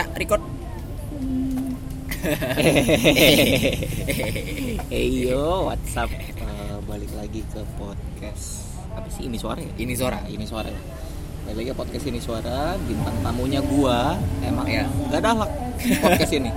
Ya, 0.00 0.08
record. 0.16 0.40
Hey 4.88 5.28
yo, 5.28 5.68
what's 5.68 5.92
up? 5.92 6.08
Eh, 6.08 6.76
balik 6.88 7.12
lagi 7.20 7.44
ke 7.52 7.60
podcast 7.76 8.64
apa 8.96 9.04
sih 9.12 9.28
ini 9.28 9.36
suara 9.36 9.60
ya? 9.60 9.68
Ini 9.76 9.92
suara. 9.92 10.24
Ini 10.24 10.40
suara. 10.48 10.72
ya? 10.72 10.80
Balik 11.44 11.52
lagi 11.52 11.68
ke 11.68 11.76
podcast 11.76 12.04
ini 12.08 12.16
suara. 12.16 12.80
Bintang 12.80 13.12
tamunya 13.20 13.60
gua 13.60 14.16
emang 14.40 14.64
Ya. 14.72 14.88
Gak 15.12 15.20
ada 15.20 15.36
halak 15.36 15.52
podcast 16.00 16.32
ini. 16.32 16.48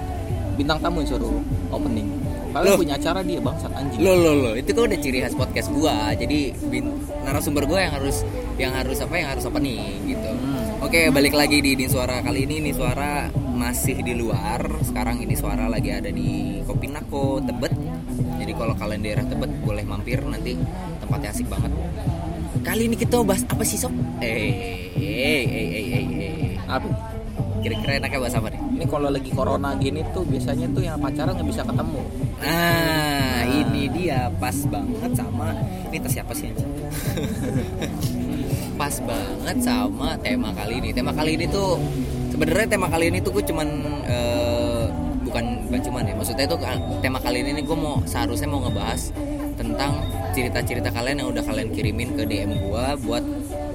Bintang 0.56 0.80
tamu 0.80 1.04
yang 1.04 1.12
suruh 1.12 1.36
opening. 1.68 2.08
Loh. 2.56 2.80
punya 2.80 2.96
acara 2.96 3.20
dia 3.28 3.44
bangsat 3.44 3.76
anjing. 3.76 4.08
Lo 4.08 4.16
lo 4.16 4.32
lo, 4.40 4.52
itu 4.56 4.72
kan 4.72 4.88
udah 4.88 5.00
ciri 5.04 5.20
khas 5.20 5.36
podcast 5.36 5.68
gua. 5.76 6.16
Jadi 6.16 6.56
bin, 6.72 6.96
narasumber 7.28 7.68
gua 7.68 7.92
yang 7.92 7.92
harus 8.00 8.24
yang 8.56 8.72
harus 8.72 9.04
apa 9.04 9.20
yang 9.20 9.36
harus 9.36 9.44
apa 9.44 9.60
nih 9.60 9.84
gitu. 10.08 10.32
Hmm. 10.84 10.92
Oke, 10.92 11.08
balik 11.16 11.32
lagi 11.32 11.64
di 11.64 11.80
Ini 11.80 11.88
Suara 11.88 12.20
kali 12.20 12.44
ini 12.44 12.60
Ini 12.60 12.72
Suara 12.76 13.32
masih 13.32 14.04
di 14.04 14.20
luar. 14.20 14.68
Sekarang 14.84 15.16
ini 15.24 15.32
Suara 15.32 15.72
lagi 15.72 15.96
ada 15.96 16.12
di 16.12 16.60
Kopinako, 16.68 17.40
Tebet. 17.40 17.72
Jadi 18.44 18.52
kalau 18.52 18.76
kalian 18.76 19.00
daerah 19.00 19.24
Tebet 19.24 19.48
boleh 19.64 19.88
mampir 19.88 20.20
nanti 20.28 20.60
tempatnya 21.00 21.32
asik 21.32 21.48
banget. 21.48 21.72
Kali 22.68 22.92
ini 22.92 23.00
kita 23.00 23.24
bahas 23.24 23.48
apa 23.48 23.64
sih 23.64 23.80
sob? 23.80 23.96
Eh, 24.20 24.92
eh, 25.00 25.44
eh, 25.48 25.68
eh, 25.72 25.86
eh, 25.88 26.04
eh. 26.04 26.56
Apa? 26.68 26.88
Kira-kira 27.64 28.04
enaknya 28.04 28.20
bahas 28.20 28.36
apa 28.36 28.52
nih? 28.52 28.60
Ini 28.60 28.86
kalau 28.92 29.08
lagi 29.08 29.32
corona 29.32 29.80
gini 29.80 30.04
tuh 30.12 30.28
biasanya 30.28 30.68
tuh 30.76 30.84
yang 30.84 31.00
pacaran 31.00 31.32
nggak 31.32 31.48
bisa 31.48 31.64
ketemu. 31.64 32.02
Nah, 32.44 33.40
ini 33.48 33.84
dia 33.88 34.28
pas 34.36 34.58
banget 34.68 35.12
sama 35.16 35.56
ini 35.88 35.98
tas 36.04 36.12
siapa 36.12 36.36
sih 36.36 36.52
anjing? 36.52 36.72
pas 38.84 39.00
banget 39.00 39.58
sama 39.64 40.20
tema 40.20 40.52
kali 40.52 40.84
ini. 40.84 40.92
Tema 40.92 41.16
kali 41.16 41.40
ini 41.40 41.48
tuh 41.48 41.80
sebenarnya 42.36 42.68
tema 42.68 42.92
kali 42.92 43.16
ini 43.16 43.24
tuh 43.24 43.32
gue 43.32 43.44
cuman 43.48 43.68
eh, 44.04 44.84
bukan 45.24 45.72
bukan 45.72 45.82
cuman 45.88 46.04
ya. 46.04 46.14
Maksudnya 46.20 46.44
tuh 46.52 46.60
ka- 46.60 46.84
tema 47.00 47.24
kali 47.24 47.48
ini 47.48 47.64
gue 47.64 47.78
mau 47.80 48.04
seharusnya 48.04 48.52
mau 48.52 48.60
ngebahas 48.60 49.16
tentang 49.56 50.04
cerita-cerita 50.36 50.92
kalian 50.92 51.24
yang 51.24 51.30
udah 51.32 51.48
kalian 51.48 51.72
kirimin 51.72 52.12
ke 52.20 52.28
DM 52.28 52.52
gue 52.60 52.86
buat 53.08 53.24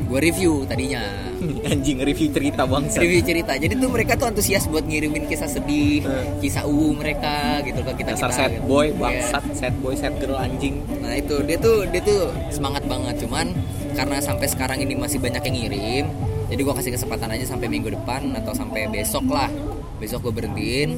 gue 0.06 0.18
review 0.22 0.62
tadinya. 0.68 1.02
anjing 1.70 2.02
review 2.02 2.28
cerita 2.30 2.66
bangsat. 2.66 3.02
Review 3.02 3.22
cerita. 3.22 3.54
Jadi 3.54 3.74
tuh 3.78 3.90
mereka 3.90 4.18
tuh 4.18 4.26
antusias 4.30 4.66
buat 4.66 4.82
ngirimin 4.86 5.26
kisah 5.30 5.46
sedih, 5.50 6.02
Eh. 6.02 6.26
kisah 6.42 6.66
uwu 6.66 6.94
mereka 6.94 7.62
gitu 7.62 7.82
ke 7.82 8.02
kita. 8.02 8.14
Dasar 8.14 8.30
kita, 8.30 8.38
sad 8.38 8.52
boy, 8.66 8.90
Iya. 8.90 8.98
bangsat, 8.98 9.44
sad 9.54 9.74
boy, 9.78 9.94
sad 9.94 10.14
girl 10.18 10.38
anjing. 10.38 10.82
Nah 10.98 11.14
itu 11.14 11.42
dia 11.46 11.58
tuh 11.58 11.86
dia 11.90 12.02
tuh 12.02 12.30
semangat 12.50 12.86
banget 12.86 13.22
cuman 13.22 13.54
karena 13.98 14.22
sampai 14.22 14.46
sekarang 14.46 14.78
ini 14.78 14.94
masih 14.94 15.18
banyak 15.18 15.42
yang 15.42 15.56
ngirim 15.58 16.06
jadi 16.48 16.60
gua 16.62 16.74
kasih 16.78 16.94
kesempatan 16.94 17.34
aja 17.34 17.50
sampai 17.50 17.66
minggu 17.66 17.90
depan 17.90 18.30
atau 18.38 18.54
sampai 18.54 18.86
besok 18.86 19.26
lah 19.26 19.50
besok 19.98 20.30
gue 20.30 20.32
berhentiin 20.38 20.90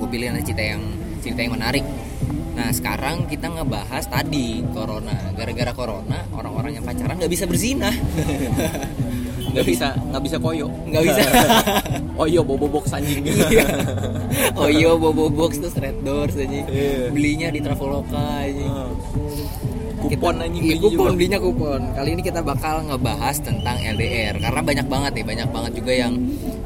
gue 0.00 0.08
pilih 0.08 0.32
cerita 0.40 0.64
yang 0.64 0.82
cerita 1.20 1.40
yang 1.44 1.52
menarik 1.52 1.84
nah 2.54 2.70
sekarang 2.70 3.26
kita 3.26 3.50
ngebahas 3.50 4.06
tadi 4.06 4.62
corona. 4.70 5.14
Gara-gara 5.34 5.74
corona 5.74 6.22
orang-orang 6.30 6.78
yang 6.78 6.84
pacaran 6.84 7.18
nggak 7.18 7.28
bisa 7.28 7.44
berzina 7.44 7.90
nggak 9.54 9.66
bisa 9.66 9.94
nggak 9.94 10.22
bisa 10.22 10.36
koyo. 10.38 10.66
Nggak 10.86 11.02
bisa. 11.04 11.20
Iya 12.24 12.40
bobo 12.40 12.66
box 12.70 12.94
anjing. 12.94 13.20
Iya. 13.26 13.66
oh 14.56 14.66
iya 14.66 14.90
bobo 14.94 15.28
box 15.28 15.60
terus 15.60 15.76
red 15.76 15.98
doors 16.00 16.34
aja 16.34 16.46
Iya. 16.64 17.10
belinya 17.12 17.48
di 17.50 17.60
traveloka 17.60 18.16
aja 18.40 18.66
kupon 20.04 20.36
Kita- 20.36 20.44
anjing 20.44 20.62
iya, 20.62 20.74
belinya 20.76 20.84
kupon 20.84 21.04
juga. 21.04 21.16
belinya 21.16 21.38
kupon. 21.40 21.80
Kali 21.92 22.08
ini 22.12 22.22
kita 22.22 22.40
bakal 22.40 22.74
ngebahas 22.86 23.36
tentang 23.40 23.76
LDR 23.78 24.34
karena 24.36 24.60
banyak 24.60 24.86
banget 24.86 25.12
nih 25.16 25.24
banyak 25.24 25.48
banget 25.48 25.72
juga 25.74 25.92
yang 25.92 26.12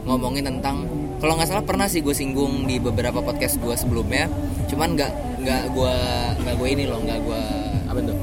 ngomongin 0.04 0.44
tentang 0.46 0.76
kalau 1.18 1.34
nggak 1.34 1.48
salah 1.48 1.64
pernah 1.66 1.86
sih 1.86 2.00
gue 2.00 2.14
singgung 2.14 2.66
di 2.66 2.78
beberapa 2.78 3.18
podcast 3.18 3.58
gue 3.58 3.74
sebelumnya. 3.74 4.26
Cuman 4.66 4.94
nggak 4.94 5.12
nggak 5.48 5.64
gue 5.72 5.96
nggak 6.44 6.54
gue 6.60 6.68
ini 6.76 6.84
loh 6.84 7.00
nggak 7.00 7.20
gue 7.24 7.42
apa 7.88 8.00
tuh 8.04 8.16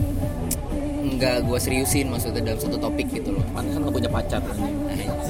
nggak 1.16 1.38
gue 1.42 1.58
seriusin 1.58 2.06
maksudnya 2.14 2.54
dalam 2.54 2.60
satu 2.62 2.78
topik 2.78 3.08
gitu 3.10 3.34
loh. 3.34 3.42
Pantesan 3.50 3.82
lo 3.82 3.90
punya 3.90 4.10
pacar 4.14 4.46
anjing 4.46 4.78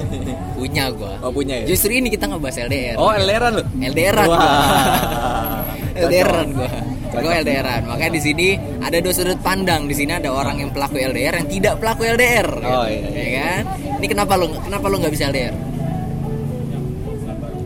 punya 0.60 0.84
gue 0.92 1.12
oh 1.24 1.32
punya 1.32 1.64
ya? 1.64 1.72
Justru 1.72 1.96
ini 1.96 2.12
kita 2.12 2.28
ngebahas 2.28 2.68
LDR 2.68 2.96
oh 3.00 3.16
LDRan 3.16 3.52
lo 3.56 3.62
LDRan 3.80 4.26
gua. 4.28 4.36
Wah. 4.36 5.64
LDRan 5.96 6.48
gue 6.52 6.70
gue 7.16 7.32
LDRan 7.32 7.82
makanya 7.88 8.12
di 8.12 8.20
sini 8.20 8.48
ada 8.84 9.00
dua 9.00 9.14
sudut 9.16 9.40
pandang. 9.40 9.88
Di 9.88 9.96
sini 9.96 10.12
ada 10.12 10.28
orang 10.28 10.60
yang 10.60 10.70
pelaku 10.76 11.00
LDR 11.00 11.32
yang 11.40 11.48
tidak 11.48 11.80
pelaku 11.80 12.04
LDR 12.12 12.48
Oh, 12.60 12.84
iya, 12.84 13.08
iya. 13.08 13.24
ya 13.24 13.40
kan? 13.40 13.62
Ini 14.04 14.06
kenapa 14.12 14.36
lo 14.36 14.52
kenapa 14.60 14.84
lo 14.92 15.00
nggak 15.00 15.14
bisa 15.16 15.32
LDR 15.32 15.54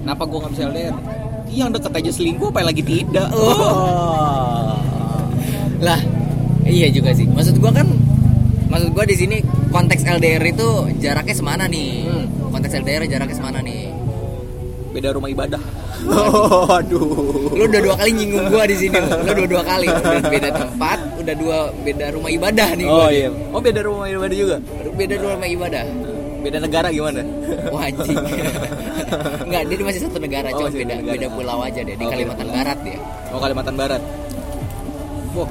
kenapa 0.07 0.23
gua 0.23 0.39
nggak 0.47 0.53
bisa 0.55 0.65
LDR 0.71 0.95
yang 1.51 1.71
deket 1.75 1.93
aja 1.93 2.11
selingkuh 2.15 2.49
apa 2.55 2.63
lagi 2.63 2.83
tidak? 2.83 3.29
Oh. 3.35 4.79
lah 5.81 6.01
iya 6.69 6.93
juga 6.93 7.11
sih. 7.17 7.27
Maksud 7.27 7.57
gue 7.59 7.73
kan 7.73 7.89
maksud 8.71 8.95
gue 8.95 9.05
di 9.09 9.17
sini 9.17 9.37
konteks 9.75 10.07
LDR 10.07 10.45
itu 10.47 10.69
jaraknya 11.03 11.35
semana 11.35 11.65
nih? 11.67 12.07
Hmm. 12.07 12.27
konteks 12.51 12.75
LDR 12.83 13.07
jaraknya 13.09 13.37
semana 13.37 13.59
nih? 13.65 13.91
Beda 14.91 15.15
rumah 15.15 15.31
ibadah. 15.31 15.63
Oh, 16.01 16.65
aduh. 16.65 17.53
Lu 17.53 17.69
udah 17.69 17.81
dua 17.85 17.95
kali 18.01 18.11
nyinggung 18.17 18.49
gue 18.49 18.65
di 18.73 18.77
sini 18.77 18.97
lu. 18.97 19.09
Udah 19.21 19.49
dua 19.49 19.63
kali. 19.63 19.87
Udah 19.89 20.31
beda 20.33 20.49
tempat 20.49 20.99
udah 21.21 21.35
dua 21.37 21.59
beda 21.85 22.07
rumah 22.17 22.31
ibadah 22.33 22.69
nih 22.73 22.87
gua 22.89 22.97
oh 22.97 23.09
nih. 23.13 23.21
iya. 23.21 23.29
Oh 23.53 23.61
beda 23.61 23.81
rumah 23.85 24.07
ibadah 24.09 24.37
juga? 24.37 24.57
Beda 24.97 25.15
rumah 25.21 25.49
ibadah 25.49 25.85
beda 26.41 26.59
negara 26.59 26.89
gimana 26.89 27.21
Wah 27.69 27.85
anjing 27.85 28.17
Enggak, 29.45 29.63
dia 29.67 29.77
masih 29.81 30.01
satu 30.03 30.19
negara, 30.19 30.49
Oh, 30.51 30.59
cuma 30.61 30.71
beda 30.71 30.95
negara. 30.95 31.13
beda 31.13 31.27
pulau 31.31 31.59
aja 31.61 31.81
deh 31.81 31.93
di 31.93 32.01
Oke. 32.01 32.13
Kalimantan 32.13 32.49
Barat 32.49 32.79
dia. 32.81 32.99
oh 33.29 33.39
Kalimantan 33.39 33.75
Barat 33.75 34.03
Wah, 35.31 35.49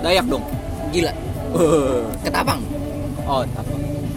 Dayak 0.00 0.26
dong 0.26 0.44
Gila, 0.88 1.12
ketapang. 2.24 2.60
oh 3.22 3.42
apa 3.44 3.72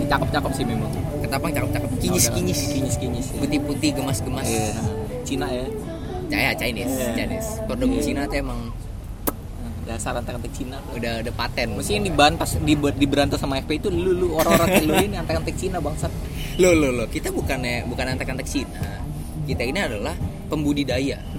cakep 0.06 0.30
cakep 0.30 0.52
sih 0.54 0.66
memang 0.66 0.92
Ketapang 1.22 1.52
cakep-cakep, 1.52 1.90
kinyis-kinyis. 2.00 2.60
kinyis 2.68 2.96
kinyis 2.98 3.28
ya. 3.30 3.40
Putih-putih, 3.40 3.90
gemas-gemas. 3.94 4.44
Iya. 4.44 4.74
Cina 5.24 5.48
ya 5.48 5.64
Ya, 6.28 6.52
Chinese, 6.56 6.92
Iya. 6.92 7.12
Chinese. 7.14 7.50
Produk 7.64 7.88
Iya. 7.90 8.02
Cina 8.02 8.22
tuh 8.26 8.38
emang 8.40 8.60
dasar 9.92 10.16
antek-antek 10.16 10.52
Cina 10.52 10.80
udah 10.92 11.20
udah 11.20 11.34
paten. 11.34 11.76
Mesti 11.76 11.92
yang 11.94 12.06
dibantas 12.06 12.56
di 12.58 12.72
diberantas 12.74 13.38
sama 13.38 13.60
FP 13.60 13.78
itu 13.78 13.88
lu 13.88 14.12
lu 14.14 14.28
orang-orang 14.34 14.68
kayak 14.72 14.86
lu 14.86 14.96
ini 15.04 15.16
antek-antek 15.18 15.56
Cina 15.56 15.78
bangsat. 15.78 16.12
Lo 16.58 16.72
lo 16.72 16.90
lo, 16.90 17.06
kita 17.06 17.28
bukannya 17.30 17.84
bukan 17.86 18.06
antek-antek 18.10 18.48
Cina. 18.48 19.04
Kita 19.44 19.62
ini 19.62 19.80
adalah 19.80 20.16
pembudidaya. 20.48 21.20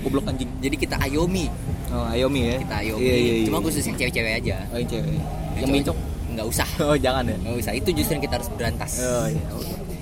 Goblok 0.00 0.26
anjing. 0.26 0.48
Jadi 0.58 0.76
kita 0.76 0.96
ayomi, 0.98 1.46
Oh, 1.90 2.06
Ayomi 2.06 2.40
ya. 2.46 2.56
kita 2.58 2.76
ayomi. 2.80 3.02
Iya, 3.02 3.14
iya, 3.14 3.32
iya. 3.36 3.46
Cuma 3.46 3.58
khusus 3.60 3.82
yang 3.82 3.96
cewek-cewek 3.96 4.32
aja. 4.38 4.56
Oh, 4.70 4.78
yang 4.78 4.88
cewek. 4.88 5.18
Yang 5.58 5.70
mincok. 5.70 5.96
Nggak 6.30 6.46
usah. 6.48 6.68
Oh, 6.80 6.96
jangan 6.96 7.24
ya. 7.26 7.36
Nggak 7.36 7.56
usah. 7.58 7.72
Itu 7.74 7.88
justru 7.92 8.12
yang 8.14 8.24
kita 8.24 8.34
harus 8.38 8.48
berantas. 8.50 8.92
Oh 9.00 9.26
iya. 9.26 9.44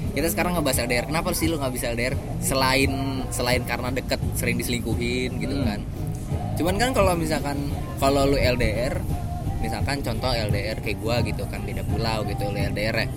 kita 0.08 0.34
sekarang 0.34 0.50
ngebahas 0.52 0.82
LDR 0.82 1.06
kenapa 1.06 1.30
sih 1.30 1.46
lu 1.46 1.62
nggak 1.62 1.70
bisa 1.70 1.94
LDR 1.94 2.10
selain 2.42 2.90
selain 3.30 3.62
karena 3.62 3.94
deket 3.94 4.18
sering 4.34 4.58
diselingkuhin 4.58 5.30
gitu 5.38 5.54
Hmm. 5.54 5.62
kan 5.62 5.80
cuman 6.58 6.74
kan 6.74 6.90
kalau 6.90 7.14
misalkan 7.14 7.70
kalau 8.02 8.26
lu 8.26 8.34
LDR 8.34 8.98
misalkan 9.62 10.02
contoh 10.02 10.30
LDR 10.30 10.78
kayak 10.82 10.98
gua 11.02 11.22
gitu 11.22 11.42
kan 11.46 11.62
beda 11.62 11.82
pulau 11.86 12.22
gitu 12.26 12.50
lu 12.50 12.58
LDR 12.58 13.06
ya. 13.06 13.08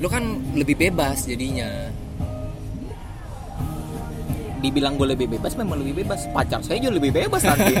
Lu 0.00 0.08
kan 0.08 0.24
lebih 0.56 0.76
bebas 0.80 1.28
jadinya. 1.28 1.68
Dibilang 4.60 5.00
gue 5.00 5.08
lebih 5.16 5.24
bebas 5.28 5.56
memang 5.56 5.80
lebih 5.80 6.04
bebas. 6.04 6.28
Pacar 6.36 6.60
saya 6.60 6.80
juga 6.80 7.00
lebih 7.00 7.12
bebas 7.16 7.42
nanti. 7.44 7.74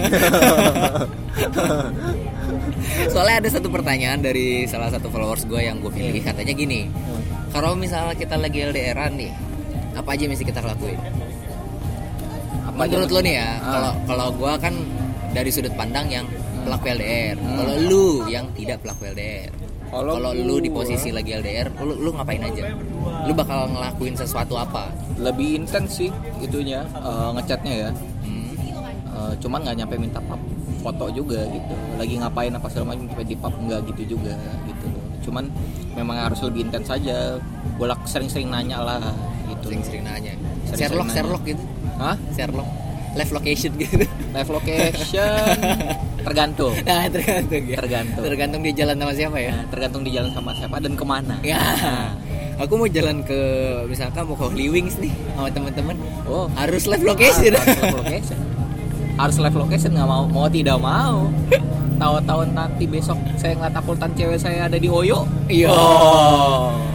soalnya 3.12 3.44
ada 3.44 3.48
satu 3.52 3.68
pertanyaan 3.68 4.20
dari 4.24 4.64
salah 4.64 4.88
satu 4.88 5.12
followers 5.12 5.44
gua 5.44 5.60
yang 5.60 5.80
gue 5.80 5.92
pilih. 5.92 6.20
Katanya 6.24 6.52
gini 6.56 6.88
kalau 7.50 7.74
misalnya 7.74 8.14
kita 8.14 8.38
lagi 8.38 8.62
LDRan 8.62 9.12
nih 9.18 9.32
apa 9.98 10.08
aja 10.14 10.22
yang 10.24 10.32
mesti 10.32 10.46
kita 10.46 10.62
lakuin 10.62 10.98
Apa 12.70 12.86
aja 12.86 12.94
menurut 12.96 13.10
lo 13.10 13.20
nih 13.20 13.34
ya 13.34 13.48
Ah. 13.50 13.58
kalau 13.66 13.92
kalau 14.06 14.26
gua 14.32 14.52
kan 14.56 14.74
dari 15.30 15.50
sudut 15.50 15.74
pandang 15.74 16.06
yang 16.06 16.26
pelaku 16.60 16.86
LDR 16.88 17.34
Hmm. 17.34 17.56
kalau 17.58 17.74
lu 17.80 18.06
yang 18.26 18.46
tidak 18.54 18.78
pelaku 18.80 19.10
LDR 19.10 19.50
Kalau 19.90 20.14
kalau 20.16 20.30
lu 20.30 20.62
di 20.62 20.70
posisi 20.70 21.10
lagi 21.10 21.34
LDR 21.34 21.66
lu, 21.82 21.98
lu 21.98 22.14
ngapain 22.14 22.38
aja? 22.38 22.62
Lu 23.26 23.34
bakal 23.34 23.66
ngelakuin 23.66 24.14
sesuatu 24.14 24.54
apa? 24.54 24.86
Lebih 25.18 25.58
intens 25.58 25.98
sih 25.98 26.14
itunya 26.38 26.86
eh, 26.94 27.28
ngechatnya 27.34 27.74
ya. 27.74 27.90
Hmm. 28.22 28.54
Eh, 29.10 29.32
cuman 29.42 29.66
nggak 29.66 29.76
nyampe 29.82 29.98
minta 29.98 30.22
pap 30.22 30.38
foto 30.78 31.10
juga 31.10 31.42
gitu. 31.42 31.74
Lagi 31.98 32.22
ngapain 32.22 32.54
apa 32.54 32.70
segala 32.70 32.94
macam 32.94 33.10
sampai 33.10 33.26
di 33.26 33.34
pap 33.34 33.50
nggak 33.50 33.80
gitu 33.90 34.14
juga 34.14 34.38
gitu. 34.62 34.86
Cuman 35.26 35.50
memang 35.98 36.22
harus 36.22 36.38
lebih 36.40 36.70
intens 36.70 36.86
saja 36.86 37.42
bolak 37.74 37.98
sering-sering 38.06 38.46
nanya 38.46 38.78
lah 38.78 39.02
gitu. 39.50 39.74
Sering-sering 39.74 40.06
nanya. 40.06 40.38
Sering-sering 40.70 40.86
Sherlock 40.86 41.06
nanya. 41.10 41.16
Sherlock 41.18 41.42
gitu 41.50 41.62
Hah? 42.00 42.16
Sherlock 42.32 42.80
live 43.14 43.32
location 43.34 43.72
gitu. 43.74 44.06
Live 44.30 44.50
location. 44.50 45.54
Tergantung. 46.26 46.74
Nah 46.84 47.08
tergantung 47.08 47.64
ya. 47.64 47.76
Tergantung. 47.80 48.22
tergantung 48.22 48.60
dia 48.60 48.74
jalan 48.84 48.96
sama 49.00 49.12
siapa 49.16 49.36
ya? 49.40 49.52
Nah, 49.56 49.64
tergantung 49.72 50.02
di 50.04 50.10
jalan 50.12 50.30
sama 50.36 50.50
siapa 50.52 50.76
dan 50.78 50.92
ke 50.94 51.04
mana. 51.04 51.36
Ya. 51.40 51.60
Aku 52.60 52.76
mau 52.76 52.84
jalan 52.84 53.24
ke 53.24 53.40
misalkan 53.88 54.28
mau 54.28 54.36
ke 54.36 54.44
Holy 54.44 54.68
Wings 54.68 55.00
nih 55.00 55.08
sama 55.32 55.48
teman-teman. 55.48 55.96
Oh. 56.28 56.44
Harus 56.52 56.84
live 56.84 57.04
location. 57.08 57.56
Harus 57.56 57.80
live 57.80 57.98
location. 58.04 58.38
Harus 59.16 59.36
live 59.40 59.56
location 59.56 59.90
nggak 59.96 60.08
mau 60.08 60.24
mau 60.28 60.46
tidak 60.52 60.76
mau. 60.76 61.32
Tahu-tahu 61.96 62.40
nanti 62.52 62.84
besok 62.84 63.16
saya 63.40 63.56
ngeliat 63.56 63.76
uploadan 63.80 64.12
cewek 64.12 64.40
saya 64.40 64.68
ada 64.68 64.76
di 64.76 64.88
Oyo 64.92 65.24
Iya. 65.48 65.72
Oh. 65.72 66.89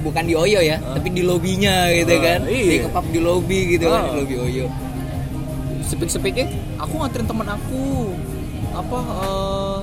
Bukan 0.00 0.22
di 0.22 0.34
Oyo 0.34 0.60
ya 0.60 0.76
Ah. 0.78 0.94
tapi 0.94 1.08
di 1.10 1.22
lobinya 1.22 1.88
gitu 1.90 2.12
Ah, 2.12 2.20
kan. 2.20 2.40
iya. 2.46 2.64
di 2.66 2.76
kepap 2.82 3.04
di 3.06 3.18
lobby 3.18 3.58
gitu 3.70 3.86
kan 3.86 4.00
Ah. 4.00 4.04
di 4.06 4.12
lobby 4.16 4.36
Oyo. 4.38 4.66
Sepik-sepiknya 5.82 6.46
aku 6.76 6.94
nganterin 6.96 7.26
temen 7.26 7.46
aku. 7.46 7.84
Apa 8.70 8.98
eh, 9.02 9.78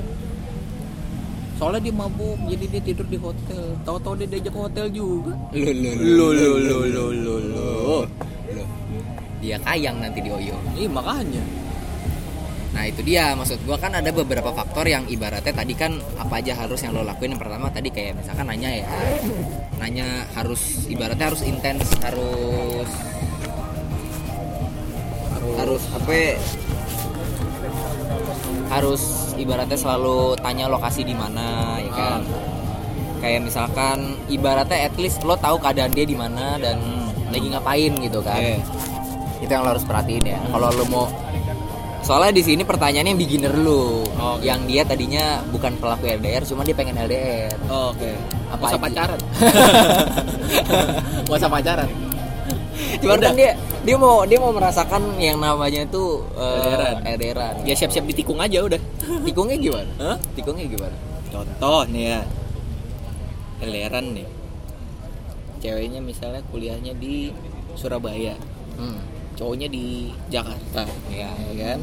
soalnya 1.53 1.81
dia 1.81 1.93
mabuk 1.93 2.37
jadi 2.47 2.65
dia 2.67 2.81
tidur 2.83 3.05
di 3.05 3.17
hotel. 3.17 3.63
Tahu-tahu 3.81 4.13
dia 4.15 4.27
diajak 4.29 4.51
ke 4.51 4.59
hotel 4.61 4.85
juga. 4.89 5.33
Lo 5.51 6.31
lo 6.31 6.55
lo 6.57 6.77
lo 6.85 7.05
lo 7.11 7.35
lo 7.35 7.35
lo 7.43 7.65
lo 7.75 7.97
dia 9.37 9.57
kayang 9.59 9.99
nanti 9.99 10.19
di 10.19 10.29
Oyo. 10.29 10.55
Iya 10.73 10.87
makanya 10.87 11.43
Nah 12.77 12.85
itu 12.85 13.01
dia. 13.01 13.33
Maksud 13.33 13.65
gua 13.65 13.81
kan 13.81 13.97
ada 13.97 14.13
beberapa 14.13 14.53
faktor 14.53 14.85
yang 14.85 15.09
ibaratnya 15.09 15.49
tadi 15.49 15.73
kan 15.73 15.97
apa 16.21 16.37
aja 16.37 16.53
harus 16.53 16.77
yang 16.85 16.93
lo 16.93 17.01
lakuin. 17.01 17.33
Yang 17.33 17.41
pertama 17.41 17.73
tadi 17.73 17.89
kayak 17.89 18.21
misalkan 18.21 18.45
nanya 18.45 18.69
ya 18.69 18.85
nanya 19.81 20.29
harus 20.37 20.85
ibaratnya 20.85 21.33
harus 21.33 21.41
intens 21.41 21.89
harus 22.05 22.89
harus 25.57 25.83
apa 25.89 26.11
ya, 26.13 26.33
harus 28.69 29.33
ibaratnya 29.41 29.73
selalu 29.73 30.37
tanya 30.37 30.69
lokasi 30.69 31.01
di 31.01 31.17
mana 31.17 31.81
ya 31.81 31.91
kan? 31.97 32.21
Kayak 33.17 33.41
misalkan 33.49 34.21
ibaratnya 34.29 34.85
at 34.85 34.93
least 35.01 35.25
lo 35.25 35.33
tahu 35.33 35.57
keadaan 35.57 35.97
dia 35.97 36.05
di 36.05 36.13
mana 36.13 36.61
dan 36.61 36.77
lagi 37.33 37.49
ngapain 37.49 37.89
gitu 38.05 38.21
kan. 38.21 38.37
Oke. 38.37 38.61
itu 39.41 39.51
yang 39.53 39.65
lo 39.65 39.73
harus 39.73 39.85
perhatiin 39.85 40.25
ya. 40.25 40.39
Kalau 40.49 40.67
lo 40.73 40.85
mau 40.89 41.05
soalnya 42.05 42.33
di 42.35 42.43
sini 42.45 42.61
pertanyaannya 42.65 43.11
yang 43.15 43.21
beginner 43.21 43.53
lu. 43.57 44.05
Oke. 44.17 44.45
yang 44.45 44.65
dia 44.69 44.85
tadinya 44.85 45.41
bukan 45.49 45.77
pelaku 45.81 46.09
LDR 46.09 46.43
cuma 46.45 46.61
dia 46.65 46.75
pengen 46.77 46.97
LDR 46.97 47.53
oke. 47.69 48.11
Apa 48.47 48.55
apa 48.55 48.65
usah 48.65 48.79
pacaran? 48.81 49.19
Gak 51.27 51.37
usah 51.37 51.51
pacaran? 51.51 51.89
Cuma 53.01 53.13
kan 53.17 53.33
dia 53.33 53.51
dia 53.83 53.95
mau 53.97 54.23
dia 54.27 54.39
mau 54.39 54.51
merasakan 54.53 55.17
yang 55.17 55.39
namanya 55.41 55.85
itu 55.85 56.21
eh, 56.37 56.59
LDR-an. 56.59 56.95
LDR-an. 57.17 57.53
ya 57.63 57.73
siap-siap 57.75 58.05
ditikung 58.07 58.39
aja 58.41 58.61
udah. 58.63 58.79
Tikungnya 59.25 59.57
gimana? 59.59 59.91
Hah? 59.99 60.17
tikungnya 60.35 60.65
gimana? 60.67 60.95
Contoh 61.31 61.83
nih 61.91 62.03
ya. 62.15 62.19
LDRan 63.57 64.05
nih. 64.13 64.27
Ceweknya 65.57 65.99
misalnya 65.99 66.41
kuliahnya 66.53 66.93
di 66.93 67.33
Surabaya. 67.73 68.37
Hmm. 68.77 69.16
Cowoknya 69.37 69.69
di 69.69 70.09
Jakarta 70.27 70.83
ya 71.07 71.29
ya 71.53 71.77
kan? 71.77 71.79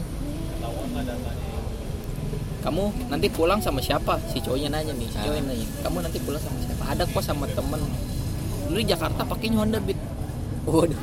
Kamu 2.64 3.12
nanti 3.12 3.28
pulang 3.28 3.60
sama 3.60 3.78
siapa? 3.78 4.16
Si 4.26 4.40
cowoknya 4.40 4.72
nanya 4.72 4.96
nih 4.96 5.06
si 5.06 5.16
Ah. 5.16 5.28
cowoknya 5.28 5.42
nanya 5.52 5.66
kamu 5.84 5.96
nanti 6.00 6.18
pulang 6.18 6.40
sama 6.40 6.56
siapa? 6.58 6.84
Ada 6.90 7.02
kok 7.04 7.22
sama 7.22 7.44
temen. 7.46 7.80
Lu 8.72 8.76
di 8.76 8.86
Jakarta 8.88 9.20
pakainya 9.22 9.60
Honda 9.60 9.78
Beat 9.78 10.00
waduh. 10.64 10.96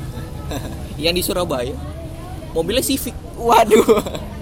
Yang 1.04 1.14
di 1.16 1.24
Surabaya 1.24 1.74
mobilnya 2.52 2.82
Civic. 2.82 3.14
Waduh. 3.38 3.86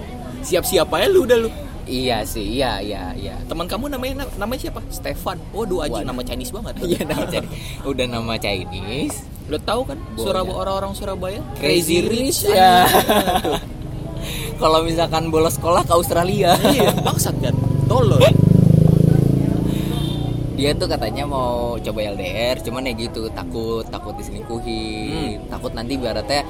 Siap-siap 0.47 0.87
aja 0.89 1.05
lu 1.05 1.27
udah 1.27 1.37
lu. 1.37 1.49
Iya 1.83 2.21
sih 2.23 2.45
iya 2.55 2.79
iya 2.79 3.11
iya. 3.13 3.35
Teman 3.45 3.65
kamu 3.67 3.91
namanya 3.91 4.23
namanya 4.39 4.61
siapa? 4.65 4.79
Stefan. 4.87 5.37
Waduh 5.51 5.83
aja 5.83 5.99
nama 6.01 6.23
Chinese 6.23 6.55
banget. 6.55 6.79
Iya 6.81 7.03
nama 7.03 7.25
Chinese. 7.27 7.53
Udah 7.83 8.05
nama 8.07 8.33
Chinese 8.39 9.19
lo 9.49 9.57
tahu 9.57 9.81
kan. 9.89 9.97
Surabaya 10.15 10.55
orang-orang 10.55 10.93
Surabaya? 10.93 11.41
Crazy 11.57 12.05
Rich 12.05 12.45
ya. 12.47 12.85
kalau 14.61 14.83
misalkan 14.85 15.33
bolos 15.33 15.57
sekolah 15.57 15.81
ke 15.83 15.93
Australia. 15.95 16.53
Iya 16.61 16.93
bangsat 17.01 17.35
kan? 17.41 17.55
Tolol. 17.89 18.21
Dia 20.59 20.75
tuh 20.75 20.91
katanya 20.91 21.23
mau 21.23 21.79
coba 21.79 21.99
LDR 22.03 22.59
cuman 22.59 22.91
ya 22.91 22.93
gitu 22.99 23.31
takut 23.31 23.87
takut 23.87 24.11
diselingkuhin 24.19 25.47
takut 25.47 25.71
nanti 25.71 25.95
ibaratnya 25.95 26.43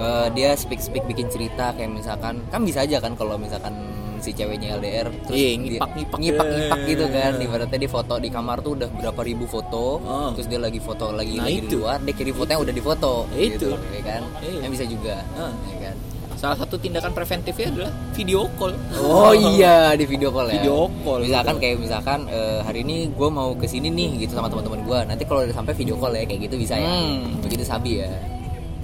eh, 0.00 0.26
dia 0.32 0.56
speak 0.56 0.80
speak 0.80 1.04
bikin 1.04 1.28
cerita 1.28 1.76
kayak 1.76 1.92
misalkan 1.92 2.40
kan 2.48 2.64
bisa 2.64 2.88
aja 2.88 2.96
kan 2.96 3.12
kalau 3.12 3.36
misalkan 3.36 3.76
si 4.18 4.30
ceweknya 4.30 4.74
LDR 4.74 5.08
terus 5.22 5.32
Iya, 5.32 5.48
dia- 5.48 5.58
ngipak-ngipak. 5.78 6.18
ngipak-ngipak 6.18 6.80
gitu 6.86 7.04
kan 7.08 7.32
ibaratnya 7.38 7.78
di 7.78 7.88
foto 7.88 8.14
di 8.16 8.28
kamar 8.28 8.56
tuh 8.58 8.72
udah 8.74 8.88
berapa 8.90 9.20
ribu 9.22 9.44
foto 9.44 9.84
Oh. 9.98 10.30
terus 10.32 10.46
dia 10.46 10.58
lagi 10.58 10.78
foto 10.78 11.10
lagi 11.10 11.34
Nah, 11.34 11.44
lagi 11.44 11.58
di 11.58 11.66
itu. 11.66 11.76
luar 11.78 11.98
dia 11.98 12.12
kirim 12.12 12.34
fotonya 12.34 12.58
udah 12.58 12.74
difoto 12.74 13.12
Itu. 13.30 13.40
gitu, 13.50 13.68
ya 13.90 14.02
kan 14.02 14.22
Iya. 14.38 14.58
yang 14.60 14.70
bisa 14.70 14.84
juga 14.84 15.14
Ah. 15.34 15.52
ya 15.66 15.78
kan 15.82 15.96
salah 16.36 16.52
satu 16.54 16.76
tindakan 16.76 17.10
preventifnya 17.10 17.66
adalah 17.66 17.92
video 18.12 18.44
call 18.54 18.76
Oh 18.94 19.32
iya 19.50 19.92
di 19.92 20.04
video 20.04 20.28
call 20.28 20.46
ya. 20.46 20.60
Video 20.60 20.84
call, 21.00 21.20
Misalkan 21.22 21.56
gitu. 21.56 21.62
kayak 21.64 21.76
misalkan 21.80 22.18
eh, 22.28 22.60
hari 22.60 22.78
ini 22.82 23.08
gue 23.08 23.28
mau 23.30 23.50
ke 23.52 23.64
sini 23.64 23.88
nih 23.88 24.20
gitu 24.20 24.36
sama 24.36 24.46
teman-teman 24.46 24.84
gue. 24.84 24.98
Nanti 25.06 25.24
kalau 25.24 25.40
udah 25.42 25.54
sampai 25.54 25.72
video 25.72 25.96
call 25.96 26.12
ya 26.12 26.22
kayak 26.22 26.44
gitu 26.44 26.56
bisa 26.56 26.76
ya. 26.76 26.84
Hmm. 26.84 27.40
Begitu 27.40 27.64
sabi 27.64 28.04
ya. 28.04 28.12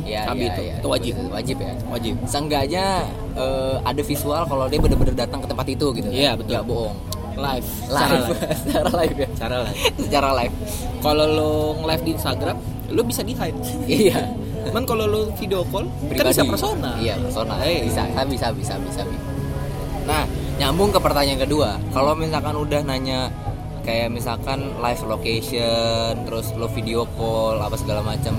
Ya, 0.02 0.22
Sabi 0.24 0.42
ya, 0.42 0.50
itu. 0.50 0.62
ya. 0.62 0.74
Itu 0.76 0.88
wajib. 0.88 1.14
Wajib 1.28 1.56
ya. 1.58 1.72
wajib 1.86 2.14
Seenggaknya 2.24 2.86
eh, 3.32 3.76
ada 3.80 4.02
visual 4.02 4.42
kalau 4.44 4.64
dia 4.66 4.78
bener-bener 4.78 5.14
datang 5.14 5.38
ke 5.38 5.46
tempat 5.46 5.66
itu 5.68 5.86
gitu. 5.92 6.08
Iya, 6.08 6.32
kan. 6.32 6.38
betul. 6.38 6.52
Nggak 6.52 6.66
bohong. 6.66 6.96
live 7.32 7.64
secara 7.64 8.12
Live. 8.12 8.28
live 8.28 8.40
Secara 8.62 8.90
live 8.92 9.16
ya. 9.16 9.28
secara 9.32 9.56
live 9.58 9.76
Secara 10.04 10.28
live. 10.36 10.54
kalau 11.00 11.24
lo 11.26 11.50
nge-live 11.78 12.02
di 12.02 12.12
Instagram 12.12 12.56
lo 12.88 13.00
bisa 13.02 13.20
di 13.20 13.32
hide 13.32 13.56
iya. 13.88 14.20
cuman 14.62 14.84
kalau 14.84 15.04
lo 15.06 15.20
video 15.32 15.64
call 15.64 15.88
kan 15.88 16.12
Pribadi. 16.12 16.28
bisa 16.28 16.44
persona 16.44 16.92
Iya, 17.00 17.16
persona. 17.16 17.56
Eh. 17.64 17.88
Bisa, 17.88 18.04
kan 18.12 18.28
bisa, 18.28 18.52
bisa, 18.52 18.76
bisa, 18.78 19.00
bisa. 19.02 19.20
Nah, 20.02 20.28
nyambung 20.54 20.92
ke 20.92 20.98
pertanyaan 20.98 21.40
kedua. 21.40 21.80
Kalau 21.88 22.12
misalkan 22.12 22.52
udah 22.52 22.80
nanya 22.82 23.32
kayak 23.80 24.12
misalkan 24.12 24.76
live 24.76 25.02
location, 25.02 26.12
terus 26.22 26.52
lo 26.52 26.68
video 26.68 27.08
call 27.12 27.58
apa 27.58 27.74
segala 27.74 28.04
macam, 28.04 28.36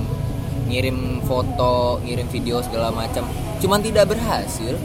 ngirim 0.68 1.21
foto, 1.25 2.00
ngirim 2.04 2.27
video 2.31 2.62
segala 2.63 2.89
macam, 2.89 3.27
cuman 3.60 3.80
tidak 3.83 4.12
berhasil, 4.12 4.75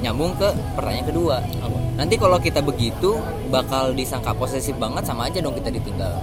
nyambung 0.00 0.34
ke 0.36 0.48
pertanyaan 0.74 1.06
kedua. 1.08 1.36
Apa? 1.60 1.78
Nanti 2.00 2.14
kalau 2.16 2.40
kita 2.40 2.64
begitu 2.64 3.20
bakal 3.52 3.92
disangka 3.92 4.32
posesif 4.32 4.74
banget 4.80 5.04
sama 5.04 5.28
aja 5.28 5.38
dong 5.44 5.52
kita 5.54 5.68
ditinggal. 5.68 6.16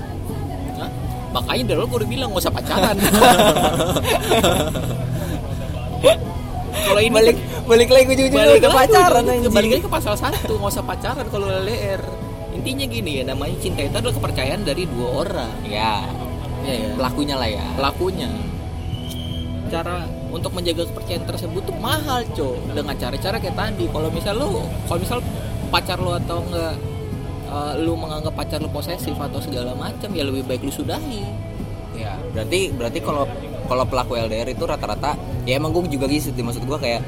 Hah? 0.77 0.89
makanya 1.27 1.63
dari 1.73 1.79
lo 1.79 1.85
gue 1.85 1.99
udah 2.01 2.09
bilang 2.09 2.27
gak 2.33 2.41
usah 2.47 2.53
pacaran 2.55 2.95
kalau 6.87 6.99
ini 7.03 7.11
balik 7.11 7.37
balik 7.67 7.89
lagi 7.91 8.05
ujung-ujungnya 8.15 8.47
balik 8.47 8.61
ke 8.63 8.69
pacaran 8.71 9.23
anjing. 9.27 9.51
balik 9.51 9.69
lagi 9.75 9.83
ke 9.83 9.91
pasal 9.91 10.13
satu 10.15 10.53
nggak 10.55 10.71
usah 10.71 10.85
pacaran 10.87 11.25
kalau 11.27 11.51
LDR 11.51 12.01
intinya 12.55 12.85
gini 12.87 13.11
ya 13.21 13.23
namanya 13.27 13.55
cinta 13.59 13.83
itu 13.83 13.95
adalah 13.99 14.15
kepercayaan 14.15 14.61
dari 14.65 14.83
dua 14.87 15.07
orang 15.27 15.51
Ya, 15.67 15.99
ya 16.63 16.73
ya 16.73 16.89
pelakunya 16.95 17.35
lah 17.35 17.49
ya. 17.51 17.65
pelakunya 17.75 18.29
cara 19.67 20.03
untuk 20.31 20.51
menjaga 20.55 20.83
kepercayaan 20.87 21.23
tersebut 21.27 21.61
tuh 21.67 21.75
mahal 21.77 22.23
cow 22.33 22.55
dengan 22.71 22.95
cara-cara 22.95 23.37
kayak 23.37 23.55
tadi. 23.55 23.85
Kalau 23.87 24.09
misal 24.09 24.33
lo 24.39 24.65
kalau 24.87 24.99
misal 24.99 25.19
pacar 25.69 25.99
lo 25.99 26.15
atau 26.15 26.43
enggak 26.47 26.73
eh, 27.47 27.73
lu 27.83 27.93
menganggap 27.99 28.33
pacar 28.33 28.59
lu 28.63 28.69
posesif 28.71 29.15
atau 29.15 29.39
segala 29.43 29.75
macam 29.75 30.09
ya 30.11 30.23
lebih 30.23 30.47
baik 30.47 30.63
lu 30.63 30.71
sudahi. 30.71 31.23
Ya, 31.97 32.13
berarti 32.31 32.71
berarti 32.71 32.99
kalau 33.01 33.25
kalau 33.67 33.83
pelaku 33.83 34.15
LDR 34.15 34.47
itu 34.53 34.63
rata-rata 34.63 35.17
ya 35.43 35.57
emang 35.59 35.73
gue 35.75 35.89
juga 35.91 36.07
gitu 36.07 36.29
maksud 36.31 36.63
gue 36.63 36.77
kayak 36.79 37.01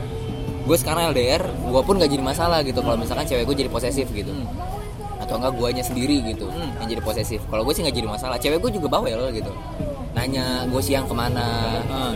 gue 0.65 0.77
sekarang 0.77 1.13
LDR 1.15 1.43
gue 1.45 1.81
pun 1.81 1.95
gak 1.97 2.11
jadi 2.11 2.23
masalah 2.23 2.61
gitu. 2.67 2.79
Kalau 2.83 2.97
misalkan 2.99 3.25
cewek 3.25 3.47
gue 3.47 3.55
jadi 3.65 3.71
posesif 3.71 4.07
gitu. 4.11 4.31
Hmm. 4.31 4.47
atau 5.19 5.35
enggak 5.35 5.61
guanya 5.61 5.83
sendiri 5.85 6.25
gitu 6.25 6.49
Hmm. 6.49 6.73
yang 6.81 6.89
jadi 6.97 7.01
posesif. 7.05 7.43
Kalau 7.51 7.61
gue 7.61 7.73
sih 7.75 7.85
nggak 7.85 7.93
jadi 8.01 8.07
masalah. 8.09 8.41
Cewek 8.41 8.65
gue 8.65 8.71
juga 8.81 8.87
bawel 8.97 9.29
gitu 9.35 9.51
nanya 10.19 10.45
gue 10.67 10.81
siang 10.83 11.07
ke 11.07 11.15
mana? 11.15 11.79
Ah, 11.87 12.11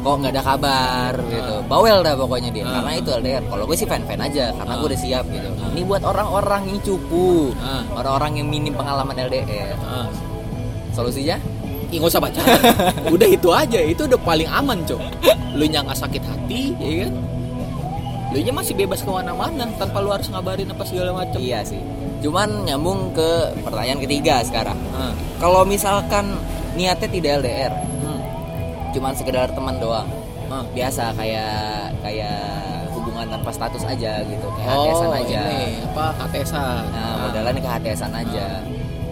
kok 0.00 0.14
nggak 0.16 0.32
ada 0.32 0.42
kabar? 0.44 1.12
Gitu. 1.18 1.54
Bawel 1.66 1.98
dah 2.00 2.14
pokoknya 2.14 2.50
dia. 2.50 2.62
Ah. 2.62 2.78
karena 2.78 2.92
itu 2.96 3.10
LDR 3.12 3.42
kalau 3.44 3.64
gue 3.66 3.76
sih 3.76 3.84
fan 3.84 4.02
fan 4.06 4.20
aja 4.20 4.54
karena 4.54 4.72
Ah. 4.72 4.78
gue 4.78 4.88
udah 4.94 5.00
siap 5.00 5.24
gitu. 5.26 5.48
Ini 5.74 5.82
buat 5.84 6.02
orang-orang 6.02 6.62
yang 6.70 6.78
cupu. 6.80 7.50
Ah. 7.58 7.82
orang-orang 7.92 8.38
yang 8.38 8.46
minim 8.46 8.72
pengalaman 8.72 9.18
LDR 9.18 9.74
ah. 9.82 10.06
solusinya? 10.90 11.36
Ih, 11.90 11.98
nggak 11.98 12.06
usah 12.06 12.22
pacaran 12.22 12.62
udah 13.18 13.26
itu 13.26 13.48
aja 13.50 13.80
itu 13.82 14.06
udah 14.06 14.20
paling 14.22 14.46
aman 14.46 14.78
cok. 14.86 15.02
Lu 15.58 15.66
nya 15.66 15.82
nggak 15.82 15.98
sakit 15.98 16.22
hati 16.22 16.62
ya 16.78 16.92
kan? 17.02 17.12
Lu 18.30 18.38
nya 18.38 18.52
masih 18.54 18.78
bebas 18.78 19.02
ke 19.02 19.10
mana-mana 19.10 19.66
tanpa 19.74 19.98
lu 19.98 20.14
harus 20.14 20.30
ngabarin 20.30 20.70
apa 20.70 20.86
segala 20.86 21.10
macam 21.10 21.42
Iya 21.42 21.66
sih. 21.66 21.82
Cuman 22.22 22.62
nyambung 22.62 23.10
ke 23.10 23.28
pertanyaan 23.66 23.98
ketiga 23.98 24.38
sekarang. 24.46 24.78
Ah, 24.94 25.10
Kalau 25.42 25.66
misalkan 25.66 26.38
niatnya 26.72 27.08
tidak 27.08 27.30
LDR, 27.40 27.72
hmm, 27.72 28.20
cuman 28.92 29.12
sekedar 29.12 29.48
teman 29.48 29.76
doang. 29.76 30.08
ah. 30.48 30.62
Biasa 30.68 31.14
kayak 31.14 31.54
kayak 32.00 32.42
hubungan 32.90 33.26
tanpa 33.28 33.50
status 33.50 33.82
aja 33.84 34.18
gitu, 34.20 34.46
kayak 34.52 34.68
HTSan 34.68 35.10
aja. 35.16 35.40
Oh, 35.40 35.50
ini 35.52 35.66
apa 35.84 36.04
HTSan 36.18 36.82
Nah, 36.86 37.00
Ah. 37.00 37.16
modelannya 37.22 37.60
ke 37.60 37.70
HTSan 37.70 38.12
aja. 38.12 38.46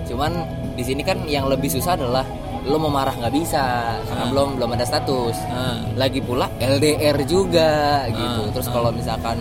Cuman 0.05 0.33
di 0.75 0.83
sini 0.83 1.03
kan 1.03 1.19
yang 1.25 1.47
lebih 1.47 1.69
susah 1.69 1.95
adalah 1.95 2.27
lo 2.61 2.77
mau 2.77 2.91
marah 2.91 3.15
nggak 3.15 3.33
bisa 3.33 3.65
karena 4.03 4.25
Ah. 4.25 4.29
belum 4.29 4.49
belum 4.57 4.71
ada 4.73 4.85
status 4.85 5.37
Ah. 5.47 5.79
lagi 5.95 6.19
pula 6.19 6.50
LDR 6.59 7.17
juga 7.23 8.05
gitu 8.09 8.41
Ah, 8.41 8.50
terus 8.50 8.67
ah. 8.67 8.73
kalau 8.73 8.91
misalkan 8.91 9.38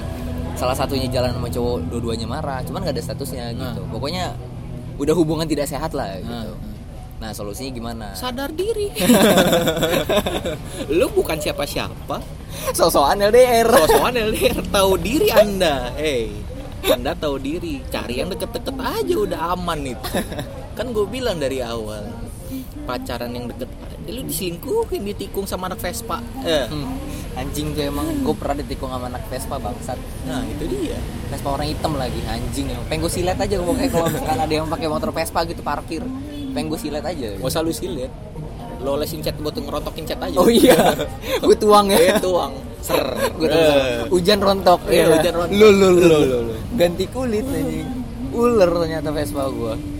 salah 0.53 0.73
satunya 0.73 1.05
jalan 1.07 1.29
sama 1.31 1.45
cowok 1.47 1.85
dua-duanya 1.87 2.25
marah 2.25 2.59
cuman 2.61 2.81
nggak 2.81 2.93
ada 2.93 3.03
statusnya 3.03 3.53
gitu 3.53 3.81
pokoknya 3.89 4.33
udah 4.95 5.13
hubungan 5.13 5.45
tidak 5.45 5.65
sehat 5.65 5.91
lah 5.91 6.17
gitu 6.17 6.53
Ah. 6.53 6.76
Nah 7.17 7.33
solusinya 7.33 7.71
gimana? 7.73 8.05
Sadar 8.13 8.53
diri. 8.53 8.93
Lu 10.97 11.09
bukan 11.09 11.41
siapa-siapa. 11.41 12.21
Sosokan 12.77 13.17
LDR 13.25 13.65
sosokan 13.65 14.13
LDR 14.13 14.61
tahu 14.69 15.01
diri 15.01 15.33
anda. 15.33 15.89
Hey 15.97 16.29
anda 16.85 17.11
tahu 17.17 17.35
diri. 17.41 17.81
Cari 17.89 18.21
yang 18.21 18.29
deket-deket 18.31 18.75
aja 18.77 19.15
udah 19.17 19.39
aman 19.57 19.79
itu. 19.83 20.09
Kan 20.77 20.93
gue 20.93 21.05
bilang 21.09 21.41
dari 21.41 21.59
awal 21.59 22.05
pacaran 22.87 23.35
yang 23.35 23.51
deket 23.51 23.67
eh, 24.07 24.15
lu 24.15 24.23
diselingkuhin 24.23 25.03
ditikung 25.03 25.43
sama 25.43 25.67
anak 25.67 25.83
Vespa. 25.83 26.23
Eh. 26.47 26.63
Hmm, 26.71 26.95
anjing 27.35 27.75
tuh 27.75 27.83
emang 27.83 28.07
gue 28.23 28.35
pernah 28.37 28.55
ditikung 28.63 28.87
sama 28.87 29.11
anak 29.11 29.27
Vespa 29.27 29.59
bangsat. 29.59 29.99
Nah 30.23 30.47
itu 30.47 30.63
dia. 30.71 30.95
Vespa 31.27 31.51
orang 31.51 31.67
hitam 31.67 31.99
lagi 31.99 32.21
anjing. 32.23 32.71
Ya 32.71 32.79
pengen 32.87 33.03
gue 33.03 33.11
silet 33.11 33.35
aja 33.35 33.55
pokoknya 33.59 33.89
kalau 33.91 34.07
misalkan 34.07 34.39
ada 34.39 34.53
yang 34.53 34.67
pakai 34.71 34.87
motor 34.87 35.11
Vespa 35.11 35.43
gitu 35.43 35.59
parkir 35.59 36.03
pengen 36.57 36.73
gue 36.73 36.79
silet 36.81 37.05
aja? 37.05 37.27
Gak 37.37 37.45
usah 37.45 37.61
lu 37.61 37.69
silet. 37.69 38.09
Lo 38.81 38.97
lesin 38.97 39.21
cat 39.21 39.37
buat 39.37 39.53
ngerotokin 39.53 40.09
cat 40.09 40.17
aja. 40.17 40.37
Oh 40.37 40.49
iya. 40.49 40.73
Gue 41.45 41.57
tuang 41.57 41.89
ya. 41.89 41.97
Eh, 41.97 42.17
tuang 42.17 42.53
Ser. 42.81 43.05
Gue 43.37 43.49
Eh. 43.49 44.05
hujan 44.09 44.37
rontok 44.41 44.85
ya 44.89 45.05
hujan 45.09 45.33
rontok. 45.33 45.53
lu 45.53 45.69
lu 45.69 45.87
lu, 45.97 46.17
Lu, 46.25 46.39
ganti 46.73 47.05
kulit 47.09 47.45
anjing. 47.45 47.89
Ular 48.33 48.69
ternyata 48.69 49.09
Vespa 49.13 49.45
gue 49.49 49.97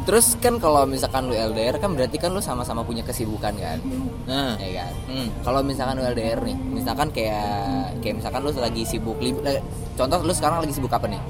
terus 0.00 0.34
kan 0.40 0.56
kalau 0.56 0.88
misalkan 0.88 1.28
lu 1.28 1.36
LDR 1.36 1.76
kan 1.76 1.92
berarti 1.94 2.16
kan 2.16 2.32
lu 2.32 2.40
sama-sama 2.42 2.82
punya 2.82 3.04
kesibukan 3.04 3.52
kan? 3.54 3.78
Nah. 4.26 4.56
Ya 4.58 4.82
kan? 4.82 4.92
Hmm. 5.06 5.28
kalau 5.44 5.60
misalkan 5.62 6.00
lu 6.00 6.04
LDR 6.08 6.40
nih 6.40 6.56
misalkan 6.56 7.12
kayak 7.14 7.94
kayak 8.00 8.18
misalkan 8.18 8.40
lu 8.42 8.50
lagi 8.56 8.82
sibuk 8.82 9.20
eh, 9.22 9.60
contoh 9.94 10.18
lu 10.24 10.32
sekarang 10.34 10.64
lagi 10.64 10.72
sibuk 10.74 10.90
apa 10.90 11.06
nih? 11.06 11.20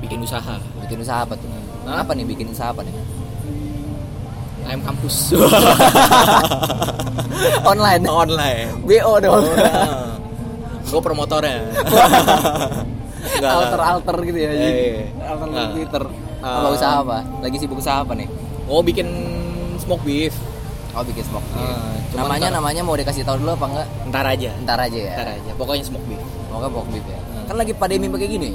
Bikin 0.00 0.24
usaha. 0.24 0.56
Bikin 0.86 1.04
usaha 1.04 1.26
apa 1.26 1.34
tuh 1.36 1.50
Hah? 1.82 2.02
apa 2.02 2.12
nih 2.14 2.24
bikin 2.24 2.46
usaha 2.50 2.70
apa 2.70 2.82
nih? 2.82 2.94
Ayam 4.62 4.80
kampus. 4.86 5.32
Online. 7.70 8.02
Online. 8.06 8.68
BO 8.86 9.12
dong. 9.18 9.44
Gue 10.92 11.00
promotornya. 11.00 11.62
Enggak, 13.22 13.52
alter 13.54 13.78
enggak. 13.80 13.92
alter 13.96 14.16
gitu 14.28 14.38
ya 14.38 14.50
iya. 14.52 14.68
alter 15.24 15.46
Enggak. 15.48 15.68
Twitter. 15.72 16.04
Apa 16.42 16.68
usaha 16.74 16.94
apa? 17.00 17.18
Lagi 17.38 17.56
sibuk 17.56 17.78
usaha 17.78 18.02
apa 18.02 18.12
nih? 18.18 18.28
Oh 18.66 18.82
bikin 18.82 19.06
smoke 19.78 20.02
beef. 20.02 20.34
Oh 20.92 21.00
bikin 21.00 21.24
smoke 21.24 21.46
Ah, 21.56 21.96
cuman 22.12 22.28
namanya 22.28 22.48
ntar- 22.50 22.56
namanya 22.60 22.82
mau 22.84 22.96
dikasih 22.98 23.24
tahu 23.24 23.40
dulu 23.40 23.56
apa 23.56 23.66
enggak? 23.72 23.88
Ntar 24.10 24.24
aja. 24.26 24.50
Ntar 24.60 24.78
aja 24.84 24.98
ya? 24.98 25.14
Ntar 25.16 25.28
aja. 25.38 25.50
Pokoknya 25.56 25.84
smoke 25.86 26.04
beef. 26.04 26.20
Semoga 26.20 26.68
smoke 26.68 26.88
beef 26.92 27.06
ya. 27.08 27.18
Hmm. 27.18 27.44
kan 27.48 27.56
lagi 27.56 27.72
pandemi 27.72 28.06
kayak 28.10 28.30
gini 28.30 28.50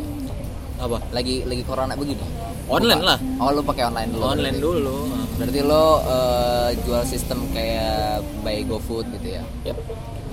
apa? 0.78 0.98
Lagi 1.10 1.36
lagi 1.48 1.64
corona 1.66 1.94
begini 1.98 2.22
online 2.68 3.04
lah. 3.04 3.18
Oh 3.40 3.50
lu 3.56 3.62
pakai 3.64 3.84
online 3.88 4.10
dulu. 4.12 4.24
Online 4.28 4.56
berarti. 4.60 4.64
dulu 4.64 4.98
berarti 5.38 5.60
lo 5.62 5.86
eh, 6.02 6.70
jual 6.82 7.04
sistem 7.06 7.40
kayak 7.54 8.26
by 8.42 8.66
GoFood 8.68 9.06
gitu 9.20 9.28
ya? 9.40 9.44
Yap. 9.66 9.78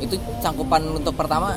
itu 0.02 0.18
cangkupan 0.42 0.82
untuk 0.90 1.14
pertama 1.14 1.56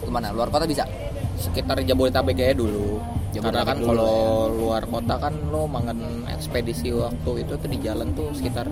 ke 0.00 0.10
mana 0.10 0.32
luar 0.32 0.48
kota 0.48 0.64
bisa? 0.64 0.88
Sekitar 1.36 1.76
Jabodetabek 1.84 2.40
aja 2.40 2.56
dulu. 2.56 2.98
Jabodetabek 3.36 3.44
karena 3.44 3.62
kan 3.68 3.78
kalau 3.84 4.16
ya. 4.48 4.54
luar 4.56 4.82
kota 4.88 5.14
kan 5.20 5.34
lo 5.52 5.68
mangan 5.68 5.98
ekspedisi 6.32 6.88
waktu 6.96 7.44
itu 7.44 7.52
tuh 7.54 7.68
di 7.68 7.78
jalan 7.84 8.08
tuh 8.16 8.32
sekitar 8.32 8.66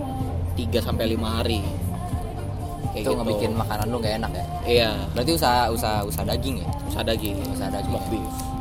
3 0.57 0.57
sampai 0.81 1.13
5 1.13 1.21
hari. 1.21 1.61
Kayak 2.91 3.03
itu 3.03 3.11
gitu. 3.11 3.19
ngebikin 3.21 3.51
makanan 3.53 3.85
lu 3.91 3.97
gak 4.01 4.15
enak 4.23 4.31
ya? 4.33 4.45
Iya. 4.65 4.91
Berarti 5.13 5.31
usaha 5.37 5.69
usaha 5.69 5.99
usaha 6.01 6.25
daging 6.25 6.63
ya? 6.63 6.67
Usaha 6.89 7.03
daging. 7.05 7.37
Usaha 7.53 7.69
daging 7.69 7.91
smoke 7.93 8.07
beef 8.09 8.54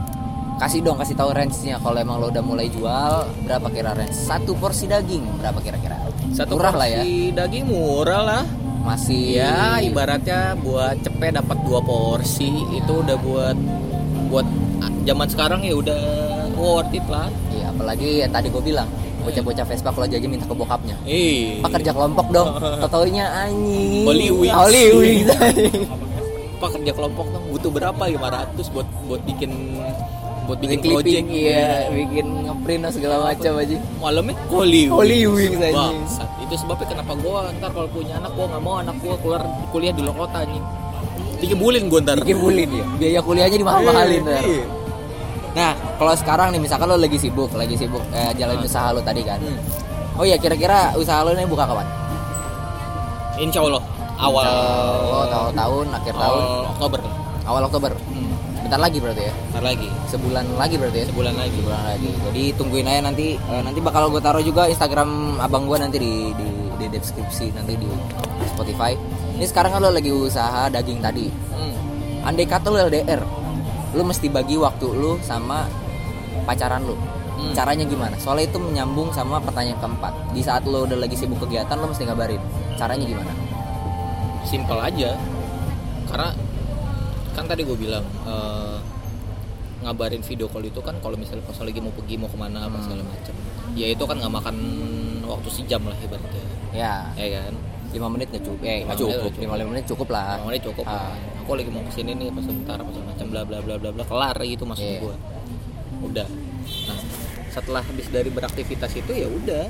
kasih 0.59 0.81
dong 0.81 0.97
kasih 0.99 1.15
tahu 1.19 1.31
range-nya. 1.35 1.77
Kalau 1.83 1.99
emang 1.99 2.23
lo 2.23 2.31
udah 2.31 2.45
mulai 2.45 2.71
jual 2.71 3.13
berapa 3.45 3.67
kira 3.71 3.93
range? 3.95 4.15
Satu 4.15 4.55
porsi 4.55 4.87
daging 4.87 5.43
berapa 5.43 5.59
kira-kira? 5.59 5.99
Satu 6.35 6.59
murah 6.59 6.75
lah 6.75 6.89
ya. 6.91 7.03
porsi 7.03 7.35
daging 7.35 7.65
murah 7.67 8.23
lah. 8.23 8.43
Masih 8.85 9.41
ya 9.41 9.81
ibaratnya 9.81 10.61
buat 10.61 11.01
cepet 11.01 11.41
dapat 11.41 11.57
dua 11.65 11.81
porsi 11.81 12.53
itu 12.77 12.93
udah 13.01 13.17
buat 13.17 13.57
buat 14.29 14.45
zaman 15.09 15.25
sekarang 15.29 15.65
ya 15.65 15.75
udah 15.77 16.03
worth 16.57 16.93
it 16.93 17.07
lah. 17.09 17.33
Iya 17.49 17.73
apalagi 17.73 18.09
ya 18.25 18.27
tadi 18.29 18.53
gue 18.53 18.61
bilang 18.61 18.89
bocah-bocah 19.25 19.65
Vespa 19.65 19.89
kalau 19.89 20.05
jajan 20.05 20.29
minta 20.29 20.45
ke 20.45 20.53
bokapnya. 20.53 20.97
Eh 21.09 21.65
Pak 21.65 21.81
kerja 21.81 21.97
kelompok 21.97 22.29
dong. 22.29 22.61
Tatonya 22.85 23.49
anjing. 23.49 24.05
Holy 24.05 24.29
Wings. 24.29 24.53
Holy 24.53 24.85
Wings. 24.93 25.29
Apa 26.61 26.67
kerja 26.77 26.93
kelompok 26.93 27.27
dong. 27.33 27.45
Butuh 27.49 27.71
berapa? 27.73 28.03
500 28.05 28.75
buat 28.75 28.89
buat 29.09 29.21
bikin 29.25 29.81
buat 30.45 30.59
bikin, 30.59 30.77
Bikin 30.77 30.81
clipping 30.85 31.25
project 31.25 31.27
iya 31.31 31.69
Bikin 31.89 32.27
ngeprint 32.45 32.83
segala 32.91 33.17
macam 33.25 33.53
aja 33.57 33.77
malamnya 33.97 34.35
Holy 34.47 34.83
Wings 34.87 34.95
Holy 34.95 35.21
Wings. 35.27 35.59
Bangsat. 35.73 36.29
itu 36.39 36.55
sebabnya 36.57 36.87
kenapa 36.87 37.13
gua 37.17 37.49
ntar 37.55 37.71
kalau 37.71 37.89
punya 37.89 38.15
anak 38.17 38.31
gua 38.31 38.47
nggak 38.47 38.63
mau 38.63 38.75
anak 38.79 38.97
gua 38.99 39.15
keluar 39.19 39.41
kuliah 39.71 39.91
di 39.91 40.01
luar 40.01 40.17
kota 40.19 40.39
anjing 40.41 40.65
dikebulin 41.39 41.83
gua 41.87 42.01
ntar 42.01 42.17
Bikin 42.19 42.37
bulin 42.37 42.69
ya 42.71 42.85
Biaya 42.95 43.21
kuliahnya 43.21 43.57
dimahal-mahalin 43.59 44.13
Iya, 44.15 44.29
ntar. 44.31 44.45
iya. 44.45 44.65
Nah 45.55 45.71
kalau 45.95 46.13
sekarang 46.13 46.49
nih 46.51 46.61
misalkan 46.61 46.87
lo 46.87 46.97
lagi 46.97 47.15
sibuk 47.15 47.51
Lagi 47.51 47.75
sibuk 47.75 48.03
eh, 48.11 48.31
jalanin 48.35 48.63
usaha 48.63 48.91
lo 48.91 49.01
tadi 49.01 49.23
kan 49.23 49.39
Hmm. 49.39 49.61
Oh 50.15 50.23
iya 50.23 50.37
kira-kira 50.37 50.93
usaha 50.95 51.21
lo 51.21 51.31
ini 51.31 51.43
buka 51.45 51.65
kapan? 51.65 51.87
insya 53.37 53.61
Allah 53.61 53.83
awal 54.17 54.47
Oh 54.47 55.25
tahun 55.27 55.53
tahun 55.55 55.87
akhir 55.93 56.13
tahun 56.13 56.23
awal 56.23 56.71
Oktober 56.71 57.01
Awal 57.45 57.63
Oktober 57.67 57.91
Bentar 58.75 58.91
lagi 58.91 58.99
berarti 58.99 59.23
ya? 59.23 59.35
Ntar 59.55 59.63
lagi. 59.63 59.89
Sebulan 60.11 60.45
lagi 60.59 60.75
berarti 60.75 60.99
ya? 60.99 61.07
Sebulan 61.07 61.35
lagi. 61.39 61.59
Sebulan 61.63 61.83
lagi. 61.95 62.11
Jadi 62.11 62.43
tungguin 62.59 62.87
aja 62.91 63.01
nanti 63.07 63.39
eh, 63.39 63.63
Nanti 63.63 63.79
bakal 63.79 64.11
gue 64.11 64.19
taruh 64.19 64.43
juga 64.43 64.67
Instagram 64.67 65.39
abang 65.39 65.71
gue 65.71 65.79
nanti 65.79 66.03
di, 66.03 66.35
di, 66.35 66.49
di 66.83 66.87
deskripsi 66.91 67.55
Nanti 67.55 67.79
di 67.79 67.87
Spotify. 68.51 68.99
Ini 69.39 69.47
sekarang 69.47 69.79
kan 69.79 69.81
lo 69.87 69.95
lagi 69.95 70.11
usaha 70.11 70.67
daging 70.75 70.99
tadi. 70.99 71.31
Hmm. 71.55 72.27
Andai 72.27 72.51
kata 72.51 72.75
lo 72.75 72.83
LDR 72.83 73.23
Lo 73.95 74.03
mesti 74.03 74.27
bagi 74.27 74.59
waktu 74.59 74.91
lo 74.91 75.23
sama 75.23 75.71
pacaran 76.43 76.83
lo. 76.83 76.99
Hmm. 76.99 77.55
Caranya 77.55 77.87
gimana? 77.87 78.19
Soalnya 78.19 78.51
itu 78.51 78.59
menyambung 78.59 79.15
sama 79.15 79.39
pertanyaan 79.39 79.79
keempat. 79.79 80.35
Di 80.35 80.43
saat 80.43 80.67
lo 80.67 80.83
udah 80.83 80.99
lagi 80.99 81.15
sibuk 81.15 81.39
kegiatan 81.47 81.79
Lo 81.79 81.95
mesti 81.95 82.11
ngabarin. 82.11 82.43
Caranya 82.75 83.07
gimana? 83.07 83.31
simple 84.43 84.83
aja. 84.83 85.15
Karena 86.11 86.35
kan 87.35 87.45
tadi 87.45 87.63
gue 87.63 87.77
bilang 87.77 88.05
eh, 88.25 88.77
ngabarin 89.83 90.23
video 90.23 90.47
call 90.47 90.65
itu 90.65 90.81
kan 90.81 90.97
kalau 90.99 91.15
misalnya 91.15 91.45
pas 91.45 91.59
lagi 91.59 91.77
mau 91.77 91.91
pergi 91.91 92.15
mau 92.17 92.27
ke 92.27 92.39
mana 92.39 92.65
apa 92.65 92.73
Hmm. 92.73 92.85
segala 92.85 93.03
macam 93.05 93.35
ya 93.75 93.87
itu 93.87 94.01
kan 94.01 94.17
nggak 94.17 94.33
makan 94.33 94.57
waktu 95.25 95.49
sejam 95.51 95.83
lah 95.83 95.97
ibaratnya. 95.99 96.45
Ya. 96.71 96.95
Ya 97.15 97.27
kan? 97.43 97.53
5 97.91 98.07
menit 98.09 98.27
nggak 98.29 98.45
cukup. 98.45 98.59
Eh 98.63 98.81
Lima 98.81 98.87
nggak 98.87 98.99
cukup. 98.99 99.33
5 99.37 99.67
menit 99.67 99.85
cukup 99.87 100.09
lah. 100.09 100.29
Lima 100.37 100.47
menit 100.49 100.63
cukup 100.63 100.85
Ah. 100.85 101.11
kan. 101.11 101.17
aku 101.45 101.53
lagi 101.55 101.69
mau 101.69 101.83
ke 101.83 101.93
sini 101.93 102.13
nih 102.15 102.29
pas 102.31 102.41
sebentar 102.41 102.77
apa 102.77 102.89
segala 102.89 103.07
macam 103.13 103.27
bla 103.29 103.43
bla 103.45 103.59
bla 103.61 103.75
bla 103.77 103.91
bla. 103.93 104.05
Kelar 104.05 104.37
gitu 104.41 104.65
maksud 104.65 104.87
Iya. 104.87 105.01
gue 105.01 105.15
udah. 106.03 106.29
Nah 106.87 106.99
setelah 107.51 107.83
habis 107.83 108.07
dari 108.09 108.31
beraktivitas 108.31 108.91
itu 108.95 109.13
ya 109.13 109.29
udah 109.29 109.65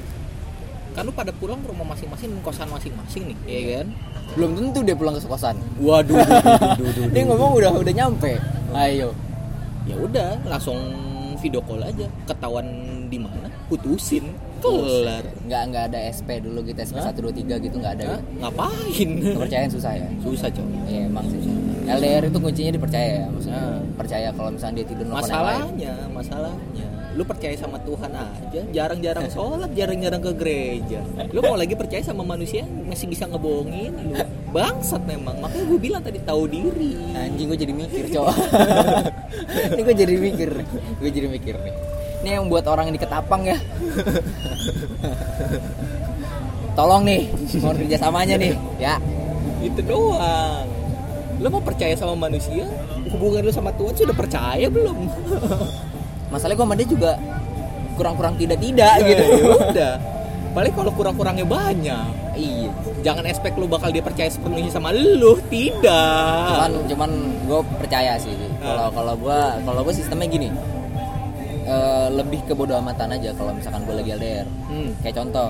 kan 0.94 1.02
lu 1.02 1.10
pada 1.10 1.34
pulang 1.34 1.58
ke 1.58 1.66
rumah 1.68 1.86
masing-masing 1.90 2.30
kosan 2.40 2.70
masing-masing 2.70 3.22
nih 3.26 3.38
ya 3.44 3.82
kan 3.82 3.86
Belum 4.34 4.50
tentu 4.54 4.80
dia 4.82 4.94
pulang 4.94 5.14
ke 5.14 5.22
kosan 5.22 5.58
waduh 5.78 6.14
duh, 6.22 6.26
duh, 6.78 6.90
duh, 6.90 7.06
Dia 7.10 7.22
ngomong 7.26 7.50
udah 7.54 7.70
udah 7.74 7.92
nyampe. 7.92 8.38
Ayo. 8.70 9.10
ya 9.84 9.94
udah 9.94 10.38
langsung 10.46 10.78
video 11.38 11.60
call 11.60 11.82
aja 11.82 12.06
ketahuan 12.24 12.64
di 13.06 13.18
mana 13.20 13.52
putusin 13.68 14.24
kelar 14.64 15.20
Nggak 15.44 15.62
nggak 15.68 15.84
ada 15.92 15.98
SP 16.08 16.40
dulu 16.40 16.64
gitu 16.64 16.80
SP? 16.80 16.96
1 16.96 17.12
2 17.12 17.42
3 17.44 17.64
gitu 17.68 17.76
nggak 17.76 17.94
ada. 18.00 18.04
Gitu. 18.16 18.18
ngapain 18.40 19.08
Kepercayaan 19.36 19.70
susah 19.70 19.92
ya. 19.92 20.08
susah 20.24 20.48
coy 20.48 20.64
Iya 20.88 21.00
emang 21.04 21.26
sih. 21.28 21.42
LDR 21.84 22.32
itu 22.32 22.38
kuncinya 22.40 22.72
dipercaya 22.72 23.08
ya 23.20 23.26
maksudnya. 23.28 23.62
Percaya 23.94 24.28
kalau 24.32 24.50
misalnya 24.50 24.74
dia 24.80 24.86
tidur 24.88 25.04
nelfon 25.04 25.20
masalahnya 25.20 25.94
masalahnya 26.08 26.86
lu 27.14 27.22
percaya 27.22 27.54
sama 27.54 27.78
Tuhan 27.82 28.10
aja 28.10 28.60
jarang-jarang 28.74 29.30
sholat 29.30 29.70
jarang-jarang 29.72 30.18
ke 30.18 30.32
gereja 30.34 31.00
lu 31.30 31.40
mau 31.40 31.54
lagi 31.54 31.78
percaya 31.78 32.02
sama 32.02 32.26
manusia 32.26 32.66
masih 32.86 33.06
bisa 33.06 33.30
ngebohongin 33.30 33.94
lu 34.10 34.14
bangsat 34.50 35.02
memang 35.06 35.38
makanya 35.38 35.64
gue 35.66 35.78
bilang 35.78 36.02
tadi 36.02 36.18
tahu 36.22 36.50
diri 36.50 36.98
Anjing 37.14 37.46
gue 37.50 37.58
jadi 37.58 37.74
mikir 37.74 38.04
cowok. 38.14 38.36
Ini 39.74 39.80
gue 39.80 39.96
jadi 39.96 40.14
mikir. 40.14 40.50
Gue 41.02 41.10
jadi 41.10 41.26
mikir 41.26 41.54
nih. 41.56 41.74
Ini 42.22 42.38
yang 42.38 42.46
buat 42.46 42.62
orang 42.68 42.94
di 42.94 43.00
ketapang 43.00 43.42
ya. 43.42 43.54
Tolong 46.78 47.02
nih, 47.06 47.30
mohon 47.62 47.78
kerjasamanya 47.78 48.34
nih, 48.34 48.58
ya. 48.82 48.98
itu 49.62 49.78
doang 49.86 50.66
lu 51.42 51.48
mau 51.50 51.62
percaya 51.62 51.94
sama 51.98 52.14
manusia 52.14 52.66
hubungan 53.10 53.42
lu 53.42 53.50
sama 53.50 53.74
Tuhan 53.74 53.94
sudah 53.96 54.14
percaya 54.14 54.66
belum 54.70 54.96
Masalahnya 56.34 56.56
gue 56.56 56.66
sama 56.66 56.74
dia 56.74 56.88
juga 56.88 57.12
kurang-kurang 57.94 58.34
tidak-tidak 58.34 58.94
gitu. 59.00 59.22
ya 59.22 59.44
udah. 59.70 59.94
Paling 60.50 60.70
kalau 60.72 60.90
kurang-kurangnya 60.90 61.46
banyak. 61.46 62.06
Iya. 62.34 62.70
Jangan 63.02 63.24
expect 63.24 63.54
lu 63.54 63.66
bakal 63.66 63.90
dia 63.90 64.02
percaya 64.02 64.26
sepenuhnya 64.26 64.66
sama 64.68 64.90
lu. 64.90 65.38
Tidak. 65.46 66.42
Cuman 66.48 66.70
cuman 66.84 67.10
gue 67.44 67.60
percaya 67.78 68.14
sih. 68.16 68.34
Kalau 68.58 68.84
Ah. 68.84 68.90
kalau 68.90 69.14
gue 69.14 69.38
kalau 69.62 69.80
gue 69.80 69.94
sistemnya 69.94 70.26
gini. 70.26 70.50
Eh, 71.64 72.08
lebih 72.12 72.44
ke 72.44 72.52
bodo 72.52 72.76
amatan 72.76 73.08
aja 73.10 73.32
kalau 73.32 73.48
misalkan 73.50 73.88
gue 73.88 73.96
lagi 73.96 74.12
LDR 74.12 74.44
Hmm. 74.68 74.92
kayak 75.00 75.16
contoh 75.16 75.48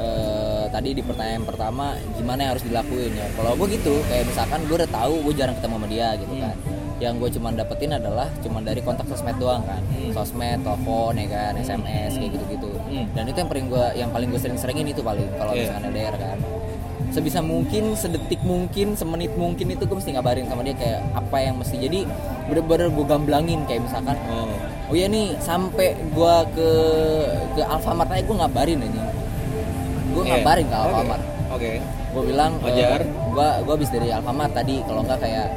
eh, 0.00 0.64
tadi 0.72 0.96
di 0.96 1.04
pertanyaan 1.04 1.44
pertama 1.44 1.92
gimana 2.16 2.40
yang 2.40 2.50
harus 2.56 2.64
dilakuin 2.64 3.12
ya? 3.12 3.28
Kalau 3.30 3.52
gue 3.52 3.68
gitu 3.70 4.00
kayak 4.08 4.24
misalkan 4.24 4.64
gue 4.64 4.72
udah 4.74 4.88
tahu 4.88 5.20
gue 5.20 5.34
jarang 5.36 5.52
ketemu 5.52 5.74
sama 5.76 5.86
dia 5.86 6.08
gitu 6.16 6.32
Hmm. 6.32 6.42
kan 6.42 6.56
yang 7.00 7.16
gue 7.16 7.28
cuman 7.30 7.52
dapetin 7.54 7.90
adalah 7.90 8.28
cuman 8.38 8.60
dari 8.60 8.78
kontak 8.78 9.08
sosmed 9.08 9.34
doang 9.36 9.64
kan 9.64 9.80
Hmm. 9.82 10.12
sosmed 10.12 10.60
telepon 10.60 11.16
ya 11.16 11.26
kan 11.26 11.52
sms 11.56 12.12
kayak 12.14 12.30
gitu 12.30 12.44
gitu 12.50 12.70
Hmm. 12.86 13.06
dan 13.10 13.24
itu 13.24 13.36
yang 13.36 13.48
paling 13.48 13.66
gue 13.66 13.84
yang 13.96 14.10
paling 14.10 14.28
gue 14.28 14.38
sering-seringin 14.38 14.86
itu 14.86 15.00
paling 15.00 15.24
kalau 15.34 15.50
Iya. 15.50 15.60
misalkan 15.66 15.84
LDR 15.88 16.14
kan 16.14 16.38
sebisa 17.10 17.40
mungkin 17.40 17.84
sedetik 17.94 18.38
mungkin 18.40 18.94
semenit 18.94 19.32
mungkin 19.34 19.66
itu 19.66 19.82
gue 19.82 19.96
mesti 19.96 20.12
ngabarin 20.12 20.46
sama 20.46 20.62
dia 20.62 20.72
kayak 20.72 21.00
apa 21.10 21.36
yang 21.40 21.56
mesti 21.56 21.74
jadi 21.80 22.06
bener-bener 22.46 22.86
gue 22.88 23.02
gamblangin 23.04 23.60
kayak 23.64 23.82
misalkan 23.82 24.14
oh 24.28 24.46
oh 24.86 24.94
iya 24.94 25.08
nih 25.08 25.34
sampai 25.38 25.96
gue 25.96 26.34
ke 26.52 26.70
ke 27.50 27.62
Alfamart 27.64 28.10
aja 28.10 28.22
gue 28.22 28.36
ngabarin 28.36 28.78
aja 28.78 29.02
gue 30.06 30.22
Iya. 30.22 30.30
ngabarin 30.36 30.66
ke 30.66 30.76
Oke. 30.76 30.84
Alfamart 30.84 31.22
oke 31.50 31.70
gue 32.10 32.22
bilang 32.26 32.52
Wajar. 32.60 33.02
gue 33.06 33.48
gue 33.64 33.72
habis 33.72 33.90
dari 33.90 34.08
Alfamart 34.10 34.52
tadi 34.52 34.82
kalau 34.82 35.00
nggak 35.00 35.18
kayak. 35.18 35.48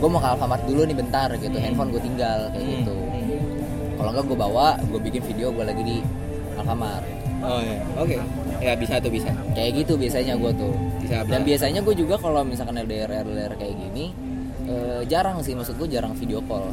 Gue 0.00 0.08
mau 0.08 0.16
ke 0.16 0.28
Alfamart 0.28 0.62
dulu 0.64 0.82
nih 0.82 0.96
bentar 0.96 1.28
gitu. 1.36 1.52
Hmm. 1.52 1.64
handphone 1.64 1.90
gue 1.92 2.02
tinggal 2.02 2.48
kayak 2.50 2.64
Hmm. 2.64 2.72
gitu. 2.80 2.94
Kalau 3.94 4.10
nggak 4.10 4.24
gue 4.24 4.38
bawa 4.38 4.66
gue 4.80 5.00
bikin 5.02 5.22
video 5.22 5.52
gue 5.52 5.60
lagi 5.62 5.82
di 5.84 5.96
Alfamart. 6.56 7.04
Oh 7.40 7.60
iya. 7.60 7.78
Oke. 7.96 8.16
Ya 8.60 8.72
bisa 8.76 8.96
tuh 8.96 9.12
bisa. 9.12 9.28
Kayak 9.52 9.84
gitu 9.84 9.96
biasanya 9.96 10.34
gue 10.36 10.50
tuh. 10.56 10.72
Bisa 11.00 11.24
dan 11.24 11.40
biasanya 11.44 11.80
gue 11.80 11.94
juga 11.94 12.16
kalau 12.16 12.40
misalkan 12.42 12.76
LDR 12.76 13.12
LDR 13.24 13.52
kayak 13.54 13.76
gini 13.76 14.12
eh, 14.64 15.00
jarang 15.04 15.40
sih 15.40 15.52
maksud 15.52 15.76
gue 15.76 15.88
jarang 15.88 16.16
video 16.16 16.40
call. 16.44 16.72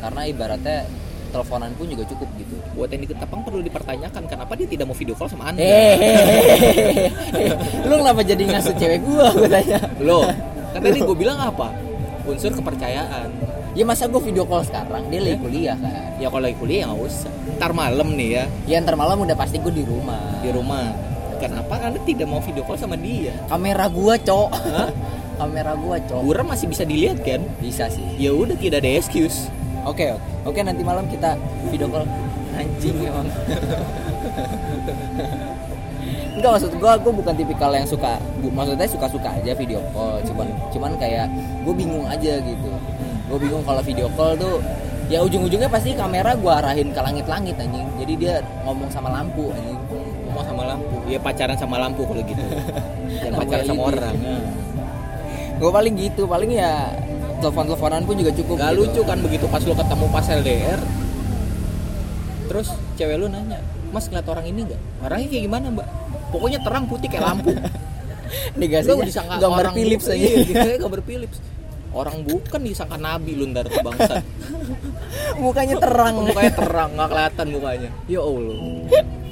Karena 0.00 0.24
ibaratnya 0.24 0.84
teleponan 1.32 1.72
pun 1.74 1.88
juga 1.88 2.04
cukup 2.06 2.28
gitu. 2.36 2.54
Buat 2.72 2.92
yang 2.92 3.02
di 3.02 3.08
Ketapang 3.10 3.40
perlu 3.42 3.60
dipertanyakan 3.60 4.22
kenapa 4.24 4.52
dia 4.54 4.68
tidak 4.68 4.86
mau 4.86 4.94
video 4.94 5.16
call 5.16 5.26
sama 5.26 5.50
anda? 5.50 5.60
Hehehe. 5.60 7.08
lu 7.88 7.94
kenapa 7.98 8.20
jadi 8.22 8.42
ngasut 8.46 8.76
cewek 8.76 9.00
gua 9.02 9.32
gue 9.32 9.48
tanya? 9.48 9.80
Lo 10.00 10.24
kan 10.70 10.80
tadi 10.80 10.98
gue 10.98 11.16
bilang 11.16 11.38
apa 11.38 11.70
unsur 12.24 12.52
kepercayaan. 12.52 13.28
Ya 13.74 13.82
masa 13.82 14.06
gue 14.06 14.22
video 14.22 14.46
call 14.46 14.62
sekarang? 14.62 15.10
Dia 15.10 15.18
lagi 15.18 15.38
kuliah 15.42 15.76
kan? 15.76 16.14
Ya 16.22 16.30
kalau 16.30 16.46
lagi 16.46 16.56
kuliah 16.56 16.86
ya 16.86 16.94
nggak 16.94 17.02
usah. 17.02 17.32
Ntar 17.58 17.72
malam 17.74 18.08
nih 18.14 18.28
ya. 18.30 18.44
Ya 18.70 18.76
ntar 18.80 18.94
malam 18.94 19.18
udah 19.22 19.34
pasti 19.34 19.58
gue 19.58 19.72
di 19.74 19.82
rumah. 19.82 20.22
Di 20.40 20.50
rumah. 20.54 20.94
Kenapa 21.42 21.82
anda 21.82 21.98
tidak 22.06 22.30
mau 22.30 22.40
video 22.40 22.62
call 22.62 22.78
sama 22.78 22.94
dia. 22.94 23.34
Kamera 23.50 23.90
gua 23.90 24.14
cok. 24.16 24.48
Kamera 25.42 25.74
gua 25.74 25.98
cok. 25.98 26.20
Buram 26.22 26.46
masih 26.46 26.70
bisa 26.70 26.86
dilihat 26.86 27.20
kan? 27.26 27.42
Bisa 27.58 27.90
sih. 27.90 28.06
Ya 28.16 28.30
udah 28.30 28.54
tidak 28.54 28.86
ada 28.86 28.90
excuse. 28.96 29.50
Oke 29.84 30.14
oke. 30.14 30.24
Oke 30.48 30.60
nanti 30.62 30.86
malam 30.86 31.10
kita 31.10 31.36
video 31.68 31.90
call. 31.90 32.06
Anjing 32.54 33.02
emang 33.02 33.26
Enggak 36.34 36.50
maksud 36.58 36.70
gua, 36.82 36.98
gua 36.98 37.12
bukan 37.14 37.34
tipikal 37.38 37.70
yang 37.70 37.86
suka 37.86 38.18
bu, 38.42 38.50
maksudnya 38.50 38.90
suka-suka 38.90 39.30
aja 39.30 39.54
video 39.54 39.78
call 39.94 40.18
cuman 40.26 40.46
cuman 40.74 40.92
kayak 40.98 41.30
gue 41.62 41.74
bingung 41.74 42.04
aja 42.10 42.42
gitu. 42.42 42.68
Gue 43.30 43.38
bingung 43.38 43.62
kalau 43.62 43.82
video 43.86 44.10
call 44.18 44.34
tuh 44.34 44.58
ya 45.06 45.22
ujung-ujungnya 45.22 45.70
pasti 45.70 45.94
kamera 45.94 46.34
gua 46.34 46.58
arahin 46.58 46.90
ke 46.90 47.00
langit-langit 47.00 47.54
anjing. 47.54 47.86
Jadi 48.02 48.12
dia 48.18 48.34
ngomong 48.66 48.90
sama 48.90 49.14
lampu 49.14 49.54
anjing. 49.54 49.78
Ngomong 50.26 50.44
sama 50.44 50.62
lampu. 50.74 50.96
Ya 51.06 51.18
pacaran 51.22 51.54
sama 51.54 51.76
lampu 51.78 52.02
kalau 52.02 52.22
gitu. 52.26 52.42
Jangan 53.22 53.38
pacaran 53.38 53.64
sama 53.70 53.82
orang. 53.94 54.14
Gue 55.54 55.70
paling 55.70 55.94
gitu 55.94 56.26
paling 56.26 56.50
ya 56.50 56.90
telepon-teleponan 57.38 58.02
pun 58.02 58.18
juga 58.18 58.34
cukup 58.34 58.56
Gak 58.58 58.74
gitu. 58.74 58.80
lucu 58.82 59.00
kan 59.06 59.18
begitu 59.22 59.46
pas 59.46 59.62
lu 59.62 59.74
ketemu 59.76 60.06
pas 60.10 60.26
LDR 60.26 60.80
Terus 62.50 62.68
cewek 62.98 63.16
lu 63.22 63.26
nanya 63.30 63.58
Mas 63.94 64.10
ngeliat 64.10 64.26
orang 64.26 64.46
ini 64.50 64.66
gak? 64.66 64.80
Orangnya 65.06 65.28
kayak 65.30 65.44
gimana 65.46 65.66
mbak? 65.70 65.86
Pokoknya 66.34 66.58
terang 66.66 66.84
putih 66.90 67.06
kayak 67.06 67.24
lampu. 67.30 67.54
Negasinya 68.60 68.98
Lu 68.98 69.06
disangka 69.06 69.34
gambar 69.38 69.64
orang 69.70 69.74
Philips 69.78 70.06
aja. 70.10 70.18
Iya 70.18 70.36
dikira 70.42 70.76
gambar 70.82 71.00
Philips 71.06 71.38
Orang 71.94 72.26
bukan 72.26 72.60
disangka 72.66 72.98
nabi 72.98 73.38
lu 73.38 73.54
ntar 73.54 73.70
tuh 73.70 73.78
bangsa 73.78 74.18
mukanya 75.42 75.78
terang. 75.78 76.26
Mukanya 76.26 76.52
terang 76.58 76.90
gak 76.98 77.08
kelihatan 77.14 77.46
mukanya. 77.54 77.90
Ya 78.10 78.20
Allah. 78.20 78.58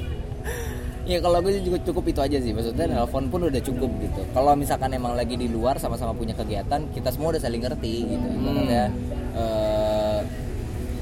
Ya 1.02 1.18
kalau 1.18 1.42
gue 1.42 1.58
juga 1.66 1.82
cukup 1.82 2.14
itu 2.14 2.22
aja 2.22 2.38
sih. 2.38 2.54
Maksudnya 2.54 2.86
telepon 2.86 3.26
pun 3.26 3.50
udah 3.50 3.58
cukup 3.58 3.90
gitu. 3.98 4.22
Kalau 4.30 4.54
misalkan 4.54 4.94
emang 4.94 5.18
lagi 5.18 5.34
di 5.34 5.50
luar 5.50 5.74
sama-sama 5.82 6.14
punya 6.14 6.30
kegiatan 6.30 6.78
kita 6.94 7.10
semua 7.10 7.34
udah 7.34 7.42
saling 7.42 7.58
ngerti 7.58 8.06
gitu. 8.06 8.26
Ibaratnya 8.38 8.84
eh, 9.34 9.61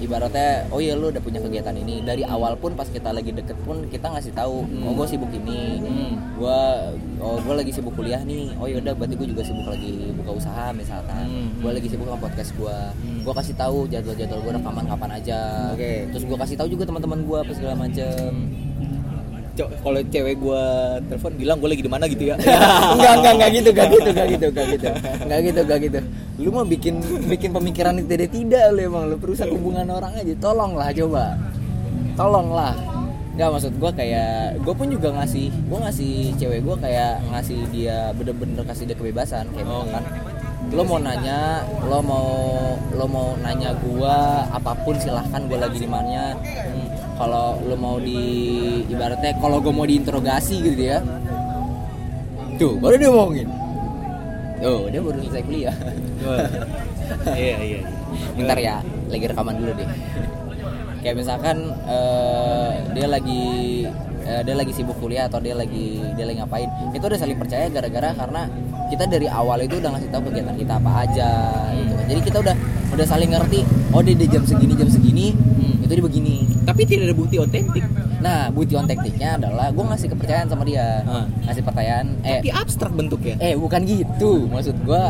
ibaratnya 0.00 0.64
oh 0.68 0.78
iya 0.78 0.92
lu 0.92 1.08
udah 1.08 1.20
punya 1.20 1.38
kegiatan 1.38 1.72
ini. 1.74 2.00
Dari 2.00 2.24
awal 2.24 2.56
pun 2.56 2.72
pas 2.72 2.86
kita 2.86 3.10
lagi 3.10 3.30
deket 3.30 3.56
pun 3.60 3.84
kita 3.86 4.08
ngasih 4.08 4.32
tahu 4.32 4.64
oh 4.64 4.92
gue 4.92 5.06
sibuk 5.06 5.30
ini. 5.30 5.78
Hmm. 5.78 6.12
gue 6.34 6.60
oh 7.18 7.36
gue 7.36 7.54
lagi 7.54 7.70
sibuk 7.70 7.92
kuliah 7.92 8.20
nih. 8.20 8.56
Oh 8.56 8.64
yaudah 8.64 8.92
berarti 8.92 9.14
gue 9.14 9.28
juga 9.28 9.42
sibuk 9.42 9.66
lagi 9.66 9.92
buka 10.14 10.30
usaha 10.34 10.72
misalkan. 10.72 11.24
Hmm. 11.24 11.48
gue 11.56 11.70
lagi 11.70 11.86
sibuk 11.86 12.06
sama 12.06 12.18
podcast 12.18 12.50
gue 12.52 12.78
Hmm. 12.90 13.20
gue 13.22 13.34
kasih 13.34 13.54
tahu 13.54 13.84
jadwal-jadwal 13.86 14.40
gue 14.40 14.52
rekaman 14.54 14.84
kapan 14.86 15.10
aja. 15.14 15.40
Oke. 15.70 16.08
terus 16.08 16.24
gue 16.24 16.38
kasih 16.38 16.56
tahu 16.56 16.68
juga 16.68 16.84
teman-teman 16.84 17.20
gue 17.20 17.38
apa 17.38 17.52
segala 17.52 17.74
macem. 17.76 18.30
Co- 18.32 18.69
Kalau 19.68 20.00
cewek 20.08 20.34
gua 20.40 20.62
telepon 21.10 21.32
bilang 21.36 21.56
gue 21.60 21.68
lagi 21.68 21.82
di 21.84 21.92
mana 21.92 22.04
gitu 22.08 22.24
ya. 22.30 22.34
Enggak 22.96 23.12
enggak 23.20 23.32
enggak 23.36 23.50
gitu 23.52 23.68
enggak 23.74 23.88
gitu 23.90 24.08
enggak 24.10 24.28
gitu 24.28 24.46
enggak 24.48 24.66
gitu 24.70 24.88
enggak 25.24 25.40
gitu 25.44 25.60
enggak 25.60 25.78
gitu. 25.84 25.98
Lu 26.40 26.48
mau 26.54 26.64
bikin 26.64 26.94
bikin 27.28 27.50
pemikiran 27.52 27.92
itu 28.00 28.08
tidak 28.08 28.30
tidak 28.32 28.64
lu 28.72 28.80
emang 28.88 29.04
lu 29.10 29.16
perusak 29.20 29.48
hubungan 29.52 29.86
orang 29.90 30.12
aja. 30.16 30.34
Tolonglah 30.38 30.88
coba. 30.94 31.24
Tolonglah. 32.16 32.74
Enggak 33.36 33.48
maksud 33.56 33.72
gua 33.80 33.90
kayak 33.92 34.60
gua 34.64 34.74
pun 34.76 34.88
juga 34.92 35.08
ngasih 35.16 35.48
gua 35.68 35.78
ngasih 35.88 36.12
cewek 36.36 36.60
gua 36.60 36.76
kayak 36.76 37.24
ngasih 37.32 37.58
dia 37.72 38.12
bener-bener 38.12 38.64
kasih 38.68 38.84
dia 38.84 38.96
kebebasan 38.96 39.48
kayak 39.54 39.66
Oh, 39.70 39.84
misalkan 39.86 40.04
lo 40.70 40.86
mau 40.86 41.02
nanya 41.02 41.66
lo 41.82 41.98
mau 41.98 42.28
lo 42.94 43.06
mau 43.10 43.34
nanya 43.42 43.74
gua 43.82 44.46
apa 44.54 44.70
pun 44.86 44.94
silahkan 45.00 45.42
gua 45.50 45.66
lagi 45.66 45.82
di 45.82 45.88
mana 45.88 46.36
kalau 47.20 47.60
lo 47.60 47.76
mau 47.76 48.00
di 48.00 48.16
ibaratnya 48.88 49.36
kalau 49.36 49.60
gua 49.60 49.76
mau 49.76 49.84
diinterogasi 49.84 50.56
gitu 50.64 50.80
ya 50.80 51.04
tuh 52.56 52.80
baru 52.80 52.96
dia 52.96 53.10
ngomongin 53.12 53.48
tuh 54.60 54.88
dia 54.88 55.00
baru 55.00 55.16
selesai 55.20 55.42
kuliah. 55.44 55.76
Iya 57.32 57.56
iya 57.60 57.78
iya. 57.80 57.80
bentar 58.36 58.56
ya 58.56 58.76
lagi 59.08 59.24
rekaman 59.28 59.54
dulu 59.56 59.72
deh 59.76 59.88
kayak 61.00 61.16
misalkan 61.16 61.56
eh, 61.88 62.70
dia 62.92 63.06
lagi 63.08 63.42
eh, 64.22 64.42
dia 64.44 64.54
lagi 64.54 64.72
sibuk 64.76 64.96
kuliah 65.00 65.26
atau 65.26 65.40
dia 65.40 65.56
lagi 65.56 66.00
dia 66.12 66.24
lagi 66.28 66.38
ngapain 66.44 66.68
itu 66.92 67.00
udah 67.02 67.18
saling 67.18 67.40
percaya 67.40 67.66
gara-gara 67.72 68.12
karena 68.12 68.42
kita 68.92 69.08
dari 69.08 69.26
awal 69.26 69.58
itu 69.64 69.80
udah 69.80 69.96
ngasih 69.96 70.08
tahu 70.12 70.22
kegiatan 70.28 70.56
kita 70.60 70.72
apa 70.76 70.90
aja 71.08 71.30
gitu 71.72 71.92
kan 71.96 72.04
jadi 72.04 72.20
kita 72.20 72.38
udah 72.44 72.56
udah 72.92 73.06
saling 73.08 73.30
ngerti 73.32 73.60
oh 73.96 74.00
dia 74.04 74.14
di 74.14 74.26
jam 74.28 74.42
segini 74.44 74.72
jam 74.76 74.88
segini 74.92 75.26
Hmm. 75.60 75.84
itu 75.84 75.92
dia 75.92 76.04
begini 76.04 76.36
Tapi 76.60 76.82
tidak 76.84 77.04
ada 77.08 77.16
bukti 77.16 77.36
otentik. 77.36 77.84
Nah 78.20 78.48
bukti 78.48 78.76
on 78.76 78.84
tekniknya 78.84 79.36
adalah 79.36 79.72
gue 79.72 79.80
ngasih 79.82 80.08
kepercayaan 80.12 80.46
sama 80.46 80.62
dia. 80.62 81.00
Ah. 81.04 81.24
ngasih 81.42 81.62
pertanyaan 81.62 82.06
eh 82.22 82.38
Tapi 82.38 82.50
abstrak 82.52 82.92
bentuknya. 82.92 83.34
eh 83.38 83.56
bukan 83.56 83.80
gitu. 83.82 84.44
Maksud 84.46 84.76
gue 84.80 85.02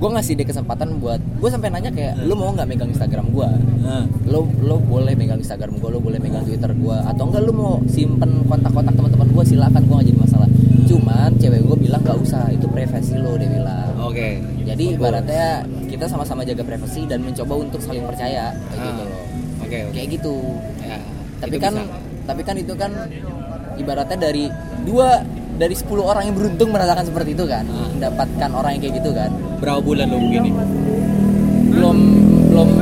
gue 0.00 0.08
ngasih 0.08 0.32
dia 0.32 0.48
kesempatan 0.48 0.96
buat 0.96 1.20
gue 1.20 1.48
sampai 1.48 1.68
nanya 1.68 1.92
kayak 1.92 2.24
lu 2.24 2.32
mau 2.32 2.48
nggak 2.50 2.64
megang 2.66 2.88
Instagram 2.88 3.30
gue 3.30 3.48
Nah. 3.80 4.08
lo 4.24 4.48
lo 4.58 4.80
boleh 4.80 5.12
megang 5.12 5.36
Instagram 5.36 5.76
gue 5.76 5.88
lo 5.88 6.00
boleh 6.00 6.16
megang 6.16 6.40
Twitter 6.40 6.72
gue 6.72 6.96
atau 6.96 7.22
enggak 7.22 7.42
lo 7.44 7.52
mau 7.52 7.72
simpen 7.86 8.48
kontak-kontak 8.48 8.96
teman-teman 8.96 9.28
gue 9.28 9.44
silakan 9.46 9.82
gue 9.84 9.94
gak 9.94 10.06
jadi 10.06 10.18
masalah. 10.18 10.48
Cuman 10.84 11.30
cewek 11.36 11.60
gue 11.62 11.76
bilang 11.78 12.00
nggak 12.00 12.18
usah 12.18 12.48
itu 12.48 12.66
privasi 12.66 13.14
lo 13.14 13.36
dia 13.36 13.46
bilang. 13.46 13.92
Oke. 14.00 14.40
Jadi 14.64 14.96
ibaratnya 14.96 15.46
kita 15.86 16.08
sama-sama 16.08 16.42
jaga 16.42 16.64
privasi 16.64 17.04
dan 17.04 17.20
mencoba 17.20 17.54
untuk 17.60 17.78
saling 17.78 18.02
percaya 18.02 18.50
kayak 18.72 18.80
gitu. 18.80 19.02
Ah. 19.02 19.06
loh 19.06 19.29
Oke 19.70 19.78
oke. 19.80 19.94
kayak 19.94 20.08
gitu 20.12 20.34
Ya, 20.80 20.98
tapi 21.38 21.56
kan 21.56 21.72
bisa. 21.72 21.94
tapi 22.26 22.42
kan 22.42 22.56
itu 22.56 22.74
kan 22.74 22.90
ibaratnya 23.76 24.18
dari 24.20 24.50
dua 24.82 25.22
dari 25.54 25.72
10 25.72 25.86
orang 26.00 26.24
yang 26.24 26.34
beruntung 26.34 26.68
merasakan 26.68 27.04
seperti 27.04 27.30
itu 27.32 27.44
kan 27.44 27.62
Ah. 27.64 27.86
mendapatkan 27.88 28.50
orang 28.50 28.70
yang 28.74 28.82
kayak 28.82 28.94
gitu 28.98 29.10
kan 29.12 29.30
berapa 29.56 29.78
bulan 29.78 30.06
lo 30.06 30.18
begini? 30.18 30.50
belum 31.70 31.96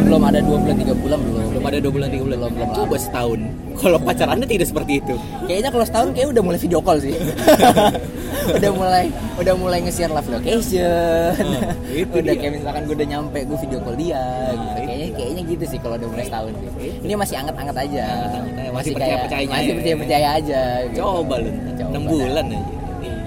belum 0.09 0.23
ada 0.25 0.41
dua 0.41 0.57
bulan 0.59 0.77
tiga 0.77 0.95
bulan 0.95 1.19
belum 1.21 1.45
Belum 1.49 1.65
ada 1.65 1.79
dua 1.79 1.93
bulan 1.93 2.09
tiga 2.09 2.23
bulan. 2.25 2.39
Belum, 2.39 2.53
belum 2.55 2.69
Coba 2.73 2.97
setahun. 2.97 3.41
Kalau 3.77 3.99
pacarannya 4.01 4.47
tidak 4.47 4.67
seperti 4.67 4.93
itu. 4.99 5.15
kayaknya 5.45 5.71
kalau 5.71 5.85
setahun 5.85 6.09
kayak 6.11 6.29
udah 6.31 6.43
mulai 6.43 6.59
video 6.59 6.81
call 6.81 6.99
sih 6.99 7.15
udah 8.59 8.71
mulai 8.73 9.05
udah 9.37 9.55
mulai 9.55 9.79
nge-share 9.81 10.11
live 10.11 10.27
location 10.27 11.37
Oh, 11.39 11.95
itu 11.95 12.11
udah 12.11 12.25
dia. 12.27 12.41
kayak 12.41 12.53
misalkan 12.55 12.83
gue 12.83 12.95
udah 12.95 13.09
nyampe 13.09 13.39
gue 13.41 13.59
video 13.59 13.79
call 13.79 13.95
dia 13.95 14.19
Nah, 14.19 14.51
gitu. 14.51 14.67
itu 14.67 14.81
kayaknya 14.83 15.09
kayaknya 15.15 15.43
gitu 15.47 15.65
sih 15.69 15.79
kalau 15.79 15.95
udah 15.95 16.09
mulai 16.09 16.25
setahun 16.25 16.53
ini 16.99 17.13
masih 17.15 17.35
anget-anget 17.37 17.77
aja 17.79 17.85
aja, 17.85 18.05
masih 18.69 18.91
kayak- 18.91 18.97
percaya-percayanya 18.97 19.53
masih 19.53 19.69
ya. 19.69 19.77
percaya 19.77 19.97
percaya 19.97 20.29
aja 20.35 20.61
gitu. 20.85 20.99
Coba 20.99 21.35
lu, 21.39 21.51
6 21.51 21.87
dah. 21.87 22.01
bulan 22.03 22.45
aja. 22.49 22.61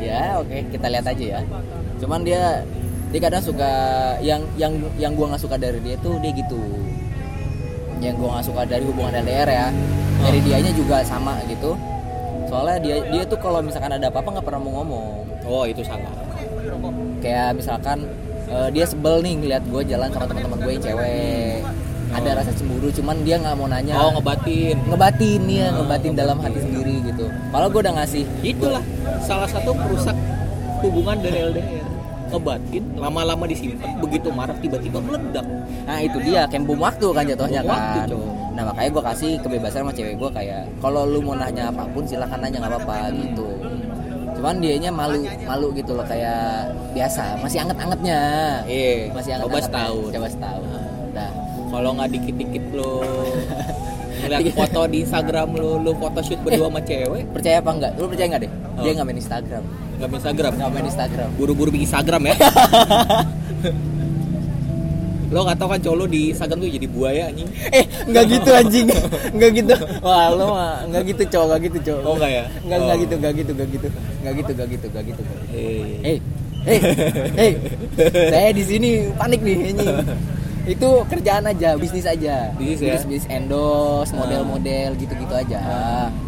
ya 0.02 0.22
oke 0.36 0.58
kita 0.68 0.88
lihat 0.90 1.06
aja 1.08 1.26
ya 1.30 1.40
cuman 1.98 2.20
dia 2.22 2.44
dia 3.12 3.20
kadang 3.22 3.44
suka 3.44 3.72
yang 4.20 4.40
yang 4.56 4.72
yang 4.96 5.12
gua 5.12 5.30
nggak 5.30 5.42
suka 5.42 5.56
dari 5.56 5.80
dia 5.80 6.00
tuh 6.00 6.16
dia 6.18 6.32
gitu 6.32 6.60
yang 8.00 8.16
gua 8.16 8.40
nggak 8.40 8.46
suka 8.48 8.62
dari 8.64 8.84
hubungan 8.84 9.14
LDR 9.18 9.48
ya 9.48 9.68
dari 10.22 10.40
Oh. 10.40 10.44
dianya 10.44 10.72
juga 10.72 10.98
sama 11.04 11.38
gitu 11.46 11.76
soalnya 12.46 12.78
dia 12.80 12.96
dia 13.06 13.24
tuh 13.24 13.38
kalau 13.38 13.60
misalkan 13.60 13.92
ada 13.92 14.08
apa-apa 14.08 14.30
nggak 14.32 14.46
pernah 14.46 14.60
mau 14.60 14.74
ngomong 14.80 15.08
Oh, 15.42 15.66
itu 15.66 15.82
salah. 15.82 16.14
kayak 17.20 17.54
misalkan 17.54 18.06
eh, 18.48 18.70
dia 18.70 18.86
sebel 18.86 19.20
nih 19.20 19.34
ngeliat 19.36 19.64
gue 19.66 19.82
jalan 19.84 20.08
sama 20.08 20.26
teman-teman 20.26 20.58
gue 20.60 20.72
yang 20.72 20.84
cewek 20.84 21.60
ada 22.12 22.30
Oh. 22.30 22.38
rasa 22.38 22.52
cemburu 22.52 22.88
cuman 22.92 23.16
dia 23.22 23.36
nggak 23.38 23.56
mau 23.56 23.66
nanya 23.66 23.96
Oh, 23.98 24.12
ngebatin. 24.14 24.76
ngebatin 24.86 25.42
ya 25.46 25.68
Oh, 25.70 25.82
ngebatin 25.82 26.14
dalam 26.14 26.38
hati 26.38 26.60
sendiri 26.60 26.96
gitu 27.04 27.26
kalau 27.50 27.68
gue 27.68 27.82
udah 27.82 27.94
ngasih 27.98 28.24
Itulah 28.42 28.84
salah 29.22 29.48
satu 29.48 29.72
perusak 29.74 30.16
hubungan 30.82 31.18
dari 31.18 31.38
LDR. 31.44 31.81
Ngebatin, 32.32 32.84
lama-lama 32.96 33.44
disimpan, 33.44 33.92
begitu 34.00 34.32
marah 34.32 34.56
tiba-tiba 34.56 34.98
meledak. 34.98 35.44
Nah 35.84 36.00
itu 36.00 36.18
dia 36.22 36.48
kayak 36.48 36.64
bom 36.64 36.80
waktu 36.80 37.08
kan 37.08 37.24
jatuhnya 37.26 37.62
Bom 37.62 37.70
waktu, 37.70 37.98
kan. 37.98 38.08
cowok. 38.08 38.32
Nah 38.52 38.64
makanya 38.68 38.90
gue 38.90 39.04
kasih 39.06 39.32
kebebasan 39.40 39.80
sama 39.82 39.92
cewek 39.92 40.16
gue 40.16 40.30
kayak 40.32 40.62
kalau 40.80 41.02
lu 41.04 41.20
mau 41.20 41.34
nanya 41.34 41.68
apa 41.68 41.84
pun 41.88 42.04
silahkan 42.04 42.38
nanya 42.38 42.58
nggak 42.60 42.72
apa-apa 42.74 42.96
gitu. 43.14 43.48
Cuman 44.32 44.56
dianya 44.58 44.90
malu 44.90 45.18
malu 45.44 45.68
gitu 45.72 45.92
loh 45.92 46.04
kayak 46.04 46.72
biasa 46.92 47.36
masih 47.38 47.62
anget-angetnya. 47.62 48.22
Iya, 48.64 49.12
Masih 49.12 49.32
anget 49.34 49.46
coba 49.46 49.60
setahun. 49.60 50.10
Coba 50.10 50.28
setahun. 50.28 50.66
Nah 51.12 51.30
Kalau 51.70 51.90
nggak 51.94 52.10
dikit-dikit 52.12 52.64
lo 52.74 53.00
ngeliat 54.22 54.44
foto 54.60 54.82
di 54.86 54.98
Instagram 55.02 55.48
lo, 55.54 55.80
lo 55.80 55.92
foto 55.94 56.20
shoot 56.20 56.40
berdua 56.40 56.68
sama 56.68 56.82
cewek, 56.82 57.24
percaya 57.32 57.58
apa 57.58 57.72
enggak? 57.72 57.92
Lu 57.96 58.06
percaya 58.06 58.28
nggak 58.30 58.42
deh? 58.44 58.52
Dia 58.78 58.90
Oh. 58.90 58.94
nggak 58.94 59.08
main 59.08 59.20
Instagram. 59.20 59.64
Nggak 60.02 60.10
main 60.10 60.20
Instagram. 60.20 60.52
Nggak 60.58 60.72
main 60.74 60.86
Instagram. 60.90 61.30
Buru-buru 61.38 61.70
bikin 61.70 61.86
Instagram 61.86 62.22
ya. 62.26 62.36
lo 65.32 65.48
nggak 65.48 65.58
tau 65.64 65.72
kan 65.72 65.80
cowok 65.80 65.96
lo 65.96 66.06
di 66.12 66.36
Instagram 66.36 66.60
tuh 66.60 66.68
jadi 66.68 66.88
buaya 66.92 67.24
anjing. 67.32 67.48
Eh 67.72 67.86
nggak 68.04 68.24
gitu 68.28 68.50
anjing. 68.52 68.88
Nggak 69.32 69.52
gitu. 69.64 69.74
Wah 70.04 70.28
lu 70.36 70.44
mah 70.44 70.84
nggak 70.92 71.04
gitu 71.08 71.24
cowok 71.32 71.46
nggak 71.48 71.62
gitu 71.72 71.78
cowok. 71.88 72.04
Oh 72.04 72.14
nggak 72.20 72.32
ya? 72.32 72.44
Nggak 72.68 72.80
nggak 72.82 72.98
Oh. 72.98 73.00
gitu 73.00 73.14
nggak 73.16 73.34
gitu 73.40 73.52
nggak 73.56 73.70
gitu 73.72 73.88
nggak 74.22 74.34
gitu 74.36 74.52
nggak 74.52 74.68
gitu 74.68 74.86
nggak 74.92 75.04
gitu. 75.08 75.22
Eh. 75.56 76.20
Hei, 76.62 76.78
hei, 76.78 76.78
hei, 77.42 77.52
saya 78.30 78.54
di 78.54 78.62
sini 78.62 79.10
panik 79.18 79.42
nih 79.42 79.74
ini. 79.74 79.88
Itu 80.62 81.02
kerjaan 81.10 81.50
aja, 81.50 81.74
bisnis 81.74 82.06
aja. 82.06 82.54
Bisnis 82.54 82.86
ya? 82.86 82.94
bisnis 83.02 83.26
endorse, 83.26 84.14
Ah. 84.14 84.22
model-model 84.22 84.94
gitu-gitu 84.94 85.34
aja. 85.34 85.58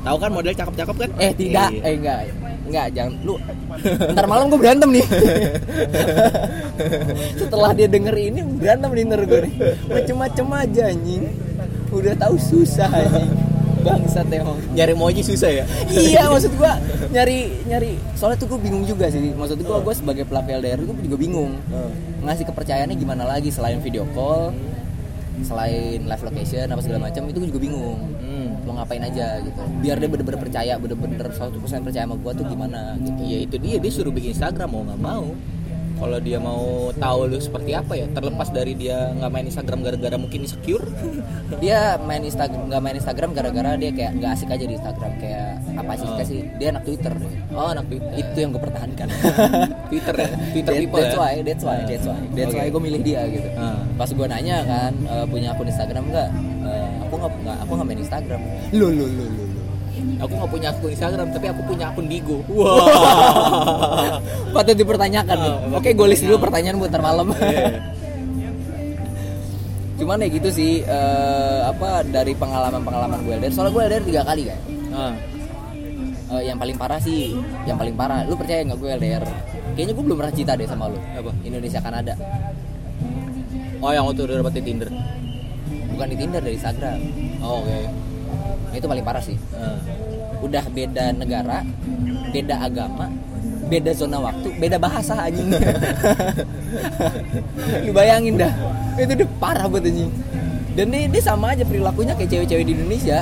Tahu 0.01 0.17
kan 0.17 0.33
model 0.33 0.57
cakep-cakep 0.57 0.95
kan? 0.97 1.09
Eh 1.21 1.31
tidak, 1.37 1.69
Iya. 1.69 1.85
eh 1.85 1.93
enggak, 1.93 2.19
enggak, 2.73 2.87
jangan 2.97 3.13
lu. 3.21 3.35
Ntar 4.09 4.25
malam 4.25 4.49
gue 4.49 4.57
berantem 4.57 4.89
nih. 4.89 5.05
Setelah 7.39 7.71
dia 7.77 7.85
denger 7.85 8.15
ini 8.17 8.41
berantem 8.41 8.89
nih 8.89 9.03
ntar 9.05 9.21
gue 9.23 9.39
nih. 9.45 9.53
Macem-macem 9.85 10.45
aja 10.49 10.83
anjing. 10.89 11.23
Udah 11.93 12.13
tahu 12.17 12.35
susah 12.41 12.89
anjing. 12.89 13.29
Bangsat 13.83 14.31
emang. 14.31 14.57
Nyari 14.73 14.95
moji 14.95 15.21
susah 15.21 15.51
ya? 15.51 15.65
iya 15.91 16.31
maksud 16.31 16.55
gua 16.55 16.79
nyari 17.11 17.51
nyari 17.67 17.99
soalnya 18.15 18.39
tuh 18.39 18.55
gue 18.55 18.59
bingung 18.63 18.87
juga 18.87 19.11
sih 19.11 19.35
maksud 19.35 19.59
gua 19.59 19.83
gue 19.83 19.91
sebagai 19.91 20.23
pelaku 20.23 20.55
LDR 20.55 20.79
gue 20.79 20.95
juga 21.03 21.19
bingung 21.19 21.59
ngasih 22.23 22.47
kepercayaannya 22.47 22.95
gimana 22.95 23.27
lagi 23.27 23.51
selain 23.51 23.83
video 23.83 24.07
call 24.15 24.55
selain 25.43 26.07
live 26.07 26.23
location 26.23 26.71
apa 26.71 26.79
segala 26.79 27.11
macam 27.11 27.27
itu 27.27 27.37
gue 27.43 27.49
juga 27.51 27.61
bingung 27.61 27.99
Hmm. 28.23 28.32
Mau 28.63 28.79
ngapain 28.79 29.03
aja 29.03 29.39
gitu 29.43 29.59
biar 29.83 29.99
dia 29.99 30.09
bener-bener 30.09 30.39
percaya 30.39 30.73
bener-bener 30.79 31.27
100% 31.27 31.59
percaya 31.83 32.03
sama 32.07 32.15
gua 32.15 32.31
tuh 32.31 32.47
gimana 32.47 32.95
gitu 32.99 33.23
Ya 33.23 33.37
itu 33.39 33.55
dia, 33.57 33.77
dia 33.79 33.91
suruh 33.91 34.13
bikin 34.13 34.35
Instagram 34.35 34.69
mau 34.69 34.81
nggak 34.85 35.01
mau. 35.01 35.25
Kalau 36.03 36.19
dia 36.19 36.35
mau 36.35 36.63
tahu 36.93 37.19
lu 37.25 37.39
seperti 37.39 37.71
apa 37.71 37.95
ya, 37.95 38.05
terlepas 38.07 38.51
dari 38.51 38.75
dia 38.75 39.07
nggak 39.13 39.29
main 39.29 39.47
Instagram 39.47 39.79
gara-gara 39.81 40.15
mungkin 40.15 40.43
insecure. 40.43 40.83
dia 41.63 41.95
main 41.97 42.19
Instagram 42.21 42.67
nggak 42.67 42.81
main 42.81 42.95
Instagram 42.95 43.29
gara-gara 43.31 43.71
dia 43.73 43.89
kayak 43.89 44.11
nggak 44.13 44.31
asik 44.33 44.49
aja 44.49 44.65
di 44.65 44.75
Instagram 44.75 45.11
kayak 45.17 45.47
apa 45.73 45.93
sih 45.95 46.01
Oh. 46.05 46.19
sih 46.21 46.41
dia 46.55 46.67
anak 46.69 46.83
Twitter 46.83 47.09
deh 47.09 47.33
Oh 47.51 47.69
anak 47.69 47.87
Twitter. 47.87 48.11
itu 48.13 48.37
yang 48.37 48.51
gue 48.51 48.61
pertahankan 48.61 49.07
Twitter 49.89 50.15
ya, 50.17 50.29
Twitter 50.51 50.71
That- 50.71 50.81
people 50.81 50.99
that's 50.99 51.15
ya. 51.15 51.19
why 51.19 51.33
that's 51.39 51.63
why 51.63 51.77
that's 51.81 52.05
why 52.05 52.19
that's 52.33 52.53
why 52.53 52.65
gue 52.67 52.81
milih 52.81 53.01
dia 53.01 53.21
gitu 53.25 53.47
Ah. 53.55 53.79
pas 53.95 54.09
gue 54.09 54.27
nanya 54.27 54.57
kan 54.63 54.91
eh, 54.93 55.25
punya 55.25 55.51
akun 55.51 55.65
Instagram 55.65 56.03
nggak 56.09 56.29
Eh, 56.63 56.87
aku 57.01 57.13
nggak 57.17 57.31
nggak 57.39 57.57
aku 57.59 57.71
nggak 57.73 57.87
main 57.87 58.01
Instagram 58.01 58.41
lo 58.71 58.87
lo 58.89 59.05
lo 59.05 59.25
lo 59.25 59.43
Aku 60.19 60.31
nggak 60.31 60.49
punya 60.49 60.67
akun 60.69 60.89
Instagram, 60.89 61.27
tapi 61.29 61.45
aku 61.47 61.61
punya 61.65 61.85
akun 61.87 62.05
Bigo. 62.05 62.37
Wah. 62.49 64.17
patut 64.51 64.73
dipertanyakan 64.73 65.37
nih 65.37 65.53
Oh, 65.67 65.77
oke 65.77 65.89
gue 65.89 66.07
list 66.07 66.23
dulu 66.23 66.37
pertanyaan 66.39 66.77
buat 66.77 66.93
malam 66.95 67.27
Iya. 67.33 67.67
cuman 69.93 70.19
ya 70.19 70.27
gitu 70.27 70.49
sih 70.49 70.81
eh, 70.81 71.59
apa 71.63 72.01
dari 72.03 72.33
pengalaman 72.33 72.81
pengalaman 72.81 73.19
gue 73.21 73.33
LDR 73.35 73.51
soalnya 73.51 73.71
gue 73.71 73.83
LDR 73.83 74.03
tiga 74.03 74.21
kali 74.23 74.43
kan 74.45 74.59
Ah. 74.91 75.13
Eh, 76.31 76.41
yang 76.45 76.57
paling 76.57 76.75
parah 76.75 76.97
sih 76.97 77.33
yang 77.63 77.77
paling 77.77 77.93
parah 77.93 78.21
lu 78.23 78.33
percaya 78.33 78.61
nggak 78.63 78.77
gue 78.77 78.89
LDR 78.91 79.23
kayaknya 79.73 79.93
gue 79.93 80.03
belum 80.03 80.17
pernah 80.17 80.33
cinta 80.33 80.53
deh 80.53 80.65
sama 80.65 80.85
lu 80.87 80.97
Apa? 81.11 81.31
Indonesia 81.41 81.79
Kanada 81.79 82.13
Oh 83.79 83.91
yang 83.91 84.05
waktu 84.05 84.21
udah 84.23 84.35
dapet 84.39 84.53
di 84.55 84.63
Tinder. 84.63 84.89
bukan 85.89 86.07
di 86.07 86.15
Tinder 86.15 86.41
dari 86.41 86.55
Instagram 86.55 86.99
Oh, 87.39 87.59
Oke. 87.59 87.77
Nah, 88.73 88.81
itu 88.81 88.87
paling 88.89 89.05
parah 89.05 89.21
sih. 89.21 89.37
Ah. 89.53 89.77
udah 90.43 90.65
beda 90.75 91.15
negara 91.15 91.63
beda 92.35 92.67
agama 92.67 93.07
beda 93.71 93.95
zona 93.95 94.19
waktu 94.19 94.49
beda 94.59 94.77
bahasa 94.81 95.13
anjing. 95.17 95.49
Lu 97.87 97.91
bayangin 97.95 98.37
dah. 98.37 98.53
Itu 98.99 99.13
udah 99.17 99.29
parah 99.39 99.65
buat 99.69 99.85
anjing. 99.85 100.11
Dan 100.73 100.89
dia, 100.89 101.05
dia 101.05 101.21
sama 101.21 101.53
aja 101.53 101.63
perilakunya 101.63 102.17
kayak 102.17 102.29
cewek-cewek 102.33 102.65
di 102.65 102.73
Indonesia. 102.75 103.21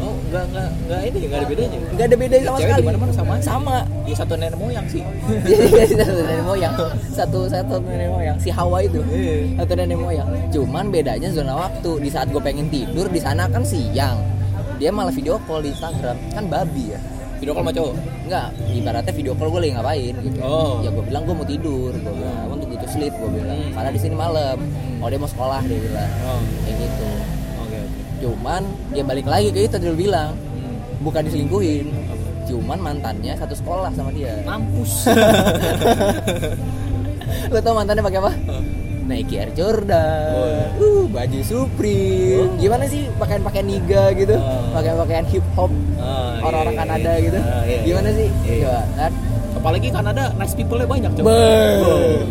Oh 0.00 0.16
nggak 0.32 0.44
nggak 0.56 0.68
nggak 0.88 1.00
ini 1.12 1.18
nggak 1.28 1.40
ada 1.44 1.48
bedanya. 1.48 1.78
nggak 1.92 2.06
ada 2.08 2.16
beda 2.16 2.36
sama 2.40 2.56
Cewek 2.56 2.64
sekali. 2.64 2.80
di 2.80 2.88
mana-mana 2.88 3.12
sama 3.12 3.32
sama. 3.44 3.76
Ya 4.08 4.14
satu 4.16 4.32
nenek 4.40 4.56
moyang 4.56 4.86
sih. 4.88 5.02
Jadi 5.44 5.92
satu 6.00 6.20
nenek 6.24 6.44
moyang. 6.48 6.74
Satu 7.12 7.40
satu 7.50 7.74
nenek 7.84 8.08
moyang. 8.08 8.36
Si 8.40 8.48
Hawa 8.48 8.80
itu. 8.80 9.00
Iya. 9.12 9.60
satu 9.60 9.72
nenek 9.76 9.98
moyang. 10.00 10.28
Cuman 10.48 10.88
bedanya 10.88 11.28
zona 11.28 11.52
waktu. 11.52 12.00
Di 12.00 12.08
saat 12.08 12.32
gue 12.32 12.40
pengen 12.40 12.72
tidur 12.72 13.12
di 13.12 13.20
sana 13.20 13.44
kan 13.52 13.60
siang 13.60 14.39
dia 14.80 14.88
malah 14.88 15.12
video 15.12 15.36
call 15.44 15.60
di 15.60 15.76
Instagram 15.76 16.16
kan 16.32 16.48
babi 16.48 16.96
ya 16.96 17.00
Video 17.40 17.56
call 17.56 17.64
sama 17.64 17.72
cowok. 17.72 17.96
Enggak, 18.28 18.52
ibaratnya 18.68 19.12
video 19.16 19.32
call 19.32 19.48
gue 19.48 19.60
lagi 19.64 19.72
ngapain 19.72 20.12
gitu. 20.12 20.38
Oh. 20.44 20.84
Ya 20.84 20.92
gue 20.92 21.04
bilang 21.08 21.24
gue 21.24 21.32
mau 21.32 21.48
tidur, 21.48 21.88
gue 21.96 22.12
bilang 22.12 22.36
I 22.36 22.44
want 22.52 22.60
to 22.60 22.68
go 22.68 22.76
to 22.76 22.84
sleep, 22.84 23.16
gue 23.16 23.30
bilang. 23.32 23.56
Hmm. 23.56 23.72
Karena 23.72 23.90
di 23.96 24.00
sini 24.04 24.12
malam. 24.12 24.60
Oh 25.00 25.08
dia 25.08 25.16
mau 25.16 25.24
sekolah 25.24 25.64
dia 25.64 25.80
bilang. 25.80 26.10
Oh. 26.28 26.36
Kayak 26.68 26.76
gitu. 26.84 27.08
Cuman 28.20 28.68
dia 28.92 29.08
balik 29.08 29.24
lagi 29.24 29.48
ke 29.56 29.64
itu 29.64 29.80
dia 29.80 29.96
bilang 29.96 30.36
Hmm. 30.36 31.00
bukan 31.00 31.24
diselingkuhin. 31.24 31.88
Cuman 32.44 32.76
mantannya 32.76 33.32
satu 33.32 33.56
sekolah 33.56 33.88
sama 33.96 34.12
dia. 34.12 34.44
Mampus. 34.44 35.08
Lo 37.56 37.58
tau 37.64 37.72
mantannya 37.72 38.04
pakai 38.04 38.20
apa? 38.20 38.32
Nike 39.04 39.34
Air 39.36 39.50
Jordan, 39.52 40.32
Oh, 40.34 40.46
iya. 40.46 40.66
uh, 40.76 41.04
baju 41.08 41.40
Supreme, 41.42 42.50
gimana 42.56 42.84
sih 42.86 43.08
pakaian-pakaian 43.16 43.66
niga 43.66 44.12
gitu, 44.14 44.36
Oh. 44.36 44.70
pakaian-pakaian 44.72 45.24
hip 45.28 45.46
hop 45.54 45.72
iya, 45.72 46.44
orang-orang 46.44 46.74
iya, 46.74 46.80
Kanada 46.84 47.10
iya. 47.12 47.24
gitu, 47.24 47.38
Ah, 47.38 47.62
iya, 47.64 47.80
gimana 47.82 48.08
sih? 48.12 48.28
Iya. 48.44 48.60
Coba, 48.62 48.80
kan? 48.96 49.12
Apalagi 49.50 49.88
Kanada 49.90 50.22
nice 50.34 50.54
people-nya 50.54 50.86
banyak 50.86 51.10
coba. 51.16 51.26
Ber. 51.26 52.22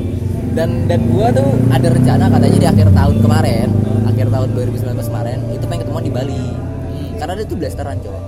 Dan 0.49 0.89
dan 0.89 1.01
gua 1.13 1.29
tuh 1.29 1.45
ada 1.69 1.87
rencana 1.93 2.25
katanya 2.25 2.57
di 2.57 2.67
akhir 2.67 2.87
tahun 2.89 3.15
kemarin, 3.21 3.67
akhir 4.09 4.27
tahun 4.33 4.49
2019 4.57 5.07
kemarin 5.13 5.37
itu 5.53 5.65
pengen 5.69 5.81
ketemuan 5.85 6.05
di 6.05 6.09
Bali. 6.09 6.41
Hmm. 6.41 7.09
Karena 7.21 7.33
dia 7.37 7.45
tuh 7.45 7.57
blasteran 7.59 7.97
cowok. 8.01 8.23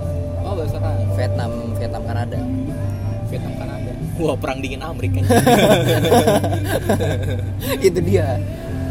Oh 0.46 0.54
kan. 0.54 0.96
Vietnam, 1.18 1.50
Vietnam 1.76 2.02
Kanada. 2.06 2.38
Wah 4.20 4.36
perang 4.36 4.60
dingin 4.60 4.84
Amerika. 4.84 5.24
itu 7.86 8.00
dia. 8.04 8.36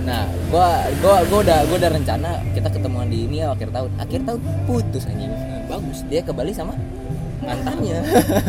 Nah, 0.01 0.25
gua 0.49 0.89
gua 0.97 1.21
gua 1.29 1.39
udah 1.45 1.59
gua 1.69 1.77
udah 1.77 1.91
rencana 1.93 2.41
kita 2.57 2.69
ketemuan 2.73 3.05
di 3.05 3.29
ini 3.29 3.45
ya 3.45 3.53
akhir 3.53 3.69
tahun. 3.69 3.89
Akhir 4.01 4.19
tahun 4.25 4.39
putus 4.65 5.05
anjing. 5.05 5.29
Bagus. 5.69 6.01
Dia 6.09 6.25
ke 6.25 6.33
Bali 6.33 6.53
sama 6.53 6.73
mantannya. 7.45 8.01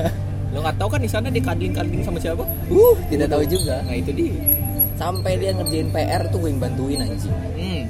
Lo 0.52 0.60
nggak 0.60 0.76
tahu 0.80 0.88
kan 0.96 1.00
di 1.00 1.08
sana 1.08 1.32
dia 1.32 1.40
kadling-kadling 1.40 2.04
sama 2.04 2.20
siapa? 2.20 2.44
uh, 2.44 2.96
tidak 3.08 3.28
tahu 3.32 3.44
juga. 3.44 3.80
Nah 3.84 3.96
itu 3.96 4.12
dia. 4.12 4.32
Sampai 4.96 5.40
dia 5.40 5.56
ngerjain 5.56 5.88
PR 5.88 6.28
tuh 6.28 6.44
gue 6.44 6.50
yang 6.52 6.60
bantuin 6.60 7.00
anjing. 7.00 7.32
Hmm. 7.56 7.82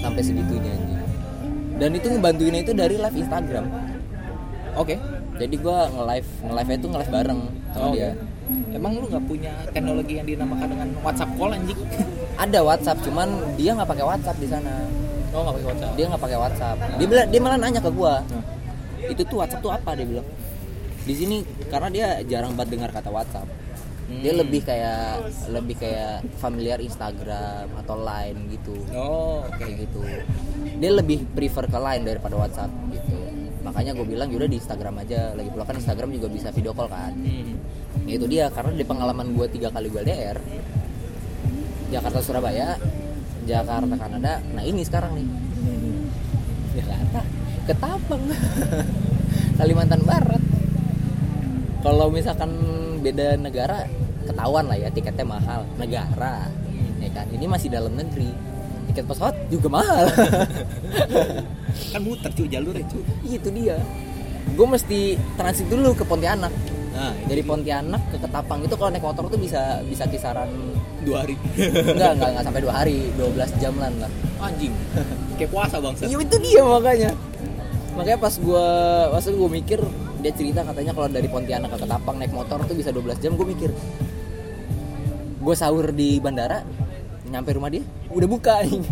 Sampai 0.00 0.20
segitunya 0.20 0.72
anjing. 0.72 1.00
Dan 1.74 1.90
itu 1.96 2.06
ngebantuinnya 2.06 2.60
itu 2.64 2.72
dari 2.76 2.96
live 2.96 3.16
Instagram. 3.16 3.66
Oke. 4.74 4.98
jadi 5.34 5.54
gua 5.58 5.90
nge-live 5.90 6.30
nge-live 6.46 6.70
itu 6.78 6.86
nge-live 6.94 7.10
bareng 7.10 7.40
sama 7.74 7.84
Oh, 7.84 7.92
dia 7.92 8.14
Emang 8.70 8.92
lu 8.94 9.08
nggak 9.08 9.24
punya 9.24 9.52
teknologi 9.72 10.14
yang 10.14 10.28
dinamakan 10.28 10.68
dengan 10.68 10.88
WhatsApp 11.00 11.32
call 11.34 11.50
anjing? 11.50 11.80
ada 12.44 12.58
WhatsApp 12.60 12.98
cuman 13.00 13.28
dia 13.56 13.70
nggak 13.72 13.88
pakai 13.88 14.04
WhatsApp 14.04 14.36
di 14.36 14.46
sana. 14.46 14.72
Oh 15.32 15.40
nggak 15.42 15.54
pakai 15.56 15.68
WhatsApp. 15.68 15.92
dia 15.94 16.04
nggak 16.06 16.22
pakai 16.22 16.38
WhatsApp. 16.38 16.76
Dia 16.94 17.06
bilang 17.08 17.26
dia 17.26 17.40
malah 17.40 17.58
nanya 17.58 17.80
ke 17.80 17.90
gua 17.90 18.14
Nah. 18.20 18.44
itu 19.04 19.22
tuh 19.22 19.36
WhatsApp 19.40 19.60
tuh 19.60 19.72
apa? 19.72 19.90
Dia 19.92 20.06
bilang. 20.06 20.28
Di 21.04 21.14
sini 21.14 21.36
karena 21.66 21.88
dia 21.88 22.06
jarang 22.22 22.52
banget 22.52 22.76
dengar 22.76 22.90
kata 22.92 23.08
WhatsApp. 23.08 23.48
Dia 24.04 24.30
Hmm. 24.30 24.40
lebih 24.44 24.60
kayak 24.60 25.04
lebih 25.48 25.74
kayak 25.80 26.12
familiar 26.36 26.76
Instagram 26.78 27.72
atau 27.74 27.96
Line 27.96 28.52
gitu. 28.52 28.76
Oh 28.92 29.48
kayak 29.56 29.88
gitu. 29.88 30.04
Dia 30.76 30.90
lebih 30.92 31.24
prefer 31.32 31.64
ke 31.64 31.78
Line 31.78 32.04
daripada 32.04 32.36
WhatsApp 32.36 32.68
gitu 32.92 33.23
makanya 33.64 33.96
gue 33.96 34.04
bilang 34.04 34.28
yaudah 34.28 34.46
di 34.46 34.60
Instagram 34.60 35.00
aja. 35.00 35.32
Lagi 35.32 35.48
pula 35.48 35.64
kan 35.64 35.80
Instagram 35.80 36.12
juga 36.12 36.28
bisa 36.28 36.52
video 36.52 36.76
call 36.76 36.92
kan. 36.92 37.16
Hmm. 37.16 37.56
Itu 38.04 38.28
dia 38.28 38.52
karena 38.52 38.76
di 38.76 38.84
pengalaman 38.84 39.32
gue 39.32 39.46
tiga 39.48 39.72
kali 39.72 39.88
gue 39.88 40.04
LDR 40.04 40.38
Jakarta 41.88 42.20
Surabaya 42.20 42.74
Jakarta 43.44 43.94
Kanada 43.96 44.42
nah 44.52 44.62
ini 44.64 44.84
sekarang 44.84 45.16
nih. 45.16 45.28
Jakarta 46.74 47.20
Ketapang 47.64 48.24
Kalimantan 49.58 50.02
Barat. 50.04 50.42
Kalau 51.80 52.08
misalkan 52.08 52.50
beda 53.00 53.36
negara 53.40 53.88
ketahuan 54.24 54.68
lah 54.68 54.76
ya 54.76 54.88
tiketnya 54.92 55.24
mahal. 55.24 55.64
Negara 55.80 56.48
ya 57.00 57.08
kan? 57.12 57.26
Ini 57.32 57.44
masih 57.48 57.68
dalam 57.72 57.96
negeri 57.96 58.53
tiket 58.94 59.10
pesawat 59.10 59.34
juga 59.50 59.66
mahal 59.66 60.06
Kan 61.90 62.06
muter 62.06 62.30
cuy 62.30 62.46
jalurnya 62.46 62.86
cuy. 62.86 63.02
itu 63.26 63.48
dia 63.50 63.82
gue 64.54 64.66
mesti 64.70 65.18
transit 65.34 65.66
dulu 65.66 65.90
ke 65.98 66.06
Pontianak 66.06 66.54
Nah 66.94 67.10
dari 67.26 67.42
Pontianak 67.42 67.98
ke 68.14 68.22
Ketapang 68.22 68.62
itu 68.62 68.78
kalau 68.78 68.94
naik 68.94 69.02
motor 69.02 69.26
tuh 69.26 69.34
bisa 69.34 69.82
bisa 69.82 70.06
kisaran 70.06 70.46
dua 71.02 71.26
hari. 71.26 71.34
enggak 71.58 72.14
enggak 72.14 72.28
enggak 72.38 72.44
sampai 72.46 72.62
dua 72.62 72.74
hari 72.78 73.10
12 73.18 73.34
jam 73.58 73.74
lah 73.82 73.90
Anjing. 74.38 74.70
Kayak 75.34 75.50
puasa 75.50 75.76
bangsa. 75.82 76.06
iya 76.06 76.16
itu 76.22 76.36
dia 76.38 76.62
makanya 76.62 77.10
makanya 77.98 78.18
pas 78.22 78.34
gua 78.38 78.66
pas 79.10 79.26
gue 79.26 79.50
mikir 79.50 79.82
dia 80.22 80.32
cerita 80.32 80.62
katanya 80.62 80.94
kalau 80.94 81.08
dari 81.10 81.26
Pontianak 81.26 81.74
ke 81.74 81.78
Ketapang 81.82 82.16
naik 82.22 82.30
motor 82.30 82.62
tuh 82.62 82.76
bisa 82.78 82.94
12 82.94 83.18
jam 83.18 83.34
gue 83.34 83.46
mikir 83.46 83.70
gue 85.44 85.54
sahur 85.58 85.90
di 85.90 86.22
bandara 86.22 86.62
nyampe 87.28 87.50
rumah 87.58 87.68
dia 87.68 87.82
udah 88.14 88.28
buka 88.30 88.54
nih 88.62 88.82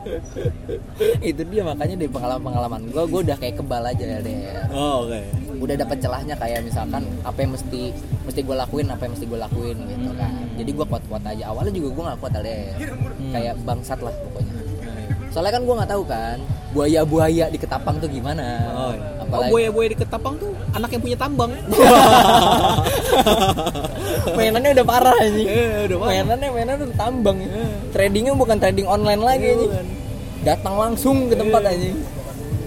itu 1.30 1.42
dia 1.44 1.62
makanya 1.62 2.00
dari 2.00 2.08
pengalaman 2.08 2.40
pengalaman 2.40 2.80
gue 2.88 3.04
gue 3.04 3.20
udah 3.20 3.36
kayak 3.36 3.60
kebal 3.60 3.84
aja 3.84 4.00
deh 4.00 4.36
Oh 4.72 5.04
oke. 5.04 5.20
udah 5.60 5.76
dapat 5.76 6.00
celahnya 6.00 6.34
kayak 6.40 6.64
misalkan 6.64 7.04
apa 7.20 7.36
yang 7.36 7.52
mesti 7.52 7.92
mesti 8.24 8.40
gue 8.40 8.56
lakuin 8.56 8.88
apa 8.88 9.04
yang 9.04 9.12
mesti 9.12 9.26
gue 9.28 9.36
lakuin 9.36 9.76
gitu 9.76 10.10
kan. 10.16 10.32
Jadi 10.56 10.70
gue 10.72 10.86
kuat 10.88 11.04
kuat 11.04 11.20
aja. 11.28 11.52
Awalnya 11.52 11.72
juga 11.76 11.88
gue 11.92 12.04
nggak 12.08 12.18
kuat 12.22 12.32
LDR 12.32 12.76
kayak 13.28 13.54
bangsat 13.60 14.00
lah 14.00 14.14
pokoknya 14.14 14.52
soalnya 15.30 15.52
kan 15.52 15.62
gue 15.62 15.74
nggak 15.74 15.90
tahu 15.90 16.02
kan 16.04 16.38
buaya 16.70 17.00
buaya 17.02 17.46
di 17.46 17.56
ketapang 17.56 17.96
tuh 17.96 18.06
gimana 18.06 18.46
Oh, 18.70 18.90
iya. 18.92 19.26
oh 19.28 19.42
buaya 19.46 19.68
buaya 19.68 19.88
di 19.88 19.96
Ketapang 19.96 20.34
tuh 20.36 20.50
anak 20.70 20.90
yang 20.90 21.02
punya 21.02 21.14
tambang. 21.16 21.50
mainannya 24.32 24.70
udah 24.72 24.82
parah 24.84 25.14
anjing 25.16 25.46
Eh, 25.46 25.86
udah 25.86 25.96
parah. 25.98 26.10
mainannya 26.10 26.48
mainannya 26.48 26.84
udah 26.84 26.96
tambang 26.96 27.38
tradingnya 27.90 28.34
bukan 28.34 28.56
trading 28.56 28.86
online 28.86 29.20
lagi 29.20 29.54
Bukan. 29.56 29.86
datang 30.42 30.74
langsung 30.76 31.16
ke 31.26 31.34
tempat 31.34 31.60
Iya. 31.60 31.70
anjing 31.72 31.96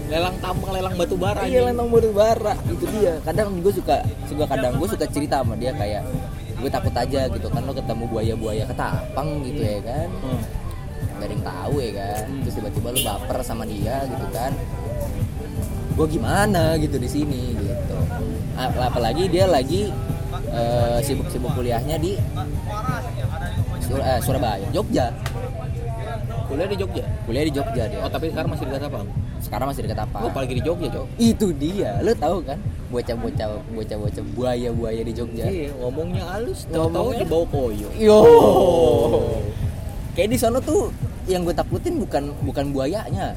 lelang 0.04 0.36
tambang, 0.38 0.70
lelang 0.70 0.94
batu 0.94 1.16
bara. 1.16 1.40
iya 1.44 1.64
lantang 1.64 1.88
baru 1.88 2.12
bara 2.12 2.54
itu 2.66 2.84
dia 2.94 3.16
kadang 3.20 3.56
gue 3.58 3.72
suka 3.72 3.96
suka 4.24 4.44
kadang 4.46 4.76
gue 4.76 4.84
suka 4.86 5.04
cerita 5.06 5.40
sama 5.40 5.56
dia 5.56 5.72
kayak 5.72 6.04
gue 6.54 6.70
takut 6.70 6.92
aja 6.94 7.24
gitu 7.26 7.48
kan 7.48 7.60
lo 7.60 7.72
ketemu 7.72 8.04
buaya 8.06 8.34
buaya 8.34 8.64
ketapang 8.64 9.28
gitu 9.42 9.60
ya 9.60 9.80
kan 9.80 10.08
Hmm. 10.14 10.42
Gak 11.10 11.20
ada 11.20 11.30
yang 11.30 11.44
tahu 11.44 11.74
ya 11.78 11.90
kan? 11.92 12.22
Hmm. 12.24 12.40
terus 12.40 12.54
tiba-tiba 12.54 12.88
lu 12.90 13.00
baper 13.02 13.38
sama 13.40 13.64
dia 13.64 13.96
gitu 14.04 14.26
kan. 14.30 14.52
Gue 15.94 16.06
gimana 16.08 16.74
gitu 16.76 16.96
di 16.96 17.06
sini 17.06 17.54
gitu. 17.54 17.96
Ap- 18.54 18.78
apalagi 18.84 19.26
dia 19.26 19.46
lagi 19.46 19.90
eh, 20.48 20.98
sibuk-sibuk 21.00 21.50
kuliahnya 21.52 21.96
di 21.96 22.18
Sur- 23.80 24.00
eh, 24.00 24.20
Surabaya 24.20 24.66
Jogja. 24.70 25.12
Kuliah 26.44 26.66
di 26.66 26.76
Jogja. 26.76 27.04
kuliah 27.24 27.44
di 27.44 27.52
Jogja 27.52 27.84
dia. 27.84 27.98
Oh 28.00 28.08
tapi 28.08 28.28
sekarang 28.28 28.50
masih 28.50 28.64
di 28.64 28.72
Ketapang. 28.72 29.06
sekarang 29.40 29.66
masih 29.68 29.80
di 29.80 29.86
Oh 29.86 29.92
Ketapang 29.92 30.22
apalagi 30.24 30.54
di 30.54 30.62
Jogja 30.62 30.88
cok. 30.90 31.06
itu 31.16 31.46
dia. 31.54 31.90
Lo 32.00 32.12
tahu 32.12 32.38
kan? 32.42 32.58
Bocah-bocah 32.90 33.48
bocah-bocah 33.70 34.24
buaya-buaya 34.34 35.02
di 35.02 35.12
Jogja. 35.12 35.44
Iya 35.44 35.70
ngomongnya 35.74 36.22
halus, 36.28 36.62
tahu-tahu 36.64 36.90
Ngomongnya- 37.10 37.18
di 37.18 37.26
bawah 37.26 37.46
koyo. 37.48 37.88
yo 37.96 38.18
kayak 40.14 40.28
di 40.30 40.38
sana 40.38 40.58
tuh 40.58 40.90
yang 41.26 41.42
gue 41.42 41.52
takutin 41.52 41.96
bukan 41.96 42.30
bukan 42.42 42.70
buayanya 42.70 43.34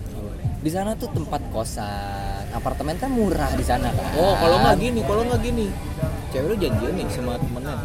di 0.58 0.70
sana 0.70 0.94
tuh 0.94 1.08
tempat 1.12 1.40
kosan 1.50 2.44
apartemen 2.52 2.98
kan 2.98 3.10
murah 3.10 3.50
di 3.54 3.64
sana 3.64 3.94
kan 3.94 4.06
Oh 4.18 4.34
kalau 4.36 4.58
nggak 4.60 4.76
gini, 4.78 5.00
kalau 5.06 5.22
nggak 5.24 5.42
gini, 5.42 5.68
cewek 6.34 6.48
lu 6.50 6.56
janjian 6.58 6.94
nih 6.98 7.06
sama 7.14 7.38
temennya. 7.38 7.76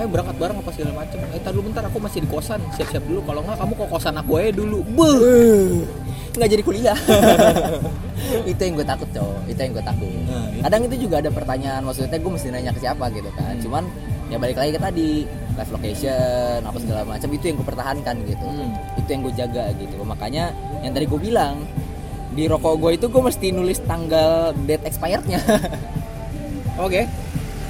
Ayo 0.00 0.06
berangkat 0.08 0.36
bareng 0.40 0.58
apa 0.64 0.70
segala 0.72 1.04
macem. 1.04 1.18
Eh 1.28 1.40
tar 1.44 1.52
dulu 1.52 1.68
bentar, 1.68 1.84
aku 1.84 2.00
masih 2.00 2.24
di 2.24 2.28
kosan. 2.32 2.56
Siap-siap 2.72 3.04
dulu. 3.04 3.20
Kalau 3.28 3.44
nggak 3.44 3.60
kamu 3.60 3.74
ke 3.76 3.84
kosan 3.92 4.16
aku 4.16 4.32
aja 4.40 4.50
dulu. 4.56 4.80
Beuh, 4.96 5.84
nggak 6.40 6.48
jadi 6.48 6.62
kuliah 6.64 6.98
itu 8.50 8.60
yang 8.62 8.74
gue 8.78 8.86
takut 8.86 9.08
cowok 9.10 9.42
itu 9.50 9.58
yang 9.58 9.72
gue 9.74 9.82
takut 9.82 10.08
Nah, 10.30 10.46
kadang 10.62 10.82
itu 10.86 10.96
juga 11.10 11.18
ada 11.18 11.30
pertanyaan 11.34 11.82
maksudnya 11.82 12.14
gue 12.14 12.30
mesti 12.30 12.48
nanya 12.54 12.70
ke 12.70 12.78
siapa 12.78 13.10
gitu 13.10 13.26
kan 13.34 13.50
Hmm. 13.50 13.62
cuman 13.66 13.84
ya 14.30 14.36
balik 14.36 14.56
lagi 14.56 14.70
ke 14.70 14.80
tadi 14.80 15.10
live 15.52 15.70
location 15.70 16.58
apa 16.62 16.78
segala 16.78 17.02
macam 17.04 17.28
itu 17.28 17.44
yang 17.44 17.56
gue 17.56 17.66
pertahankan 17.66 18.14
gitu 18.24 18.46
Hmm. 18.46 18.70
itu 18.94 19.08
yang 19.08 19.20
gue 19.20 19.34
jaga 19.34 19.64
gitu 19.74 19.96
makanya 20.02 20.54
yang 20.80 20.92
tadi 20.92 21.04
gue 21.04 21.20
bilang 21.20 21.66
di 22.30 22.46
rokok 22.46 22.78
gue 22.78 22.90
itu 22.94 23.06
gue 23.06 23.18
mesti 23.20 23.46
nulis 23.50 23.82
tanggal 23.82 24.30
date 24.64 24.86
expirednya 24.86 25.42
Oke. 26.78 27.10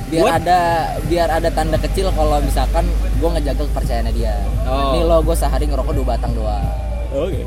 biar 0.07 0.23
Buat? 0.23 0.35
ada 0.39 0.59
biar 1.07 1.29
ada 1.33 1.49
tanda 1.49 1.79
kecil 1.79 2.11
kalau 2.11 2.37
misalkan 2.41 2.85
gue 3.17 3.29
ngejaga 3.31 3.63
kepercayaannya 3.65 4.13
dia 4.13 4.35
Oh. 4.63 4.93
nih 4.93 5.03
lo 5.03 5.19
gue 5.21 5.35
sehari 5.35 5.65
ngerokok 5.65 5.95
dua 5.95 6.07
batang 6.09 6.33
doang 6.33 6.67
Oke. 7.11 7.43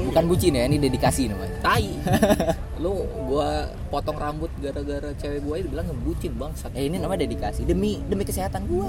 bukan 0.00 0.24
bucin 0.24 0.50
ya 0.50 0.64
ini 0.64 0.78
dedikasi 0.78 1.28
namanya 1.28 1.54
Tai. 1.60 1.86
lu 2.82 3.06
gua 3.30 3.70
potong 3.86 4.18
rambut 4.18 4.50
gara-gara 4.58 5.14
cewek 5.14 5.46
gua 5.46 5.60
aja 5.60 5.64
dibilang 5.70 5.86
ngebucin 5.90 6.32
bangsat. 6.34 6.70
ya 6.74 6.82
ini 6.82 6.98
namanya 6.98 7.22
dedikasi. 7.26 7.62
Demi 7.62 8.02
demi 8.10 8.26
kesehatan 8.26 8.66
gue 8.66 8.88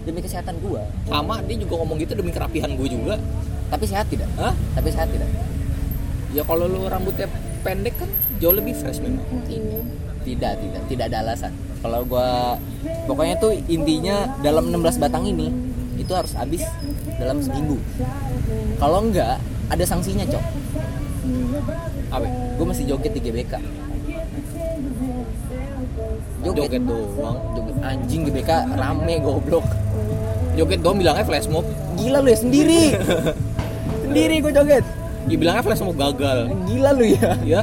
demi 0.00 0.24
kesehatan 0.24 0.56
gue 0.64 0.80
Sama 1.12 1.44
dia 1.44 1.60
juga 1.60 1.76
ngomong 1.76 2.00
gitu 2.00 2.16
demi 2.16 2.32
kerapihan 2.32 2.72
gua 2.72 2.88
juga. 2.88 3.14
tapi 3.70 3.84
sehat 3.86 4.06
tidak? 4.10 4.26
Hah? 4.38 4.54
tapi 4.74 4.88
sehat 4.90 5.10
tidak? 5.10 5.30
Ya 6.34 6.42
kalau 6.46 6.66
lu 6.66 6.86
rambutnya 6.86 7.26
pendek 7.66 7.94
kan 7.98 8.10
jauh 8.38 8.54
lebih 8.54 8.74
fresh 8.78 9.02
memang. 9.02 9.22
tidak. 9.46 9.84
Tidak 10.20 10.52
tidak. 10.62 10.82
Tidak 10.86 11.04
ada 11.10 11.18
alasan. 11.26 11.52
Kalau 11.82 12.06
gua 12.06 12.56
pokoknya 13.10 13.36
tuh 13.40 13.56
intinya 13.66 14.30
dalam 14.40 14.70
16 14.70 15.02
batang 15.02 15.26
ini 15.26 15.50
itu 15.98 16.12
harus 16.14 16.32
habis 16.38 16.62
dalam 17.18 17.42
seminggu. 17.42 17.76
Kalau 18.78 19.04
enggak 19.04 19.36
ada 19.70 19.84
sanksinya 19.86 20.26
cok 20.26 20.44
Apa? 22.10 22.26
gue 22.28 22.66
masih 22.66 22.84
joget 22.86 23.12
di 23.12 23.20
GBK 23.20 23.54
Joget 26.40 26.82
doang. 26.82 27.36
joget 27.52 27.76
anjing 27.80 28.20
GBK 28.24 28.50
rame 28.72 29.14
goblok 29.18 29.66
Joget 30.52 30.80
doang 30.80 30.96
bilangnya 30.96 31.22
flash 31.22 31.46
mob. 31.46 31.64
gila 31.94 32.18
lu 32.18 32.28
ya 32.28 32.38
sendiri 32.38 32.82
sendiri 34.04 34.36
gue 34.40 34.52
joget 34.52 34.84
Dibilangnya 35.22 35.62
flash 35.62 35.80
mob 35.80 35.94
gagal. 35.94 36.48
gila 36.66 36.90
lu 36.92 37.04
ya 37.06 37.30
Ya. 37.42 37.60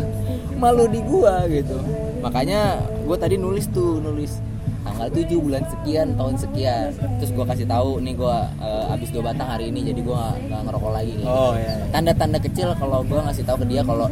malu 0.56 0.86
di 0.86 1.02
gua 1.02 1.46
gitu 1.46 1.78
makanya 2.18 2.82
gua 3.04 3.14
tadi 3.16 3.36
nulis 3.36 3.70
tuh 3.70 4.00
nulis 4.00 4.42
tanggal 4.82 5.06
7 5.08 5.38
bulan 5.38 5.62
sekian 5.68 6.16
tahun 6.16 6.34
sekian 6.36 6.90
terus 7.20 7.30
gua 7.32 7.46
kasih 7.46 7.66
tahu 7.66 8.00
nih 8.00 8.16
gua 8.16 8.50
eh, 8.58 8.86
abis 8.90 9.12
dua 9.12 9.22
batang 9.24 9.46
hari 9.48 9.70
ini 9.70 9.86
jadi 9.86 10.02
gua 10.02 10.34
nggak- 10.40 10.64
ngerokok 10.64 10.92
lagi 10.92 11.14
gitu. 11.14 11.28
Oh 11.28 11.54
iya. 11.54 11.78
tanda-tanda 11.92 12.40
kecil 12.40 12.74
kalau 12.74 13.04
gua 13.04 13.22
ngasih 13.24 13.44
tahu 13.44 13.58
ke 13.60 13.68
dia 13.68 13.82
kalau 13.84 14.08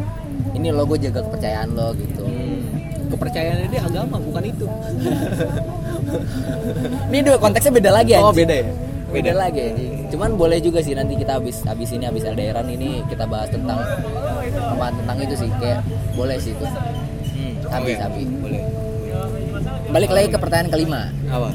ini 0.52 0.68
lo 0.70 0.86
gue 0.86 1.00
jaga 1.00 1.20
kepercayaan 1.22 1.70
lo 1.72 1.96
gitu 1.96 2.24
Hmm. 2.26 2.62
Kepercayaannya 3.06 3.70
dia 3.70 3.82
agama 3.82 4.18
bukan 4.18 4.44
itu. 4.44 4.66
ini 7.08 7.20
dua 7.22 7.38
konteksnya 7.38 7.72
beda 7.72 7.92
lagi 7.92 8.12
Oh, 8.16 8.30
anjing. 8.30 8.38
beda 8.42 8.56
ya? 8.56 8.68
beda 9.08 9.32
lagi 9.34 9.60
anjing. 9.64 9.92
cuman 10.08 10.30
boleh 10.34 10.60
juga 10.60 10.80
sih 10.80 10.92
nanti 10.92 11.16
kita 11.16 11.32
habis 11.34 11.64
habis 11.64 11.90
ini 11.90 12.04
habis 12.04 12.24
LDRan 12.24 12.68
ini 12.68 13.00
kita 13.06 13.24
bahas 13.24 13.48
tentang 13.48 13.80
apa 14.52 14.92
tentang 14.92 15.18
itu 15.20 15.34
sih 15.36 15.50
kayak 15.56 15.80
boleh 16.14 16.36
sih 16.36 16.52
itu 16.52 16.66
Hmm. 16.66 17.54
Habis. 17.68 17.98
Boleh. 18.36 18.62
balik 19.88 20.10
lagi 20.10 20.28
ke 20.28 20.38
pertanyaan 20.38 20.70
kelima 20.70 21.02
Apa? 21.26 21.50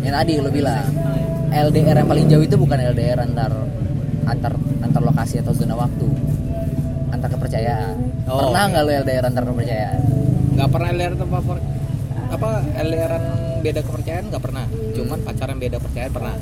yang 0.00 0.14
tadi 0.14 0.32
lo 0.36 0.50
bilang 0.50 0.84
LDR 1.48 1.96
yang 1.96 2.08
paling 2.08 2.26
jauh 2.28 2.42
itu 2.42 2.54
bukan 2.54 2.78
LDR 2.78 3.18
antar 3.20 3.50
antar 4.24 4.52
antar 4.80 5.02
lokasi 5.02 5.40
atau 5.40 5.50
zona 5.50 5.74
waktu 5.74 6.06
antar 7.24 7.40
kepercayaan. 7.40 7.96
Oh, 8.28 8.52
pernah 8.52 8.62
nggak 8.68 8.82
lo 8.84 8.90
LDR 9.00 9.24
antar 9.24 9.44
kepercayaan? 9.48 10.00
Gak 10.60 10.68
pernah 10.68 10.90
lihat 10.92 11.12
tempat 11.16 11.40
per... 11.40 11.58
apa 12.28 12.48
LDRan 12.84 13.24
beda 13.64 13.80
kepercayaan? 13.80 14.24
Nggak 14.28 14.42
pernah. 14.44 14.64
Cuman 14.92 15.18
pacaran 15.24 15.56
beda 15.56 15.76
kepercayaan 15.80 16.12
pernah. 16.12 16.36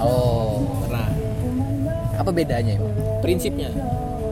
Oh. 0.00 0.64
Pernah. 0.88 1.08
Apa 2.16 2.30
bedanya 2.32 2.80
emang 2.80 2.96
prinsipnya. 3.20 3.68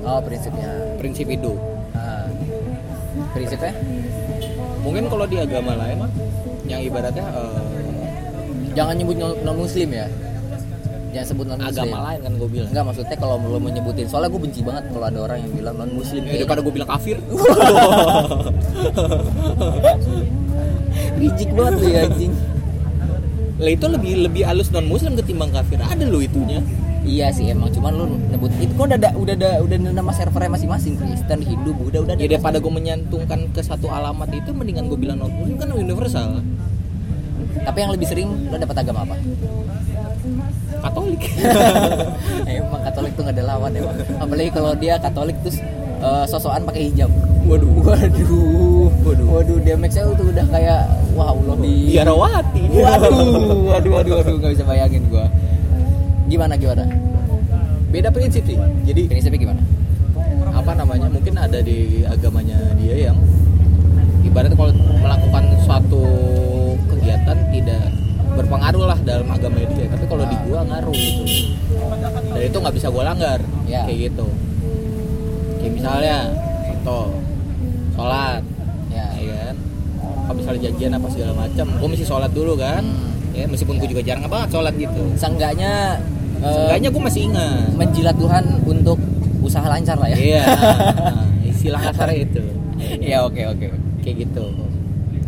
Oh 0.01 0.25
prinsipnya. 0.25 0.69
Prinsip 0.97 1.29
hidup. 1.29 1.61
Ah. 1.93 2.25
prinsipnya? 3.37 3.77
Mungkin 4.81 5.05
kalau 5.13 5.29
di 5.29 5.37
agama 5.37 5.77
lain 5.77 6.01
yang 6.65 6.81
ibaratnya 6.81 7.29
eh, 7.29 7.61
jangan 8.73 8.97
nyebut 8.97 9.21
non 9.21 9.57
muslim 9.59 9.93
ya 9.93 10.09
jangan 11.11 11.27
sebut 11.27 11.44
non 11.51 11.59
muslim 11.59 11.75
agama 11.75 11.99
lain 12.07 12.20
kan 12.23 12.33
gue 12.38 12.49
bilang. 12.49 12.70
Enggak 12.70 12.85
maksudnya 12.87 13.16
kalau 13.18 13.35
lo 13.42 13.59
mau 13.59 13.70
nyebutin 13.70 14.07
soalnya 14.07 14.31
gue 14.31 14.40
benci 14.40 14.61
banget 14.62 14.85
kalau 14.94 15.07
ada 15.11 15.18
orang 15.27 15.38
yang 15.42 15.53
bilang 15.59 15.75
non 15.77 15.90
muslim 15.94 16.23
Ya, 16.25 16.33
daripada 16.42 16.61
gue 16.62 16.73
bilang 16.73 16.90
kafir. 16.90 17.16
Rijik 21.20 21.51
banget 21.53 21.75
lu 21.83 21.87
ya 21.90 22.01
anjing. 22.07 22.33
Lah 23.61 23.70
itu 23.77 23.87
lebih 23.90 24.12
lebih 24.25 24.42
halus 24.46 24.70
non 24.73 24.87
muslim 24.87 25.18
ketimbang 25.18 25.51
kafir. 25.51 25.79
Ada 25.83 26.07
lo 26.07 26.23
itunya. 26.23 26.62
Iya 27.01 27.33
sih 27.33 27.49
emang 27.49 27.73
cuman 27.73 27.96
lu 27.96 28.05
nyebut 28.29 28.53
itu 28.61 28.77
kok 28.77 28.85
udah 28.85 29.01
ada 29.01 29.11
udah 29.16 29.33
ada 29.33 29.51
udah 29.64 29.77
nama 29.88 30.12
servernya 30.12 30.53
masing-masing 30.53 31.01
Kristen 31.01 31.40
Hindu 31.40 31.73
Buddha 31.73 32.05
udah 32.05 32.12
ada 32.12 32.20
ya 32.20 32.37
daripada 32.37 32.61
gue 32.61 32.68
menyantungkan 32.68 33.49
ke 33.57 33.64
satu 33.64 33.88
alamat 33.88 34.29
itu 34.37 34.53
mendingan 34.53 34.85
gue 34.85 35.01
bilang 35.01 35.16
non 35.16 35.33
muslim 35.33 35.57
kan 35.57 35.73
universal. 35.73 36.44
Tapi 37.51 37.79
yang 37.83 37.90
lebih 37.96 38.07
sering 38.07 38.29
lo 38.53 38.57
dapat 38.61 38.85
agama 38.85 39.03
apa 39.09 39.16
katolik. 40.81 41.23
Emang 42.49 42.83
Katolik 42.85 43.13
tuh 43.17 43.23
gak 43.29 43.35
ada 43.37 43.45
lawan 43.45 43.73
emang. 43.77 43.97
Apalagi 44.21 44.51
kalau 44.53 44.73
dia 44.77 44.95
Katolik 45.01 45.37
terus 45.45 45.59
eh, 46.01 46.25
sosokan 46.29 46.65
pakai 46.65 46.93
hijab. 46.93 47.11
Waduh. 47.45 47.71
Waduh. 47.81 48.89
Waduh. 49.05 49.27
Waduh 49.31 49.59
dia 49.65 49.77
nya 49.77 50.03
tuh 50.17 50.27
udah 50.29 50.47
kayak 50.49 50.83
wah 51.17 51.33
Allah 51.33 51.57
di 51.61 51.75
biarawati. 51.97 52.63
Waduh 52.73 53.17
waduh 53.71 53.91
waduh 53.97 54.13
waduh 54.21 54.35
nggak 54.41 54.53
bisa 54.57 54.65
bayangin 54.65 55.03
gua. 55.09 55.27
Gimana 56.31 56.55
gimana? 56.55 56.85
Beda 57.91 58.09
prinsip 58.15 58.47
sih. 58.47 58.59
Jadi 58.87 59.11
prinsipnya 59.11 59.51
gimana? 59.51 59.63
apa 60.61 60.77
namanya 60.77 61.09
mungkin 61.09 61.35
ada 61.41 61.59
di 61.65 62.05
agamanya 62.05 62.59
dia 62.77 63.11
yang 63.11 63.19
ibaratnya 64.27 64.55
kalau 64.55 64.77
melakukan 64.77 65.45
suatu 65.65 66.05
kegiatan 66.93 67.39
tidak 67.49 67.85
berpengaruh 68.35 68.85
lah 68.87 68.99
dalam 69.03 69.27
agama 69.27 69.59
dia. 69.61 69.87
Tapi 69.87 70.05
kalau 70.07 70.25
di 70.25 70.37
gua 70.47 70.61
ngaruh 70.64 70.95
gitu. 70.95 71.25
Dan 72.31 72.43
itu 72.47 72.57
nggak 72.59 72.75
bisa 72.75 72.88
gua 72.88 73.05
langgar. 73.11 73.38
Ya. 73.66 73.87
kayak 73.87 74.11
gitu. 74.11 74.27
Kayak 75.59 75.73
misalnya 75.75 76.16
contoh 76.66 77.05
sholat. 77.95 78.43
Ya. 78.90 79.07
Ya 79.19 79.35
kan? 79.47 79.57
Kalau 80.01 80.37
misalnya 80.38 80.61
janjian 80.71 80.93
apa 80.95 81.07
segala 81.11 81.33
macam. 81.35 81.66
Gua 81.79 81.88
mesti 81.88 82.05
sholat 82.05 82.31
dulu 82.31 82.55
kan? 82.57 82.85
Hmm. 82.85 83.09
ya 83.31 83.47
meskipun 83.47 83.79
gua 83.79 83.88
juga 83.88 84.03
jarang 84.03 84.27
banget 84.27 84.49
sholat 84.51 84.75
gitu. 84.75 85.03
Seenggaknya 85.14 86.03
eh, 86.43 86.51
Seenggaknya 86.51 86.88
gua 86.90 87.03
masih 87.07 87.23
ingat. 87.31 87.71
menjilat 87.79 88.16
Tuhan 88.19 88.45
untuk 88.66 88.99
usaha 89.40 89.66
lancar 89.66 89.97
lah 89.99 90.09
ya. 90.11 90.16
Iya. 90.19 90.45
Nah, 91.01 91.27
istilah 91.45 91.81
kasarnya 91.83 92.25
itu. 92.25 92.40
Iya 93.03 93.27
oke 93.27 93.43
oke. 93.53 93.66
Kayak 94.01 94.16
gitu 94.25 94.45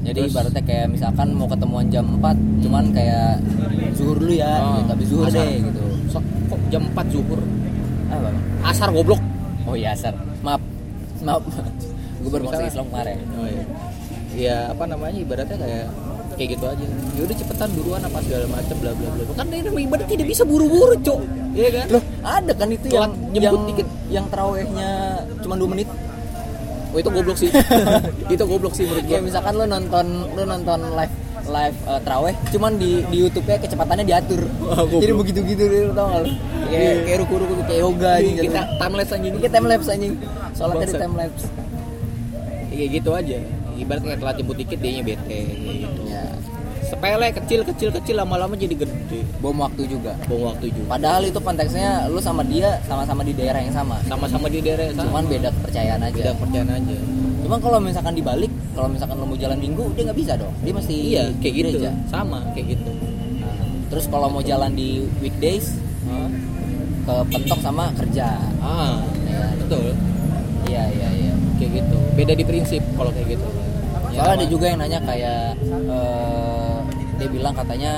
jadi 0.03 0.19
Terus- 0.19 0.33
ibaratnya 0.33 0.63
kayak 0.63 0.87
misalkan 0.89 1.29
mau 1.33 1.47
ketemuan 1.47 1.87
jam 1.87 2.05
4 2.13 2.35
cuman 2.61 2.85
kayak 2.91 3.39
zuhur 3.93 4.17
dulu 4.17 4.33
ya 4.33 4.53
Oh, 4.59 4.75
gitu. 4.77 4.91
habis 4.91 5.07
zuhur 5.09 5.27
asar. 5.27 5.37
deh 5.39 5.53
gitu. 5.61 5.83
So- 6.09 6.27
kok 6.49 6.61
jam 6.69 6.83
4 6.89 7.07
zuhur? 7.09 7.41
Apa? 8.09 8.19
Bang? 8.21 8.37
asar 8.65 8.89
goblok. 8.91 9.21
Oh 9.63 9.75
iya 9.75 9.95
asar. 9.95 10.15
Maaf. 10.41 10.61
Maaf. 11.21 11.43
Gue 12.19 12.31
baru 12.31 12.45
masuk 12.47 12.67
Islam 12.69 12.87
kemarin. 12.89 13.19
Oh 13.33 13.47
iya. 13.47 13.65
Ya 14.33 14.57
apa 14.69 14.85
namanya 14.85 15.17
ibaratnya 15.17 15.57
kayak 15.57 15.87
kayak 16.33 16.49
gitu 16.53 16.65
aja. 16.65 16.85
Ya 17.13 17.23
udah 17.23 17.37
cepetan 17.37 17.69
buruan 17.73 18.01
apa 18.01 18.19
segala 18.21 18.45
macam 18.49 18.77
bla 18.79 18.91
bla 18.93 19.09
bla. 19.13 19.23
Kan 19.33 19.47
ini 19.49 19.71
ibadah 19.83 20.07
tidak 20.07 20.27
bisa 20.27 20.43
buru-buru 20.43 20.95
cok. 20.99 21.21
Iya 21.53 21.69
kan? 21.71 21.87
Loh 21.91 22.03
ada 22.23 22.53
kan 22.53 22.69
itu 22.69 22.87
Telat 22.89 22.97
yang 22.97 23.13
jemput 23.13 23.39
yang 23.39 23.57
dikit. 23.69 23.89
yang 24.09 24.27
terawihnya 24.27 24.91
cuma 25.41 25.55
2 25.55 25.69
menit 25.69 25.89
oh 26.93 26.99
itu 26.99 27.11
goblok 27.11 27.37
sih. 27.37 27.49
Itu 28.35 28.45
goblok 28.45 28.73
sih 28.73 28.85
menurut 28.85 29.03
gua. 29.03 29.11
Kayak 29.11 29.25
misalkan 29.25 29.53
lo 29.57 29.65
nonton 29.65 30.07
lo 30.33 30.43
nonton 30.45 30.81
live 30.93 31.15
live 31.43 31.75
uh, 31.85 31.99
terawih 31.99 32.35
cuman 32.55 32.79
di 32.79 33.03
di 33.09 33.17
YouTube-nya 33.19 33.59
kecepatannya 33.59 34.05
diatur. 34.05 34.41
Goblok. 34.63 35.01
jadi 35.01 35.13
begitu 35.13 35.39
gitu 35.43 35.63
lo 35.89 35.93
tau 35.93 36.07
gak 36.09 36.21
lo 36.23 36.31
kayak 36.63 36.71
Iya. 36.71 36.93
kayak 37.03 37.19
ruku 37.19 37.35
ruku 37.35 37.53
kayak 37.67 37.81
yoga 37.83 38.11
anjing 38.15 38.37
kita 38.37 38.45
jatuhnya. 38.63 38.79
time 38.79 38.95
lapse 38.95 39.13
anjing. 39.13 39.33
Kita 39.35 39.51
time 39.51 39.67
lapse 39.67 39.89
anjing. 39.89 40.13
Sholatnya 40.53 40.79
di 40.79 40.87
Bangsat. 40.87 41.01
time 41.03 41.17
lapse 41.19 41.45
kayak 42.71 42.89
gitu 42.95 43.11
aja. 43.13 43.37
Ibarat 43.73 44.03
kayak 44.05 44.19
telat 44.21 44.35
jemput 44.37 44.57
dikit 44.57 44.79
dia 44.79 45.01
bete 45.01 45.19
kayak 45.27 45.47
gitu. 45.83 46.01
ya 46.07 46.12
sepele 46.93 47.33
kecil 47.33 47.61
kecil 47.65 47.89
kecil 47.89 48.21
lama-lama 48.21 48.53
jadi 48.53 48.77
gede. 48.77 49.25
Bom 49.41 49.57
waktu 49.57 49.89
juga. 49.89 50.13
Bom 50.29 50.45
waktu 50.45 50.69
juga. 50.69 50.93
Padahal 50.93 51.25
itu 51.25 51.41
konteksnya 51.41 52.05
lu 52.13 52.21
sama 52.21 52.45
dia 52.45 52.77
sama-sama 52.85 53.25
di 53.25 53.33
daerah 53.33 53.65
yang 53.65 53.73
sama. 53.73 53.97
Sama-sama 54.05 54.53
di 54.53 54.61
daerah 54.61 54.93
yang 54.93 55.01
sama. 55.01 55.09
cuman 55.09 55.25
beda 55.25 55.49
kepercayaan 55.57 56.01
aja. 56.05 56.21
Beda 56.21 56.33
percayaan 56.37 56.69
aja. 56.69 56.97
Cuman 57.49 57.59
kalau 57.65 57.79
misalkan 57.81 58.13
dibalik 58.13 58.53
kalau 58.77 58.89
misalkan 58.93 59.17
lu 59.17 59.25
mau 59.25 59.39
jalan 59.41 59.57
minggu 59.57 59.85
dia 59.97 60.03
nggak 60.05 60.19
bisa 60.21 60.33
dong. 60.37 60.53
Dia 60.61 60.73
mesti 60.77 60.95
iya 60.95 61.25
kayak 61.41 61.55
gitu. 61.57 61.69
gereja. 61.81 61.91
sama 62.13 62.39
kayak 62.53 62.77
gitu. 62.77 62.91
Nah, 63.41 63.57
terus 63.89 64.05
kalau 64.13 64.29
mau 64.29 64.45
jalan 64.45 64.71
di 64.77 65.01
weekdays 65.25 65.81
Hah? 66.05 66.29
ke 67.09 67.15
pentok 67.33 67.61
sama 67.65 67.89
kerja. 67.97 68.37
Ah 68.61 69.01
ya 69.33 69.49
betul. 69.65 69.97
Iya 70.69 70.83
iya 70.93 71.09
iya. 71.09 71.33
Kayak 71.57 71.71
gitu. 71.81 71.97
Beda 72.21 72.33
di 72.37 72.45
prinsip 72.45 72.85
kalau 73.01 73.09
kayak 73.17 73.41
gitu. 73.41 73.49
Ya, 74.13 74.29
soalnya 74.29 74.35
ada 74.37 74.45
sama. 74.45 74.53
juga 74.53 74.65
yang 74.69 74.81
nanya 74.85 75.01
kayak 75.09 75.57
eh, 75.73 76.52
dia 77.23 77.31
bilang 77.31 77.55
katanya 77.55 77.93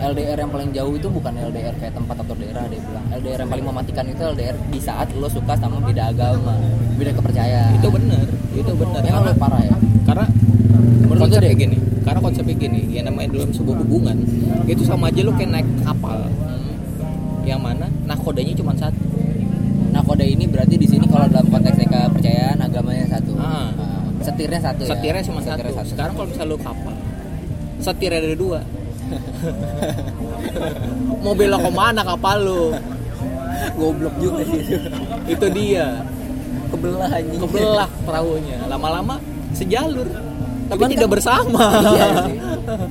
LDR 0.00 0.40
yang 0.40 0.48
paling 0.48 0.72
jauh 0.72 0.96
itu 0.96 1.12
bukan 1.12 1.36
LDR 1.36 1.76
kayak 1.76 1.92
tempat 1.92 2.16
atau 2.16 2.32
daerah 2.32 2.64
dia 2.64 2.80
bilang 2.80 3.04
LDR 3.12 3.38
yang 3.44 3.50
paling 3.52 3.66
mematikan 3.68 4.04
itu 4.08 4.22
LDR 4.24 4.56
di 4.72 4.80
saat 4.80 5.12
lo 5.12 5.28
suka 5.28 5.52
sama 5.60 5.76
beda 5.84 6.08
agama 6.08 6.56
beda 6.96 7.12
kepercayaan 7.12 7.76
itu 7.76 7.88
benar 7.92 8.24
itu 8.56 8.72
benar 8.72 9.00
memang 9.04 9.20
karena 9.20 9.28
lo 9.28 9.36
parah 9.36 9.60
ya 9.60 9.76
karena 10.08 10.24
Menurut 11.04 11.12
lu 11.12 11.20
konsepnya 11.28 11.52
deh. 11.52 11.60
gini 11.60 11.76
karena 12.00 12.20
konsepnya 12.24 12.54
gini 12.56 12.80
yang 12.88 13.04
namanya 13.12 13.28
dalam 13.36 13.50
sebuah 13.52 13.76
hubungan 13.84 14.16
itu 14.64 14.82
sama 14.88 15.12
aja 15.12 15.20
lu 15.20 15.32
kayak 15.36 15.50
naik 15.60 15.68
kapal 15.84 16.16
Hmm. 16.40 16.72
yang 17.44 17.60
mana 17.60 17.84
nakodanya 18.08 18.56
cuma 18.56 18.72
satu 18.72 19.04
Nah 19.90 20.00
kode 20.06 20.22
ini 20.22 20.46
berarti 20.46 20.78
di 20.78 20.86
sini 20.86 21.02
kalau 21.10 21.26
dalam 21.26 21.50
konteks 21.50 21.76
kepercayaan 21.82 22.62
agamanya 22.62 23.10
satu. 23.10 23.34
Ah. 23.34 23.74
Nah, 23.74 24.22
setirnya 24.22 24.62
satu 24.62 24.86
ya. 24.86 24.94
setirnya 24.94 25.22
cuma 25.26 25.40
satu. 25.42 25.58
Setirnya 25.66 25.82
sekarang 25.82 26.12
kalau 26.14 26.28
misalnya 26.30 26.52
lu 26.54 26.58
kapal 26.62 26.94
setirnya 27.80 28.20
ada 28.20 28.36
dua 28.36 28.60
mau 31.20 31.34
belok 31.34 31.60
ke 31.60 31.70
mana 31.70 32.00
kapal 32.02 32.36
lu 32.38 32.62
goblok 33.74 34.14
juga 34.18 34.40
sih 34.46 34.60
itu. 34.62 34.76
itu 35.28 35.46
dia 35.50 35.86
Kebelah 36.70 37.10
anjing. 37.10 37.40
kebelah 37.40 37.90
perahunya 38.00 38.58
lama-lama 38.64 39.18
sejalur 39.50 40.06
tapi 40.70 40.78
Cuman 40.78 40.88
tidak 40.88 41.02
kan- 41.02 41.14
bersama 41.18 41.64
iya 41.90 42.06
sih. 42.22 42.36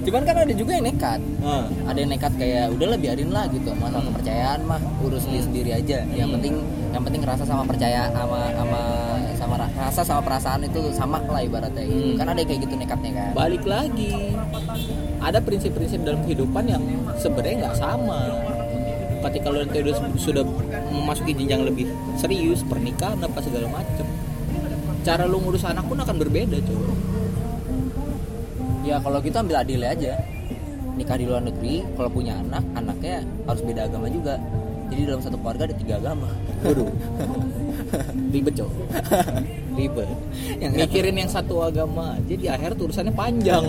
Cuman 0.04 0.21
kan 0.28 0.36
ada 0.36 0.52
juga 0.52 0.75
yang 0.75 0.84
nekat. 0.84 1.23
Ah. 1.39 1.63
Ada 1.88 1.97
yang 1.97 2.12
nekat 2.12 2.34
kayak 2.36 2.75
udahlah 2.75 2.99
biarin 2.99 3.32
lah 3.32 3.47
gitu. 3.47 3.71
Masalah 3.71 4.04
kepercayaan 4.04 4.60
mah 4.67 4.82
urus 4.99 5.23
sendiri 5.23 5.43
sendiri 5.47 5.71
aja. 5.71 6.04
Yang 6.12 6.28
Hmm. 6.28 6.36
penting 6.36 6.54
yang 6.91 7.04
penting 7.08 7.21
rasa 7.23 7.47
sama 7.47 7.63
percaya 7.63 8.12
sama 8.12 8.52
sama 8.52 8.82
sama 9.49 9.65
ra- 9.65 9.73
rasa 9.81 10.01
sama 10.05 10.21
perasaan 10.21 10.62
itu 10.62 10.93
sama 10.93 11.17
lah 11.25 11.41
ibaratnya 11.41 11.81
gitu. 11.81 12.13
Hmm. 12.13 12.17
Kan 12.21 12.27
ada 12.29 12.41
kayak 12.45 12.59
gitu 12.69 12.73
nekatnya 12.77 13.12
kan. 13.17 13.29
balik 13.33 13.63
lagi 13.65 14.13
ada 15.17 15.41
prinsip-prinsip 15.41 16.05
dalam 16.05 16.21
kehidupan 16.21 16.69
yang 16.69 16.83
sebenarnya 17.17 17.65
nggak 17.65 17.75
sama 17.81 18.19
ketika 19.19 19.47
lo 19.49 19.57
nanti 19.65 19.81
udah 19.83 19.95
sudah 20.15 20.43
memasuki 20.93 21.33
jenjang 21.33 21.65
lebih 21.65 21.89
serius 22.15 22.62
pernikahan 22.63 23.19
apa 23.19 23.41
segala 23.41 23.67
macam 23.67 24.05
cara 25.01 25.25
lo 25.25 25.41
ngurus 25.41 25.65
anak 25.65 25.83
pun 25.89 25.97
akan 25.97 26.15
berbeda 26.21 26.62
coy 26.62 27.09
Ya 28.79 28.97
kalau 28.97 29.21
gitu 29.21 29.38
ambil 29.38 29.62
adil 29.62 29.85
aja. 29.85 30.17
Nikah 30.97 31.13
di 31.13 31.29
luar 31.29 31.45
negeri, 31.45 31.85
kalau 31.93 32.09
punya 32.09 32.41
anak, 32.41 32.63
anaknya 32.73 33.21
harus 33.45 33.62
beda 33.62 33.85
agama 33.85 34.09
juga. 34.09 34.41
Jadi 34.89 35.02
dalam 35.06 35.21
satu 35.21 35.38
keluarga 35.38 35.63
ada 35.69 35.75
tiga 35.78 35.93
agama. 36.02 36.30
waduh 36.60 36.89
ribet 38.34 38.53
coy 38.59 38.68
ribet 39.80 40.09
Yang 40.59 40.72
mikirin 40.76 41.16
yang 41.16 41.32
satu 41.32 41.63
agama 41.63 42.20
aja 42.20 42.36
di 42.36 42.47
akhir 42.51 42.76
tulisannya 42.76 43.16
panjang 43.16 43.63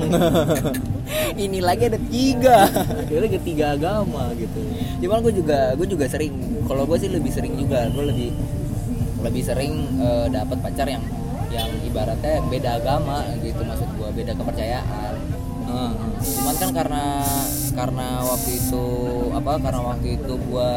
Ini 1.45 1.59
lagi 1.63 1.87
ada 1.91 1.99
tiga. 2.11 2.67
dia 3.07 3.19
lagi 3.23 3.39
tiga 3.43 3.75
agama 3.79 4.31
gitu 4.35 4.59
Cuman 5.03 5.19
gue 5.23 5.33
juga 5.43 5.75
gue 5.75 5.87
juga 5.87 6.07
sering. 6.07 6.35
Kalau 6.67 6.87
gue 6.87 6.99
sih 6.99 7.11
lebih 7.11 7.31
sering 7.35 7.55
juga. 7.59 7.87
Gue 7.91 8.11
lebih 8.11 8.31
lebih 9.21 9.43
sering 9.43 9.75
eh, 10.01 10.27
dapat 10.31 10.59
pacar 10.63 10.87
yang 10.87 11.03
yang 11.51 11.67
ibaratnya 11.83 12.39
beda 12.47 12.79
agama 12.79 13.27
gitu 13.43 13.59
maksud 13.67 13.89
gue 13.99 14.09
beda 14.15 14.33
kepercayaan. 14.39 15.15
Ah. 15.71 15.93
Cuman 16.19 16.55
kan 16.57 16.71
karena 16.75 17.05
karena 17.71 18.07
waktu 18.21 18.51
itu 18.59 18.85
apa 19.31 19.53
karena 19.57 19.81
waktu 19.81 20.09
itu 20.19 20.33
gue 20.35 20.71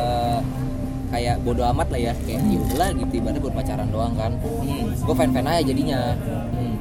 kayak 1.10 1.36
bodoh 1.42 1.66
amat 1.70 1.88
lah 1.94 2.00
ya 2.00 2.14
kayak 2.26 2.42
ya 2.42 2.58
udahlah 2.60 2.90
gitu 2.96 3.14
ibaratnya 3.18 3.42
buat 3.42 3.56
pacaran 3.56 3.88
doang 3.90 4.14
kan 4.14 4.32
Hmm. 4.38 4.86
gue 4.94 5.14
fan 5.14 5.30
fan 5.30 5.46
aja 5.46 5.62
jadinya 5.62 6.00
Hmm. 6.50 6.74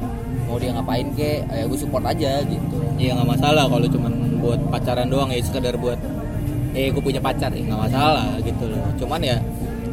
mau 0.46 0.56
dia 0.56 0.72
ngapain 0.72 1.08
kek 1.12 1.44
ya 1.44 1.64
gue 1.64 1.78
support 1.78 2.04
aja 2.04 2.40
gitu 2.44 2.76
Iya 2.96 3.18
nggak 3.18 3.28
masalah 3.28 3.64
kalau 3.66 3.88
cuman 3.88 4.12
buat 4.38 4.60
pacaran 4.68 5.08
doang 5.08 5.28
ya 5.28 5.40
sekedar 5.42 5.74
buat 5.74 5.98
eh 6.72 6.88
gue 6.88 7.02
punya 7.02 7.20
pacar 7.20 7.50
ya 7.50 7.60
nggak 7.62 7.80
masalah 7.82 8.36
gitu 8.40 8.64
loh. 8.64 8.80
Cuman 8.96 9.20
ya 9.20 9.36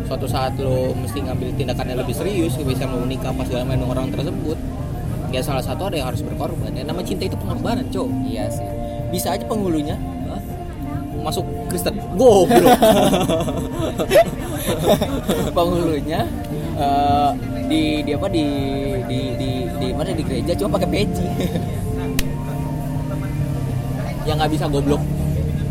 suatu 0.07 0.26
saat 0.26 0.55
lo 0.57 0.93
mesti 0.95 1.22
ngambil 1.22 1.53
tindakan 1.53 1.86
yang 1.86 1.99
lebih 1.99 2.15
serius 2.15 2.55
bisa 2.55 2.86
mau 2.86 3.01
menikah 3.01 3.30
pas 3.30 3.43
segala 3.43 3.65
dengan 3.67 3.88
orang 3.89 4.07
tersebut 4.09 4.57
ya 5.30 5.42
salah 5.46 5.62
satu 5.62 5.90
ada 5.90 5.96
yang 5.98 6.08
harus 6.10 6.22
berkorban. 6.26 6.74
Ya 6.74 6.84
nama 6.86 7.02
cinta 7.06 7.30
itu 7.30 7.38
pengorbanan 7.38 7.86
cow 7.94 8.10
iya 8.26 8.50
sih. 8.50 8.66
Bisa 9.10 9.34
aja 9.34 9.46
penghulunya 9.46 9.98
Hah? 10.30 10.42
masuk 11.22 11.46
Kristen. 11.70 11.98
Goblok. 12.18 12.78
Penghulunya 15.58 16.26
eh, 16.78 17.30
di 17.70 17.82
di 18.06 18.12
apa 18.14 18.28
di 18.30 18.46
di 19.06 19.20
di 19.38 19.50
di 19.78 19.88
mana 19.94 20.14
di 20.14 20.24
gereja 20.26 20.54
cuma 20.58 20.78
pakai 20.78 20.90
peci. 20.90 21.26
Yang 24.26 24.36
nggak 24.38 24.52
bisa 24.54 24.66
goblok. 24.70 25.02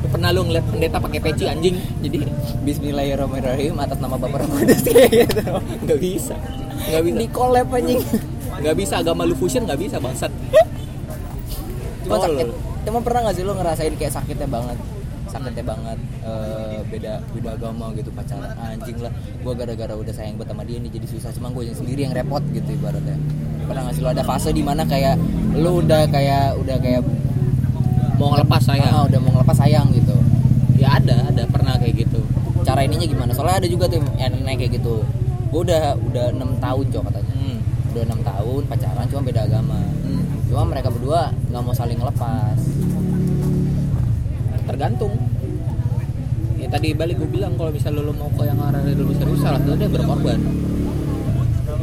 Pernah 0.09 0.33
lu 0.33 0.41
ngeliat 0.49 0.65
pendeta 0.73 0.97
pakai 0.97 1.21
peci 1.21 1.45
anjing? 1.45 1.77
Jadi 2.01 2.25
Bismillahirrahmanirrahim 2.65 3.77
atas 3.77 4.01
nama 4.01 4.17
Bapak 4.17 4.41
Roh 4.41 4.49
Kudus 4.57 4.81
kayak 4.87 5.29
gitu 5.29 5.43
nggak 5.85 6.01
bisa. 6.01 6.35
Nggak 6.89 7.03
bisa. 7.05 7.17
Di 7.21 7.27
collab 7.29 7.69
anjing 7.75 8.01
nggak 8.59 8.77
bisa 8.77 8.95
agama 8.99 9.23
lu 9.23 9.35
fusion 9.39 9.63
nggak 9.65 9.81
bisa 9.81 9.97
bangsat. 10.03 10.33
Cuma 12.05 12.17
Tolol. 12.19 12.37
sakit. 12.41 12.49
Cuma 12.89 12.99
pernah 13.05 13.21
nggak 13.29 13.37
sih 13.37 13.45
lo 13.45 13.53
ngerasain 13.55 13.95
kayak 13.95 14.13
sakitnya 14.17 14.49
banget? 14.49 14.79
Sakitnya 15.29 15.61
banget 15.61 15.99
eh, 16.25 16.79
beda 16.89 17.21
beda 17.37 17.51
agama 17.55 17.93
gitu 17.95 18.09
pacaran 18.17 18.49
anjing 18.57 18.99
lah. 19.05 19.13
Gue 19.45 19.53
gara-gara 19.53 19.93
udah 19.93 20.15
sayang 20.17 20.41
banget 20.41 20.57
sama 20.57 20.63
dia 20.65 20.79
nih 20.81 20.91
jadi 20.91 21.07
susah. 21.07 21.31
Cuma 21.37 21.53
gue 21.53 21.69
yang 21.69 21.77
sendiri 21.77 22.01
yang 22.09 22.15
repot 22.17 22.43
gitu 22.51 22.69
ibaratnya. 22.73 23.17
Pernah 23.69 23.81
nggak 23.85 23.95
sih 23.95 24.03
lo 24.03 24.11
ada 24.11 24.25
fase 24.25 24.51
di 24.57 24.65
mana 24.65 24.89
kayak 24.89 25.21
lo 25.53 25.85
udah 25.85 26.09
kayak 26.09 26.57
udah 26.57 26.77
kayak 26.81 27.03
mau 28.19 28.35
ngelepas 28.35 28.63
saya 28.65 28.89
ah, 28.91 29.05
udah 29.07 29.19
mau 29.21 29.31
ngelepas 29.37 29.57
sayang 29.61 29.93
gitu? 29.93 30.17
Ya 30.81 30.97
ada 30.97 31.29
ada 31.29 31.45
pernah 31.47 31.77
kayak 31.77 32.09
gitu. 32.09 32.25
Cara 32.65 32.83
ininya 32.89 33.05
gimana? 33.05 33.31
Soalnya 33.37 33.63
ada 33.63 33.69
juga 33.69 33.85
tuh 33.87 34.01
yang 34.17 34.33
naik 34.33 34.65
kayak 34.65 34.81
gitu. 34.81 35.05
Gue 35.53 35.61
udah 35.65 35.93
udah 36.09 36.25
enam 36.33 36.57
tahun 36.57 36.85
cok 36.89 37.03
katanya. 37.13 37.28
Udah 37.99 38.15
enam 38.15 38.23
tahun 38.23 38.63
pacaran 38.71 39.05
cuma 39.11 39.23
beda 39.27 39.41
agama. 39.43 39.83
Hmm. 40.07 40.23
cuma 40.47 40.63
mereka 40.71 40.89
berdua 40.95 41.35
nggak 41.51 41.63
mau 41.67 41.75
saling 41.75 41.99
ngelepas 41.99 42.59
tergantung. 44.71 45.19
Ya 46.63 46.71
tadi 46.71 46.95
balik 46.95 47.19
gue 47.19 47.27
bilang 47.27 47.59
kalau 47.59 47.75
misalnya 47.75 48.07
lo 48.07 48.15
mau 48.15 48.31
ke 48.31 48.47
yang 48.47 48.63
arah 48.63 48.87
lebih 48.87 49.19
serius 49.19 49.43
salah 49.43 49.59
satu 49.59 49.75
dia 49.75 49.91
berkorban. 49.91 50.39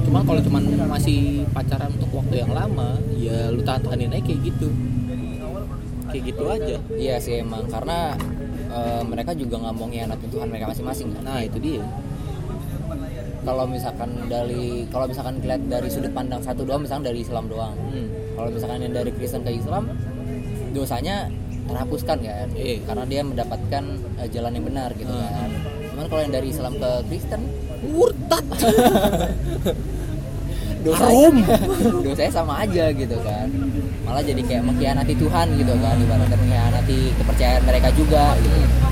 Cuma 0.08 0.24
kalau 0.24 0.40
cuman 0.40 0.64
masih 0.88 1.44
pacaran 1.52 1.92
untuk 1.92 2.08
waktu 2.16 2.48
yang 2.48 2.52
lama 2.56 2.96
ya 3.20 3.52
lu 3.52 3.60
tahan 3.60 3.84
tahanin 3.84 4.16
aja 4.16 4.24
kayak 4.24 4.40
gitu. 4.48 4.70
Kayak 6.08 6.24
gitu 6.32 6.44
aja. 6.48 6.76
Iya 6.96 7.16
sih 7.20 7.44
emang. 7.44 7.68
Karena 7.68 8.16
eh, 8.72 9.04
mereka 9.04 9.36
juga 9.36 9.60
nggak 9.60 9.76
mau 9.76 9.92
ngianatin 9.92 10.30
Tuhan 10.32 10.48
mereka 10.48 10.72
masing-masing 10.72 11.12
kan? 11.20 11.24
Nah 11.28 11.44
itu 11.44 11.58
dia 11.60 11.84
kalau 13.46 13.64
misalkan 13.64 14.10
dari 14.26 14.84
kalau 14.90 15.06
misalkan 15.06 15.38
lihat 15.40 15.62
dari 15.64 15.88
sudut 15.88 16.12
pandang 16.12 16.42
satu 16.42 16.66
doang 16.66 16.82
misalkan 16.82 17.06
dari 17.06 17.22
Islam 17.22 17.46
doang. 17.46 17.78
Hmm. 17.86 18.08
kalau 18.36 18.50
misalkan 18.50 18.80
yang 18.82 18.92
dari 18.92 19.12
Kristen 19.12 19.42
ke 19.42 19.54
Islam 19.54 19.88
dosanya 20.72 21.32
terhapuskan 21.66 22.18
kan 22.20 22.48
Iya. 22.52 22.84
karena 22.84 23.04
dia 23.06 23.22
mendapatkan 23.24 23.84
eh, 24.20 24.28
jalan 24.28 24.52
yang 24.52 24.66
benar 24.66 24.90
gitu 24.94 25.08
Hmm. 25.08 25.24
kan. 25.24 25.50
Cuman 25.88 26.06
kalau 26.10 26.22
yang 26.22 26.34
dari 26.34 26.48
Islam 26.50 26.74
ke 26.76 26.90
Kristen 27.08 27.42
murtad. 27.88 28.46
Dosanya, 30.86 31.58
dosanya 32.06 32.30
sama 32.32 32.62
aja 32.62 32.94
gitu 32.94 33.18
kan. 33.26 33.50
Malah 34.06 34.22
jadi 34.22 34.38
kayak 34.38 34.64
mengkhianati 34.64 35.18
Tuhan 35.18 35.48
gitu 35.58 35.74
kan. 35.82 35.98
Ibaratnya 35.98 36.38
mengkhianati 36.38 37.00
kepercayaan 37.18 37.64
mereka 37.66 37.90
juga 37.92 38.38
gitu 38.38 38.85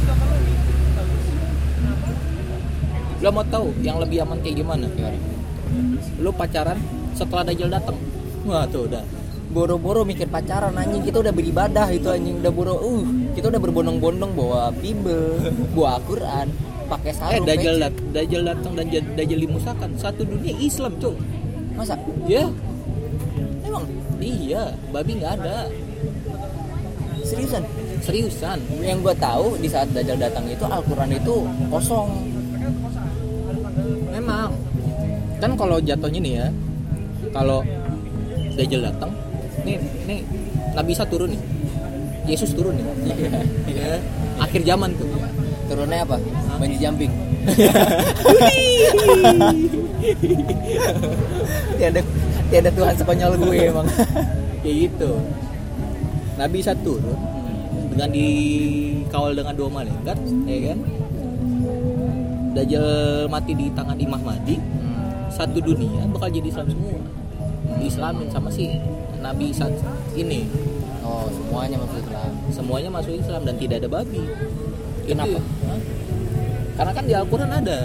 lo 3.24 3.32
mau 3.32 3.46
tahu 3.48 3.72
yang 3.80 4.04
lebih 4.04 4.28
aman 4.28 4.38
kayak 4.44 4.60
gimana? 4.60 4.86
Gimana? 4.92 5.18
lo 6.20 6.30
pacaran 6.36 6.78
setelah 7.16 7.48
dajjal 7.48 7.72
datang? 7.72 7.96
Wah 8.44 8.68
tuh 8.68 8.86
udah. 8.92 9.02
Boro-boro 9.54 10.04
mikir 10.04 10.28
pacaran 10.28 10.76
anjing 10.76 11.06
kita 11.08 11.24
udah 11.24 11.32
beribadah 11.32 11.88
itu 11.94 12.10
anjing 12.12 12.42
udah 12.42 12.52
boro 12.52 12.76
uh 12.78 13.04
kita 13.38 13.48
udah 13.48 13.62
berbondong-bondong 13.62 14.32
bawa 14.34 14.74
bible 14.76 15.40
bawa 15.78 16.02
Al-Quran 16.02 16.48
pakai 16.90 17.12
eh 17.12 17.16
sarung 17.16 17.48
dajjal 17.48 17.76
peci. 17.80 17.84
dat 17.86 17.94
dajjal 18.12 18.42
datang 18.44 18.74
dan 18.76 18.86
Daj- 18.92 19.12
dajjal 19.16 19.40
dimusahkan 19.40 19.90
satu 19.96 20.22
dunia 20.28 20.54
Islam 20.60 20.92
cuy 21.00 21.16
masa? 21.74 21.96
Ya. 22.28 22.50
Emang? 23.64 23.88
Iya 24.20 24.76
babi 24.92 25.12
nggak 25.22 25.34
ada. 25.42 25.72
Seriusan? 27.24 27.64
Seriusan. 28.04 28.60
Yang 28.84 29.00
gue 29.00 29.16
tahu 29.16 29.56
di 29.64 29.72
saat 29.72 29.88
Dajjal 29.96 30.20
datang 30.20 30.44
itu 30.44 30.60
Al-Quran 30.68 31.08
itu 31.16 31.48
kosong 31.72 32.33
memang. 34.14 34.52
Kan 35.42 35.60
kalau 35.60 35.78
jatuhnya 35.84 36.20
nih 36.24 36.34
ya 36.40 36.48
kalau 37.36 37.66
dajjal 38.54 38.86
datang 38.86 39.12
nih 39.66 39.82
nih 40.08 40.24
Nabi 40.78 40.92
Isa 40.96 41.04
turun 41.04 41.34
nih. 41.34 41.42
Yesus 42.24 42.56
turun 42.56 42.80
nih. 42.80 42.86
Ya 43.74 44.00
akhir 44.40 44.64
zaman 44.64 44.96
tuh. 44.96 45.10
Turunnya 45.68 46.04
apa? 46.08 46.20
Banji 46.60 46.78
jumping. 46.80 47.12
Tiada 51.76 52.00
tiada 52.48 52.70
Tuhan 52.72 52.96
sekonyol 52.96 53.32
gue 53.42 53.56
emang. 53.68 53.88
Kayak 54.64 54.76
gitu. 54.88 55.12
Nabi 56.40 56.58
Isa 56.64 56.74
turun 56.80 57.20
dengan 57.94 58.10
dikawal 58.10 59.38
dengan 59.38 59.54
dua 59.54 59.70
malaikat 59.70 60.18
ya 60.50 60.74
kan 60.74 60.80
Dajjal 62.54 62.88
mati 63.28 63.52
di 63.58 63.66
tangan 63.74 63.98
Imam 63.98 64.22
Mahdi 64.22 64.58
satu 65.34 65.58
dunia 65.58 66.06
bakal 66.14 66.30
jadi 66.30 66.46
Islam 66.46 66.70
semua. 66.70 67.02
Diislamin 67.82 68.28
sama 68.30 68.54
si 68.54 68.70
Nabi 69.18 69.50
Isa 69.50 69.66
ini. 70.14 70.46
Oh 71.02 71.26
semuanya 71.28 71.82
masuk 71.82 71.98
Islam. 72.00 72.30
Semuanya 72.54 72.90
masuk 72.94 73.14
Islam 73.18 73.42
dan 73.42 73.56
tidak 73.58 73.82
ada 73.82 73.90
babi. 73.90 74.22
Kenapa? 75.10 75.36
Itu- 75.36 75.46
Hah? 75.66 75.80
karena 76.74 76.92
kan 76.94 77.04
di 77.06 77.14
Al-Quran 77.18 77.50
ada. 77.50 77.80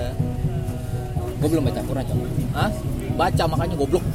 Gue 1.39 1.49
belum 1.49 1.65
baca 1.65 1.81
Quran 1.83 2.05
cok. 2.05 2.19
Hah? 2.53 2.71
baca 3.19 3.45
makanya 3.51 3.75
goblok. 3.75 4.05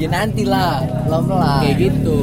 Ya 0.00 0.08
nanti 0.08 0.48
lah 0.48 0.80
pelan-pelan 1.04 1.60
kayak 1.60 1.76
gitu. 1.76 2.16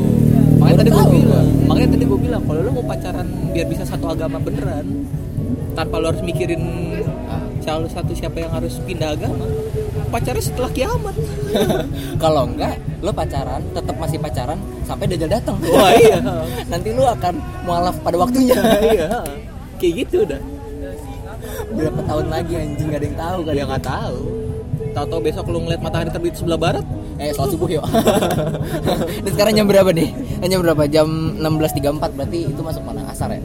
Makanya 0.58 0.78
tadi 0.82 0.89
gue 0.89 1.05
bilang 1.14 1.47
makanya 1.70 1.89
tadi 1.93 2.03
gue 2.10 2.20
bilang 2.20 2.41
kalau 2.45 2.60
lo 2.66 2.70
mau 2.74 2.86
pacaran 2.86 3.28
biar 3.53 3.66
bisa 3.70 3.84
satu 3.86 4.05
agama 4.10 4.38
beneran 4.41 4.86
tanpa 5.78 6.01
lo 6.01 6.09
harus 6.09 6.25
mikirin 6.25 6.63
Ah. 7.28 7.43
salah 7.61 7.91
satu 7.91 8.15
siapa 8.15 8.39
yang 8.39 8.49
harus 8.49 8.80
pindah 8.82 9.13
agama 9.13 9.43
pacarnya 10.07 10.39
setelah 10.39 10.71
kiamat. 10.71 11.11
Kalau 12.23 12.47
enggak 12.47 12.80
lo 13.03 13.11
pacaran 13.11 13.59
tetap 13.75 13.95
masih 13.99 14.17
pacaran 14.17 14.55
sampai 14.88 15.05
Dajjal 15.11 15.28
datang. 15.28 15.59
Wah 15.67 15.91
iya. 16.01 16.23
Nanti 16.71 16.95
lo 16.95 17.03
akan 17.05 17.36
mualaf 17.67 17.99
pada 18.01 18.17
waktunya. 18.17 18.55
Iya. 18.80 19.21
Kayak 19.78 19.93
gitu 20.07 20.23
udah. 20.23 20.41
Berapa 21.75 22.01
tahun 22.07 22.25
lagi 22.32 22.53
anjing 22.55 22.88
gak 22.89 22.99
ada 23.03 23.05
yang 23.05 23.19
tahu 23.19 23.39
kan? 23.43 23.53
Dia 23.53 23.65
nggak 23.67 23.84
tahu. 23.86 24.17
Tahu-tahu 24.95 25.19
besok 25.21 25.45
lo 25.51 25.57
ngeliat 25.61 25.82
matahari 25.84 26.09
terbit 26.09 26.34
sebelah 26.34 26.57
barat. 26.57 26.86
Eh 27.19 27.36
soal 27.36 27.51
subuh 27.51 27.67
yuk. 27.67 27.84
Dan 29.21 29.32
sekarang 29.36 29.53
jam 29.53 29.67
berapa 29.67 29.91
nih 29.91 30.09
Jam 30.46 30.60
berapa 30.62 30.84
jam? 30.86 31.08
16.34 31.42 32.18
berarti 32.18 32.40
itu 32.46 32.62
masuk 32.62 32.82
mana 32.86 33.02
asar 33.10 33.34
ya? 33.34 33.42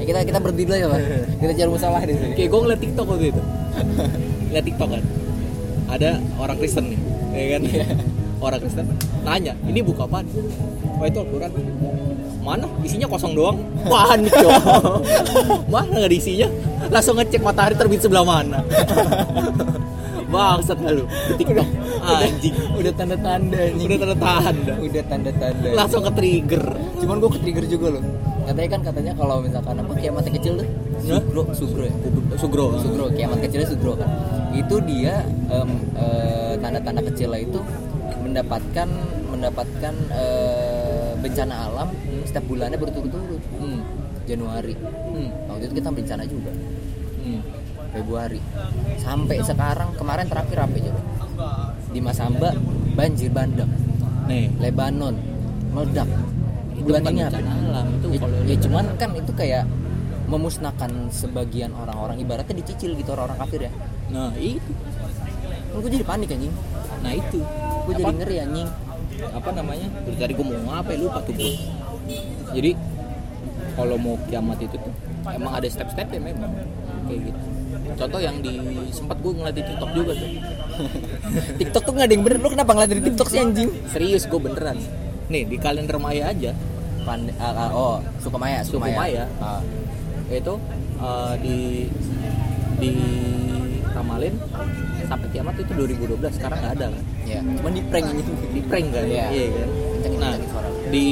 Ya 0.00 0.04
kita 0.04 0.18
kita 0.24 0.38
berhenti 0.40 0.64
dulu 0.64 0.76
ya 0.76 0.86
pak. 0.88 1.00
Kita 1.40 1.52
cari 1.52 1.70
musalah 1.70 2.00
di 2.04 2.12
sini. 2.16 2.32
Kayak 2.34 2.48
gue 2.48 2.60
ngeliat 2.64 2.80
TikTok 2.80 3.06
waktu 3.08 3.26
itu. 3.30 3.42
Ngeliat 4.48 4.64
TikTok 4.64 4.88
kan. 4.96 5.02
Ada 5.86 6.10
orang 6.40 6.56
Kristen 6.58 6.84
nih 6.90 7.00
ya 7.36 7.46
kan? 7.56 7.60
Orang 8.36 8.58
Kristen 8.60 8.84
nanya 9.24 9.52
ini 9.66 9.80
buku 9.82 10.00
apaan? 10.02 10.26
Oh 10.96 11.04
itu 11.04 11.18
Al-Quran. 11.20 11.50
Mana? 12.46 12.66
Isinya 12.86 13.06
kosong 13.10 13.34
doang. 13.34 13.58
Panik 13.90 14.34
dong 14.38 14.54
mana 15.72 15.90
nggak 15.98 16.10
ada 16.10 16.16
isinya? 16.16 16.48
Langsung 16.90 17.18
ngecek 17.18 17.42
matahari 17.42 17.74
terbit 17.74 18.02
sebelah 18.02 18.22
mana 18.22 18.62
bangsat 20.30 20.76
nggak 20.78 20.94
lu 20.98 21.04
di 21.06 21.34
TikTok 21.38 21.68
anjing. 22.02 22.54
udah 22.78 22.92
tanda-tanda 22.94 23.58
anjing. 23.58 23.86
Udah 23.88 23.98
tanda 23.98 24.16
tanda 24.18 24.72
udah 24.78 25.04
tanda-tanda. 25.06 25.68
Langsung 25.74 26.02
ke 26.02 26.12
trigger. 26.14 26.64
Cuman 27.02 27.14
gue 27.22 27.30
ke 27.30 27.38
trigger 27.42 27.64
juga 27.66 27.86
loh. 27.98 28.02
Katanya 28.46 28.70
kan 28.78 28.80
katanya 28.86 29.12
kalau 29.18 29.36
misalkan 29.42 29.74
apa 29.82 29.92
kiamat 29.98 30.24
kecil 30.30 30.54
tuh 30.62 30.68
sugro 31.02 31.42
sugro 31.54 31.82
ya? 31.86 31.94
Sugro. 32.38 32.66
Sugro 32.78 33.04
kiamat 33.14 33.38
kecilnya 33.42 33.68
sugro 33.68 33.92
kan. 33.98 34.10
Itu 34.54 34.76
dia 34.86 35.26
em, 35.50 35.70
eh, 35.98 36.54
tanda-tanda 36.62 37.02
kecilnya 37.02 37.42
itu 37.42 37.58
mendapatkan 38.22 38.88
mendapatkan 39.30 39.94
eh, 40.14 41.10
bencana 41.18 41.54
alam 41.70 41.88
setiap 42.22 42.44
bulannya 42.46 42.78
berturut-turut. 42.78 43.42
Hmm. 43.58 43.82
Januari. 44.26 44.74
Hmm. 44.74 45.30
waktu 45.46 45.70
itu 45.70 45.74
kita 45.82 45.90
bencana 45.90 46.22
juga. 46.26 46.50
Hmm. 47.22 47.42
Februari. 47.96 48.40
Sampai 49.00 49.40
sekarang 49.40 49.96
kemarin 49.96 50.28
terakhir 50.28 50.68
apa 50.68 50.76
coba? 50.76 51.00
Di 51.88 52.00
Masamba 52.04 52.52
banjir 52.92 53.32
bandang. 53.32 53.72
Nih. 54.28 54.52
Lebanon 54.60 55.16
meledak. 55.72 56.08
Itu 56.76 56.84
bukan 56.84 57.00
Dibandingnya 57.00 57.26
apa? 57.32 57.40
alam 57.40 57.86
itu 57.96 58.06
ya, 58.12 58.18
kalau 58.20 58.36
ya 58.44 58.56
cuman 58.60 58.84
kan 59.00 59.10
itu 59.16 59.32
kayak 59.32 59.64
memusnahkan 60.28 60.90
sebagian 61.08 61.72
orang-orang. 61.72 62.20
Ibaratnya 62.20 62.60
dicicil 62.60 62.92
gitu 63.00 63.16
orang-orang 63.16 63.38
kafir 63.40 63.60
ya. 63.64 63.72
Nah 64.12 64.36
itu. 64.36 64.72
Kan 65.72 65.76
gue 65.80 65.90
jadi 65.96 66.04
panik 66.04 66.28
anjing. 66.36 66.52
Nah 67.00 67.12
itu. 67.16 67.40
Gue 67.88 67.94
jadi 67.96 68.12
ngeri 68.12 68.36
anjing. 68.44 68.68
Apa 69.32 69.48
namanya? 69.56 69.88
Dari 70.04 70.32
gue 70.36 70.44
mau 70.44 70.52
ngomong 70.52 70.76
apa 70.76 70.90
ya? 70.92 70.98
Lupa 71.00 71.18
tuh 71.24 71.32
gue 71.32 71.52
jadi 72.54 72.78
kalau 73.74 73.98
mau 73.98 74.14
kiamat 74.30 74.62
itu 74.62 74.78
tuh 74.78 74.94
emang 75.32 75.58
ada 75.58 75.68
step-step 75.68 76.08
ya 76.12 76.20
memang. 76.20 76.52
Kayak 77.06 77.32
gitu 77.32 77.55
contoh 77.94 78.20
yang 78.20 78.36
di 78.42 78.58
sempat 78.90 79.16
gue 79.22 79.32
ngeliat 79.36 79.56
di 79.56 79.62
TikTok 79.62 79.90
juga 79.94 80.12
tuh. 80.18 80.30
TikTok 81.60 81.82
tuh 81.86 81.92
nggak 81.94 82.06
ada 82.10 82.14
yang 82.18 82.24
bener. 82.26 82.38
Lu 82.42 82.48
kenapa 82.50 82.70
ngeliat 82.74 82.90
dari 82.90 83.02
TikTok 83.06 83.28
sih 83.30 83.38
anjing? 83.38 83.68
Serius 83.92 84.24
gue 84.26 84.40
beneran. 84.40 84.78
Nih 85.30 85.42
di 85.46 85.56
kalender 85.60 85.96
Maya 86.02 86.34
aja. 86.34 86.52
Pand 87.06 87.30
ah, 87.38 87.54
ah, 87.54 87.70
oh 87.70 87.96
Sukamaya 88.18 88.66
Sukamaya. 88.66 89.30
Ah, 89.38 89.62
itu 90.26 90.54
eh, 90.98 91.34
di 91.38 91.58
di 92.76 92.92
ramalin 93.94 94.34
sampai 95.06 95.28
kiamat 95.30 95.54
itu 95.56 95.72
2012 95.72 96.18
sekarang 96.34 96.58
nggak 96.58 96.74
ada 96.82 96.86
kan? 96.90 97.04
Ya 97.24 97.40
cuman 97.40 97.72
di 97.72 97.82
prank 97.86 98.06
anjing 98.10 98.28
di 98.52 98.60
prank 98.66 98.86
kan? 98.90 99.04
Iya. 99.06 99.26
kan? 99.30 99.68
Nah 100.18 100.34
di 100.90 101.06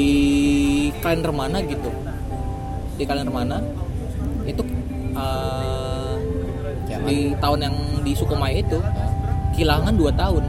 kalender 0.99 1.33
mana 1.33 1.59
gitu? 1.63 1.91
Di 2.99 3.05
kalender 3.07 3.35
mana? 3.35 3.59
Itu 4.45 4.63
Kiamat. 5.15 5.74
Di 7.05 7.33
tahun 7.39 7.59
yang 7.71 7.77
di 8.03 8.13
Sukumaya 8.17 8.57
itu 8.59 8.79
kehilangan 9.55 9.95
dua 9.95 10.13
tahun. 10.15 10.45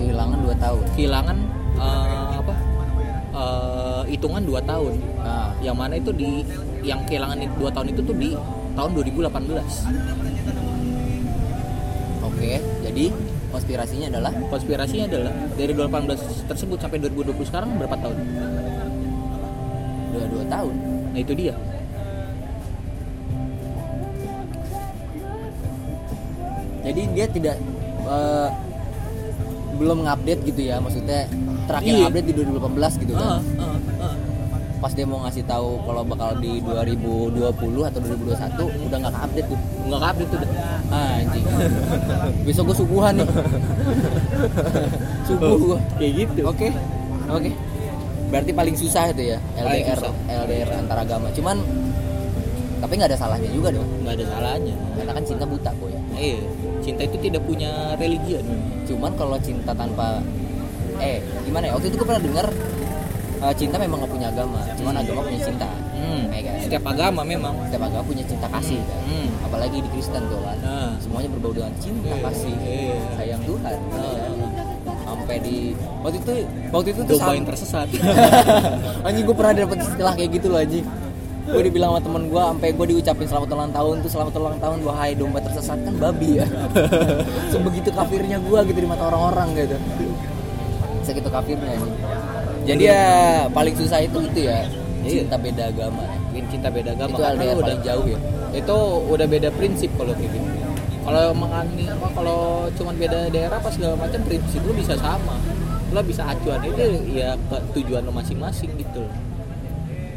Kehilangan 0.00 0.38
2 0.48 0.64
tahun? 0.64 0.82
Kehilangan 0.96 1.36
eh, 1.76 2.30
apa? 2.40 2.54
Eh, 3.36 4.02
hitungan 4.16 4.40
dua 4.48 4.60
tahun. 4.64 4.96
Nah 5.20 5.52
yang 5.60 5.76
mana 5.76 6.00
itu 6.00 6.08
di 6.08 6.40
yang 6.80 7.04
kehilangan 7.04 7.36
dua 7.60 7.68
tahun 7.68 7.92
itu 7.92 8.00
tuh 8.00 8.16
di 8.16 8.32
tahun 8.72 8.90
2018 8.96 9.28
oke 12.24 12.50
jadi 12.86 13.04
konspirasinya 13.50 14.06
adalah? 14.14 14.32
Konspirasinya 14.48 15.04
adalah 15.10 15.32
dari 15.58 15.72
2018 15.74 16.48
tersebut 16.48 16.78
sampai 16.78 17.02
2020 17.02 17.50
sekarang 17.50 17.76
berapa 17.76 17.96
tahun? 17.98 18.16
Dua 20.14 20.24
dua 20.30 20.44
tahun? 20.46 20.74
Nah 21.10 21.18
itu 21.18 21.32
dia 21.34 21.54
jadi 26.90 27.02
dia 27.14 27.26
tidak 27.30 27.56
eh, 28.04 28.48
belum 29.78 30.04
ngupdate 30.04 30.42
gitu 30.44 30.60
ya 30.66 30.76
maksudnya 30.82 31.24
terakhir 31.64 31.92
Iya. 31.94 32.06
update 32.10 32.26
di 32.26 32.34
2018 32.34 33.02
gitu 33.06 33.12
kan. 33.14 33.22
Ah, 33.22 33.40
ah, 33.62 33.78
ah. 34.02 34.14
pas 34.80 34.92
dia 34.96 35.04
mau 35.04 35.20
ngasih 35.24 35.44
tahu 35.44 35.76
kalau 35.84 36.02
bakal 36.08 36.40
di 36.40 36.56
2020 36.64 37.84
atau 37.88 37.98
2021 38.00 38.64
udah 38.90 38.96
nggak 39.00 39.14
update 39.14 39.48
tuh. 39.48 39.58
Nggak 39.86 40.00
update 40.10 40.30
tuh 40.34 40.38
ah, 40.90 41.20
anjing. 41.20 41.44
Besok 42.44 42.64
gue 42.72 42.76
subuhan 42.82 43.12
nih. 43.22 43.28
Subuh 45.30 45.56
gue 45.56 45.78
kayak 45.96 46.12
gitu. 46.26 46.40
Oke 46.50 46.68
oke. 47.30 47.50
Berarti 48.30 48.50
paling 48.54 48.76
susah 48.78 49.10
itu 49.10 49.32
ya 49.32 49.38
LDR 49.58 49.96
susah. 49.96 50.14
LDR 50.44 50.68
antar 50.76 50.98
agama. 51.02 51.30
Cuman 51.32 51.56
tapi 52.80 52.92
nggak 52.94 53.10
ada 53.10 53.18
salahnya 53.18 53.50
juga 53.50 53.68
dong. 53.70 53.86
Nggak 54.00 54.14
ada 54.14 54.26
salahnya. 54.26 54.74
Karena 54.94 55.12
kan 55.12 55.24
cinta 55.24 55.44
buta 55.44 55.70
kok 55.70 55.88
ya 55.88 56.00
iya. 56.16 56.40
Cinta 56.80 57.02
itu 57.02 57.16
tidak 57.18 57.42
punya 57.44 57.70
religion 57.94 58.44
cuman 58.82 59.12
kalau 59.14 59.36
cinta 59.38 59.70
tanpa 59.70 60.18
eh 60.98 61.16
gimana 61.42 61.64
ya? 61.66 61.72
Waktu 61.72 61.86
itu 61.88 61.96
gue 61.96 62.06
pernah 62.06 62.20
dengar 62.20 62.46
eh, 63.40 63.54
cinta 63.54 63.76
memang 63.76 64.00
nggak 64.00 64.10
punya 64.10 64.26
agama 64.28 64.60
cuman 64.74 64.94
agama 64.96 65.20
punya 65.22 65.40
cinta. 65.42 65.68
Hmm. 65.92 66.24
Kayak 66.28 66.44
kan? 66.46 66.56
setiap 66.60 66.84
agama 66.86 67.20
memang. 67.22 67.54
Setiap 67.66 67.82
agama 67.86 68.04
punya 68.04 68.24
cinta 68.24 68.46
kasih 68.48 68.80
kan? 68.80 69.00
Hmm. 69.06 69.28
apalagi 69.42 69.76
di 69.78 69.88
Kristen 69.90 70.22
tuh 70.26 70.40
kan? 70.40 70.56
Nah. 70.60 70.90
Semuanya 70.98 71.28
berbau 71.30 71.52
dengan 71.52 71.72
cinta 71.76 72.06
Iya, 72.06 72.16
kasih 72.22 72.54
iya. 72.58 72.96
sayang 73.14 73.42
Tuhan 73.42 73.76
Ah. 73.90 74.28
sampai 75.02 75.36
di 75.42 75.56
waktu 76.00 76.18
itu 76.18 76.32
waktu 76.70 76.88
itu 76.90 77.00
tuh 77.02 77.14
domba 77.14 77.32
yang 77.32 77.42
sam- 77.42 77.50
tersesat. 77.50 77.88
Anjing 79.06 79.24
gue 79.24 79.36
pernah 79.36 79.54
dapet 79.56 79.78
istilah 79.80 80.12
kayak 80.14 80.30
gitu 80.32 80.46
loh 80.48 80.58
anjing 80.58 80.84
gue 81.50 81.62
dibilang 81.66 81.90
sama 81.96 82.00
temen 82.06 82.22
gue 82.30 82.42
sampai 82.42 82.68
gue 82.72 82.86
diucapin 82.94 83.26
selamat 83.26 83.48
ulang 83.50 83.72
tahun 83.74 83.94
tuh 84.06 84.10
selamat 84.10 84.32
ulang 84.38 84.58
tahun 84.62 84.78
wahai 84.86 85.12
domba 85.18 85.38
tersesat 85.42 85.78
kan 85.82 85.94
babi 85.98 86.38
ya. 86.38 86.46
Sebegitu 87.52 87.90
kafirnya 87.90 88.38
gue 88.38 88.58
gitu 88.70 88.78
di 88.78 88.88
mata 88.88 89.10
orang-orang 89.10 89.48
gitu. 89.58 89.76
Segitu 91.02 91.28
kafirnya 91.28 91.74
anjing 91.74 91.96
jadi 92.60 92.82
ya 92.92 93.04
paling 93.50 93.74
susah 93.74 93.98
itu 94.04 94.18
itu 94.20 94.46
ya 94.46 94.62
Iya. 95.00 95.24
cinta 95.24 95.40
beda 95.40 95.72
agama. 95.72 96.04
Ya. 96.36 96.44
cinta 96.52 96.68
beda 96.68 96.92
agama 96.92 97.16
itu 97.16 97.22
karena 97.24 97.56
udah 97.56 97.76
jauh 97.80 98.04
ya. 98.04 98.18
Itu 98.52 98.76
udah 99.08 99.26
beda 99.26 99.48
prinsip 99.56 99.90
kalau 99.96 100.12
kayak 100.12 100.28
gitu 100.28 100.48
kalau 101.00 101.32
mengani 101.32 101.88
apa 101.88 102.12
kalau 102.12 102.68
cuman 102.76 102.94
beda 103.00 103.32
daerah 103.32 103.56
apa 103.56 103.72
segala 103.72 103.96
macam 103.96 104.20
prinsip 104.28 104.60
lu 104.60 104.76
bisa 104.76 104.94
sama. 105.00 105.40
Lo 105.90 106.04
bisa 106.04 106.22
acuan 106.28 106.60
itu 106.68 106.84
ya 107.16 107.32
ke 107.48 107.56
tujuan 107.80 108.04
lo 108.04 108.12
masing-masing 108.12 108.70
gitu 108.76 109.02
loh. 109.08 109.14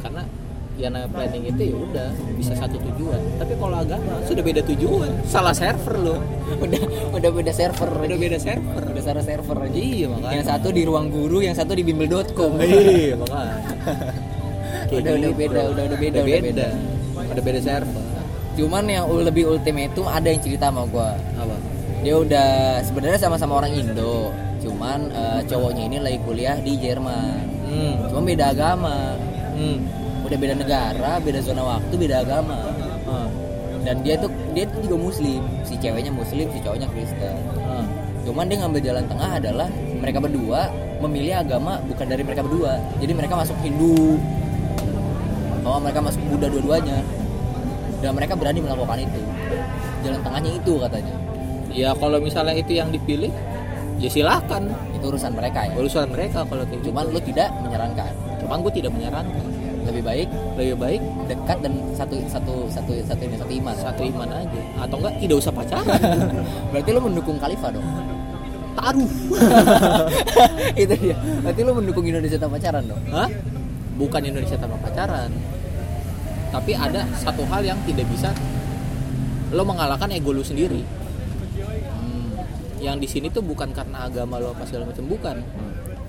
karena 0.04 0.28
ya 0.74 0.89
namanya 0.89 1.09
planning 1.13 1.45
itu 1.45 1.61
ya 1.69 1.76
udah 1.78 2.07
bisa 2.34 2.53
satu 2.57 2.76
tujuan. 2.82 3.19
Tapi 3.38 3.53
kalau 3.55 3.78
agama 3.78 4.13
sudah 4.26 4.41
beda 4.41 4.61
tujuan. 4.65 5.09
Salah 5.24 5.53
server 5.53 5.95
lo 5.97 6.15
udah 6.59 6.82
udah 7.13 7.30
beda 7.30 7.51
server. 7.53 7.89
Udah 7.93 8.07
lagi. 8.09 8.17
beda 8.19 8.38
server. 8.38 8.84
Udah 8.89 9.03
salah 9.03 9.24
server. 9.24 9.57
Aja 9.61 9.78
iya 9.78 10.05
makanya. 10.09 10.34
Yang 10.34 10.45
satu 10.49 10.67
di 10.69 10.82
ruang 10.84 11.07
guru 11.07 11.38
yang 11.39 11.53
satu 11.53 11.71
di 11.74 11.84
bimbel.com 11.84 12.51
iya 12.59 13.13
makanya. 13.13 13.57
Kayak 14.89 14.99
Udah- 14.99 15.13
udah 15.15 15.30
gitu. 15.32 15.39
beda, 15.39 15.61
udah- 15.63 15.86
udah 15.86 15.97
beda, 15.97 16.17
udah 16.19 16.26
udah 16.26 16.43
beda. 16.43 16.67
udah 17.32 17.43
beda 17.43 17.59
server. 17.61 18.05
Cuman 18.53 18.84
yang 18.86 19.05
lebih 19.09 19.43
ultimate 19.47 19.89
itu 19.89 20.03
ada 20.05 20.28
yang 20.28 20.41
cerita 20.41 20.69
sama 20.69 20.86
gue 20.86 21.09
apa? 21.38 21.55
Dia 22.03 22.15
udah 22.19 22.49
sebenarnya 22.84 23.17
sama-sama 23.17 23.53
orang 23.57 23.74
Indo. 23.74 24.30
Cuman 24.59 25.09
eh, 25.09 25.39
cowoknya 25.45 25.84
ini 25.88 25.97
lagi 25.97 26.19
kuliah 26.21 26.57
di 26.57 26.74
Jerman. 26.78 27.45
Hmm. 27.63 27.93
cuma 28.05 28.21
beda 28.21 28.53
agama. 28.53 29.17
Hmm. 29.57 29.82
Udah 30.34 30.42
beda 30.42 30.56
negara 30.58 31.12
beda 31.22 31.46
zona 31.46 31.62
waktu 31.62 31.94
beda 31.94 32.26
agama 32.26 32.58
Ah. 33.06 33.30
dan 33.86 34.02
dia 34.02 34.18
tuh 34.18 34.34
dia 34.58 34.66
tuh 34.66 34.82
juga 34.82 34.98
muslim 34.98 35.46
si 35.62 35.78
ceweknya 35.78 36.10
muslim 36.10 36.50
si 36.50 36.58
cowoknya 36.58 36.90
Kristen 36.90 37.38
Ah. 37.62 37.86
cuman 38.26 38.50
dia 38.50 38.58
ngambil 38.66 38.82
jalan 38.82 39.06
tengah 39.06 39.38
adalah 39.38 39.70
mereka 40.02 40.18
berdua 40.18 40.74
memilih 41.06 41.38
agama 41.38 41.78
bukan 41.86 42.10
dari 42.10 42.26
mereka 42.26 42.42
berdua 42.42 42.82
jadi 42.98 43.14
mereka 43.14 43.38
masuk 43.38 43.54
Hindu 43.62 44.18
oh 45.62 45.78
mereka 45.78 46.02
masuk 46.02 46.22
Buddha 46.26 46.50
dua-duanya 46.50 46.98
dan 48.02 48.12
mereka 48.18 48.34
berani 48.34 48.58
melakukan 48.66 49.06
itu 49.06 49.22
jalan 50.02 50.20
tengahnya 50.26 50.52
itu 50.58 50.74
katanya 50.82 51.16
Ya 51.74 51.90
kalau 51.98 52.22
misalnya 52.22 52.54
itu 52.54 52.78
yang 52.78 52.94
dipilih, 52.94 53.34
ya 53.98 54.06
silakan. 54.06 54.70
itu 54.94 55.10
urusan 55.10 55.34
mereka 55.34 55.66
ya 55.66 55.74
Urusan 55.74 56.06
mereka 56.06 56.46
kalau 56.46 56.62
kayak 56.70 56.86
gitu. 56.86 56.94
cuman 56.94 57.10
lu 57.10 57.18
tidak 57.18 57.50
menyarankan 57.66 58.14
Cuman 58.38 58.58
gue 58.62 58.74
tidak 58.78 58.92
menyarankan. 58.94 59.53
Lebih 59.88 60.04
baik 60.04 60.28
Lebih 60.56 60.76
baik 60.80 61.02
dekat 61.28 61.58
dan 61.64 61.74
satu 61.96 62.16
satu 62.28 62.54
satu 62.68 62.92
satu 63.04 63.22
ini 63.24 63.36
satu 63.40 63.54
iman 63.64 63.76
satu 63.76 64.02
iman 64.04 64.30
aja. 64.32 64.62
Atau 64.84 64.96
enggak 65.00 65.14
tidak 65.20 65.36
usah 65.40 65.54
pacaran. 65.54 66.02
berarti 66.72 66.90
lu 66.92 67.02
mendukung 67.02 67.38
Khalifah 67.40 67.70
dong 67.74 67.88
Taruh. 68.74 69.12
itu 70.82 70.94
dia 70.98 71.18
berarti 71.46 71.62
lu 71.62 71.72
mendukung 71.78 72.06
Indonesia 72.10 72.42
tanpa 72.42 72.58
pacaran 72.58 72.84
dong 72.90 73.04
Hah? 73.14 73.30
Bukan 73.94 74.22
Indonesia 74.26 74.58
tanpa 74.58 74.78
pacaran. 74.82 75.30
Tapi 76.50 76.72
ada 76.78 77.06
satu 77.18 77.46
hal 77.50 77.66
yang 77.66 77.78
tidak 77.86 78.06
bisa 78.10 78.30
lo 79.54 79.62
mengalahkan 79.66 80.10
ego 80.10 80.34
lu 80.34 80.42
sendiri. 80.42 80.82
hmm. 80.82 82.30
Yang 82.82 82.98
di 83.06 83.08
sini 83.10 83.28
tuh 83.30 83.46
bukan 83.46 83.70
karena 83.70 84.10
agama 84.10 84.42
lo 84.42 84.54
apa 84.58 84.66
segala 84.66 84.90
macam 84.90 85.06
bukan. 85.06 85.38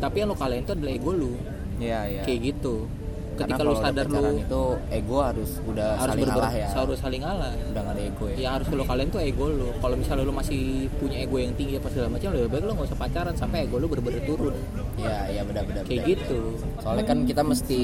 Tapi 0.01 0.17
yang 0.21 0.33
lo 0.33 0.37
kalahin 0.37 0.65
itu 0.65 0.73
adalah 0.73 0.93
ego 0.97 1.13
lu. 1.13 1.33
Iya 1.77 2.01
iya 2.09 2.23
Kayak 2.25 2.41
gitu. 2.57 2.89
Ketika 3.35 3.63
lo 3.67 3.71
udah 3.75 3.83
sadar 3.83 4.07
lo 4.07 4.15
pacaran 4.15 4.37
itu 4.39 4.63
ego 4.95 5.17
harus 5.23 5.51
udah 5.67 5.89
harus 5.99 6.15
saling 6.15 6.29
ngalah 6.31 6.53
ya. 6.55 6.69
harus 6.71 6.99
saling 7.03 7.23
ngalah. 7.23 7.51
udah 7.55 7.83
gak 7.83 7.95
ada 7.95 8.03
ego 8.03 8.25
ya. 8.31 8.37
Ya 8.39 8.49
harus 8.55 8.67
lo 8.71 8.85
kalian 8.87 9.09
tuh 9.11 9.21
ego 9.21 9.47
lo 9.51 9.69
kalau 9.83 9.97
misalnya 9.99 10.25
lo 10.25 10.35
masih 10.35 10.61
punya 11.03 11.17
ego 11.23 11.37
yang 11.43 11.53
tinggi 11.59 11.75
apa 11.79 11.89
segala 11.91 12.09
macam 12.15 12.29
lebih 12.33 12.49
baik 12.51 12.65
lo 12.65 12.73
nggak 12.79 12.89
usah 12.89 12.99
pacaran 12.99 13.35
sampai 13.35 13.59
ego 13.67 13.77
lo 13.83 13.87
bener-bener 13.91 14.23
turun. 14.25 14.55
Iya 14.97 15.17
iya 15.35 15.43
benar 15.43 15.63
benar 15.67 15.83
kayak 15.85 16.05
benar. 16.07 16.15
gitu. 16.15 16.41
Soalnya 16.81 17.05
kan 17.05 17.19
kita 17.27 17.43
mesti 17.43 17.81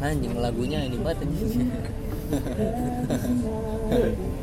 anjing 0.00 0.32
lagunya 0.40 0.78
ini 0.84 0.96
banget 1.00 1.24
anjing 1.24 1.68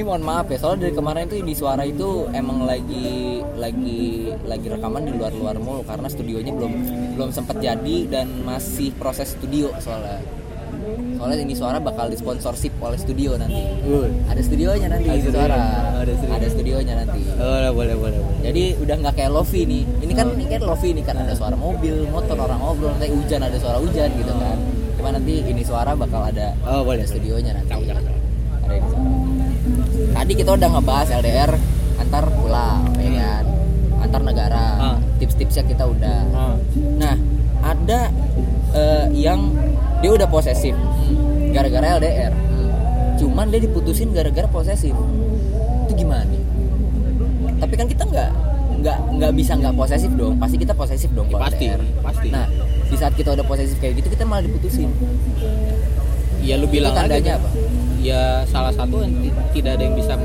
ini 0.00 0.08
mohon 0.08 0.24
maaf 0.24 0.48
ya 0.48 0.56
soalnya 0.56 0.88
dari 0.88 0.96
kemarin 0.96 1.28
tuh 1.28 1.44
di 1.44 1.52
suara 1.52 1.84
itu 1.84 2.24
emang 2.32 2.64
lagi 2.64 3.12
lagi 3.54 4.00
lagi 4.42 4.66
rekaman 4.66 5.04
di 5.04 5.12
luar 5.12 5.28
luar 5.30 5.56
mulu 5.56 5.84
karena 5.84 6.08
studionya 6.08 6.56
belum 6.56 6.72
belum 7.14 7.28
sempat 7.28 7.60
jadi 7.60 8.08
dan 8.08 8.32
masih 8.40 8.96
proses 8.96 9.36
studio 9.36 9.68
soalnya 9.76 10.24
soalnya 11.14 11.36
ini 11.38 11.52
suara 11.52 11.76
bakal 11.78 12.08
disponsorship 12.08 12.72
oleh 12.80 12.96
studio 12.96 13.36
nanti 13.36 13.60
Uh. 13.84 14.08
ada 14.24 14.40
studionya 14.40 14.88
nanti 14.88 15.04
Ada 15.06 15.20
studio. 15.20 15.36
suara 15.36 15.58
Ada 16.00 16.12
studio. 16.16 16.32
ada 16.32 16.46
studionya 16.48 16.94
nanti 16.96 17.20
Oh, 17.36 17.44
boleh, 17.70 17.92
boleh, 17.94 18.18
boleh. 18.18 18.20
jadi 18.40 18.62
udah 18.80 18.96
nggak 18.96 19.14
kayak 19.14 19.30
Lofi 19.30 19.60
nih 19.62 19.84
ini 20.00 20.12
kan 20.14 20.26
ini 20.32 20.48
kan 20.48 20.60
Lofi 20.64 20.88
nih 20.90 21.04
kan 21.04 21.16
ada 21.18 21.36
suara 21.36 21.52
mobil 21.54 22.08
motor 22.08 22.40
orang 22.40 22.56
ngobrol 22.58 22.88
nanti 22.90 23.12
hujan 23.12 23.44
ada 23.44 23.60
suara 23.60 23.76
hujan 23.76 24.08
gitu 24.10 24.32
kan 24.32 24.56
cuma 24.96 25.12
nanti 25.12 25.44
ini 25.44 25.60
suara 25.60 25.92
bakal 25.92 26.24
ada 26.24 26.56
Oh, 26.64 26.80
boleh. 26.80 27.04
ada 27.04 27.06
studionya 27.06 27.52
nanti 27.52 27.76
ada 27.76 28.00
ini 28.70 28.88
tadi 30.30 30.46
kita 30.46 30.54
udah 30.54 30.70
ngebahas 30.70 31.08
LDR 31.18 31.50
antar 31.98 32.30
pulau 32.30 32.86
ya 33.02 33.10
kan 33.10 33.44
antar 33.98 34.22
negara 34.22 34.62
Ah. 34.78 34.96
tips-tipsnya 35.18 35.66
kita 35.66 35.90
udah 35.90 36.22
Ah. 36.30 36.54
nah 36.94 37.18
ada 37.66 38.14
eh, 38.70 39.10
yang 39.10 39.50
dia 39.98 40.14
udah 40.14 40.30
posesif 40.30 40.78
gara-gara 41.50 41.98
LDR 41.98 42.30
cuman 43.18 43.50
dia 43.50 43.58
diputusin 43.58 44.14
gara-gara 44.14 44.46
posesif 44.46 44.94
itu 45.82 45.92
gimana 45.98 46.30
tapi 47.58 47.74
kan 47.74 47.90
kita 47.90 48.06
nggak 48.06 48.30
nggak 48.86 48.98
nggak 49.10 49.32
bisa 49.34 49.58
nggak 49.58 49.74
posesif 49.74 50.14
dong 50.14 50.38
pasti 50.38 50.62
kita 50.62 50.78
posesif 50.78 51.10
dong 51.10 51.26
Ya, 51.26 51.34
kalau 51.34 51.42
pasti, 51.42 51.64
LDR. 51.66 51.82
pasti. 52.06 52.28
nah 52.30 52.46
di 52.86 52.94
saat 52.94 53.18
kita 53.18 53.34
udah 53.34 53.42
posesif 53.42 53.82
kayak 53.82 53.98
gitu 53.98 54.14
kita 54.14 54.22
malah 54.22 54.46
diputusin 54.46 54.94
Ya 56.40 56.54
lu 56.54 56.70
bilang 56.70 56.94
Itu 56.94 57.00
tandanya 57.02 57.32
aja. 57.34 57.42
apa? 57.42 57.50
Ya 58.00 58.42
salah 58.44 58.72
satu 58.72 59.04
tidak 59.52 59.76
ada 59.76 59.82
yang 59.84 59.92
bisa 59.92 60.16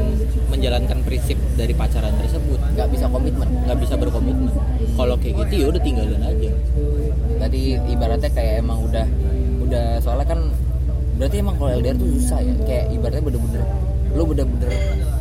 menjalankan 0.48 1.04
prinsip 1.04 1.36
dari 1.54 1.72
pacaran 1.72 2.16
tersebut. 2.16 2.56
nggak 2.72 2.88
bisa 2.88 3.06
komitmen 3.08 3.48
nggak 3.64 3.78
bisa 3.78 3.94
berkomitmen. 3.96 4.52
Kalau 4.96 5.16
kayak 5.16 5.36
gitu 5.44 5.54
ya 5.60 5.66
udah 5.70 5.82
tinggalin 5.82 6.22
aja. 6.22 6.52
tadi 7.36 7.76
ibaratnya 7.92 8.32
kayak 8.32 8.64
emang 8.64 8.80
udah 8.82 9.06
udah 9.62 10.00
soalnya 10.00 10.24
kan 10.26 10.40
berarti 11.16 11.36
emang 11.38 11.56
kalau 11.56 11.72
LDR 11.74 11.94
tuh 11.94 12.10
susah 12.16 12.40
ya 12.40 12.54
kayak 12.64 12.86
ibaratnya 12.90 13.22
bener-bener 13.22 13.62
lo 14.12 14.24
bener-bener 14.24 14.72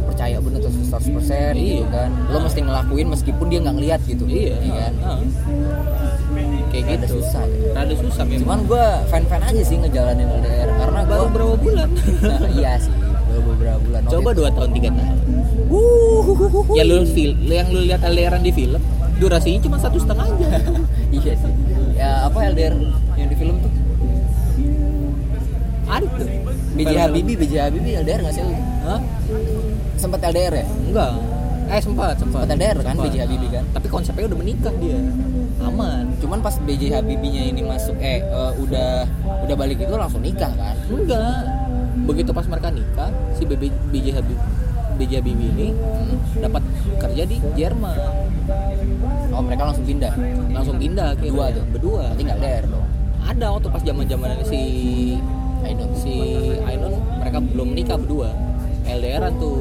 percaya 0.07 0.39
bener 0.39 0.63
tuh 0.63 0.71
100% 0.71 1.11
gitu 1.53 1.83
Iya. 1.83 1.87
kan 1.91 2.11
lo 2.31 2.39
mesti 2.39 2.61
ngelakuin 2.63 3.07
meskipun 3.11 3.47
dia 3.51 3.59
nggak 3.61 3.77
ngeliat 3.77 4.01
gitu 4.07 4.25
Iya. 4.25 4.57
Iya 4.57 4.73
kan 4.79 4.95
ah. 5.03 5.19
Kayak 6.75 6.87
Rada 6.91 7.07
gitu. 7.07 7.15
susah 7.23 7.43
ya. 7.47 7.71
Rada 7.73 7.95
susah 7.95 8.23
memang. 8.27 8.41
cuman 8.43 8.59
gue 8.67 8.85
fan-fan 9.07 9.43
aja 9.47 9.63
sih 9.63 9.77
ngejalanin 9.79 10.27
LDR 10.29 10.69
karena 10.75 11.01
gue 11.01 11.15
baru 11.15 11.29
berapa 11.31 11.55
bulan? 11.57 11.89
nah, 12.19 12.51
iya 12.51 12.73
sih 12.77 12.93
baru 13.31 13.41
beberapa 13.47 13.79
bulan. 13.79 14.01
Coba 14.11 14.31
dua 14.35 14.49
tahun 14.51 14.71
tiga 14.73 14.89
tahun. 14.91 15.19
Ya 16.75 16.83
lu 16.83 17.07
fil, 17.07 17.33
yang 17.41 17.69
lu 17.71 17.81
lihat 17.83 18.03
LDRan 18.03 18.43
di 18.43 18.51
film, 18.51 18.83
durasinya 19.19 19.61
cuma 19.63 19.77
satu 19.79 19.99
setengah 19.99 20.27
aja. 20.27 20.49
iya 21.15 21.33
sih 21.35 21.53
ya 21.95 22.27
apa 22.27 22.39
LDR 22.51 22.75
yang 23.15 23.29
di 23.29 23.37
film 23.39 23.55
tuh 23.59 23.71
Ada 25.85 26.07
tuh. 26.11 26.27
BJ 26.75 26.93
Habibie 26.99 27.37
BJ 27.39 27.55
Habibie 27.61 27.95
LDR 27.95 28.19
nggak 28.19 28.35
sih 28.35 28.43
lu? 28.43 28.55
Hah? 28.83 29.01
sempet 29.95 30.21
LDR 30.21 30.55
ya 30.59 30.67
Enggak. 30.67 31.11
Eh 31.65 31.81
sempat, 31.81 32.15
sempat. 32.19 32.45
Sempat 32.45 32.57
LDR 32.57 32.77
kan, 32.83 32.93
Sempat. 32.93 33.07
BJ 33.09 33.17
Habibie 33.25 33.51
kan? 33.51 33.65
Tapi 33.73 33.87
konsepnya 33.89 34.25
udah 34.27 34.39
menikah 34.39 34.75
dia. 34.83 34.99
Aman. 35.57 36.11
cuman 36.19 36.39
pas 36.41 36.57
BJ 36.59 36.91
Habibie-nya 36.93 37.43
ini 37.47 37.61
masuk 37.61 37.95
eh 37.97 38.21
eh, 38.21 38.53
udah 38.57 39.07
udah 39.41 39.55
balik 39.55 39.79
itu 39.79 39.93
langsung 39.93 40.21
nikah 40.21 40.51
kan 40.53 40.75
Enggak. 40.87 41.45
Begitu 42.05 42.31
pas 42.31 42.45
mereka 42.45 42.69
nikah, 42.69 43.09
si 43.33 43.43
BB, 43.43 43.63
BJ 43.89 44.07
Habib 44.15 44.37
BJ 44.95 45.13
Habibie 45.19 45.49
ini 45.49 45.69
Hmm. 45.73 46.19
dapat 46.39 46.63
kerja 46.99 47.23
di 47.25 47.37
Jerman. 47.55 47.97
oh 49.31 49.41
mereka 49.41 49.63
langsung 49.65 49.83
pindah 49.85 50.13
Langsung 50.51 50.77
pindah 50.77 51.13
akhirnya. 51.13 51.33
Berdua 51.33 51.47
tuh? 51.51 51.65
Berdua. 51.71 52.03
berarti 52.09 52.23
nggak 52.23 52.39
LDR 52.39 52.65
dong 52.69 52.87
Ada 53.25 53.47
waktu 53.49 53.69
pas 53.69 53.83
zaman-zaman 53.83 54.29
si 54.45 54.61
Ainun 55.63 55.91
si 55.97 56.15
Ainun 56.61 56.93
mereka 57.17 57.39
belum 57.41 57.69
nikah 57.73 57.97
berdua. 57.97 58.31
LDRan 58.85 59.33
tuh. 59.39 59.59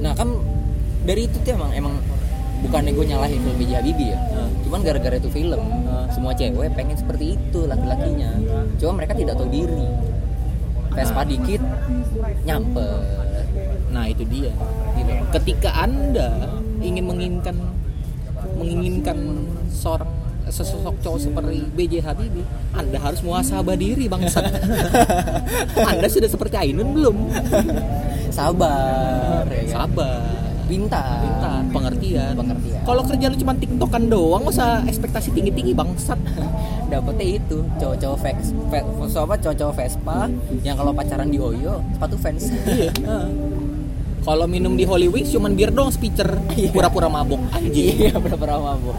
nah 0.00 0.12
kan 0.12 0.32
dari 1.02 1.26
itu 1.26 1.36
tuh 1.36 1.52
emang 1.52 1.70
emang 1.72 1.94
bukannya 2.62 2.90
gue 2.90 3.04
nyalahin 3.04 3.38
film 3.38 3.56
BJ 3.58 3.72
Habibie 3.76 4.08
ya 4.08 4.18
Nah, 4.32 4.48
cuman 4.72 4.80
gara-gara 4.80 5.20
itu 5.20 5.28
film 5.28 5.60
Ah. 5.84 6.08
semua 6.08 6.32
cewek 6.32 6.72
pengen 6.72 6.96
seperti 6.96 7.36
itu 7.36 7.60
laki-lakinya 7.68 8.32
cuma 8.80 8.96
mereka 8.96 9.12
tidak 9.12 9.36
tahu 9.36 9.52
diri 9.52 9.84
Vespa 10.88 11.24
dikit 11.24 11.60
nyampe 12.42 12.88
Nah, 13.92 14.08
itu 14.08 14.24
dia. 14.24 14.48
gitu 14.96 15.12
Ketika 15.30 15.84
Anda 15.84 16.48
ingin 16.80 17.04
menginginkan 17.04 17.52
menginginkan 18.56 19.44
seorang 19.68 20.08
sesosok 20.42 20.96
cowok 21.00 21.20
seperti 21.20 21.60
BJ 21.72 22.00
Habibie, 22.00 22.42
Anda 22.72 22.96
harus 22.96 23.20
muhasabah 23.20 23.76
diri 23.76 24.08
bangsat. 24.08 24.48
anda 25.92 26.08
sudah 26.08 26.26
seperti 26.26 26.56
Ainun 26.56 26.96
belum? 26.96 27.16
sabar 28.28 29.44
ya 29.44 29.60
kan? 29.68 29.72
Sabar, 29.84 30.24
pintar 30.72 31.20
pintar, 31.20 31.60
pengertian. 31.68 32.32
pengertian 32.32 32.80
Kalau 32.82 33.02
kerja 33.04 33.28
lu 33.28 33.36
cuma 33.36 33.52
tiktokan 33.52 34.08
doang, 34.08 34.42
usah 34.42 34.80
ekspektasi 34.82 35.30
tinggi-tinggi 35.30 35.76
bangsat. 35.76 36.16
dapetnya 36.92 37.40
itu 37.40 37.64
cowok-cowok 37.78 38.18
Vex, 38.20 38.38
Ve- 38.68 38.84
apa 38.84 39.34
cowok-cowok 39.38 39.74
Vespa 39.74 40.28
yang 40.60 40.76
kalau 40.76 40.92
pacaran 40.92 41.28
di 41.28 41.40
Oyo 41.40 41.80
sepatu 41.92 42.16
fans 42.20 42.52
iya. 42.68 42.92
Kalau 44.22 44.46
minum 44.46 44.78
di 44.78 44.84
Holy 44.84 45.08
Wings 45.08 45.34
cuman 45.34 45.58
bir 45.58 45.74
doang 45.74 45.90
speaker, 45.90 46.28
Iya. 46.54 46.70
pura-pura 46.70 47.08
mabok 47.08 47.42
anjing. 47.50 48.06
iya 48.06 48.14
berapa 48.14 48.38
mabuk 48.54 48.94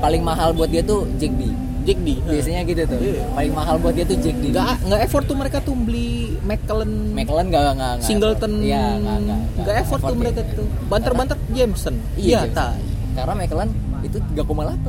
paling 0.00 0.22
mahal 0.24 0.50
buat 0.50 0.68
dia 0.68 0.82
tuh 0.82 1.06
Jack 1.16 1.32
D 1.34 1.42
Jack 1.84 1.98
D. 2.00 2.16
biasanya 2.24 2.60
gitu 2.64 2.82
tuh 2.88 2.98
paling 3.30 3.52
mahal 3.52 3.76
buat 3.76 3.92
dia 3.92 4.04
tuh 4.04 4.16
Jack 4.16 4.36
D 4.40 4.50
Nggak 4.50 4.66
nggak 4.84 5.00
effort 5.04 5.24
tuh 5.24 5.36
mereka 5.36 5.60
tuh 5.60 5.76
beli 5.76 6.13
Macallan. 6.44 6.90
McLaren 7.16 7.46
nggak 7.48 7.62
nggak 7.62 7.92
nggak 7.98 8.06
Singleton. 8.06 8.52
iya 8.60 9.00
nggak 9.00 9.16
nggak 9.64 9.76
effort 9.80 10.00
tuh 10.04 10.14
ya. 10.14 10.20
mereka 10.20 10.40
tuh. 10.52 10.66
Banter-banter 10.86 11.36
Jameson. 11.50 11.94
Iya 12.20 12.44
iya 12.44 12.52
tak 12.52 12.72
karena 13.14 13.32
McLaren 13.38 13.70
itu 14.04 14.18
3,8 14.36 14.84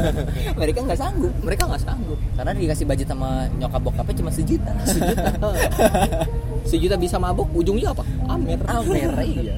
mereka 0.60 0.78
nggak 0.86 1.00
sanggup. 1.00 1.32
Mereka 1.42 1.62
nggak 1.66 1.82
sanggup. 1.82 2.18
Karena 2.36 2.52
dikasih 2.54 2.84
budget 2.86 3.08
sama 3.10 3.48
nyokap 3.58 3.80
bokapnya 3.82 4.14
cuma 4.22 4.30
sejuta. 4.30 4.72
Sejuta 4.92 5.30
sejuta 6.70 6.94
bisa 6.94 7.16
mabok 7.18 7.50
ujungnya 7.56 7.90
apa? 7.90 8.04
Amer. 8.30 8.60
Amer 8.70 9.10
iya. 9.26 9.56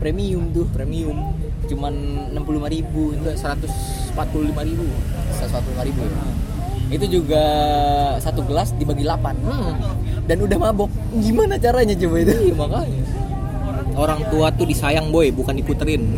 Premium 0.00 0.48
tuh 0.54 0.64
premium. 0.72 1.34
Cuman 1.68 1.92
65 2.32 2.74
ribu 2.78 3.12
enggak 3.12 3.36
145 3.36 4.54
ribu. 4.64 4.86
145 5.34 5.88
ribu 5.92 6.02
ya. 6.06 6.24
itu 6.88 7.20
juga 7.20 7.44
satu 8.16 8.40
gelas 8.48 8.72
dibagi 8.80 9.04
8 9.04 9.20
hmm. 9.36 9.72
Dan 10.28 10.38
udah 10.44 10.58
mabok. 10.60 10.90
Gimana 11.24 11.56
caranya 11.56 11.94
coba 11.96 12.16
itu? 12.20 12.32
Iya, 12.36 12.54
makanya. 12.54 13.02
Orang 13.98 14.20
tua 14.30 14.46
tuh 14.54 14.66
disayang 14.68 15.08
boy 15.08 15.32
bukan 15.32 15.56
diputerin. 15.56 16.04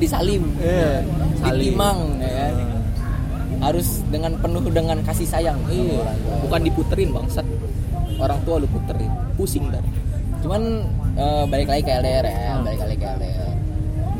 Disalim. 0.00 0.42
Iya, 0.58 1.04
salim. 1.38 1.76
ditimang 1.76 1.98
ya 2.18 2.32
kan? 2.32 2.54
Harus 3.60 4.00
dengan 4.08 4.32
penuh 4.40 4.64
dengan 4.72 4.98
kasih 5.04 5.28
sayang. 5.28 5.60
Iya. 5.68 6.00
Orang 6.00 6.18
tua. 6.24 6.36
bukan 6.48 6.60
diputerin 6.64 7.08
bangsat. 7.12 7.46
Orang 8.16 8.40
tua 8.48 8.56
lu 8.58 8.66
puterin. 8.66 9.12
Pusing 9.36 9.68
dar. 9.68 9.84
Cuman 10.40 10.88
eh, 11.20 11.44
balik 11.52 11.68
lagi 11.68 11.82
ke 11.84 11.92
LDR 11.92 12.24
ya 12.24 12.56
Hmm. 12.56 12.64
balik 12.64 12.80
lagi 12.80 12.96
ke 12.96 13.06
LDR 13.06 13.49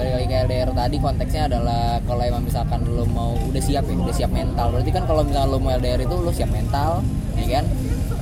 balik 0.01 0.17
lagi 0.17 0.27
ke 0.33 0.37
LDR 0.49 0.71
tadi 0.73 0.97
konteksnya 0.97 1.43
adalah 1.45 2.01
kalau 2.09 2.25
emang 2.25 2.41
misalkan 2.49 2.81
lo 2.89 3.05
mau 3.05 3.37
udah 3.37 3.61
siap 3.61 3.85
ya 3.85 3.95
udah 4.01 4.15
siap 4.17 4.33
mental. 4.33 4.73
Berarti 4.73 4.91
kan 4.97 5.05
kalau 5.05 5.29
misalkan 5.29 5.49
lo 5.53 5.59
mau 5.61 5.77
LDR 5.77 6.01
itu 6.09 6.17
lo 6.17 6.33
siap 6.33 6.49
mental 6.49 7.05
ya 7.37 7.61
kan? 7.61 7.65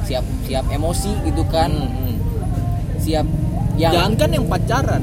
Siap 0.03 0.25
siap 0.51 0.65
emosi 0.75 1.13
gitu 1.23 1.47
kan? 1.47 1.71
Hmm, 1.71 2.19
siap 2.99 3.27
yang 3.79 3.95
Jangan 3.95 4.13
kan 4.19 4.31
yang 4.35 4.47
pacaran, 4.51 5.03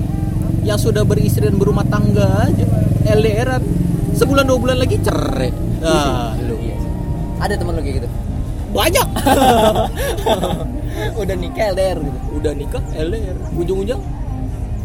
yang 0.68 0.76
sudah 0.76 1.08
beristri 1.08 1.48
dan 1.48 1.56
berumah 1.56 1.88
tangga 1.88 2.44
aja, 2.44 2.68
LDRan, 3.08 3.64
sebulan 4.12 4.44
dua 4.44 4.60
bulan 4.60 4.76
lagi 4.76 5.00
cerai. 5.00 5.56
Nah, 5.80 6.36
lu. 6.44 6.60
Iya. 6.60 6.76
Ada 7.40 7.56
temen 7.56 7.72
lo 7.72 7.80
kayak 7.80 8.04
gitu? 8.04 8.10
Banyak. 8.76 9.08
udah 11.24 11.36
nikah 11.40 11.66
LDR 11.72 11.98
gitu? 12.04 12.20
Udah 12.36 12.52
nikah 12.52 12.84
LDR, 13.00 13.38
ujung-ujung 13.56 14.25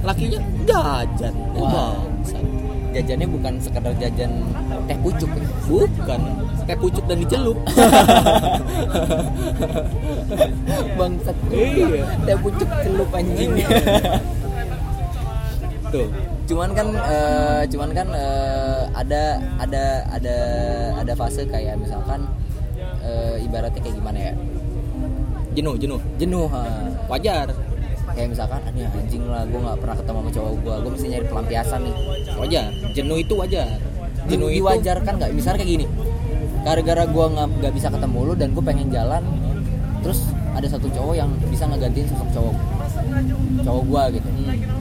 lakinya 0.01 0.41
jajan. 0.65 1.35
Wah. 1.55 1.95
Bangsat. 1.97 2.45
jajannya 2.91 3.23
bukan 3.31 3.55
sekedar 3.63 3.95
jajan 4.03 4.33
teh 4.91 4.99
pucuk 4.99 5.31
ya. 5.31 5.47
Bukan, 5.71 6.21
kayak 6.67 6.81
pucuk 6.83 7.05
dan 7.07 7.23
dicelup. 7.23 7.55
bangsat 10.99 11.37
Iya. 11.51 12.03
teh 12.27 12.37
pucuk 12.39 12.71
celup 12.83 13.11
anjing 13.15 13.51
Tuh. 15.91 16.07
cuman 16.47 16.71
kan 16.71 16.87
eh, 16.95 17.63
cuman 17.67 17.91
kan 17.91 18.09
eh, 18.11 18.81
ada 18.95 19.39
ada 19.59 19.85
ada 20.11 20.37
ada 20.99 21.13
fase 21.15 21.47
kayak 21.47 21.79
misalkan 21.79 22.27
eh, 23.03 23.43
ibaratnya 23.43 23.81
kayak 23.81 23.97
gimana 23.99 24.19
ya 24.19 24.35
Jenuh, 25.51 25.75
jenuh. 25.75 25.99
jenuh 26.15 26.47
ha. 26.47 26.63
Wajar. 27.11 27.51
Kayak 28.15 28.29
misalkan 28.35 28.61
aduh 28.67 28.89
anjing 28.99 29.25
lah 29.27 29.43
gue 29.47 29.61
nggak 29.61 29.79
pernah 29.81 29.97
ketemu 29.97 30.19
sama 30.21 30.31
cowok 30.31 30.53
gue 30.61 30.75
gue 30.75 30.91
mesti 30.91 31.07
nyari 31.09 31.27
pelampiasan 31.31 31.81
nih. 31.87 31.95
Wajar. 32.39 32.67
Jenuh 32.97 33.19
itu 33.21 33.35
wajar. 33.39 33.69
Jenuh 34.29 34.49
Di- 34.51 34.57
itu 34.59 34.63
diwajarkan 34.65 35.13
nggak? 35.17 35.31
Misalnya 35.35 35.59
kayak 35.63 35.73
gini 35.79 35.87
gara-gara 36.61 37.05
gue 37.09 37.27
nggak 37.33 37.73
bisa 37.73 37.89
ketemu 37.89 38.19
lu 38.21 38.33
dan 38.37 38.49
gue 38.53 38.61
pengen 38.61 38.93
jalan 38.93 39.25
terus 40.05 40.29
ada 40.53 40.67
satu 40.69 40.93
cowok 40.93 41.15
yang 41.17 41.31
bisa 41.49 41.65
ngegantiin 41.65 42.05
sosok 42.13 42.29
cowok 42.37 42.55
cowok 43.65 43.83
gue 43.87 44.03
gitu. 44.21 44.29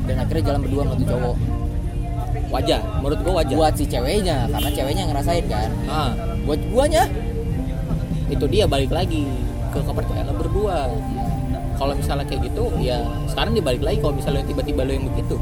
Dan 0.10 0.16
akhirnya 0.20 0.44
jalan 0.50 0.60
berdua 0.66 0.82
sama 0.84 0.96
tuh 0.98 1.08
cowok. 1.08 1.36
Wajar 2.50 2.82
menurut 3.00 3.20
gue 3.22 3.34
wajar. 3.34 3.56
Buat 3.56 3.74
si 3.78 3.86
ceweknya 3.86 4.38
karena 4.50 4.70
ceweknya 4.74 5.04
ngerasain 5.08 5.46
kan. 5.48 5.70
Ah. 5.86 6.12
Buat 6.44 6.62
guanya. 6.74 7.04
Itu 8.30 8.46
dia 8.46 8.70
balik 8.70 8.94
lagi 8.94 9.26
ke 9.70 9.80
kepercayaan 9.86 10.34
berdua 10.34 10.90
kalau 11.80 11.94
misalnya 11.96 12.26
kayak 12.28 12.52
gitu 12.52 12.64
ya 12.84 13.00
sekarang 13.32 13.56
dibalik 13.56 13.80
lagi 13.80 13.98
kalau 14.04 14.14
misalnya 14.20 14.44
tiba-tiba 14.44 14.84
lo 14.84 14.92
yang 14.92 15.06
begitu. 15.08 15.36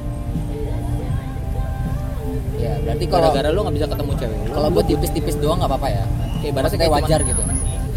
Ya 2.58 2.74
berarti 2.82 3.06
kalau 3.06 3.30
gara-gara 3.34 3.50
lo 3.54 3.60
nggak 3.66 3.76
bisa 3.78 3.88
ketemu 3.90 4.12
cewek 4.18 4.40
kalau 4.54 4.68
buat 4.74 4.86
tipis-tipis 4.86 5.36
doang 5.42 5.58
nggak 5.62 5.72
apa-apa 5.74 5.90
ya? 5.90 6.04
Kayak 6.42 6.52
ibaratnya 6.54 6.78
kayak 6.78 6.94
wajar 6.94 7.20
cuman- 7.22 7.30
gitu. 7.34 7.42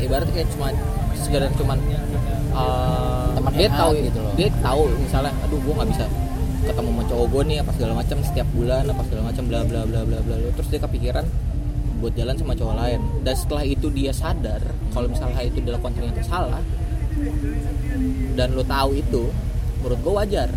ibaratnya 0.01 0.33
kayak 0.33 0.49
cuma 0.57 0.67
sekedar 1.21 1.51
cuman 1.61 1.79
uh, 2.57 3.29
Teman 3.37 3.53
dia 3.53 3.69
tahu 3.69 3.91
gitu 4.01 4.19
loh. 4.25 4.33
dia 4.37 4.49
tahu 4.65 4.83
misalnya 4.97 5.33
aduh 5.45 5.61
gua 5.61 5.75
nggak 5.81 5.91
bisa 5.93 6.05
ketemu 6.61 6.89
sama 6.93 7.03
cowok 7.09 7.27
gue 7.33 7.43
nih 7.51 7.57
apa 7.65 7.71
segala 7.73 7.93
macam 7.97 8.17
setiap 8.21 8.49
bulan 8.53 8.85
apa 8.85 9.03
segala 9.09 9.23
macam 9.33 9.45
bla 9.49 9.61
bla 9.65 9.81
bla 9.85 10.01
bla 10.05 10.19
bla. 10.25 10.35
Terus 10.57 10.69
dia 10.69 10.81
kepikiran 10.81 11.25
buat 12.01 12.13
jalan 12.17 12.35
sama 12.37 12.53
cowok 12.57 12.75
lain. 12.81 13.01
Dan 13.25 13.35
setelah 13.37 13.65
itu 13.65 13.87
dia 13.93 14.13
sadar 14.13 14.61
kalau 14.93 15.09
misalnya 15.09 15.41
itu 15.41 15.59
dilakukan 15.61 15.93
ternyata 15.97 16.21
salah 16.25 16.61
dan 18.35 18.49
lo 18.57 18.63
tahu 18.65 18.91
itu 18.97 19.23
menurut 19.81 19.99
gue 20.01 20.13
wajar 20.13 20.49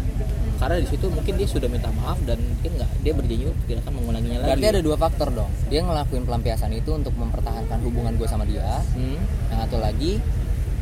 karena 0.54 0.80
di 0.80 0.88
situ 0.88 1.06
mungkin 1.12 1.34
dia 1.36 1.48
sudah 1.50 1.68
minta 1.68 1.92
maaf 1.92 2.16
dan 2.24 2.40
mungkin 2.40 2.72
nggak 2.80 2.90
dia 3.04 3.12
berjanji 3.12 3.46
tidak 3.68 3.84
akan 3.84 3.94
mengulanginya 4.00 4.38
lagi 4.40 4.50
berarti 4.54 4.68
ada 4.72 4.82
dua 4.84 4.96
faktor 4.96 5.28
dong 5.34 5.52
dia 5.68 5.80
ngelakuin 5.84 6.24
pelampiasan 6.24 6.72
itu 6.72 6.92
untuk 6.96 7.12
mempertahankan 7.20 7.78
hubungan 7.84 8.16
gue 8.16 8.28
sama 8.30 8.48
dia 8.48 8.80
Hmm. 8.96 9.20
yang 9.52 9.60
satu 9.68 9.84
lagi 9.84 10.24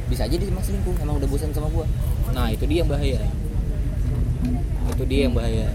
bisa 0.06 0.28
aja 0.28 0.36
dia 0.36 0.48
emang 0.48 0.62
selingkuh 0.62 0.94
emang 1.02 1.18
udah 1.18 1.30
bosan 1.30 1.50
sama 1.56 1.72
gue 1.72 1.86
Nah 2.32 2.48
itu 2.48 2.64
dia 2.64 2.80
yang 2.84 2.90
bahaya. 2.90 3.20
Itu 4.92 5.04
dia 5.04 5.28
yang 5.28 5.36
bahaya. 5.36 5.68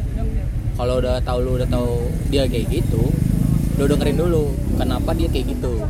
Kalau 0.77 1.01
udah 1.01 1.21
tahu 1.21 1.39
lu 1.41 1.51
udah 1.57 1.69
tahu 1.69 2.09
dia 2.29 2.45
kayak 2.45 2.69
gitu, 2.69 3.03
lu 3.77 3.85
dengerin 3.85 4.17
dulu 4.17 4.53
kenapa 4.77 5.13
dia 5.13 5.29
kayak 5.29 5.57
gitu. 5.57 5.85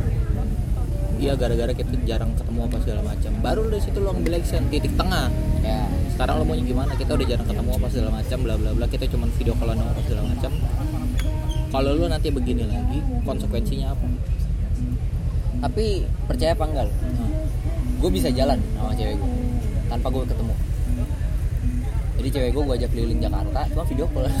Iya 1.17 1.33
gara-gara 1.33 1.73
kita 1.73 1.97
jarang 2.05 2.31
ketemu 2.37 2.59
apa 2.69 2.77
segala 2.85 3.01
macam. 3.01 3.31
Baru 3.41 3.61
dari 3.73 3.81
situ 3.81 3.97
lu 3.97 4.13
ambil 4.13 4.37
action 4.37 4.63
titik 4.69 4.93
tengah. 4.93 5.33
ya 5.65 5.81
Sekarang 6.13 6.41
lo 6.41 6.43
maunya 6.45 6.65
gimana? 6.65 6.93
Kita 6.93 7.17
udah 7.17 7.25
jarang 7.25 7.47
ketemu 7.49 7.71
apa 7.73 7.87
segala 7.89 8.09
macam, 8.21 8.37
bla 8.45 8.55
bla 8.55 8.71
bla. 8.77 8.85
Kita 8.85 9.05
cuman 9.09 9.29
video 9.33 9.53
callan 9.57 9.81
apa 9.81 10.01
segala 10.05 10.23
macam. 10.29 10.51
Kalau 11.67 11.89
lu 11.97 12.05
nanti 12.07 12.31
begini 12.31 12.63
lagi, 12.63 13.01
konsekuensinya 13.25 13.91
apa? 13.91 14.07
tapi 15.57 16.05
percaya 16.29 16.53
apa 16.53 16.65
enggak 16.69 16.87
Nah, 16.87 17.29
gue 17.97 18.09
bisa 18.13 18.29
jalan 18.29 18.59
sama 18.77 18.93
cewek 18.93 19.17
gue 19.17 19.31
tanpa 19.89 20.07
gue 20.13 20.23
ketemu 20.29 20.53
jadi 22.17 22.29
cewek 22.33 22.49
gue 22.53 22.63
gue 22.65 22.75
ajak 22.77 22.89
keliling 22.93 23.21
Jakarta 23.21 23.61
cuma 23.73 23.83
video 23.89 24.07
call 24.13 24.29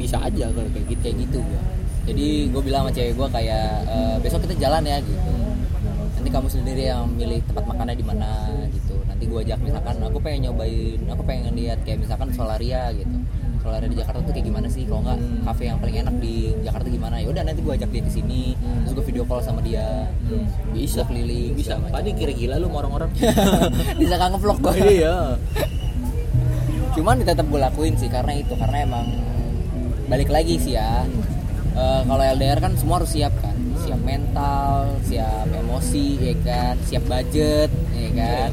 bisa 0.00 0.16
aja 0.20 0.44
kalau 0.52 0.68
kayak 0.76 0.86
gitu. 0.92 1.00
kayak 1.00 1.16
gitu 1.24 1.38
gue 1.40 1.62
jadi 2.06 2.26
gue 2.48 2.62
bilang 2.62 2.86
sama 2.86 2.92
cewek 2.94 3.12
gue 3.14 3.28
kayak 3.28 3.68
"E, 3.84 3.96
besok 4.22 4.40
kita 4.46 4.54
jalan 4.56 4.82
ya 4.82 4.98
gitu. 5.02 5.32
Nanti 6.16 6.28
kamu 6.30 6.48
sendiri 6.48 6.82
yang 6.86 7.10
milih 7.10 7.42
tempat 7.44 7.64
makannya 7.66 7.96
di 7.98 8.06
mana 8.06 8.30
gitu. 8.70 8.94
Nanti 9.04 9.24
gue 9.26 9.40
ajak 9.42 9.58
misalkan 9.60 9.96
aku 10.00 10.18
pengen 10.18 10.40
nyobain 10.48 11.00
aku 11.06 11.22
pengen 11.22 11.52
lihat 11.52 11.82
kayak 11.82 11.98
misalkan 12.00 12.30
Solaria 12.30 12.94
gitu. 12.94 13.16
Solaria 13.58 13.90
di 13.90 13.98
Jakarta 13.98 14.22
tuh 14.22 14.30
kayak 14.30 14.46
gimana 14.46 14.68
sih? 14.70 14.86
Kalau 14.86 15.02
nggak 15.02 15.18
Hmm. 15.18 15.42
kafe 15.42 15.62
yang 15.66 15.78
paling 15.82 15.96
enak 15.98 16.14
di 16.22 16.34
Jakarta 16.62 16.86
gimana? 16.86 17.18
Ya 17.18 17.26
udah 17.26 17.42
nanti 17.42 17.60
gue 17.66 17.74
ajak 17.74 17.90
dia 17.90 18.02
ke 18.02 18.12
sini 18.14 18.42
terus 18.54 18.92
gue 18.94 19.04
video 19.10 19.24
call 19.26 19.42
sama 19.42 19.58
dia. 19.60 20.06
Bisa 20.70 21.02
Gua 21.02 21.10
keliling 21.10 21.52
bisa. 21.58 21.74
Tadi 21.90 22.10
kira 22.14 22.30
gila 22.30 22.56
lu 22.62 22.70
orang-orang. 22.70 23.10
bisa 24.00 24.14
kan 24.14 24.30
ngevlog 24.30 24.58
gue 24.62 25.02
iya. 25.02 25.34
cuman 26.96 27.20
tetap 27.20 27.44
gue 27.44 27.60
lakuin 27.60 27.92
sih 27.92 28.08
karena 28.08 28.32
itu 28.32 28.56
karena 28.56 28.80
emang 28.80 29.04
balik 30.08 30.32
lagi 30.32 30.56
sih 30.56 30.80
ya 30.80 31.04
Eh, 31.76 32.00
kalau 32.08 32.24
LDR 32.24 32.56
kan 32.56 32.72
semua 32.72 33.04
harus 33.04 33.12
siap 33.12 33.36
kan? 33.44 33.52
Siap 33.84 34.00
mental 34.00 34.96
siap 35.04 35.44
emosi 35.52 36.16
ya 36.16 36.34
kan? 36.40 36.74
Siap 36.80 37.04
budget 37.04 37.68
ya 37.92 38.10
kan? 38.16 38.50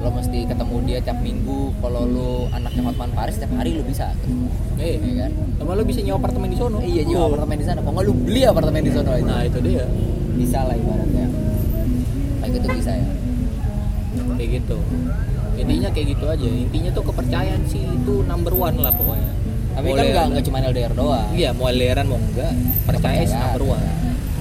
Lo 0.00 0.08
mesti 0.08 0.48
ketemu 0.48 0.76
dia 0.88 0.98
tiap 1.04 1.20
minggu. 1.20 1.76
Kalau 1.84 2.08
lo 2.08 2.32
anaknya 2.56 2.88
Hotman 2.88 3.12
Paris 3.12 3.36
tiap 3.36 3.52
hari 3.52 3.76
lo 3.76 3.84
bisa 3.84 4.16
ketemu. 4.16 4.48
Eh, 4.80 4.96
ya 4.96 5.14
kan? 5.28 5.32
sama 5.60 5.80
lu 5.80 5.84
bisa 5.84 6.00
nyewa 6.00 6.18
apartemen 6.20 6.48
di 6.50 6.58
sono. 6.58 6.78
iya 6.80 7.02
nyewa 7.04 7.24
apartemen 7.28 7.56
di 7.60 7.66
sana. 7.68 7.78
Kok 7.84 7.92
nggak 7.92 8.04
lo 8.08 8.12
beli 8.16 8.42
apartemen 8.48 8.80
di 8.80 8.92
sana 8.92 9.08
aja. 9.20 9.24
Nah, 9.28 9.40
itu 9.44 9.58
dia. 9.60 9.84
bisa 10.34 10.58
lah 10.64 10.74
ibaratnya. 10.74 11.26
Kayak 12.40 12.50
gitu 12.56 12.66
bisa 12.80 12.92
ya? 12.96 13.06
Kayak 14.40 14.50
gitu. 14.56 14.76
Intinya 15.54 15.88
kayak 15.92 16.06
gitu 16.16 16.24
aja. 16.32 16.48
Intinya 16.48 16.90
tuh 16.96 17.04
kepercayaan 17.12 17.62
sih 17.68 17.84
itu 17.84 18.14
number 18.24 18.56
one 18.56 18.80
lah 18.80 18.90
pokoknya. 18.96 19.33
Tapi 19.74 19.86
Mau 19.86 19.96
kan 19.96 20.04
nggak 20.06 20.24
nggak 20.30 20.44
cuma 20.44 20.56
LDR 20.62 20.92
doang 20.92 21.26
Iya, 21.30 21.50
mau 21.50 21.66
LDRan 21.66 22.06
mau 22.06 22.16
enggak, 22.16 22.52
percaya 22.86 23.20
sih 23.22 23.34
number 23.34 23.62
one. 23.68 23.86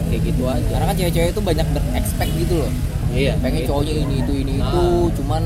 Kayak 0.05 0.21
gitu 0.23 0.43
aja. 0.45 0.67
karena 0.69 0.85
kan 0.85 0.95
cewek-cewek 0.95 1.29
itu 1.29 1.41
banyak 1.41 1.67
berekspek 1.69 2.29
gitu 2.37 2.53
loh 2.55 2.71
Iya. 3.11 3.33
pengen 3.39 3.59
gitu. 3.59 3.69
cowoknya 3.69 3.93
ini 3.99 4.15
itu 4.19 4.33
ini 4.37 4.53
Nah. 4.55 4.69
itu 4.69 4.83
cuman 5.17 5.43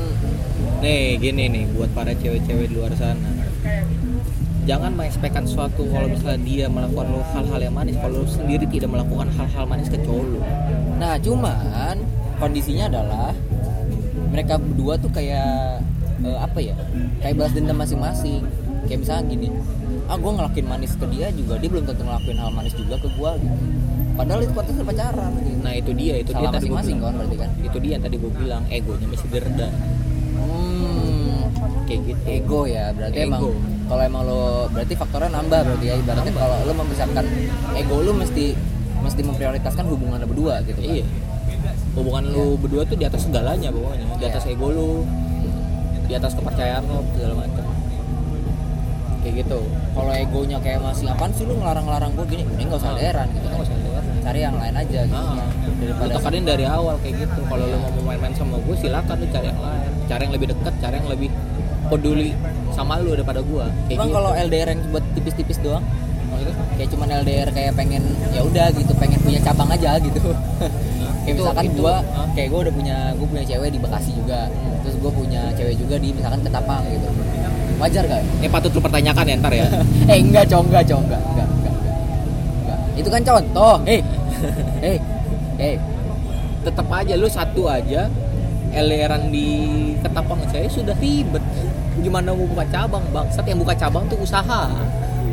Nih, 0.78 1.18
gini 1.18 1.42
nih 1.48 1.64
buat 1.72 1.90
para 1.90 2.12
cewek-cewek 2.12 2.70
di 2.70 2.74
luar 2.74 2.94
sana. 2.94 3.34
Jangan 4.62 4.94
mengekspekkan 4.94 5.42
sesuatu 5.42 5.82
kalau 5.88 6.06
misalnya 6.06 6.38
dia 6.38 6.66
melakukan 6.68 7.08
lo 7.08 7.24
hal-hal 7.26 7.58
yang 7.58 7.74
manis 7.74 7.96
kalau 7.96 8.22
sendiri 8.22 8.62
tidak 8.64 8.86
melakukan 8.86 9.26
hal-hal 9.32 9.64
manis 9.64 9.88
ke 9.88 9.98
cowok 9.98 10.22
lu. 10.28 10.40
nah 10.94 11.16
cuman 11.16 11.98
kondisinya 12.36 12.86
adalah 12.86 13.30
mereka 14.28 14.54
berdua 14.54 14.94
tuh 14.98 15.08
kayak 15.08 15.80
eh, 16.20 16.38
apa 16.38 16.58
ya 16.60 16.76
kayak 17.18 17.34
balas 17.34 17.54
dendam 17.54 17.74
masing-masing 17.74 18.42
kayak 18.88 18.98
misalnya 18.98 19.24
gini 19.28 19.48
ah 20.04 20.16
gue 20.16 20.32
ngelakuin 20.32 20.66
manis 20.66 20.92
ke 20.94 21.06
dia 21.06 21.28
juga 21.30 21.54
dia 21.56 21.68
belum 21.68 21.84
tentu 21.84 22.02
ngelakuin 22.02 22.38
hal 22.38 22.50
manis 22.50 22.72
juga 22.72 22.96
ke 22.96 23.08
gue 23.10 23.30
gitu 23.38 23.56
padahal 24.14 24.40
itu 24.40 24.52
konteksnya 24.52 24.84
pacaran 24.84 25.30
gitu 25.38 25.56
Nah, 25.58 25.72
itu 25.74 25.90
dia, 25.92 26.14
itu 26.16 26.30
salah 26.32 26.42
dia 26.42 26.56
masing-masing 26.56 26.96
kan 26.98 27.12
berarti 27.14 27.36
kan 27.36 27.50
Itu 27.60 27.76
dia 27.78 27.92
yang 27.92 28.02
tadi 28.02 28.16
gue 28.16 28.32
bilang, 28.32 28.62
egonya 28.68 29.06
mesti 29.06 29.26
diredam. 29.28 29.72
hmm, 30.34 31.38
Kayak 31.84 32.00
gitu. 32.04 32.20
ego 32.26 32.60
ya 32.64 32.84
berarti 32.90 33.16
Ego. 33.18 33.28
emang 33.28 33.42
kalau 33.86 34.02
emang 34.02 34.22
lo 34.22 34.42
berarti 34.68 34.94
faktornya 34.94 35.30
nambah 35.30 35.60
berarti 35.62 35.84
ya 35.84 35.94
ibaratnya 35.96 36.32
kalau 36.34 36.56
lo 36.60 36.72
membesarkan 36.74 37.24
ego 37.74 37.96
lo 37.98 38.12
mesti 38.12 38.44
mesti 38.98 39.20
memprioritaskan 39.22 39.84
hubungan 39.86 40.18
lo 40.18 40.26
berdua 40.26 40.60
gitu 40.62 40.78
kan 40.78 40.94
Iya. 40.94 41.06
Hubungan 41.94 42.24
lu 42.26 42.54
berdua 42.56 42.82
tuh 42.84 42.94
di 42.94 43.04
atas 43.04 43.22
segalanya 43.22 43.68
pokoknya. 43.68 44.04
Di 44.12 44.20
Iya. 44.20 44.30
atas 44.30 44.44
ego 44.46 44.68
lu, 44.68 45.02
di 46.04 46.12
atas 46.12 46.32
kepercayaan 46.32 46.82
lu 46.84 46.98
segala 47.12 47.34
macam. 47.38 47.64
Kayak 49.28 49.44
gitu. 49.44 49.60
kalau 49.92 50.08
egonya 50.10 50.56
kayak 50.58 50.80
masih 50.80 51.04
apaan 51.06 51.30
sih 51.30 51.44
lu 51.44 51.54
ngelarang-larang 51.54 52.10
gue 52.10 52.24
gini 52.26 52.42
mending 52.42 52.66
gak 52.66 52.80
usah 52.80 52.88
Ah. 52.88 52.96
LDRan 52.96 53.28
gitu 53.28 53.44
kan 53.44 53.52
Nggak 53.52 53.66
usah 53.66 53.76
LDR. 53.76 54.04
cari 54.18 54.40
yang 54.40 54.56
lain 54.56 54.74
aja 54.74 55.00
gitu 55.04 55.20
Ah, 55.20 55.46
daripada 55.78 56.12
tekanin 56.14 56.44
dari 56.44 56.64
awal 56.66 56.94
kayak 56.98 57.14
gitu. 57.18 57.40
Kalau 57.44 57.64
lu 57.64 57.76
mau 57.78 58.02
main-main 58.06 58.32
sama 58.32 58.56
gue 58.58 58.74
silakan 58.74 59.16
lu 59.16 59.26
cari 59.28 59.46
yang 59.46 59.60
lain. 59.60 59.90
Cari 60.06 60.22
yang 60.22 60.32
lebih 60.32 60.46
dekat, 60.48 60.74
cari 60.78 60.94
yang 60.96 61.08
lebih 61.08 61.28
peduli 61.86 62.30
sama 62.70 62.96
lu 62.96 63.12
daripada 63.12 63.40
gua. 63.40 63.68
Kayak 63.84 63.98
gitu. 63.98 64.14
kalau 64.14 64.30
LDR 64.34 64.68
yang 64.70 64.80
buat 64.88 65.04
tipis-tipis 65.12 65.58
doang 65.58 65.84
kayak 66.70 66.88
cuman 66.88 67.08
LDR 67.16 67.48
kayak 67.50 67.72
pengen 67.74 68.04
ya 68.30 68.40
udah 68.40 68.70
gitu 68.70 68.92
pengen 68.94 69.18
punya 69.18 69.40
cabang 69.40 69.66
aja 69.68 69.98
gitu 69.98 70.20
kayak 70.22 70.70
Itu- 71.26 71.42
misalkan 71.42 71.64
itu, 71.66 71.80
gua 71.80 71.98
ah. 72.06 72.28
kayak 72.30 72.48
gua 72.48 72.60
udah 72.62 72.70
punya 72.70 72.96
gua 73.16 73.26
punya 73.26 73.44
cewek 73.44 73.68
di 73.68 73.80
Bekasi 73.80 74.10
juga 74.14 74.46
terus 74.80 74.94
gua 75.00 75.10
punya 75.10 75.42
cewek 75.52 75.74
juga 75.74 75.96
di 75.96 76.08
misalkan 76.12 76.38
Ketapang 76.40 76.84
gitu 76.86 77.08
wajar 77.78 78.02
gak? 78.04 78.22
Ini 78.42 78.48
patut 78.50 78.70
lu 78.74 78.80
pertanyakan 78.82 79.24
ya 79.26 79.34
ntar 79.38 79.52
ya. 79.54 79.66
eh 80.12 80.18
enggak 80.18 80.44
cowok 80.50 80.64
enggak 80.70 80.84
cowok 80.90 81.02
enggak 81.06 81.22
enggak 81.22 81.48
enggak, 81.48 81.74
enggak. 82.62 82.78
Itu 82.98 83.08
kan 83.08 83.22
contoh 83.24 83.74
hei 83.88 84.00
hei 84.82 84.96
hei 85.58 85.74
Tetap 86.66 86.86
aja 86.90 87.14
lu 87.14 87.28
satu 87.30 87.70
aja 87.70 88.10
LDRan 88.68 89.32
di 89.32 89.48
Ketapang 90.04 90.44
saya 90.52 90.68
sudah 90.68 90.92
ribet. 91.00 91.40
Gimana 92.04 92.36
mau 92.36 92.44
buka 92.44 92.62
cabang, 92.68 93.02
Bangsat 93.10 93.48
yang 93.48 93.58
buka 93.58 93.74
cabang 93.74 94.04
tuh 94.06 94.20
usaha, 94.20 94.68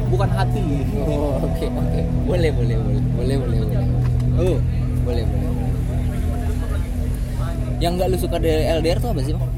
bukan 0.09 0.29
hati. 0.31 0.63
oh 1.03 1.37
oke 1.43 1.65
oke 1.67 2.01
boleh 2.25 2.49
boleh 2.55 2.77
boleh 2.79 3.01
boleh 3.13 3.35
boleh 3.37 3.59
boleh 3.67 3.83
Oh, 4.35 4.57
boleh 5.03 5.23
boleh 5.23 5.49
yang 7.79 7.99
nggak 7.99 8.07
lu 8.07 8.17
suka 8.19 8.39
dari 8.39 8.63
LDR 8.71 9.03
tuh 9.03 9.11
apa 9.11 9.19
sih 9.19 9.35
bang 9.35 9.51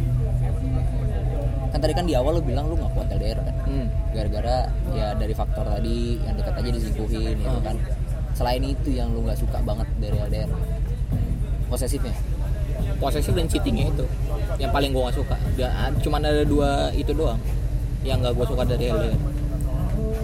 kan 1.67 1.79
tadi 1.79 1.93
kan 1.93 2.03
di 2.03 2.13
awal 2.13 2.35
lu 2.35 2.41
bilang 2.41 2.65
lu 2.65 2.75
nggak 2.75 2.91
kuat 2.91 3.07
LDR 3.09 3.39
kan. 3.39 3.55
Hmm. 3.63 3.87
gara-gara 4.09 4.57
ya 4.91 5.13
dari 5.13 5.31
faktor 5.31 5.65
tadi 5.67 6.17
yang 6.19 6.33
dekat 6.33 6.53
aja 6.55 6.69
diselingkuhin 6.71 7.35
gitu 7.37 7.49
Ah. 7.51 7.63
kan. 7.63 7.75
Selain 8.33 8.61
itu 8.61 8.89
yang 8.91 9.09
lu 9.09 9.21
nggak 9.21 9.35
suka 9.35 9.59
banget 9.59 9.87
dari 9.97 10.17
LDR 10.17 10.49
posesifnya? 11.67 12.15
Posesif 12.97 13.29
dan 13.31 13.45
cheatingnya 13.45 13.89
itu. 13.89 14.05
Yang 14.57 14.71
paling 14.71 14.89
gua 14.89 15.09
gak 15.09 15.17
suka. 15.17 15.35
Cuman 15.99 16.21
ada 16.23 16.41
dua 16.43 16.69
itu 16.91 17.11
doang 17.11 17.37
yang 18.01 18.17
gak 18.19 18.33
gua 18.33 18.45
suka 18.45 18.63
dari 18.63 18.87
LDR. 18.87 19.17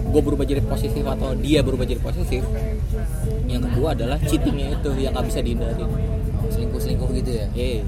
gue 0.04 0.22
berubah 0.22 0.46
jadi 0.46 0.62
posesif 0.62 1.02
atau 1.02 1.34
dia 1.34 1.58
berubah 1.58 1.82
jadi 1.82 1.98
posesif. 1.98 2.46
Yang 3.44 3.62
kedua 3.68 3.88
adalah 3.92 4.14
cheatingnya 4.20 4.70
itu 4.72 4.90
yang 4.94 5.10
nggak 5.10 5.26
bisa 5.26 5.42
dihindarin 5.42 5.90
selingkuh 6.46 6.78
selingkuh 6.78 7.10
gitu 7.14 7.30
ya? 7.34 7.46
Eh 7.52 7.82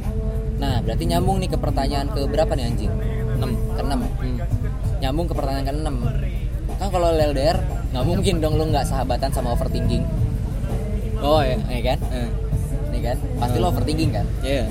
nah 0.57 0.83
berarti 0.83 1.07
nyambung 1.07 1.39
nih 1.39 1.47
ke 1.47 1.55
pertanyaan 1.55 2.11
ke 2.11 2.27
berapa 2.27 2.51
nih 2.51 2.67
anjing 2.67 2.91
enam 3.37 3.51
keenam. 3.77 4.01
Hmm. 4.01 4.37
nyambung 5.01 5.27
ke 5.29 5.35
pertanyaan 5.37 5.67
keenam. 5.69 5.97
Kan 6.77 6.89
kalau 6.93 7.09
LDR 7.13 7.59
nggak 7.93 8.05
mungkin 8.05 8.35
dong 8.41 8.55
lu 8.57 8.65
nggak 8.73 8.87
sahabatan 8.89 9.31
sama 9.33 9.53
overthinking. 9.53 10.05
Oh 11.21 11.41
ya 11.41 11.57
ya 11.69 11.81
kan? 11.95 11.99
Eh. 12.13 12.29
nih 12.93 13.01
kan? 13.13 13.17
Pasti 13.41 13.57
lo 13.61 13.67
overthinking 13.73 14.11
kan? 14.13 14.27
Iya. 14.41 14.65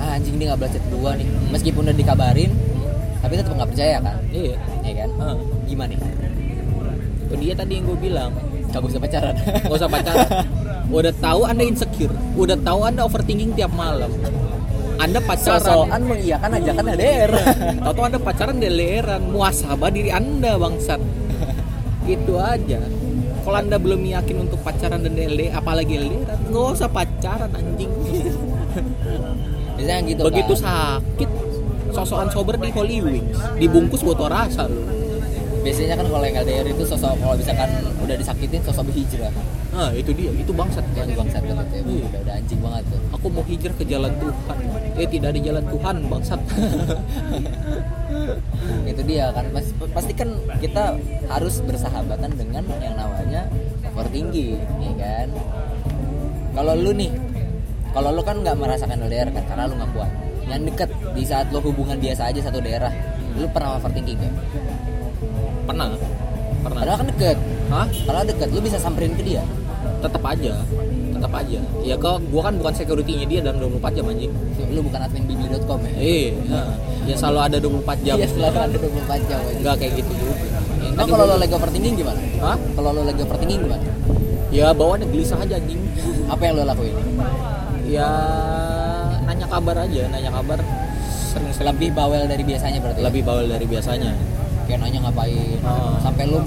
ah 0.00 0.18
anjing 0.18 0.34
dia 0.40 0.50
nggak 0.50 0.60
balas 0.66 0.72
chat 0.74 0.84
gua 0.90 1.12
nih. 1.14 1.28
Meskipun 1.54 1.82
udah 1.86 1.96
dikabarin 1.96 2.50
tapi 3.22 3.38
tetap 3.38 3.54
nggak 3.54 3.70
percaya 3.70 3.96
kan? 4.02 4.18
Iya. 4.34 4.56
Ya 4.82 4.92
kan? 5.04 5.10
Ah. 5.22 5.36
gimana? 5.66 5.94
Itu 7.30 7.34
dia 7.38 7.54
tadi 7.54 7.72
yang 7.78 7.86
gue 7.86 7.98
bilang. 7.98 8.30
Gak 8.72 8.88
usah 8.88 9.00
pacaran. 9.04 9.34
Nggak 9.36 9.78
usah 9.78 9.90
pacaran. 9.90 10.28
Udah 10.96 11.12
tahu 11.20 11.40
anda 11.44 11.64
insecure. 11.64 12.12
Udah 12.36 12.56
tahu 12.60 12.88
anda 12.88 13.04
overthinking 13.04 13.52
tiap 13.56 13.72
malam 13.76 14.08
anda 14.98 15.18
pacaran. 15.20 15.60
Sosokan 15.62 16.02
mengiyakan 16.04 16.50
ajakan 16.58 16.84
LDR 16.92 17.32
atau 17.80 18.02
anda 18.02 18.18
pacaran 18.18 18.56
deleran 18.58 19.22
muasabah 19.32 19.90
diri 19.92 20.10
anda 20.12 20.56
bangsat. 20.56 21.00
Itu 22.04 22.36
aja. 22.36 22.80
Kalau 23.42 23.58
anda 23.58 23.74
belum 23.74 24.06
yakin 24.06 24.46
untuk 24.46 24.62
pacaran 24.62 25.02
dan 25.02 25.18
DLD 25.18 25.50
apalagi 25.50 25.98
LDR 25.98 26.38
nggak 26.50 26.66
usah 26.78 26.88
pacaran 26.90 27.50
anjing. 27.50 27.90
Biasanya 29.76 30.00
gitu 30.06 30.20
begitu 30.22 30.54
kan. 30.62 30.64
sakit 31.02 31.30
sosokan 31.92 32.28
sober 32.32 32.56
di 32.56 32.70
Holy 32.72 32.98
Wings 33.02 33.38
dibungkus 33.58 34.00
botol 34.00 34.30
rasa 34.30 34.70
lu. 34.70 34.80
Biasanya 35.62 35.94
kan 35.94 36.06
kalau 36.10 36.26
yang 36.26 36.42
LDR 36.42 36.66
itu 36.70 36.82
sosok 36.82 37.14
kalau 37.18 37.34
misalkan 37.38 37.70
udah 38.02 38.16
disakitin 38.18 38.60
sosok 38.66 38.90
berhijrah. 38.90 39.30
Nah 39.70 39.90
itu 39.94 40.10
dia. 40.10 40.30
Itu 40.34 40.50
bangsat. 40.50 40.82
Itu 40.90 41.14
bangsat 41.14 41.42
banget 41.42 41.66
ya 41.70 41.80
Iya. 41.82 42.06
udah, 42.10 42.20
udah 42.26 42.34
anjing 42.34 42.60
banget 42.62 42.84
tuh. 42.90 43.00
Aku 43.14 43.26
mau 43.30 43.44
hijrah 43.46 43.74
ke 43.78 43.84
jalan 43.86 44.10
Tuhan 44.18 44.58
eh 44.98 45.08
tidak 45.08 45.28
ada 45.32 45.40
jalan 45.40 45.64
Tuhan 45.68 45.96
bangsat. 46.08 46.40
Itu 48.90 49.02
dia 49.08 49.32
kan. 49.32 49.46
Pasti 49.92 50.12
kan 50.12 50.28
kita 50.60 50.96
harus 51.32 51.64
bersahabatan 51.64 52.30
dengan 52.36 52.64
yang 52.80 52.94
namanya 52.96 53.48
overthinking 53.92 54.60
ya 54.80 54.92
kan? 55.00 55.28
Kalau 56.52 56.72
lu 56.76 56.92
nih 56.92 57.12
kalau 57.92 58.08
lu 58.12 58.22
kan 58.24 58.40
nggak 58.40 58.56
merasakan 58.56 59.04
LDR 59.04 59.28
kan 59.32 59.44
karena 59.48 59.64
lu 59.68 59.74
nggak 59.80 59.90
kuat. 59.96 60.10
Yang 60.48 60.60
deket 60.74 60.90
di 61.16 61.22
saat 61.24 61.46
lu 61.48 61.64
hubungan 61.64 61.96
biasa 61.96 62.28
aja 62.28 62.40
satu 62.44 62.60
daerah 62.60 62.92
lu 63.32 63.48
pernah 63.48 63.80
overthinking 63.80 64.20
gak? 64.20 64.34
pernah. 65.64 65.88
Pernah. 66.62 66.80
Padahal 66.84 66.98
kan 67.00 67.08
deket. 67.08 67.38
Hah? 67.72 67.86
Padahal 68.04 68.26
deket, 68.28 68.48
lu 68.52 68.60
bisa 68.60 68.76
samperin 68.76 69.16
ke 69.16 69.24
dia. 69.24 69.42
Tetap 70.04 70.22
aja 70.26 70.52
tetap 71.22 71.38
aja 71.38 71.60
ya 71.80 71.94
kok 71.94 72.18
gua 72.28 72.42
kan 72.42 72.58
bukan 72.58 72.74
security-nya 72.74 73.24
dia 73.24 73.40
dalam 73.40 73.62
24 73.70 73.94
jam 73.94 74.04
anjing 74.08 74.32
Lu 74.68 74.80
bukan 74.80 75.00
admin 75.00 75.22
bibi.com 75.24 75.78
ya? 75.80 75.92
eh 75.96 76.26
ya, 76.44 76.60
ya 77.04 77.14
selalu 77.14 77.38
ada 77.44 77.56
24 77.60 78.02
jam 78.02 78.16
Iya 78.16 78.26
selalu 78.26 78.58
ada 78.58 78.76
24 78.76 78.90
jam 79.22 79.38
aja. 79.38 79.54
enggak 79.54 79.74
kayak 79.78 79.92
gitu 79.94 80.12
juga 80.12 80.34
tadi 80.92 81.08
kalau 81.08 81.24
gua- 81.24 81.30
lo 81.30 81.36
lagi 81.38 81.54
overthinking 81.54 81.94
gimana? 81.94 82.20
Hah? 82.38 82.56
Kalau 82.74 82.90
lo 82.90 83.02
lagi 83.02 83.20
overthinking 83.20 83.60
gimana? 83.62 83.84
ya 84.50 84.66
bawaannya 84.70 85.06
gelisah 85.08 85.38
aja 85.38 85.54
anjing 85.56 85.80
Apa 86.26 86.42
yang 86.42 86.54
lo 86.54 86.64
lakuin? 86.66 86.96
ya 87.86 88.08
nanya 89.22 89.46
kabar 89.46 89.76
aja 89.78 90.02
nanya 90.08 90.30
kabar 90.32 90.58
sering-sering 91.24 91.68
Lebih 91.68 91.88
bawel 91.92 92.26
dari 92.26 92.42
biasanya 92.42 92.78
berarti 92.78 92.98
ya? 92.98 93.04
lebih 93.06 93.22
bawel 93.22 93.46
dari 93.46 93.64
biasanya 93.64 94.10
Kayak 94.64 94.78
nanya 94.80 94.98
ngapain 95.02 95.58
Oh. 95.62 95.94
Sampai 95.98 96.26
lu 96.26 96.42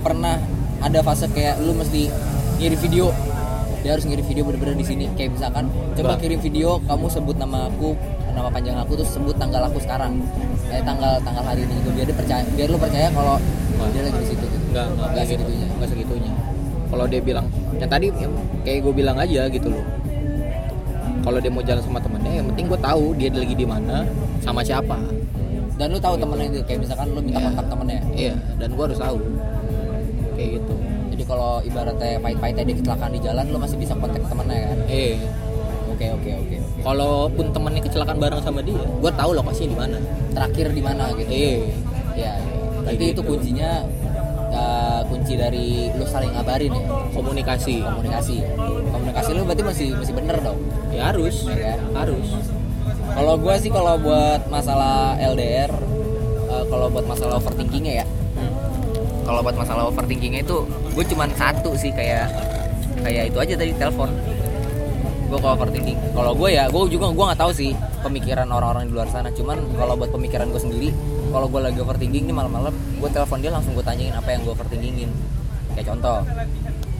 pernah 0.00 0.38
ada 0.78 0.98
fase 1.00 1.26
kayak 1.28 1.58
lu 1.58 1.72
mesti 1.72 2.06
ngirim 2.56 2.78
video 2.78 3.06
dia 3.82 3.90
harus 3.92 4.04
ngirim 4.06 4.22
video 4.22 4.42
bener-bener 4.46 4.74
di 4.74 4.86
sini. 4.86 5.04
Kayak 5.12 5.34
misalkan 5.34 5.64
coba 5.92 6.14
kirim 6.16 6.38
video 6.38 6.78
kamu 6.86 7.06
sebut 7.06 7.36
nama 7.36 7.66
aku 7.66 7.98
nama 8.32 8.48
panjang 8.48 8.78
aku 8.78 8.96
terus 8.96 9.10
sebut 9.10 9.34
tanggal 9.36 9.66
aku 9.66 9.82
sekarang. 9.82 10.22
Kayak 10.70 10.86
tanggal 10.86 11.12
tanggal 11.20 11.42
hari 11.42 11.66
ini 11.66 11.74
gitu. 11.78 11.90
Biar 11.92 12.06
dia 12.06 12.16
percaya 12.16 12.42
biar 12.48 12.68
lu 12.70 12.78
percaya 12.78 13.06
kalau 13.10 13.36
dia 13.90 14.02
lagi 14.02 14.16
di 14.16 14.28
situ 14.28 14.44
gitu. 14.44 14.66
Enggak 14.70 14.86
enggak 14.86 15.08
Nggak 15.10 15.10
kayak 15.12 15.26
gitu. 15.28 15.42
segitunya. 15.42 15.66
enggak 15.68 15.88
segitunya. 15.90 16.32
Kalau 16.92 17.04
dia 17.08 17.20
bilang 17.20 17.46
yang 17.74 17.90
tadi 17.90 18.06
kayak 18.62 18.78
gue 18.80 18.92
bilang 18.94 19.16
aja 19.18 19.42
gitu 19.48 19.68
loh. 19.68 19.84
Kalau 21.22 21.38
dia 21.38 21.50
mau 21.50 21.62
jalan 21.62 21.82
sama 21.82 21.98
temennya 21.98 22.32
yang 22.34 22.46
penting 22.50 22.66
gue 22.66 22.80
tahu 22.80 23.04
dia 23.14 23.28
lagi 23.30 23.54
di 23.54 23.66
mana 23.66 24.06
sama 24.38 24.62
siapa. 24.62 24.98
Dan 25.74 25.90
lu 25.90 25.98
tahu 25.98 26.14
temennya 26.14 26.46
itu 26.52 26.58
kayak 26.62 26.80
misalkan 26.82 27.10
lu 27.10 27.18
minta 27.18 27.40
Iya. 27.40 27.46
kontak 27.50 27.66
temennya. 27.66 28.00
Iya 28.12 28.34
dan 28.56 28.68
gue 28.70 28.84
harus 28.86 29.00
tahu. 29.00 29.18
Kayak 30.32 30.48
gitu 30.60 30.74
kalau 31.32 31.64
ibaratnya 31.64 32.20
pahit-pahitnya 32.20 32.64
dia 32.68 32.76
kecelakaan 32.76 33.12
di 33.16 33.20
jalan 33.24 33.44
lu 33.48 33.56
masih 33.56 33.80
bisa 33.80 33.96
kontak 33.96 34.20
temennya 34.20 34.68
kan? 34.68 34.78
Eh 34.92 35.16
oke 35.88 36.06
oke 36.20 36.30
oke 36.44 36.54
oke. 36.60 36.82
Kalaupun 36.84 37.46
temennya 37.56 37.82
kecelakaan 37.88 38.18
bareng 38.20 38.42
sama 38.44 38.60
dia 38.60 38.76
gue 38.76 39.12
tahu 39.16 39.30
lokasinya 39.32 39.68
di 39.72 39.78
mana. 39.80 39.98
Terakhir 40.36 40.66
di 40.76 40.82
mana 40.84 41.04
gitu? 41.16 41.30
Eh 41.32 41.56
ya, 42.12 42.20
ya. 42.20 42.32
berarti 42.84 43.00
Kayak 43.00 43.14
itu 43.16 43.22
gitu. 43.24 43.30
kuncinya 43.32 43.70
uh, 44.52 45.00
kunci 45.08 45.32
dari 45.40 45.88
lu 45.96 46.04
saling 46.04 46.32
ngabarin 46.36 46.72
ya? 46.76 46.84
Komunikasi. 47.16 47.76
Komunikasi. 47.80 48.36
Komunikasi 48.92 49.30
lu 49.32 49.42
berarti 49.48 49.64
masih 49.64 49.88
masih 49.96 50.12
bener 50.12 50.36
dong? 50.44 50.60
Ya 50.92 51.02
harus. 51.08 51.48
Ya? 51.48 51.80
Harus. 51.96 52.28
Kalau 53.12 53.34
gua 53.40 53.56
sih 53.56 53.72
kalau 53.72 53.96
buat 53.96 54.52
masalah 54.52 55.16
LDR 55.16 55.72
uh, 56.52 56.64
kalau 56.68 56.92
buat 56.92 57.08
masalah 57.08 57.40
overthinkingnya 57.40 58.04
ya 58.04 58.06
kalau 59.22 59.40
buat 59.40 59.54
masalah 59.54 59.88
overthinkingnya 59.88 60.42
itu 60.42 60.66
gue 60.66 61.04
cuman 61.06 61.30
satu 61.34 61.74
sih 61.74 61.90
kayak 61.90 62.28
kayak 63.02 63.34
itu 63.34 63.38
aja 63.38 63.54
tadi 63.58 63.72
telepon. 63.74 64.10
Gue 65.32 65.38
kalau 65.40 65.54
overthinking. 65.56 65.98
Kalau 66.12 66.32
gue 66.36 66.48
ya 66.52 66.68
gue 66.68 66.82
juga 66.92 67.08
gue 67.08 67.24
nggak 67.24 67.40
tahu 67.40 67.52
sih 67.56 67.70
pemikiran 68.04 68.44
orang-orang 68.46 68.90
di 68.90 68.92
luar 68.92 69.08
sana. 69.08 69.32
Cuman 69.32 69.58
kalau 69.74 69.94
buat 69.96 70.10
pemikiran 70.12 70.50
gue 70.50 70.60
sendiri 70.60 70.88
kalau 71.32 71.48
gue 71.48 71.60
lagi 71.64 71.78
overthinking 71.80 72.28
nih 72.28 72.36
malam-malam 72.36 72.74
gue 72.74 73.08
telepon 73.08 73.40
dia 73.40 73.48
langsung 73.48 73.72
gue 73.72 73.84
tanyain 73.86 74.12
apa 74.12 74.28
yang 74.30 74.44
gue 74.44 74.52
overthinkingin. 74.52 75.10
Kayak 75.72 75.86
contoh 75.96 76.18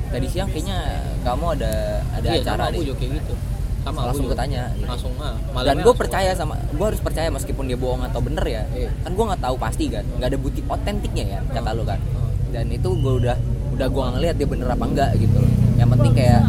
tadi 0.09 0.27
siang 0.29 0.49
kayaknya 0.49 0.79
kamu 1.25 1.45
ada 1.61 1.73
ada 2.13 2.29
Iya, 2.29 2.41
acara 2.45 2.63
aku 2.69 2.73
deh. 2.77 2.85
juga 2.85 2.97
kayak 3.01 3.13
gitu 3.17 3.35
sama 3.83 3.99
langsung 4.07 4.25
juga. 4.25 4.33
gue 4.33 4.41
tanya 4.41 4.63
gitu. 4.73 4.87
langsung 4.87 5.13
ah 5.19 5.35
dan 5.35 5.53
malamnya 5.53 5.83
gue 5.83 5.95
percaya 5.97 6.31
sama 6.33 6.55
gue 6.57 6.87
harus 6.87 7.01
percaya 7.01 7.29
meskipun 7.29 7.65
dia 7.67 7.77
bohong 7.77 8.03
atau 8.03 8.21
bener 8.21 8.45
ya 8.45 8.63
Iya. 8.71 8.91
kan 9.01 9.11
gue 9.11 9.25
nggak 9.27 9.43
tahu 9.43 9.57
pasti 9.57 9.85
kan 9.87 10.05
nggak 10.09 10.29
ada 10.29 10.39
bukti 10.39 10.61
otentiknya 10.65 11.25
ya 11.29 11.41
kata 11.51 11.71
lu 11.73 11.83
kan 11.83 11.99
Hmm. 11.99 12.31
dan 12.53 12.67
itu 12.69 12.89
gue 12.89 13.13
udah 13.19 13.37
udah 13.73 13.89
gue 13.89 14.05
ngeliat 14.15 14.35
dia 14.37 14.47
bener 14.47 14.69
apa 14.69 14.85
enggak 14.85 15.11
gitu 15.17 15.39
yang 15.75 15.89
penting 15.89 16.13
kayak 16.13 16.43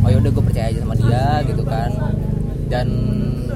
oh 0.00 0.08
yaudah 0.08 0.30
gue 0.30 0.44
percaya 0.44 0.66
aja 0.68 0.80
sama 0.80 0.94
dia 0.94 1.24
gitu 1.44 1.62
kan 1.62 1.90
dan 2.66 2.86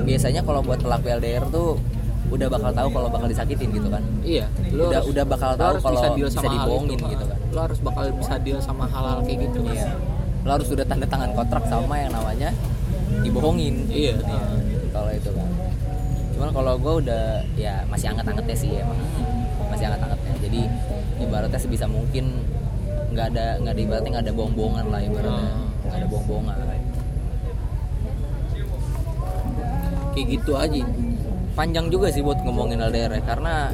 biasanya 0.02 0.42
kalau 0.42 0.60
buat 0.60 0.78
pelaku 0.78 1.06
LDR 1.08 1.46
tuh 1.48 1.78
udah 2.26 2.48
bakal 2.50 2.70
tahu 2.72 2.88
kalau 2.90 3.08
bakal 3.08 3.28
disakitin 3.30 3.70
gitu 3.70 3.86
kan 3.86 4.02
iya 4.20 4.50
udah 4.68 5.00
udah 5.06 5.24
bakal 5.24 5.54
lu 5.54 5.60
tahu 5.60 5.70
harus 5.70 5.82
kalau 5.82 5.94
bisa 5.94 6.08
deal 6.10 6.28
bisa 6.28 6.48
dibohongin 6.50 6.98
itu. 6.98 7.06
gitu 7.14 7.24
kan 7.24 7.38
lu 7.46 7.58
harus 7.62 7.78
bakal 7.78 8.04
bisa 8.12 8.34
deal 8.38 8.58
sama 8.58 8.84
hal-hal 8.84 9.18
kayak 9.22 9.38
gitu 9.46 9.58
iya 9.70 9.88
lo 10.42 10.50
harus 10.52 10.66
sudah 10.68 10.84
tanda 10.84 11.06
tangan 11.06 11.30
kontrak 11.32 11.64
sama 11.64 11.94
yang 11.96 12.12
namanya 12.12 12.50
dibohongin. 13.24 13.74
Iya. 13.88 14.14
Nah, 14.20 14.60
kalau 14.92 15.10
itu 15.10 15.30
kan. 15.32 15.48
Cuman 16.34 16.50
kalau 16.52 16.72
gue 16.76 16.94
udah 17.08 17.24
ya 17.56 17.82
masih 17.88 18.12
anget-angetnya 18.12 18.56
sih 18.56 18.70
emang. 18.76 18.98
Masih 19.72 19.84
anget-angetnya. 19.88 20.32
Jadi 20.44 20.60
ibaratnya 21.24 21.60
sebisa 21.60 21.88
mungkin 21.88 22.44
nggak 23.14 23.26
ada 23.32 23.46
nggak 23.62 23.72
ada 23.72 23.82
ibaratnya 23.82 24.10
nggak 24.18 24.24
ada 24.28 24.34
bohong-bohongan 24.34 24.86
lah 24.92 25.00
ibaratnya. 25.00 25.50
Hmm. 25.54 25.66
nggak 25.84 25.98
ada 26.00 26.06
bohong-bohongan 26.08 26.56
kayak 30.14 30.26
gitu 30.30 30.52
aja. 30.54 30.82
Panjang 31.54 31.86
juga 31.90 32.10
sih 32.10 32.22
buat 32.22 32.38
ngomongin 32.46 32.78
LDR 32.78 33.10
ya. 33.18 33.22
Karena 33.26 33.70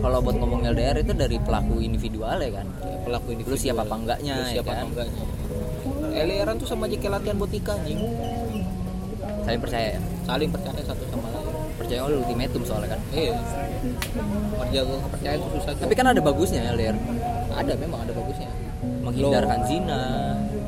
kalau 0.00 0.18
buat 0.24 0.36
ngomongin 0.40 0.72
LDR 0.72 0.96
itu 1.04 1.12
dari 1.12 1.36
pelaku 1.40 1.84
individual 1.84 2.40
ya 2.40 2.50
kan. 2.60 2.66
Ya, 2.80 2.96
pelaku 3.04 3.36
ini 3.36 3.42
lu 3.44 3.56
siap 3.56 3.76
apa 3.80 3.94
enggaknya 3.96 4.32
lu 4.40 4.44
ya 4.44 4.52
siapa 4.60 4.72
kan. 4.72 4.76
apa 4.84 4.88
enggaknya 4.88 5.24
LDRan 6.16 6.56
tuh 6.56 6.68
sama 6.68 6.88
aja 6.88 6.96
kayak 6.96 7.12
latihan 7.20 7.36
buat 7.36 7.52
nikah 7.52 7.76
anjing 7.76 8.00
saling 9.46 9.60
percaya 9.62 9.86
ya? 9.94 10.00
Saling 10.26 10.50
percaya 10.50 10.82
satu 10.82 11.02
sama 11.06 11.26
lain. 11.30 11.46
Percaya 11.78 12.00
lu 12.04 12.18
ultimatum 12.18 12.62
soalnya 12.66 12.88
kan? 12.92 13.00
Iya. 13.14 13.34
Menjaga 14.58 14.94
kepercayaan 15.06 15.38
itu 15.38 15.48
susah 15.60 15.72
tapi 15.76 15.94
kan 15.94 16.06
ada 16.10 16.20
bagusnya 16.20 16.60
LDR 16.74 16.96
ada 17.54 17.72
memang 17.78 17.98
ada 18.02 18.12
bagusnya. 18.12 18.50
Menghindarkan 19.06 19.60
zina. 19.64 20.02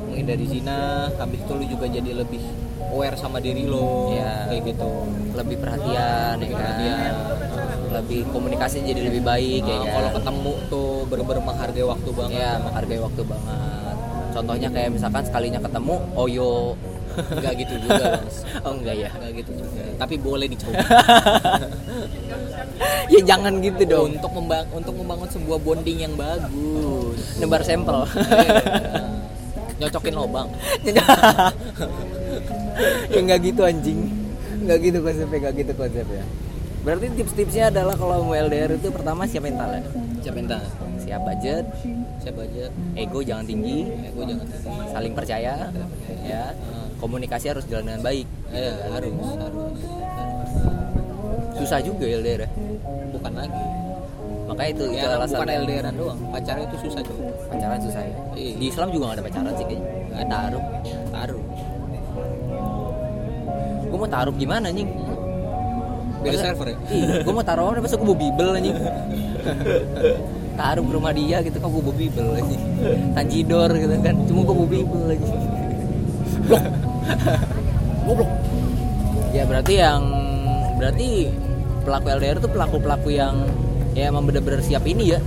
menghindari 0.09 0.45
zina 0.49 1.05
habis 1.15 1.37
itu 1.37 1.51
lu 1.53 1.63
juga 1.69 1.85
jadi 1.85 2.11
lebih 2.17 2.41
aware 2.89 3.13
sama 3.13 3.37
diri 3.37 3.63
lo 3.63 4.09
Iya. 4.09 4.49
kayak 4.49 4.63
gitu. 4.73 4.91
Lebih 5.35 5.55
perhatian 5.59 6.33
ya 6.39 6.47
kan? 6.47 6.57
Perhatian. 6.57 7.15
lebih 7.89 8.21
komunikasi 8.29 8.85
jadi 8.85 9.01
lebih 9.01 9.25
baik 9.25 9.65
ya 9.65 9.73
Nah, 9.73 9.81
kan? 9.81 9.93
kalau 9.97 10.09
ketemu 10.21 10.51
tuh 10.69 10.89
bener-bener 11.09 11.41
menghargai 11.41 11.85
waktu 11.89 12.09
banget. 12.13 12.37
Ya 12.37 12.51
menghargai 12.61 12.99
waktu 13.01 13.21
banget. 13.25 13.95
Contohnya 14.29 14.69
kayak 14.69 14.89
misalkan 14.93 15.23
sekalinya 15.25 15.57
ketemu 15.57 15.95
oyo 16.13 16.77
nggak 17.19 17.53
gitu 17.59 17.73
juga 17.83 18.03
Bang. 18.15 18.25
oh 18.65 18.73
enggak 18.79 18.95
ya? 18.95 19.09
Nggak 19.11 19.33
gitu 19.43 19.51
juga. 19.59 19.81
Tapi 19.99 20.15
boleh 20.19 20.47
dicoba. 20.47 20.79
Ya 23.09 23.19
jangan 23.25 23.59
gitu 23.59 23.83
dong. 23.89 24.15
Untuk 24.15 24.31
membang 24.37 24.65
untuk 24.71 24.93
membangun 24.95 25.27
sebuah 25.27 25.59
bonding 25.65 25.99
yang 26.05 26.13
bagus. 26.15 27.19
Nebar 27.41 27.65
sampel. 27.65 28.05
Iya. 28.05 28.53
nyocokin 29.79 30.15
lobang. 30.15 30.47
Ya 33.11 33.19
nggak 33.19 33.39
gitu 33.43 33.61
anjing. 33.67 34.07
Nggak 34.63 34.77
gitu 34.87 34.97
konsepnya 35.03 35.37
nggak 35.43 35.55
gitu 35.59 35.73
konsepnya. 35.75 36.23
Berarti 36.79 37.05
tips-tipsnya 37.11 37.65
adalah 37.75 37.95
kalau 37.99 38.23
mau 38.23 38.35
LDR 38.37 38.79
itu 38.79 38.87
pertama 38.87 39.27
siap 39.27 39.43
mental 39.43 39.67
ya? 39.75 39.83
Siapa 40.23 40.35
minta 40.39 40.63
siap 41.03 41.21
budget. 41.27 41.65
Siapa 42.23 42.39
aja 42.45 42.71
ego 42.95 43.19
jangan 43.19 43.43
tinggi. 43.43 43.83
Gue 44.15 44.23
jangan 44.31 44.47
tinggi. 44.47 44.87
Saling 44.95 45.13
percaya. 45.17 45.53
Ya 46.23 46.55
komunikasi 46.99 47.45
harus 47.55 47.65
jalan 47.65 47.87
dengan 47.87 48.01
baik. 48.03 48.27
Eh 48.51 48.75
harus 48.91 49.13
harus. 49.15 49.79
Susah 51.59 51.79
juga 51.83 52.05
LDR 52.07 52.45
ya. 52.45 52.49
Bukan 53.15 53.33
lagi. 53.35 53.63
Makanya 54.49 54.69
itu, 54.73 54.83
itu 54.89 54.97
ya 54.97 55.13
alasan 55.13 55.37
bukan 55.37 55.49
LDRan 55.61 55.93
doang 55.93 56.19
pacaran 56.33 56.61
itu 56.65 56.77
susah 56.89 57.01
juga. 57.05 57.21
Pacaran 57.53 57.79
susah 57.85 58.01
ya? 58.01 58.15
Iya. 58.33 58.53
di 58.57 58.65
Islam 58.65 58.87
juga 58.89 59.03
gak 59.05 59.15
ada 59.15 59.23
pacaran 59.29 59.53
sih 59.53 59.65
kayaknya. 59.65 59.89
Nggak 60.09 60.27
taruh. 60.27 60.63
Taruh. 61.13 61.41
Gue 63.89 63.97
mau 63.97 64.09
taruh 64.09 64.33
gimana 64.33 64.65
anjing? 64.69 64.89
Beda 66.19 66.37
server 66.41 66.67
ya? 66.67 66.77
Ih, 66.91 67.03
gue 67.23 67.33
mau 67.33 67.45
taruh 67.45 67.71
apa 67.71 67.87
gue 67.87 68.01
bawa 68.01 68.17
bibel 68.17 68.47
anjing? 68.57 68.77
Taruh 70.59 70.83
ke 70.83 70.91
rumah 70.91 71.13
dia 71.15 71.37
gitu 71.45 71.57
kan 71.61 71.69
gue 71.69 71.83
bawa 71.85 71.95
bibel 71.95 72.27
anjing. 72.33 72.61
Tanjidor 73.13 73.69
gitu 73.77 73.93
kan 74.01 74.15
cuma 74.25 74.41
gue 74.43 74.55
bawa 74.57 74.69
bibel 74.69 75.01
anjing 75.13 75.43
goblok. 78.05 78.31
Ya 79.29 79.43
berarti 79.45 79.73
yang 79.77 80.01
berarti 80.81 81.29
pelaku 81.85 82.05
LDR 82.17 82.37
itu 82.41 82.49
pelaku-pelaku 82.49 83.09
yang 83.13 83.45
ya 83.93 84.09
emang 84.09 84.25
bener-bener 84.25 84.61
siap 84.65 84.85
ini 84.89 85.13
ya? 85.13 85.19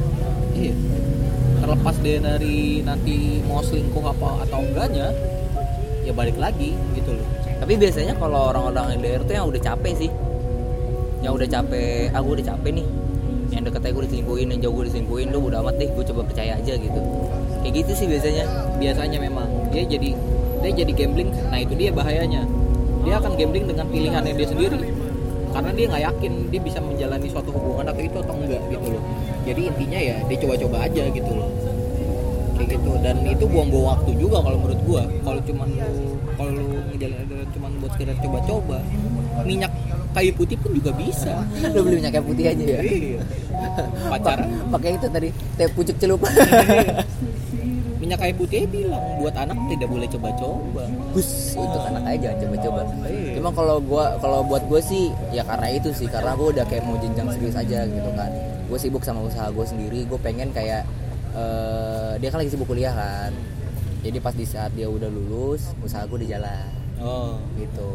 Iya. 0.55 0.74
Terlepas 1.62 1.95
dia 2.03 2.18
dari 2.18 2.83
nanti 2.83 3.39
mau 3.47 3.62
selingkuh 3.62 4.03
apa 4.03 4.43
atau 4.49 4.59
enggaknya 4.66 5.14
ya 6.03 6.11
balik 6.11 6.35
lagi 6.35 6.74
gitu 6.99 7.14
loh. 7.14 7.28
Tapi 7.62 7.78
biasanya 7.78 8.18
kalau 8.18 8.51
orang-orang 8.51 8.99
LDR 8.99 9.22
tuh 9.22 9.35
yang 9.39 9.47
udah 9.47 9.62
capek 9.62 9.95
sih. 9.95 10.11
Yang 11.22 11.33
udah 11.39 11.49
capek 11.55 12.11
aku 12.11 12.28
udah 12.35 12.47
capek 12.51 12.83
nih. 12.83 12.87
Yang 13.55 13.62
deket 13.70 13.80
aja 13.87 13.93
gue 13.95 14.05
diselingkuhin 14.11 14.49
yang 14.51 14.61
jauh 14.66 14.74
gue 14.74 14.85
diselingkuhin 14.91 15.28
lu 15.30 15.39
udah 15.47 15.62
amat 15.62 15.78
deh 15.78 15.87
gue 15.87 16.05
coba 16.11 16.26
percaya 16.26 16.59
aja 16.59 16.74
gitu. 16.74 17.01
Kayak 17.62 17.74
gitu 17.87 17.93
sih 17.95 18.07
biasanya. 18.11 18.45
Biasanya 18.83 19.18
memang 19.22 19.47
dia 19.70 19.87
jadi 19.87 20.18
dia 20.63 20.73
jadi 20.87 20.93
gambling. 20.95 21.31
Nah 21.51 21.59
itu 21.59 21.75
dia 21.75 21.91
bahayanya. 21.91 22.43
Dia 23.03 23.19
akan 23.19 23.33
gambling 23.35 23.67
dengan 23.67 23.87
pilihannya 23.91 24.33
dia 24.39 24.49
sendiri. 24.49 24.79
Karena 25.53 25.71
dia 25.77 25.87
nggak 25.91 26.03
yakin 26.09 26.33
dia 26.49 26.61
bisa 26.63 26.79
menjalani 26.81 27.29
suatu 27.29 27.51
hubungan 27.53 27.85
atau 27.93 28.03
itu 28.03 28.17
atau 28.23 28.35
enggak 28.39 28.63
gitu 28.73 28.87
loh. 28.95 29.03
Jadi 29.45 29.61
intinya 29.69 30.01
ya 30.01 30.17
dia 30.25 30.37
coba-coba 30.41 30.77
aja 30.87 31.03
gitu 31.11 31.33
loh. 31.35 31.51
Kayak 32.57 32.69
gitu. 32.79 32.91
Dan 33.03 33.17
itu 33.27 33.45
buang-buang 33.45 33.87
waktu 33.99 34.11
juga 34.17 34.39
kalau 34.41 34.57
menurut 34.63 34.81
gua. 34.87 35.03
Kalau 35.27 35.41
cuman 35.45 35.69
lu 35.77 36.05
kalau 36.39 36.51
lu 36.57 36.67
ngejalin 36.95 37.19
cuman 37.53 37.71
buat 37.83 37.91
sekedar 37.93 38.17
coba-coba 38.23 38.79
minyak 39.45 39.73
kayu 40.13 40.33
putih 40.37 40.57
pun 40.57 40.71
juga 40.73 40.95
bisa. 40.97 41.35
Lu 41.75 41.85
beli 41.85 42.01
minyak 42.01 42.13
kayu 42.17 42.25
putih 42.25 42.45
aja 42.49 42.65
ya? 42.65 42.81
Iya. 42.81 43.21
Pacaran. 44.13 44.49
pakai 44.73 44.91
itu 44.97 45.07
tadi 45.13 45.29
teh 45.61 45.69
pucuk 45.77 45.97
celup 46.01 46.21
minyak 48.13 48.29
kayu 48.29 48.45
putih 48.45 48.69
bilang 48.69 49.01
buat 49.25 49.33
anak 49.33 49.57
tidak 49.73 49.89
boleh 49.89 50.05
coba-coba. 50.05 50.85
Bus 51.17 51.57
untuk 51.57 51.81
anak 51.81 52.05
aja 52.13 52.37
jangan 52.37 52.61
coba-coba. 52.61 53.09
Iya. 53.09 53.33
cuma 53.41 53.51
kalau 53.57 53.77
gua 53.81 54.05
kalau 54.21 54.45
buat 54.45 54.69
gue 54.69 54.81
sih 54.85 55.09
ya 55.33 55.41
karena 55.49 55.73
itu 55.73 55.89
sih 55.97 56.05
karena 56.13 56.37
gue 56.37 56.53
udah 56.53 56.65
kayak 56.69 56.85
mau 56.85 57.01
jenjang 57.01 57.33
serius 57.33 57.57
aja 57.57 57.89
gitu 57.89 58.11
kan. 58.13 58.29
Gue 58.69 58.77
sibuk 58.77 59.01
sama 59.01 59.25
usaha 59.25 59.49
gue 59.49 59.65
sendiri 59.65 60.05
gue 60.05 60.21
pengen 60.21 60.53
kayak 60.53 60.85
eh, 61.33 62.13
dia 62.21 62.29
kan 62.29 62.45
lagi 62.45 62.53
sibuk 62.53 62.69
kuliah 62.69 62.93
kan. 62.93 63.33
Jadi 64.05 64.19
pas 64.21 64.37
di 64.37 64.45
saat 64.45 64.77
dia 64.77 64.93
udah 64.93 65.09
lulus 65.09 65.73
usaha 65.81 66.05
gue 66.05 66.21
di 66.21 66.29
jalan. 66.29 66.69
Oh. 67.01 67.41
Gitu 67.57 67.89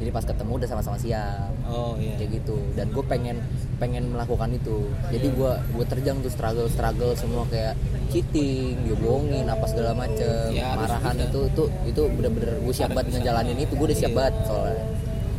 jadi 0.00 0.10
pas 0.10 0.24
ketemu 0.24 0.52
udah 0.56 0.64
sama-sama 0.66 0.96
siap. 0.96 1.52
Oh 1.68 1.92
iya. 1.94 2.16
Kayak 2.16 2.40
gitu. 2.40 2.56
Dan 2.72 2.88
gue 2.88 3.04
pengen 3.04 3.36
pengen 3.76 4.08
melakukan 4.08 4.48
itu. 4.50 4.88
Jadi 5.06 5.28
gue 5.28 5.52
gue 5.70 5.84
terjang 5.86 6.16
tuh 6.18 6.28
struggle 6.28 6.66
struggle 6.66 7.12
semua 7.12 7.44
kayak 7.46 7.76
cheating 8.08 8.80
dia 8.80 8.96
bohongin 8.96 9.44
apa 9.44 9.62
segala 9.64 9.92
macem 9.92 10.50
Ya, 10.50 10.72
marahan. 10.74 11.14
bisa. 11.14 11.28
itu 11.28 11.40
itu 11.46 11.62
itu 11.86 12.02
bener-bener 12.10 12.56
gue 12.58 12.72
siap 12.72 12.90
banget 12.90 13.20
ngejalanin 13.20 13.54
itu. 13.54 13.72
Gue 13.76 13.86
udah 13.86 13.98
siap 13.98 14.08
Iya. 14.08 14.18
banget 14.18 14.34
soalnya. 14.42 14.84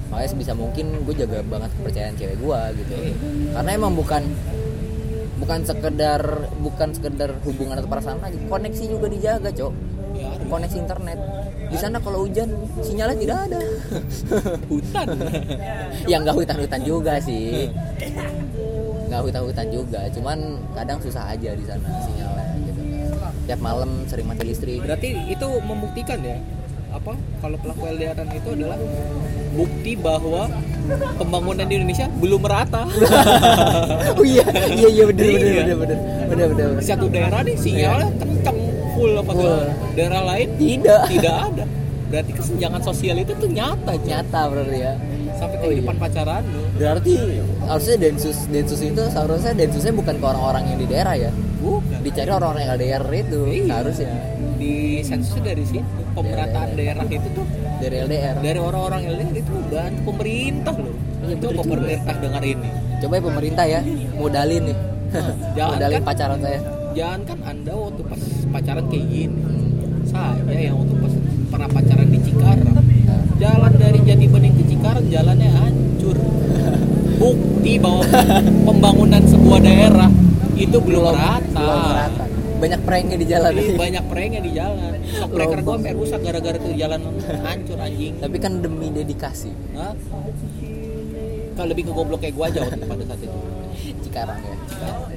Makanya 0.08 0.30
sebisa 0.30 0.54
mungkin 0.54 0.86
gue 1.02 1.16
jaga 1.18 1.38
banget 1.42 1.72
kepercayaan 1.74 2.14
cewek 2.16 2.38
gue 2.38 2.60
gitu. 2.78 2.94
Iya. 2.94 3.14
karena 3.52 3.70
emang 3.74 3.94
bukan 3.94 4.22
bukan 5.36 5.60
sekedar 5.66 6.22
bukan 6.62 6.90
sekedar 6.94 7.34
hubungan 7.42 7.76
atau 7.76 7.90
perasaan 7.90 8.22
lagi. 8.22 8.38
Koneksi 8.46 8.84
juga 8.88 9.10
dijaga 9.10 9.50
cok. 9.50 9.74
Koneksi 10.46 10.78
internet 10.78 11.18
di 11.72 11.78
sana 11.80 11.98
kalau 11.98 12.28
hujan 12.28 12.52
sinyalnya 12.84 13.18
tidak 13.18 13.38
ada. 13.48 13.60
Hutan. 14.72 15.08
Ya 16.06 16.20
nggak 16.20 16.36
hutan-hutan 16.36 16.82
juga 16.84 17.14
sih. 17.18 17.72
Nggak 19.08 19.22
hutan-hutan 19.24 19.68
juga 19.72 20.00
cuman 20.12 20.38
kadang 20.76 21.00
susah 21.00 21.32
aja 21.32 21.52
di 21.52 21.66
sana 21.66 21.88
sinyalnya 22.04 22.46
gitu. 22.68 22.82
Tiap 23.48 23.60
malam 23.60 24.04
sering 24.06 24.28
mati 24.28 24.44
listrik. 24.46 24.84
Berarti 24.84 25.10
itu 25.28 25.48
membuktikan 25.64 26.20
ya 26.20 26.38
apa 26.92 27.16
kalau 27.40 27.56
pelaku 27.56 27.88
LDRan 27.88 28.28
itu 28.36 28.50
adalah 28.52 28.76
bukti 29.56 29.96
bahwa 29.96 30.52
pembangunan 31.16 31.64
di 31.64 31.80
Indonesia 31.80 32.12
belum 32.20 32.42
merata. 32.44 32.84
Oh 34.12 34.28
iya 34.28 34.44
iya 34.76 34.88
iya 34.92 35.04
bener 35.08 35.24
bener 35.24 35.40
Iya. 35.40 35.76
bener 36.28 36.48
bener. 36.52 36.68
Di 36.78 36.86
satu 36.86 37.08
daerah 37.08 37.40
nih 37.48 37.56
sinyalnya 37.56 38.12
kenceng 38.20 38.60
full 39.02 39.14
apa 39.18 39.32
Full. 39.34 39.60
daerah 39.94 40.22
lain 40.24 40.48
tidak. 40.56 41.02
tidak 41.14 41.36
ada. 41.44 41.66
Berarti 42.08 42.32
kesenjangan 42.36 42.82
sosial 42.84 43.16
itu 43.18 43.34
tuh 43.34 43.48
nyata 43.48 43.92
nyata 43.94 44.04
nyata 44.04 44.42
berarti 44.46 44.78
ya. 44.78 44.94
Sampai 45.34 45.58
Oh, 45.58 45.62
kehidupan 45.64 45.96
iya. 45.96 46.02
pacaran 46.02 46.44
lu. 46.46 46.62
Berarti 46.76 47.14
harusnya 47.64 47.96
densus 47.98 48.38
densus 48.46 48.80
itu 48.80 49.02
seharusnya 49.08 49.54
densusnya 49.54 49.90
bukan 49.92 50.16
ke 50.16 50.26
orang-orang 50.28 50.64
yang 50.68 50.78
di 50.78 50.88
daerah 50.88 51.16
ya? 51.18 51.32
Bukan. 51.58 51.98
Dicari 52.02 52.30
orang-orang 52.30 52.62
yang 52.62 52.74
LDR 52.76 53.04
itu 53.16 53.40
Iya. 53.48 53.74
harusnya 53.74 54.12
di 54.56 54.74
sensusnya 55.02 55.44
dari 55.48 55.64
situ. 55.64 56.02
Pemerataan 56.12 56.70
daerah 56.76 57.06
itu 57.08 57.28
tuh 57.32 57.46
dari 57.80 57.96
LDR. 57.98 58.36
dari 58.38 58.60
orang-orang 58.60 59.02
LDR 59.08 59.34
itu 59.34 59.54
bantu 59.72 60.00
pemerintah 60.06 60.76
loh. 60.76 60.96
Coba 61.32 61.48
juga. 61.48 61.62
pemerintah 61.64 62.14
dengar 62.20 62.44
ini. 62.44 62.70
Coba 63.00 63.14
ya 63.16 63.22
pemerintah 63.24 63.66
ya 63.66 63.80
modalin 64.14 64.62
nih. 64.68 64.78
Jangan 65.56 65.72
modalin 65.80 65.96
kan- 65.98 66.08
pacaran 66.12 66.40
saya 66.44 66.60
jangan 66.92 67.22
kan 67.24 67.40
anda 67.48 67.74
waktu 67.74 68.02
pas 68.06 68.22
pacaran 68.52 68.86
kayak 68.92 69.06
gini. 69.08 69.42
Saya 70.08 70.60
yang 70.60 70.76
waktu 70.82 70.96
pas 71.00 71.14
pernah 71.52 71.70
pacaran 71.72 72.08
di 72.12 72.20
Cikarang. 72.20 72.78
Jalan 73.42 73.74
dari 73.80 74.00
Jati 74.06 74.26
Bening 74.30 74.54
ke 74.60 74.64
Cikarang 74.70 75.06
jalannya 75.10 75.50
hancur. 75.50 76.18
Bukti 77.18 77.74
bahwa 77.78 78.04
pembangunan 78.68 79.22
sebuah 79.26 79.60
daerah 79.62 80.10
itu 80.58 80.78
belum, 80.78 81.16
rata, 81.16 81.58
belum 81.58 81.82
merata. 81.90 82.26
banyak 82.62 82.82
pranknya 82.86 83.18
di 83.18 83.28
jalan. 83.30 83.50
Iya, 83.58 83.74
banyak 83.78 84.04
pranknya 84.06 84.42
di 84.46 84.52
jalan. 84.54 84.92
Gua 85.32 85.46
Lobang. 85.48 85.82
sampai 85.82 85.94
rusak 85.98 86.20
gara-gara 86.22 86.58
tuh 86.62 86.74
jalan 86.78 87.00
hancur 87.46 87.78
anjing. 87.82 88.14
Tapi 88.22 88.38
kan 88.38 88.62
demi 88.62 88.88
dedikasi. 88.94 89.50
Hah? 89.78 89.94
kalau 91.52 91.78
lebih 91.78 91.84
ke 91.84 91.94
goblok 91.94 92.26
kayak 92.26 92.34
gua 92.34 92.48
aja 92.50 92.64
waktu 92.64 92.86
pada 92.90 93.04
saat 93.06 93.22
itu. 93.22 93.40
Cikarang 94.08 94.40
ya. 94.42 94.56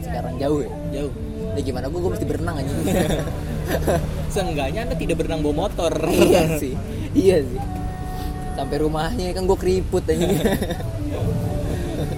Cikarang 0.00 0.34
jauh 0.36 0.60
ya? 0.60 0.70
Jauh 0.92 1.12
ya 1.54 1.62
gimana 1.62 1.86
gua, 1.90 2.00
gua 2.02 2.12
mesti 2.18 2.26
berenang 2.26 2.56
aja 2.58 2.72
seenggaknya 4.34 4.80
anda 4.90 4.96
tidak 4.98 5.22
berenang 5.22 5.40
bawa 5.40 5.68
motor. 5.68 5.92
Iya 6.26 6.58
sih. 6.58 6.74
Iya 7.14 7.46
sih. 7.46 7.60
Sampai 8.54 8.76
rumahnya 8.82 9.30
kan 9.30 9.46
gua 9.46 9.58
keriput 9.58 10.04
aja 10.10 10.26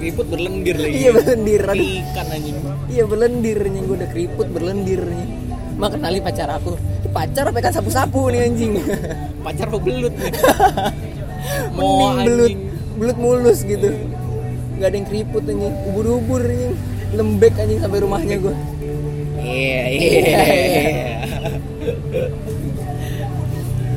ribut 0.02 0.26
berlendir 0.28 0.76
lagi. 0.76 0.92
Iya 1.02 1.10
berlendir. 1.16 1.62
Ikan 1.66 2.26
anjing. 2.32 2.56
Iya 2.88 3.04
berlendir 3.04 3.58
nih 3.60 3.82
gua 3.84 3.96
udah 4.00 4.10
keriput 4.10 4.46
berlendir 4.48 5.02
nih 5.04 5.28
mak 5.76 5.92
kenali 5.92 6.24
pacar 6.24 6.48
aku? 6.56 6.72
Pacar 7.12 7.52
apa 7.52 7.60
ikan 7.60 7.72
sapu-sapu 7.72 8.32
nih 8.32 8.48
anjing. 8.48 8.80
Pacar 9.44 9.68
mau 9.68 9.80
belut 9.80 10.14
mau 11.76 12.16
belut. 12.16 12.52
Belut 12.96 13.18
mulus 13.20 13.60
gitu. 13.60 13.92
Nggak 14.80 14.88
ada 14.88 14.96
yang 14.96 15.06
keriput 15.08 15.42
anjing. 15.44 15.74
Ubur-ubur 15.92 16.42
anjing. 16.44 16.74
Lembek 17.12 17.54
anjing 17.60 17.78
sampai 17.80 18.00
rumahnya 18.00 18.36
gua 18.40 18.56
iya. 19.46 19.82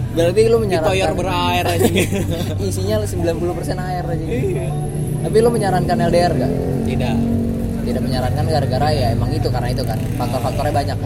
Berarti 0.10 0.42
lu 0.52 0.58
menyarankan 0.60 1.14
berair 1.16 1.66
anjing 1.70 1.96
isinya 2.70 3.06
90% 3.06 3.80
air 3.80 4.04
aja. 4.04 4.26
Iya. 4.26 4.68
tapi 5.20 5.38
lu 5.44 5.50
menyarankan 5.52 5.98
LDR 6.10 6.32
gak? 6.32 6.52
tidak. 6.88 7.16
Tidak 7.80 8.02
menyarankan 8.06 8.46
gara-gara 8.46 8.88
ya 8.94 9.08
emang 9.16 9.34
itu 9.34 9.48
karena 9.50 9.70
itu 9.74 9.84
kan 9.88 10.00
faktor-faktornya 10.20 10.74
banyak. 10.76 10.98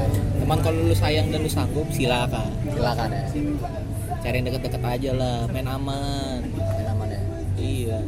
Kan 0.43 0.59
kalau 0.61 0.79
lu 0.85 0.95
sayang 0.95 1.31
dan 1.31 1.39
lu 1.41 1.49
sanggup 1.49 1.87
silakan. 1.93 2.49
Silakan 2.67 3.09
ya. 3.09 3.25
Cari 4.23 4.35
yang 4.39 4.45
deket-deket 4.51 4.81
aja 4.83 5.11
lah 5.15 5.37
main 5.51 5.67
aman. 5.67 6.39
Main 6.55 6.87
aman 6.91 7.07
ya. 7.09 7.21
Iya 7.57 7.99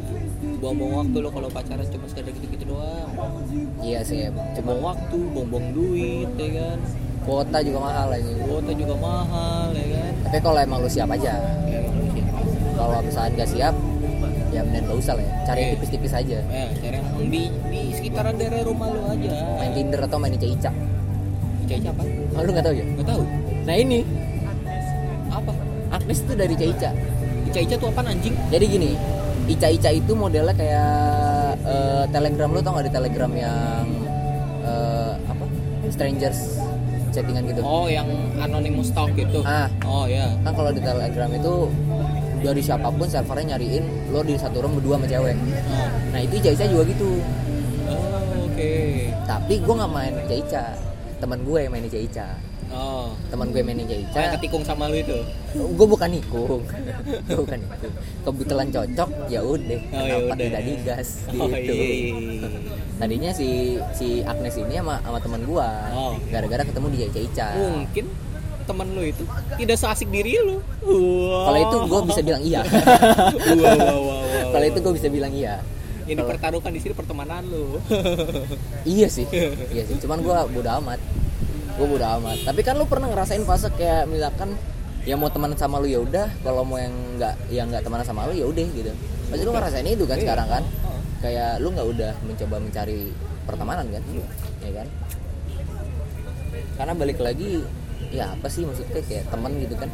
buang-buang 0.56 0.94
waktu 1.04 1.16
lo 1.20 1.28
kalau 1.30 1.48
pacaran 1.52 1.86
cuma 1.92 2.06
sekedar 2.08 2.32
gitu-gitu 2.32 2.64
doang. 2.72 3.10
Iya 3.84 4.00
sih 4.02 4.28
emang 4.28 4.48
cuma 4.56 4.72
waktu 4.92 5.16
buang-buang 5.32 5.66
duit 5.76 6.30
ya 6.40 6.48
kan? 6.56 6.78
Kuota 7.26 7.58
juga 7.58 7.78
mahal 7.82 8.08
ini 8.16 8.32
kuota 8.46 8.72
juga 8.72 8.94
mahal 8.96 9.68
ya 9.74 9.86
kan? 9.92 10.12
Tapi 10.26 10.38
kalau 10.40 10.58
emang 10.62 10.78
lu 10.80 10.90
siap 10.90 11.08
aja. 11.12 11.34
Ya 11.68 11.80
kalau 12.76 12.98
misalnya 13.04 13.30
nggak 13.42 13.50
siap 13.50 13.74
ya 14.54 14.60
mending 14.64 14.84
gak 14.88 14.98
usah 14.98 15.14
lah 15.20 15.24
ya. 15.24 15.32
Cari 15.44 15.58
yang 15.60 15.70
tipis-tipis 15.76 16.12
aja. 16.16 16.38
Ya 16.40 16.64
cari 16.80 16.96
yang 16.96 17.28
di, 17.28 17.42
di 17.68 17.80
sekitaran 17.92 18.34
daerah 18.40 18.60
rumah 18.64 18.88
lu 18.88 19.00
aja. 19.12 19.34
Main 19.60 19.72
Tinder 19.76 20.00
atau 20.00 20.16
main 20.16 20.32
Ica-Ica 20.32 20.70
Ica. 21.66 21.90
Apa? 21.92 22.02
Oh, 22.38 22.42
lu 22.46 22.50
nggak 22.54 22.64
tahu 22.64 22.74
ya? 22.78 22.84
Nggak 22.96 23.06
tahu. 23.10 23.22
Nah 23.66 23.76
ini. 23.76 24.00
Apa? 25.28 25.52
Agnes 25.92 26.18
itu 26.24 26.32
dari 26.32 26.52
Ica-Ica 26.56 26.90
Ica. 27.52 27.58
Ica 27.60 27.74
tuh 27.76 27.88
apa 27.92 28.00
anjing? 28.04 28.34
Jadi 28.48 28.64
gini 28.68 28.90
Ica-Ica 29.46 29.90
itu 29.94 30.12
modelnya 30.18 30.54
kayak 30.54 30.92
eh, 31.62 32.04
telegram 32.10 32.50
lu 32.50 32.60
tau 32.62 32.74
gak 32.78 32.86
di 32.90 32.94
telegram 32.94 33.30
yang 33.32 33.84
eh, 34.66 35.12
apa? 35.30 35.44
Strangers 35.90 36.58
chattingan 37.14 37.48
gitu? 37.48 37.62
Oh 37.64 37.86
yang 37.88 38.10
anonymous 38.42 38.90
talk 38.92 39.14
gitu? 39.16 39.40
Ah. 39.46 39.70
Oh 39.86 40.04
ya 40.04 40.28
kan 40.44 40.52
kalau 40.52 40.70
di 40.74 40.82
telegram 40.82 41.30
itu 41.32 41.70
dari 42.44 42.60
siapa 42.60 42.92
pun 42.92 43.08
servernya 43.08 43.56
nyariin 43.56 44.12
lo 44.12 44.20
di 44.20 44.36
satu 44.36 44.60
room 44.60 44.76
berdua 44.76 45.00
sama 45.00 45.06
cewek. 45.08 45.36
Oh, 45.72 45.88
nah 46.12 46.20
itu 46.20 46.34
Ica-Ica 46.42 46.64
juga 46.68 46.82
gitu. 46.90 47.10
Oh, 47.88 48.50
oke. 48.50 48.74
Tapi 49.24 49.54
gue 49.62 49.74
nggak 49.78 49.92
main 49.94 50.14
Ica-Ica 50.26 50.64
teman 51.16 51.38
gue 51.42 51.58
yang 51.64 51.72
main 51.72 51.84
Ica-Ica 51.88 52.28
oh. 52.72 53.16
Teman 53.32 53.48
gue 53.50 53.60
main 53.64 53.78
Kayak 53.78 54.10
Ica-Ica 54.10 54.34
ketikung 54.38 54.64
sama 54.66 54.90
lu 54.90 54.96
itu? 55.00 55.16
Gue 55.56 55.86
bukan 55.88 56.08
nikung. 56.12 56.62
Gue 57.28 57.38
bukan 57.40 57.58
nikung. 57.62 57.94
Kebetulan 58.26 58.66
cocok 58.68 59.10
ya 59.32 59.40
udah. 59.40 59.80
Oh, 59.94 60.04
ya 60.04 60.14
kenapa 60.20 60.34
udah. 60.34 60.44
tidak 60.44 60.62
digas? 60.68 61.08
Gitu. 61.26 61.40
oh 61.40 61.48
iya, 61.48 61.72
iya, 61.72 61.86
iya. 62.12 62.48
tadinya 62.96 63.30
si 63.32 63.76
si 63.92 64.24
Agnes 64.24 64.56
ini 64.56 64.74
sama 64.80 65.00
sama 65.04 65.18
teman 65.20 65.42
gua. 65.48 65.68
Oh. 65.92 66.14
gara-gara 66.28 66.64
ketemu 66.64 66.86
di 66.92 66.98
Ica 67.08 67.20
Ica 67.20 67.48
mungkin 67.56 68.06
teman 68.66 68.86
lu 68.98 69.02
itu 69.06 69.22
tidak 69.62 69.76
seasik 69.78 70.10
diri 70.10 70.42
lu. 70.42 70.58
Wow. 70.82 71.46
kalau 71.46 71.58
itu 71.62 71.76
gue 71.86 72.00
bisa 72.10 72.20
bilang 72.26 72.42
iya. 72.42 72.60
Wow, 72.66 73.62
wow, 73.62 73.78
wow, 73.78 74.00
wow. 74.02 74.48
kalau 74.50 74.66
itu 74.66 74.78
gue 74.82 74.92
bisa 74.98 75.08
bilang 75.08 75.32
iya 75.32 75.62
yang 76.06 76.16
kalau- 76.16 76.30
dipertaruhkan 76.30 76.70
di 76.70 76.80
sini 76.80 76.94
pertemanan 76.94 77.42
lu. 77.44 77.76
Iya 78.88 79.06
sih. 79.06 79.26
Iya 79.68 79.82
sih. 79.84 79.98
Cuman 79.98 80.22
gue 80.22 80.36
bodo 80.50 80.70
amat. 80.78 81.00
Gue 81.74 81.86
bodo 81.88 82.06
amat. 82.16 82.38
Tapi 82.42 82.60
kan 82.62 82.74
lu 82.74 82.86
pernah 82.86 83.06
ngerasain 83.06 83.42
fase 83.42 83.68
kayak 83.70 84.06
misalkan 84.06 84.54
ya 85.02 85.14
mau 85.14 85.26
temenan 85.26 85.54
sama 85.54 85.76
lu 85.76 85.86
ya 85.86 85.98
udah. 85.98 86.30
Kalau 86.40 86.62
mau 86.62 86.78
yang 86.78 86.94
nggak 87.16 87.34
yang 87.48 87.66
nggak 87.68 87.82
temenan 87.82 88.02
sama 88.02 88.26
lu 88.26 88.32
ya 88.32 88.46
udah 88.46 88.64
gitu. 88.68 88.90
Pasti 89.26 89.42
lu 89.42 89.50
ngerasain 89.50 89.84
itu 89.84 90.04
kan 90.04 90.16
Iya. 90.16 90.24
sekarang 90.24 90.48
kan? 90.48 90.64
Oh. 90.82 90.94
kayak 91.16 91.58
lu 91.58 91.68
nggak 91.70 91.86
udah 91.88 92.12
mencoba 92.22 92.56
mencari 92.60 93.10
pertemanan 93.42 93.86
kan? 93.88 94.02
Ya 94.60 94.70
kan? 94.72 94.86
Karena 96.76 96.92
balik 96.92 97.18
lagi 97.18 97.64
ya 98.12 98.30
apa 98.30 98.46
sih 98.46 98.62
maksudnya 98.62 99.02
kayak 99.02 99.26
temen 99.26 99.50
gitu 99.58 99.74
kan 99.74 99.90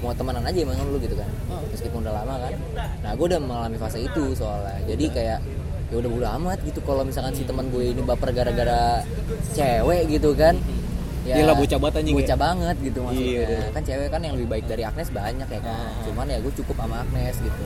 mau 0.00 0.12
temenan 0.16 0.44
aja 0.44 0.58
emang 0.64 0.80
lu 0.88 0.96
gitu 1.00 1.16
kan. 1.16 1.28
Oh. 1.52 1.60
meskipun 1.68 2.00
udah 2.04 2.14
lama 2.24 2.34
kan. 2.48 2.52
Nah 3.04 3.10
gue 3.12 3.26
udah 3.28 3.40
mengalami 3.40 3.76
fase 3.76 3.98
itu 4.00 4.32
soalnya. 4.32 4.80
Jadi 4.88 5.04
kayak 5.12 5.38
ya 5.90 5.94
udah 5.98 6.10
bodo 6.10 6.26
amat 6.38 6.58
gitu 6.62 6.80
kalau 6.86 7.02
misalkan 7.02 7.34
si 7.34 7.42
teman 7.42 7.66
gue 7.68 7.90
ini 7.90 8.00
baper 8.00 8.32
gara-gara 8.32 9.04
cewek 9.52 10.08
gitu 10.08 10.32
kan. 10.32 10.56
Gila, 11.20 11.52
bocah 11.52 11.78
banget 11.78 11.94
anjing 12.00 12.16
bocah 12.16 12.38
ya. 12.38 12.40
banget 12.40 12.76
gitu 12.80 12.98
maksudnya. 13.04 13.44
Iya. 13.44 13.60
kan 13.76 13.82
cewek 13.84 14.08
kan 14.08 14.20
yang 14.24 14.34
lebih 14.40 14.48
baik 14.48 14.64
dari 14.66 14.82
Agnes 14.88 15.08
banyak 15.12 15.48
ya 15.52 15.60
kan. 15.60 15.76
Ah. 15.76 16.02
cuman 16.08 16.26
ya 16.32 16.38
gue 16.40 16.52
cukup 16.64 16.76
sama 16.80 16.96
Agnes 17.04 17.36
gitu. 17.36 17.64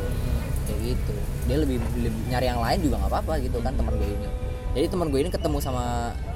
Kayak 0.66 0.80
gitu. 0.90 1.14
Dia 1.44 1.56
lebih, 1.62 1.76
lebih 2.00 2.12
nyari 2.34 2.46
yang 2.50 2.60
lain 2.60 2.78
juga 2.82 2.94
nggak 3.04 3.12
apa-apa 3.14 3.32
gitu 3.40 3.58
kan 3.62 3.72
teman 3.78 3.94
gue 3.94 4.08
ini. 4.10 4.28
Jadi 4.74 4.86
teman 4.90 5.06
gue 5.14 5.20
ini 5.22 5.30
ketemu 5.30 5.58
sama 5.62 5.84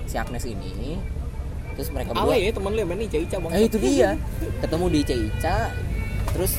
si 0.06 0.14
Agnes 0.14 0.46
ini 0.46 1.18
terus 1.78 1.94
mereka 1.94 2.10
Awe 2.10 2.34
berdua 2.34 2.34
ya 2.42 2.50
temen 2.50 2.70
lu 2.74 2.78
yang 2.82 2.90
main 2.90 3.06
Ica 3.06 3.18
Ica 3.22 3.36
bang 3.38 3.50
eh 3.54 3.62
itu 3.70 3.78
dia. 3.78 4.10
Ketemu 4.58 4.84
di 4.90 4.98
Ica 5.06 5.54
terus 6.30 6.52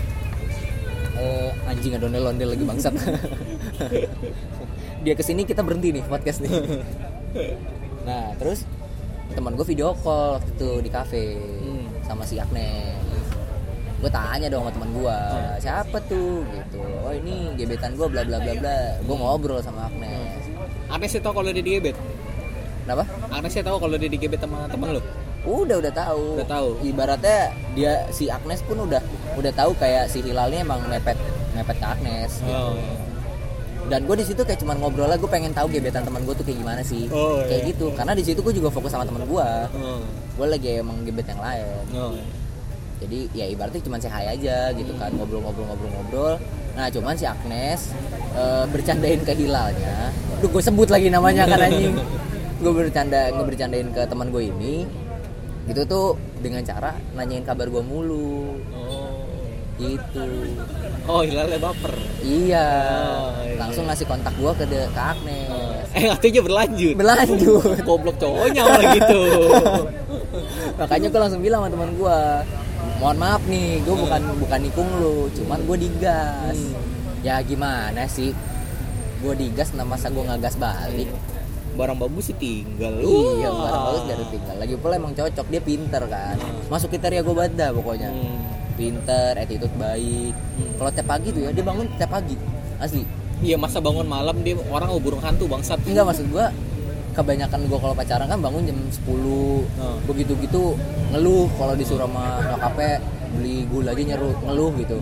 eh, 1.15 1.49
anjing 1.65 1.93
ada 1.93 2.05
ondel-ondel 2.05 2.49
lagi 2.51 2.63
bangsat. 2.69 2.93
Dia 4.99 5.13
ke 5.15 5.23
sini 5.23 5.43
kita 5.43 5.63
berhenti 5.63 5.95
nih 5.95 6.03
podcast 6.03 6.43
nih. 6.43 6.51
Nah 8.03 8.35
terus 8.35 8.63
teman 9.31 9.53
gue 9.53 9.63
video 9.63 9.93
call 9.95 10.41
waktu 10.41 10.51
itu 10.51 10.69
di 10.81 10.89
cafe 10.89 11.21
Hmm. 11.59 11.85
sama 12.01 12.25
si 12.25 12.35
Agnes 12.35 12.97
gue 13.99 14.07
tanya 14.07 14.47
dong 14.47 14.63
sama 14.63 14.71
teman 14.73 14.89
gue 14.95 15.17
siapa 15.59 15.97
tuh? 16.07 16.41
Gitu. 16.47 16.79
Oh 17.03 17.11
ini 17.11 17.51
gebetan 17.55 17.93
gue 17.93 18.07
bla 18.07 18.23
bla 18.23 18.39
bla 18.39 18.53
bla. 18.55 18.77
Gue 19.03 19.15
ngobrol 19.15 19.59
sama 19.59 19.85
Agnes 19.85 20.43
Agnes 20.89 21.09
sih 21.11 21.21
tau 21.21 21.31
kalau 21.31 21.51
dia 21.51 21.61
digebet 21.61 21.93
kenapa? 22.83 23.03
Agnes 23.29 23.51
sih 23.53 23.61
tau 23.61 23.77
kalau 23.77 23.95
dia 23.95 24.09
digebet 24.09 24.39
sama 24.39 24.65
temen 24.65 24.97
lu 24.97 25.01
udah 25.47 25.77
udah 25.79 25.93
tahu. 25.93 26.25
Udah 26.39 26.49
tahu. 26.49 26.67
ibaratnya 26.83 27.39
dia 27.77 28.07
si 28.11 28.27
Agnes 28.27 28.59
pun 28.65 28.83
udah 28.83 28.99
udah 29.39 29.51
tahu 29.55 29.71
kayak 29.79 30.11
si 30.11 30.19
Hilalnya 30.19 30.65
emang 30.65 30.83
mepet 30.89 31.15
mepet 31.55 31.77
ke 31.79 31.87
Agnes 31.87 32.31
gitu. 32.43 32.51
oh 32.51 32.75
dan 33.89 34.05
gue 34.05 34.15
di 34.21 34.25
situ 34.27 34.45
kayak 34.45 34.61
cuman 34.61 34.77
ngobrol 34.77 35.09
lah 35.09 35.17
gue 35.17 35.25
pengen 35.25 35.49
tahu 35.49 35.65
gebetan 35.73 36.05
teman 36.05 36.21
gue 36.21 36.37
tuh 36.37 36.45
kayak 36.45 36.61
gimana 36.61 36.81
sih. 36.85 37.09
Oh, 37.09 37.41
kayak 37.41 37.65
iya. 37.65 37.69
gitu. 37.73 37.89
Karena 37.97 38.13
di 38.13 38.21
situ 38.21 38.37
gue 38.45 38.53
juga 38.53 38.69
fokus 38.69 38.93
sama 38.93 39.01
teman 39.01 39.25
gue 39.25 39.49
oh. 39.81 40.05
Gue 40.37 40.45
lagi 40.45 40.77
emang 40.77 41.01
gebet 41.01 41.25
yang 41.25 41.41
lain. 41.41 41.83
Oh 41.97 42.13
jadi 42.99 43.19
ya 43.31 43.45
ibaratnya 43.47 43.79
cuma 43.79 43.95
say 43.95 44.11
hi 44.11 44.35
aja 44.35 44.75
gitu 44.75 44.91
kan. 44.99 45.09
Ngobrol-ngobrol-ngobrol-ngobrol 45.15 46.35
nah 46.77 46.87
cuman 46.87 47.11
si 47.17 47.25
Agnes 47.27 47.91
eh, 48.37 48.65
bercandain 48.69 49.19
ke 49.25 49.33
Hilalnya. 49.35 50.13
Duh 50.39 50.47
gue 50.47 50.63
sebut 50.63 50.87
lagi 50.87 51.09
namanya 51.09 51.49
kan 51.49 51.59
anjing. 51.59 51.95
Gue 52.59 52.75
bercanda 52.75 53.31
ngebercandain 53.31 53.87
ke 53.95 54.03
teman 54.03 54.35
gue 54.35 54.51
ini 54.51 54.83
itu 55.69 55.81
tuh 55.85 56.17
dengan 56.41 56.65
cara 56.65 56.97
nanyain 57.13 57.45
kabar 57.45 57.69
gue 57.69 57.83
mulu. 57.85 58.57
Oh. 58.73 59.21
Gitu. 59.79 60.25
Oh 61.07 61.21
hilalnya 61.23 61.61
baper. 61.61 61.93
Iya. 62.25 62.67
Oh, 62.99 63.31
iya. 63.45 63.55
langsung 63.55 63.85
ngasih 63.87 64.05
kontak 64.09 64.33
gue 64.35 64.51
ke, 64.57 64.65
de- 64.67 64.89
ke 64.91 64.99
Agnes. 64.99 65.87
Eh 65.95 66.09
artinya 66.09 66.41
berlanjut. 66.43 66.93
Berlanjut. 66.97 67.77
Goblok 67.85 68.17
cowoknya 68.19 68.61
malah 68.65 68.85
gitu. 68.97 69.21
Makanya 70.81 71.07
gue 71.13 71.21
langsung 71.21 71.41
bilang 71.45 71.63
sama 71.63 71.69
teman 71.71 71.91
gue 71.95 72.17
mohon 72.99 73.15
maaf 73.15 73.41
nih 73.47 73.79
gue 73.87 73.95
bukan 73.95 74.21
bukan 74.43 74.59
nikung 74.59 74.89
lu 74.99 75.29
cuman 75.37 75.59
gue 75.63 75.77
digas. 75.85 76.57
Hmm. 76.57 77.23
ya 77.23 77.39
gimana 77.45 78.09
sih? 78.09 78.35
Gue 79.23 79.37
digas 79.37 79.71
nah 79.77 79.87
masa 79.87 80.11
gue 80.11 80.23
ngagas 80.25 80.59
balik 80.59 81.07
barang 81.79 81.95
babu 81.95 82.19
sih 82.19 82.35
tinggal. 82.35 82.91
Iya 82.99 83.47
Wah. 83.47 83.59
barang 83.63 83.83
bagus 83.87 84.03
dari 84.11 84.25
tinggal. 84.27 84.55
Lagi 84.59 84.75
pula 84.75 84.93
emang 84.99 85.15
cocok 85.15 85.47
dia 85.47 85.61
pinter 85.63 86.03
kan. 86.11 86.35
Masuk 86.67 86.91
kriteria 86.91 87.23
gue 87.23 87.33
dah 87.55 87.69
pokoknya. 87.71 88.11
Hmm. 88.11 88.37
pinter 88.79 89.35
attitude 89.35 89.75
baik. 89.75 90.31
Hmm. 90.31 90.71
kalau 90.79 90.91
tiap 90.95 91.07
pagi 91.11 91.35
tuh 91.35 91.43
ya 91.43 91.51
dia 91.55 91.63
bangun 91.63 91.87
tiap 91.95 92.11
pagi. 92.11 92.35
Asli. 92.79 93.03
Iya 93.39 93.55
masa 93.55 93.79
bangun 93.79 94.03
malam 94.07 94.35
dia 94.43 94.59
orang 94.67 94.91
mau 94.91 94.99
burung 94.99 95.23
hantu 95.23 95.47
bangsat. 95.47 95.79
Enggak 95.87 96.07
maksud 96.07 96.27
gue 96.27 96.45
kebanyakan 97.15 97.59
gue 97.67 97.79
kalau 97.79 97.95
pacaran 97.95 98.27
kan 98.27 98.39
bangun 98.39 98.63
jam 98.67 98.77
10 98.79 99.07
Oh. 99.79 99.99
begitu 100.07 100.35
gitu 100.39 100.79
ngeluh 101.11 101.51
kalau 101.59 101.75
disuruh 101.75 102.07
sama 102.07 102.39
nyokapnya 102.47 103.03
beli 103.35 103.67
gula 103.67 103.91
aja 103.91 104.03
nyeru 104.15 104.31
ngeluh 104.47 104.71
gitu. 104.79 104.97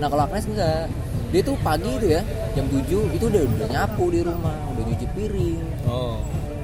Nah 0.00 0.06
kalau 0.08 0.24
Agnes 0.28 0.44
enggak. 0.48 0.88
Dia 1.28 1.44
tuh 1.44 1.60
pagi 1.60 1.92
itu 1.92 2.08
ya 2.08 2.24
jam 2.56 2.64
7 2.72 2.88
itu 3.12 3.24
udah 3.28 3.42
udah 3.44 3.68
nyapu 3.68 4.08
di 4.08 4.24
rumah 4.24 4.56
nyuci 4.88 5.06
piring. 5.12 5.64
Oh, 5.84 6.16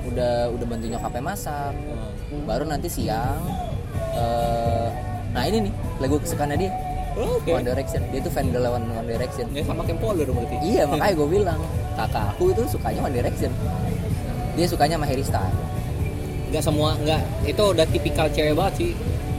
udah 0.08 0.48
udah 0.52 0.66
bantu 0.66 0.84
nyokapnya 0.88 1.22
masak. 1.22 1.74
Oh. 1.88 2.12
baru 2.50 2.66
nanti 2.66 2.90
siang 2.90 3.38
eh 4.18 4.90
nah 5.30 5.46
ini 5.46 5.70
nih 5.70 5.72
lagu 6.02 6.18
kesukaannya 6.18 6.58
dia. 6.58 6.72
Oh, 7.14 7.38
oke. 7.38 7.46
One 7.46 7.62
Direction. 7.62 8.02
Dia 8.10 8.20
tuh 8.26 8.32
fan 8.34 8.50
girl 8.50 8.74
One, 8.74 8.90
One 8.90 9.06
Direction. 9.06 9.46
Ya 9.54 9.62
sama 9.62 9.86
Polo 9.86 10.26
dong 10.26 10.34
berarti. 10.34 10.58
Iya 10.66 10.82
makanya 10.90 11.14
gue 11.22 11.28
bilang 11.30 11.60
kakak 11.94 12.34
aku 12.34 12.50
itu 12.50 12.66
sukanya 12.66 13.06
One 13.06 13.14
Direction. 13.14 13.54
Dia 14.58 14.66
sukanya 14.66 14.98
sama 14.98 15.06
Harry 15.06 15.22
Styles. 15.22 15.54
Nggak 16.50 16.62
semua 16.66 16.98
nggak. 16.98 17.22
Itu 17.46 17.62
udah 17.70 17.86
tipikal 17.86 18.26
cewek 18.30 18.54
banget 18.58 18.74
sih. 18.82 18.92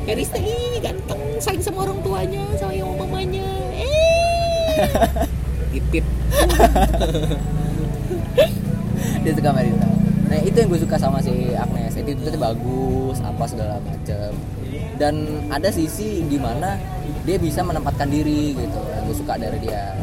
Harry 0.07 0.23
Styles 0.23 0.47
ih, 0.47 0.79
ganteng 0.79 1.19
sayang 1.39 1.63
sama 1.63 1.83
orang 1.83 1.99
tuanya 1.99 2.43
sama 2.59 2.73
yang 2.75 2.91
mamanya. 2.95 3.47
Eh. 4.75 4.91
Titit 5.71 6.03
dia 9.21 9.33
suka 9.33 9.49
Styles 9.51 9.79
nah 10.25 10.41
itu 10.41 10.57
yang 10.57 10.69
gue 10.69 10.81
suka 10.81 10.97
sama 10.97 11.21
si 11.21 11.53
Agnes. 11.53 11.93
Itu 11.95 12.09
itu 12.11 12.33
bagus 12.35 13.21
apa 13.21 13.45
segala 13.45 13.77
macem. 13.79 14.33
Dan 14.97 15.13
ada 15.47 15.69
sisi 15.69 16.25
di 16.25 16.41
mana 16.41 16.81
dia 17.21 17.37
bisa 17.37 17.61
menempatkan 17.61 18.09
diri 18.09 18.57
gitu. 18.57 18.79
Yang 18.89 19.03
gue 19.05 19.15
suka 19.21 19.37
dari 19.37 19.61
dia. 19.61 19.93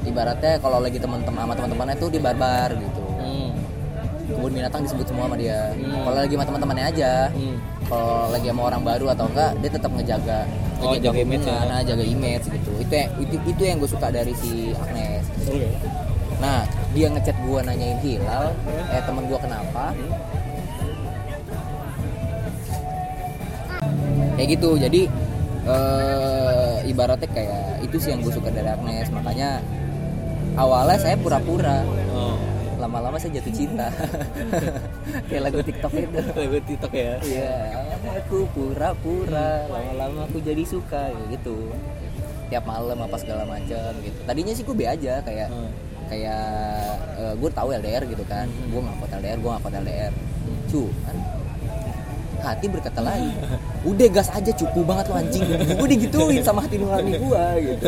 Ibaratnya 0.00 0.56
kalau 0.58 0.78
lagi 0.78 0.96
teman-teman 0.96 1.42
sama 1.42 1.54
teman-temannya 1.54 1.96
tuh 1.98 2.08
dia 2.08 2.22
barbar 2.22 2.70
gitu. 2.72 3.02
Hmm. 3.18 3.50
kebun 4.30 4.52
binatang 4.54 4.86
disebut 4.86 5.04
semua 5.04 5.26
sama 5.26 5.34
dia. 5.34 5.74
Hmm. 5.74 6.06
kalau 6.06 6.16
lagi 6.16 6.34
sama 6.38 6.44
teman-temannya 6.46 6.84
aja 6.86 7.12
Hmm. 7.34 7.56
kalau 7.84 8.14
lagi 8.30 8.46
sama 8.46 8.62
orang 8.64 8.82
baru 8.86 9.06
atau 9.10 9.26
enggak 9.26 9.50
dia 9.58 9.70
tetap 9.74 9.90
ngejaga. 9.90 10.40
Oh, 10.80 10.94
Ngejaga 10.94 11.02
jaga 11.02 11.20
image 11.20 11.44
ya. 11.44 11.58
nah, 11.66 11.80
jaga 11.82 12.04
image 12.06 12.44
gitu. 12.46 12.70
Itu 12.78 12.92
yang 12.94 13.10
itu, 13.18 13.34
itu 13.44 13.62
yang 13.66 13.76
gue 13.76 13.90
suka 13.90 14.06
dari 14.08 14.32
si 14.32 14.70
Agnes. 14.72 15.24
Nah 16.38 16.62
dia 16.90 17.06
ngechat 17.06 17.36
gue 17.38 17.60
nanyain 17.62 17.98
hilal. 18.02 18.50
Eh 18.90 19.02
temen 19.06 19.24
gue 19.30 19.38
kenapa? 19.38 19.84
Kayak 24.34 24.48
gitu. 24.58 24.70
Jadi 24.80 25.02
eh, 25.68 26.76
ibaratnya 26.90 27.28
kayak 27.30 27.84
itu 27.86 27.96
sih 28.02 28.10
yang 28.10 28.20
gue 28.26 28.32
suka 28.34 28.50
dari 28.50 28.66
Agnes. 28.66 29.08
Makanya 29.14 29.62
awalnya 30.58 30.98
saya 30.98 31.16
pura-pura. 31.20 31.86
Oh. 32.10 32.34
Lama-lama 32.80 33.20
saya 33.20 33.38
jatuh 33.38 33.52
cinta. 33.52 33.92
Kayak 35.28 35.52
lagu 35.52 35.60
TikTok 35.60 35.92
itu. 36.00 36.16
Lagu 36.40 36.58
TikTok 36.64 36.92
ya? 36.96 37.20
Iya, 37.20 37.56
aku 38.24 38.48
pura-pura, 38.56 39.68
lama-lama 39.68 40.24
aku 40.24 40.40
jadi 40.40 40.64
suka 40.64 41.12
gitu. 41.28 41.76
Tiap 42.48 42.64
malam 42.64 42.96
apa 43.04 43.20
segala 43.20 43.44
macam 43.44 43.92
gitu. 44.00 44.18
Tadinya 44.24 44.52
sih 44.56 44.64
gue 44.64 44.72
be 44.72 44.88
aja 44.88 45.20
kayak 45.20 45.52
Hmm. 45.52 45.68
Kayak 46.10 46.42
gue 47.38 47.50
tahu 47.54 47.68
LDR 47.70 48.02
gitu 48.10 48.24
kan. 48.26 48.50
Gue 48.68 48.80
ngakut 48.82 49.08
LDR, 49.14 49.38
gue 49.38 49.50
ngakut 49.54 49.72
LDR. 49.72 50.12
Cuman 50.68 51.16
hati 52.40 52.66
berkata 52.72 53.00
lain. 53.04 53.32
Udah 53.90 54.08
gas 54.10 54.28
aja 54.32 54.52
cukup 54.52 54.84
banget 54.90 55.04
lo 55.12 55.14
anjing. 55.16 55.44
Gue 55.78 55.88
digituin 55.88 56.42
sama 56.42 56.66
hati 56.66 56.76
nurani 56.80 57.12
gue 57.14 57.44
gitu. 57.70 57.86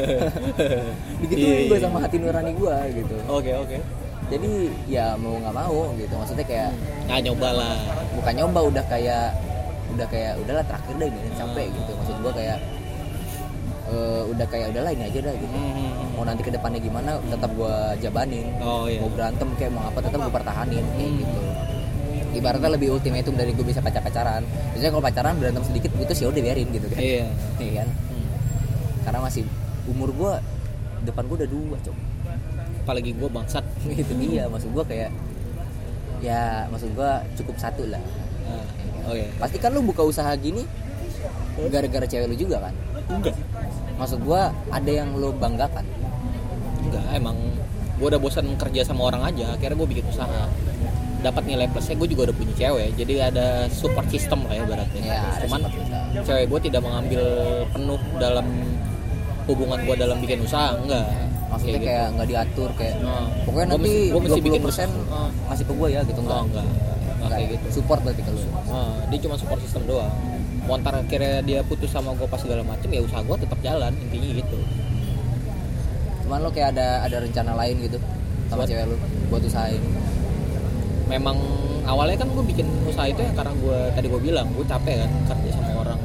digituin 1.26 1.54
Iya, 1.60 1.68
gue 1.68 1.78
iya. 1.78 1.84
sama 1.84 1.98
hati 2.00 2.16
nurani 2.18 2.52
gue 2.56 2.76
gitu. 3.04 3.16
oke 3.28 3.50
oke 3.66 3.78
Jadi 4.26 4.50
ya 4.90 5.14
mau 5.18 5.38
nggak 5.38 5.54
mau 5.54 5.94
gitu. 5.94 6.14
Maksudnya 6.18 6.46
kayak 6.46 6.70
nah 7.06 7.18
nyoba 7.22 7.48
lah 7.54 7.74
bukan 8.18 8.32
nyoba 8.34 8.60
udah 8.66 8.84
kayak 8.90 9.30
udah 9.94 10.06
kayak 10.10 10.32
udahlah 10.42 10.64
terakhir 10.66 10.94
deh 10.98 11.08
ini 11.08 11.30
capek 11.38 11.66
gitu 11.72 11.90
maksud 11.96 12.16
gua 12.20 12.32
kayak 12.34 12.58
eh, 13.90 14.22
udah 14.30 14.46
kayak 14.50 14.66
udahlah 14.74 14.92
ini 14.92 15.04
aja 15.06 15.18
dah 15.30 15.34
gitu. 15.34 15.56
Mau 16.16 16.24
nanti 16.24 16.42
ke 16.42 16.50
depannya 16.50 16.80
gimana 16.80 17.20
tetap 17.26 17.50
gua 17.54 17.94
jabanin. 17.98 18.46
Oh 18.62 18.86
iya. 18.90 19.00
Mau 19.02 19.10
berantem 19.10 19.48
kayak 19.58 19.72
mau 19.74 19.84
apa 19.86 19.98
tetap 20.02 20.18
gua 20.18 20.32
pertahanin 20.32 20.84
kayak 20.96 21.12
gitu. 21.22 21.40
Ibaratnya 22.36 22.70
lebih 22.76 22.92
ultimatum 22.92 23.32
dari 23.32 23.56
gue 23.56 23.64
bisa 23.64 23.80
pacar 23.80 24.04
pacaran 24.04 24.44
biasanya 24.76 24.92
kalau 24.92 25.04
pacaran 25.08 25.34
berantem 25.40 25.64
sedikit 25.64 25.88
itu 25.96 26.12
sih 26.12 26.28
udah 26.28 26.42
biarin 26.44 26.68
gitu 26.68 26.86
kan. 26.92 27.00
Iya. 27.00 27.26
Iya 27.56 27.72
kan? 27.80 27.88
Hmm. 27.88 28.28
karena 29.08 29.18
masih 29.24 29.42
umur 29.88 30.10
gua 30.12 30.32
depan 31.06 31.24
gua 31.30 31.36
udah 31.40 31.48
dua 31.48 31.76
cok. 31.80 31.96
Apalagi 32.84 33.10
gue 33.16 33.28
bangsat. 33.30 33.64
Itu 34.04 34.12
dia 34.20 34.52
maksud 34.52 34.68
gua 34.76 34.84
kayak 34.84 35.10
ya 36.20 36.68
maksud 36.68 36.92
gua 36.92 37.24
cukup 37.40 37.56
satu 37.56 37.88
lah. 37.88 38.02
Oh 39.06 39.14
iya 39.14 39.30
pasti 39.38 39.56
kan 39.62 39.70
lu 39.70 39.86
buka 39.86 40.02
usaha 40.02 40.34
gini 40.34 40.66
gara-gara 41.70 42.04
cewek 42.04 42.26
lu 42.26 42.36
juga 42.36 42.68
kan 42.68 42.74
enggak. 43.10 43.36
Maksud 43.96 44.20
gua 44.26 44.52
ada 44.68 44.90
yang 44.90 45.14
lu 45.16 45.32
banggakan? 45.36 45.84
Enggak 46.86 47.04
emang 47.14 47.36
gue 47.96 48.06
udah 48.12 48.20
bosan 48.20 48.44
kerja 48.60 48.84
sama 48.84 49.08
orang 49.08 49.24
aja 49.24 49.56
akhirnya 49.56 49.76
gue 49.80 49.88
bikin 49.88 50.06
usaha. 50.12 50.48
Dapat 51.24 51.42
nilai 51.48 51.66
plusnya 51.72 51.96
gue 51.96 52.08
juga 52.12 52.30
udah 52.30 52.36
punya 52.36 52.54
cewek 52.54 52.92
jadi 52.94 53.32
ada 53.32 53.46
support 53.72 54.06
system 54.12 54.44
lah 54.46 54.54
ya 54.54 54.64
berarti 54.68 54.98
ya 55.00 55.16
ada 55.24 55.48
cuman 55.48 55.60
cewek 56.22 56.44
gue 56.52 56.60
tidak 56.70 56.84
mengambil 56.84 57.24
penuh 57.72 58.00
dalam 58.20 58.46
hubungan 59.48 59.78
gue 59.80 59.94
dalam 59.96 60.16
bikin 60.20 60.44
usaha 60.44 60.76
enggak. 60.76 61.06
Maksudnya 61.46 61.78
gitu. 61.78 61.88
kayak 61.88 62.06
nggak 62.18 62.28
diatur 62.28 62.70
kayak 62.74 62.94
Nah, 63.00 63.26
pokoknya 63.46 63.66
gua 63.70 63.78
nanti 63.78 63.94
gua 64.10 64.20
mesti 64.20 64.40
20% 64.42 64.46
bikin. 64.50 64.62
Ah. 65.08 65.30
ngasih 65.48 65.64
ke 65.64 65.72
gua 65.78 65.88
ya 65.88 66.00
gitu. 66.02 66.20
Oh, 66.20 66.24
enggak. 66.26 66.42
Enggak 66.42 66.66
enggak. 66.66 67.30
kayak 67.30 67.48
gitu. 67.54 67.66
Support 67.80 68.00
berarti 68.02 68.22
kalau 68.26 68.40
Nah, 68.66 68.94
dia 69.08 69.18
cuma 69.22 69.34
support 69.38 69.60
system 69.62 69.82
doang 69.86 70.12
mau 70.66 70.76
ntar 70.82 70.98
akhirnya 70.98 71.42
dia 71.46 71.62
putus 71.62 71.90
sama 71.94 72.10
gue 72.18 72.26
pas 72.26 72.38
segala 72.42 72.66
macem 72.66 72.90
ya 72.90 73.00
usaha 73.02 73.22
gue 73.22 73.36
tetap 73.38 73.58
jalan 73.62 73.94
intinya 73.94 74.28
gitu. 74.34 74.58
Cuman 76.26 76.42
lu 76.42 76.50
kayak 76.50 76.74
ada 76.74 77.06
ada 77.06 77.16
rencana 77.22 77.54
lain 77.54 77.76
gitu 77.86 77.98
sama 78.50 78.62
Buat? 78.62 78.68
cewek 78.70 78.84
lu 78.90 78.96
buat 79.30 79.42
usahain? 79.46 79.82
Memang 81.06 81.38
awalnya 81.86 82.18
kan 82.18 82.28
gue 82.34 82.44
bikin 82.50 82.66
usaha 82.90 83.06
itu 83.06 83.22
ya 83.22 83.30
karena 83.30 83.54
gue 83.54 83.78
tadi 83.94 84.06
gue 84.10 84.20
bilang 84.20 84.46
gue 84.50 84.66
capek 84.66 85.06
kan 85.06 85.10
kerja 85.30 85.50
sama 85.54 85.70
orang. 85.86 86.00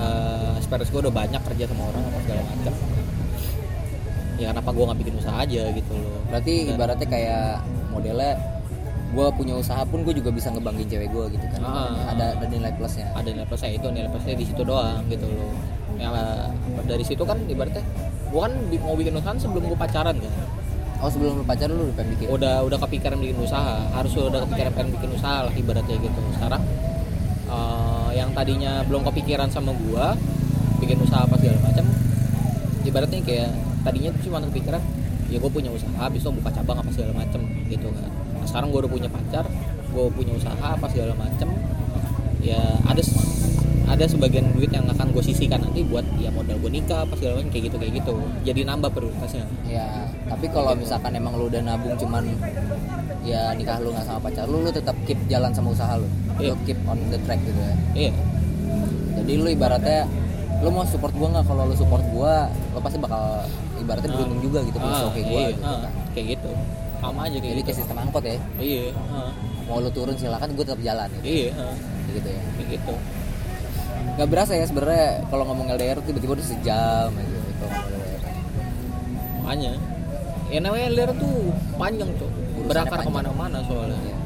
Uh, 0.00 0.56
experience 0.56 0.88
gue 0.88 1.00
udah 1.04 1.12
banyak 1.12 1.40
kerja 1.44 1.64
sama 1.68 1.82
orang 1.92 2.02
apa 2.08 2.18
segala 2.24 2.42
macam 2.48 2.74
ya 4.40 4.56
kenapa 4.56 4.72
gue 4.72 4.84
nggak 4.88 5.00
bikin 5.04 5.14
usaha 5.20 5.36
aja 5.44 5.62
gitu 5.76 5.92
loh. 5.92 6.24
Berarti 6.32 6.54
Dan- 6.64 6.72
ibaratnya 6.80 7.08
kayak 7.12 7.46
modelnya 7.92 8.32
gua 9.10 9.26
punya 9.34 9.58
usaha 9.58 9.82
pun 9.82 10.06
gue 10.06 10.14
juga 10.14 10.30
bisa 10.30 10.54
ngebanggain 10.54 10.86
cewek 10.86 11.08
gua 11.10 11.26
gitu 11.30 11.42
kan. 11.50 11.60
Ah. 11.66 12.14
ada 12.14 12.38
ada 12.38 12.46
nilai 12.46 12.70
plusnya. 12.78 13.10
Ada 13.14 13.28
nilai 13.34 13.48
plusnya 13.48 13.70
itu 13.74 13.86
nilai 13.90 14.10
plusnya 14.10 14.34
di 14.38 14.44
situ 14.46 14.62
doang 14.62 15.02
gitu 15.10 15.26
loh. 15.26 15.52
Ya 15.98 16.08
dari 16.86 17.04
situ 17.04 17.22
kan 17.26 17.38
ibaratnya 17.44 17.82
gue 18.30 18.40
kan 18.40 18.52
mau 18.86 18.94
bikin 18.94 19.14
usaha 19.18 19.34
sebelum 19.36 19.66
gue 19.66 19.78
pacaran 19.78 20.14
kan. 20.14 20.32
Oh 21.00 21.08
sebelum 21.08 21.40
lu 21.40 21.44
pacaran 21.48 21.74
lu 21.74 21.90
udah 21.90 22.06
bikin? 22.16 22.26
Udah 22.28 22.54
udah 22.62 22.78
kepikiran 22.86 23.18
bikin 23.18 23.38
usaha. 23.40 23.82
Harus 23.96 24.12
udah 24.14 24.44
kepikiran 24.46 24.72
pengen 24.76 24.90
bikin 24.94 25.10
usaha 25.16 25.48
lah 25.48 25.52
ibaratnya 25.56 25.96
gitu. 25.96 26.20
Sekarang 26.36 26.62
eh, 27.50 28.10
yang 28.14 28.30
tadinya 28.36 28.84
belum 28.86 29.02
kepikiran 29.08 29.48
sama 29.48 29.72
gua 29.74 30.14
bikin 30.80 30.96
usaha 31.04 31.28
apa 31.28 31.36
segala 31.36 31.60
macam 31.60 31.84
ibaratnya 32.88 33.20
kayak 33.20 33.50
tadinya 33.84 34.10
tuh 34.16 34.22
cuma 34.28 34.38
kepikiran 34.48 34.82
ya 35.30 35.38
gue 35.38 35.50
punya 35.52 35.70
usaha 35.70 35.92
habis 36.00 36.24
itu 36.24 36.30
buka 36.32 36.50
cabang 36.50 36.80
apa 36.82 36.90
segala 36.90 37.12
macem 37.14 37.40
gitu 37.70 37.88
kan 37.92 38.10
sekarang 38.50 38.74
gue 38.74 38.80
udah 38.82 38.92
punya 38.92 39.08
pacar 39.08 39.46
gue 39.90 40.04
punya 40.14 40.32
usaha 40.38 40.54
apa 40.58 40.86
segala 40.90 41.14
macem. 41.18 41.50
Ya 42.40 42.62
ada 42.86 43.02
ada 43.90 44.04
sebagian 44.06 44.54
duit 44.54 44.70
yang 44.70 44.86
akan 44.86 45.10
gue 45.10 45.22
sisihkan 45.22 45.66
nanti 45.66 45.82
buat 45.82 46.06
ya 46.22 46.30
modal 46.30 46.62
gue 46.62 46.70
nikah 46.70 47.02
apa 47.02 47.18
segala 47.18 47.42
macam 47.42 47.50
kayak 47.50 47.64
gitu 47.70 47.76
kayak 47.76 47.92
gitu. 47.98 48.12
Jadi 48.46 48.60
nambah 48.62 48.90
prioritasnya. 48.94 49.44
Ya, 49.66 50.06
tapi 50.30 50.46
kalau 50.46 50.72
misalkan 50.78 51.10
emang 51.18 51.34
lu 51.34 51.50
udah 51.50 51.58
nabung 51.58 51.98
cuman 51.98 52.22
ya 53.26 53.50
nikah 53.58 53.82
lu 53.82 53.90
nggak 53.92 54.06
sama 54.06 54.22
pacar 54.22 54.46
lu, 54.46 54.62
lu 54.62 54.70
tetap 54.70 54.94
keep 55.04 55.18
jalan 55.26 55.50
sama 55.50 55.74
usaha 55.74 55.98
lu. 55.98 56.06
Lu 56.38 56.54
keep 56.64 56.78
on 56.86 56.98
the 57.10 57.18
track 57.26 57.42
gitu 57.42 57.58
ya. 57.58 57.74
iya. 58.08 58.12
Jadi 59.20 59.32
lu 59.36 59.48
ibaratnya 59.50 60.06
lu 60.62 60.70
mau 60.70 60.86
support 60.86 61.12
gua 61.18 61.28
nggak? 61.34 61.44
Kalau 61.50 61.62
lu 61.66 61.74
support 61.74 62.04
gua, 62.14 62.46
lu 62.72 62.78
pasti 62.80 62.96
bakal 63.02 63.42
ibaratnya 63.80 64.10
beruntung 64.12 64.40
juga 64.44 64.58
gitu 64.62 64.76
punya 64.78 64.92
Ah, 64.94 65.00
cowok 65.02 65.12
kayak 65.16 65.26
gua 65.26 65.40
iya, 65.40 65.48
gitu 65.50 65.64
ah, 65.64 65.78
kan. 65.82 65.92
kayak 66.14 66.26
gitu 66.36 66.50
sama 67.00 67.20
aja 67.22 67.34
kayak 67.34 67.44
Jadi 67.46 67.56
gitu 67.56 67.66
kayak 67.66 67.78
sistem 67.78 67.96
angkot 67.98 68.22
ya. 68.22 68.36
iya 68.58 68.84
ah, 69.10 69.30
Mau 69.64 69.78
lu 69.78 69.90
turun 69.90 70.14
silakan 70.14 70.48
gua 70.52 70.64
tetap 70.64 70.80
jalan 70.80 71.08
gitu. 71.12 71.24
iya 71.24 71.48
Kayak 71.50 72.12
gitu 72.14 72.28
ya. 72.28 72.42
kayak 72.52 72.68
gitu 72.72 72.94
Gak 74.12 74.28
berasa 74.28 74.52
ya 74.52 74.64
sebenarnya 74.64 75.08
kalau 75.26 75.44
ngomong 75.44 75.66
LDR 75.70 75.96
tuh 75.96 76.06
tiba-tiba 76.06 76.32
udah 76.34 76.46
sejam 76.46 77.08
aja 77.10 77.36
gitu 77.40 77.66
makanya 79.40 79.72
ya 80.46 80.58
namanya 80.58 80.84
LDR 80.88 81.12
tuh 81.16 81.36
panjang 81.74 82.10
tuh 82.16 82.30
berakar 82.62 83.00
ke 83.00 83.10
mana-mana 83.10 83.58
soalnya 83.64 83.96
Iya. 84.00 84.16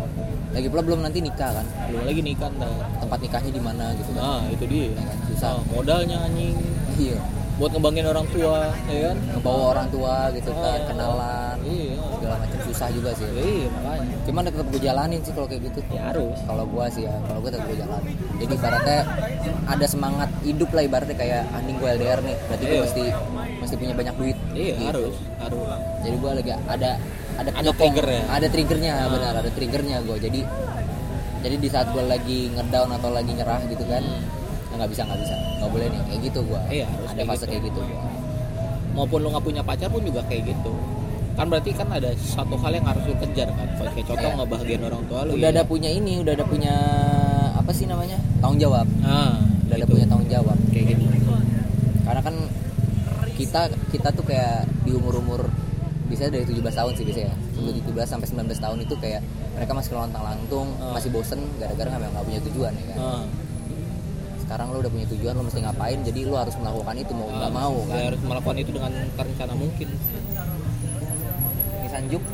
Lagi 0.55 0.71
pula 0.71 0.83
belum 0.83 1.03
nanti 1.03 1.19
nikah 1.19 1.51
kan. 1.53 1.67
belum 1.89 2.03
lagi 2.05 2.23
nikah 2.23 2.47
ntar 2.53 2.71
Tempat 2.97 3.19
nikahnya 3.21 3.51
di 3.51 3.59
mana 3.61 3.91
gitu 3.93 4.11
kan. 4.13 4.23
nah 4.23 4.43
itu 4.47 4.65
dia 4.65 4.87
Ya 4.87 5.03
kan, 5.03 5.17
susah. 5.27 5.51
Ah, 5.51 5.63
modalnya 5.67 6.17
anjing 6.21 6.55
Iya. 6.95 7.19
buat 7.55 7.71
ngebangin 7.71 8.07
orang 8.07 8.27
tua 8.31 8.71
ya 8.85 8.99
kan 9.05 9.17
ngebawa 9.29 9.63
orang 9.73 9.89
tua 9.89 10.15
gitu 10.31 10.51
kan 10.53 10.75
Ah. 10.75 10.87
kenalan 10.87 11.57
iya 11.65 11.84
susah 12.75 12.91
juga 12.91 13.11
sih 13.15 13.27
iya 13.31 13.71
makanya 13.71 14.17
cuman 14.25 14.43
tetap 14.45 14.67
gue 14.67 14.81
jalanin 14.83 15.21
sih 15.21 15.31
kalau 15.31 15.47
kayak 15.47 15.63
gitu 15.65 15.79
ya 15.89 16.03
harus 16.05 16.39
kalau 16.43 16.65
gue 16.65 16.85
sih 16.91 17.03
ya 17.03 17.15
kalau 17.23 17.39
gue 17.39 17.51
tetap 17.51 17.65
gue 17.65 17.79
jalanin 17.79 18.15
jadi 18.37 18.53
ibaratnya 18.53 18.99
ada 19.65 19.87
semangat 19.87 20.31
hidup 20.43 20.69
lah 20.69 20.83
ibaratnya 20.83 21.15
kayak 21.15 21.43
anjing 21.51 21.77
gue 21.77 21.89
LDR 21.89 22.21
nih 22.21 22.37
berarti 22.45 22.65
gue 22.65 22.73
Iya. 22.73 22.83
mesti 22.83 23.05
mesti 23.57 23.75
punya 23.77 23.95
banyak 23.95 24.15
duit 24.17 24.37
iya 24.53 24.75
Gitu. 24.75 24.85
harus 24.85 25.15
harus 25.39 25.67
jadi 26.03 26.17
gue 26.19 26.31
lagi 26.35 26.51
ada 26.51 26.91
ada 27.35 27.51
Ada 27.53 27.71
triggernya. 27.73 28.23
ada 28.29 28.47
triggernya 28.49 28.93
Ah. 28.93 29.07
benar 29.09 29.33
ada 29.37 29.51
triggernya 29.51 29.97
gue 30.03 30.17
jadi 30.21 30.41
jadi 31.41 31.57
di 31.57 31.69
saat 31.69 31.87
gue 31.89 32.03
lagi 32.03 32.51
ngedown 32.51 32.91
atau 32.93 33.09
lagi 33.09 33.31
nyerah 33.31 33.63
gitu 33.65 33.85
kan 33.85 34.03
Hmm. 34.03 34.23
ya 34.69 34.75
nggak 34.77 34.91
bisa 34.91 35.03
nggak 35.03 35.21
bisa 35.21 35.35
nggak 35.57 35.71
boleh 35.71 35.87
nih 35.87 36.01
kayak 36.05 36.21
gitu 36.25 36.39
gue 36.43 36.61
Iya, 36.73 36.87
harus 36.89 37.07
ada 37.07 37.15
kayak 37.17 37.29
fase 37.31 37.39
gitu. 37.39 37.49
kayak 37.49 37.63
gitu 37.65 37.81
gua. 37.81 38.11
maupun 38.93 39.19
lu 39.21 39.29
nggak 39.31 39.45
punya 39.45 39.63
pacar 39.63 39.89
pun 39.89 40.03
juga 40.03 40.21
kayak 40.25 40.43
gitu 40.49 40.73
kan 41.35 41.47
berarti 41.47 41.71
kan 41.71 41.89
ada 41.89 42.11
satu 42.15 42.55
hal 42.57 42.73
yang 42.73 42.85
harus 42.85 43.03
lu 43.05 43.15
kejar 43.17 43.49
kan 43.49 43.67
kayak 43.89 44.07
contoh 44.07 44.23
Iya. 44.25 44.37
ngebahagiain 44.37 44.83
orang 44.83 45.03
tua 45.05 45.21
lu 45.25 45.31
udah 45.35 45.43
ya. 45.45 45.53
ada 45.53 45.63
punya 45.65 45.91
ini 45.91 46.13
udah 46.19 46.33
ada 46.33 46.45
punya 46.45 46.75
apa 47.53 47.71
sih 47.71 47.85
namanya 47.85 48.19
tanggung 48.39 48.61
jawab 48.61 48.87
ah 49.03 49.39
udah 49.65 49.75
ada 49.75 49.83
gitu. 49.83 49.93
punya 49.93 50.07
tanggung 50.07 50.29
jawab 50.29 50.57
kayak 50.71 50.87
gitu 50.93 51.05
karena 52.05 52.21
kan 52.21 52.35
kita 53.35 53.61
kita 53.91 54.09
tuh 54.11 54.25
kayak 54.25 54.63
di 54.83 54.93
umur 54.93 55.19
umur 55.19 55.41
bisa 56.05 56.29
dari 56.29 56.45
17 56.45 56.63
tahun 56.63 56.93
sih 56.95 57.03
biasanya 57.03 57.27
ya 57.27 57.37
sebelum 57.51 57.75
17 57.83 58.07
sampai 58.07 58.27
19 58.29 58.55
tahun 58.61 58.79
itu 58.81 58.95
kayak 58.95 59.21
mereka 59.53 59.73
masih 59.73 59.91
lontang 59.93 60.23
lantung 60.23 60.69
Ah. 60.79 60.95
masih 60.95 61.11
bosen 61.11 61.41
gara-gara 61.59 61.89
nggak 61.91 62.11
nggak 62.11 62.25
punya 62.25 62.41
tujuan 62.45 62.73
ya 62.73 62.85
kan 62.87 62.99
ah. 63.01 63.23
sekarang 64.39 64.67
lo 64.69 64.79
udah 64.79 64.93
punya 64.93 65.07
tujuan 65.09 65.33
lo 65.33 65.43
mesti 65.43 65.61
ngapain 65.61 65.99
jadi 66.05 66.21
lo 66.25 66.37
harus 66.37 66.55
melakukan 66.55 66.95
itu 66.95 67.13
mau 67.13 67.27
nggak 67.27 67.49
Ah, 67.49 67.57
mau 67.57 67.75
ya 67.75 67.89
kan 67.89 68.01
harus 68.07 68.21
melakukan 68.23 68.57
itu 68.61 68.71
dengan 68.71 68.93
terencana 69.17 69.53
mungkin 69.57 69.89
Nissan 72.05 72.21
Juke 72.21 72.29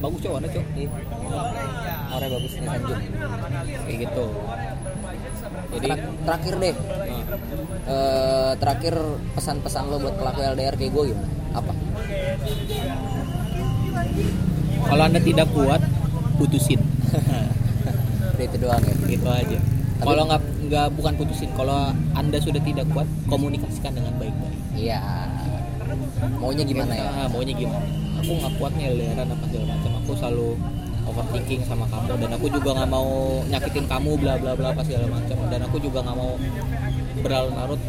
bagus 0.00 0.20
cowok 0.24 0.38
cowok 0.48 0.68
iya. 0.80 0.88
Orangnya 2.14 2.34
bagus 2.38 2.52
Nissan 2.56 2.82
Juke 2.86 3.04
kayak 3.84 3.98
gitu. 4.06 4.26
Jadi 5.70 5.88
Ter- 5.90 6.14
terakhir 6.26 6.54
deh. 6.62 6.74
Nah, 6.74 7.90
eh, 7.90 8.52
terakhir 8.58 8.94
pesan-pesan 9.34 9.82
lo 9.90 9.96
buat 9.98 10.14
pelaku 10.14 10.40
LDR 10.46 10.74
kayak 10.78 10.92
gue 10.94 11.04
gimana? 11.10 11.30
Apa? 11.58 11.72
Kalau 14.90 15.02
anda 15.04 15.20
tidak 15.20 15.46
kuat 15.50 15.82
putusin. 16.38 16.80
Itu 18.40 18.56
doang 18.56 18.82
ya? 18.82 18.94
Gitu 18.94 19.26
aja. 19.28 19.58
Kalau 20.00 20.22
nggak 20.24 20.42
nggak 20.70 20.86
bukan 20.96 21.12
putusin. 21.18 21.50
Kalau 21.58 21.92
anda 22.14 22.38
sudah 22.40 22.62
tidak 22.62 22.86
kuat 22.94 23.06
komunikasikan 23.28 23.92
dengan 23.92 24.14
baik-baik. 24.16 24.58
Iya. 24.78 25.02
Maunya 26.40 26.64
gimana 26.64 26.92
ya? 26.94 27.04
Ah, 27.10 27.28
maunya 27.28 27.52
gimana 27.52 28.00
aku 28.20 28.32
nggak 28.36 28.52
kuat 28.60 28.72
nih 28.76 28.84
LDRan 28.92 29.28
apa 29.32 29.44
segala 29.48 29.66
macam. 29.72 29.90
Aku 30.04 30.12
selalu 30.16 30.48
overthinking 31.08 31.62
sama 31.66 31.84
kamu 31.88 32.12
dan 32.20 32.30
aku 32.36 32.46
juga 32.52 32.70
nggak 32.76 32.90
mau 32.92 33.10
nyakitin 33.48 33.84
kamu 33.88 34.10
bla 34.20 34.34
bla 34.36 34.52
bla 34.54 34.68
apa 34.76 34.82
segala 34.84 35.06
macam. 35.08 35.36
Dan 35.48 35.60
aku 35.64 35.76
juga 35.80 35.98
nggak 36.04 36.16
mau 36.16 36.32
berlarut-larut 37.20 37.80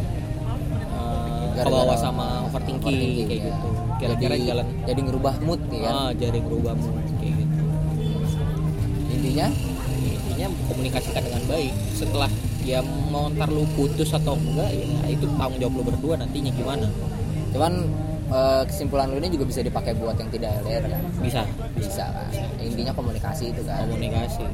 uh, 0.92 1.44
ke 1.52 1.60
Gara-gara 1.60 1.70
bawah 1.70 1.96
sama 2.00 2.26
overthinking, 2.48 2.88
overthinking, 2.88 3.28
kayak 3.28 3.40
ya. 3.40 3.48
gitu. 3.52 3.68
Kira-kira 4.02 4.34
jadi, 4.34 4.48
jalan 4.50 4.66
jadi 4.88 5.00
ngerubah 5.06 5.34
mood 5.44 5.60
ya. 5.70 5.90
Ah 5.92 6.10
jadi 6.16 6.38
berubah 6.42 6.74
mood, 6.74 7.04
kayak 7.20 7.34
gitu. 7.38 7.62
Intinya? 9.12 9.46
Intinya 10.02 10.46
komunikasikan 10.66 11.22
dengan 11.22 11.42
baik. 11.46 11.72
Setelah 11.94 12.30
ya 12.62 12.78
mau 13.10 13.26
ntar 13.34 13.50
lu 13.50 13.66
putus 13.74 14.14
atau 14.14 14.38
enggak 14.38 14.70
ya 14.70 14.86
itu 15.10 15.26
tanggung 15.34 15.58
jawab 15.58 15.74
lu 15.78 15.82
berdua 15.86 16.14
nantinya 16.18 16.50
gimana? 16.54 16.86
Cuman 17.52 17.72
eh, 18.32 18.62
kesimpulan 18.66 19.12
lu 19.12 19.20
ini 19.20 19.28
juga 19.28 19.44
bisa 19.44 19.60
dipakai 19.60 19.92
buat 19.94 20.16
yang 20.16 20.30
tidak 20.32 20.64
LDR 20.64 20.84
kan? 20.88 21.02
Bisa. 21.20 21.42
Bisa 21.76 22.04
kan 22.08 22.32
intinya 22.72 22.92
komunikasi 22.96 23.44
itu 23.52 23.62
kan. 23.68 23.84
Komunikasi. 23.84 24.44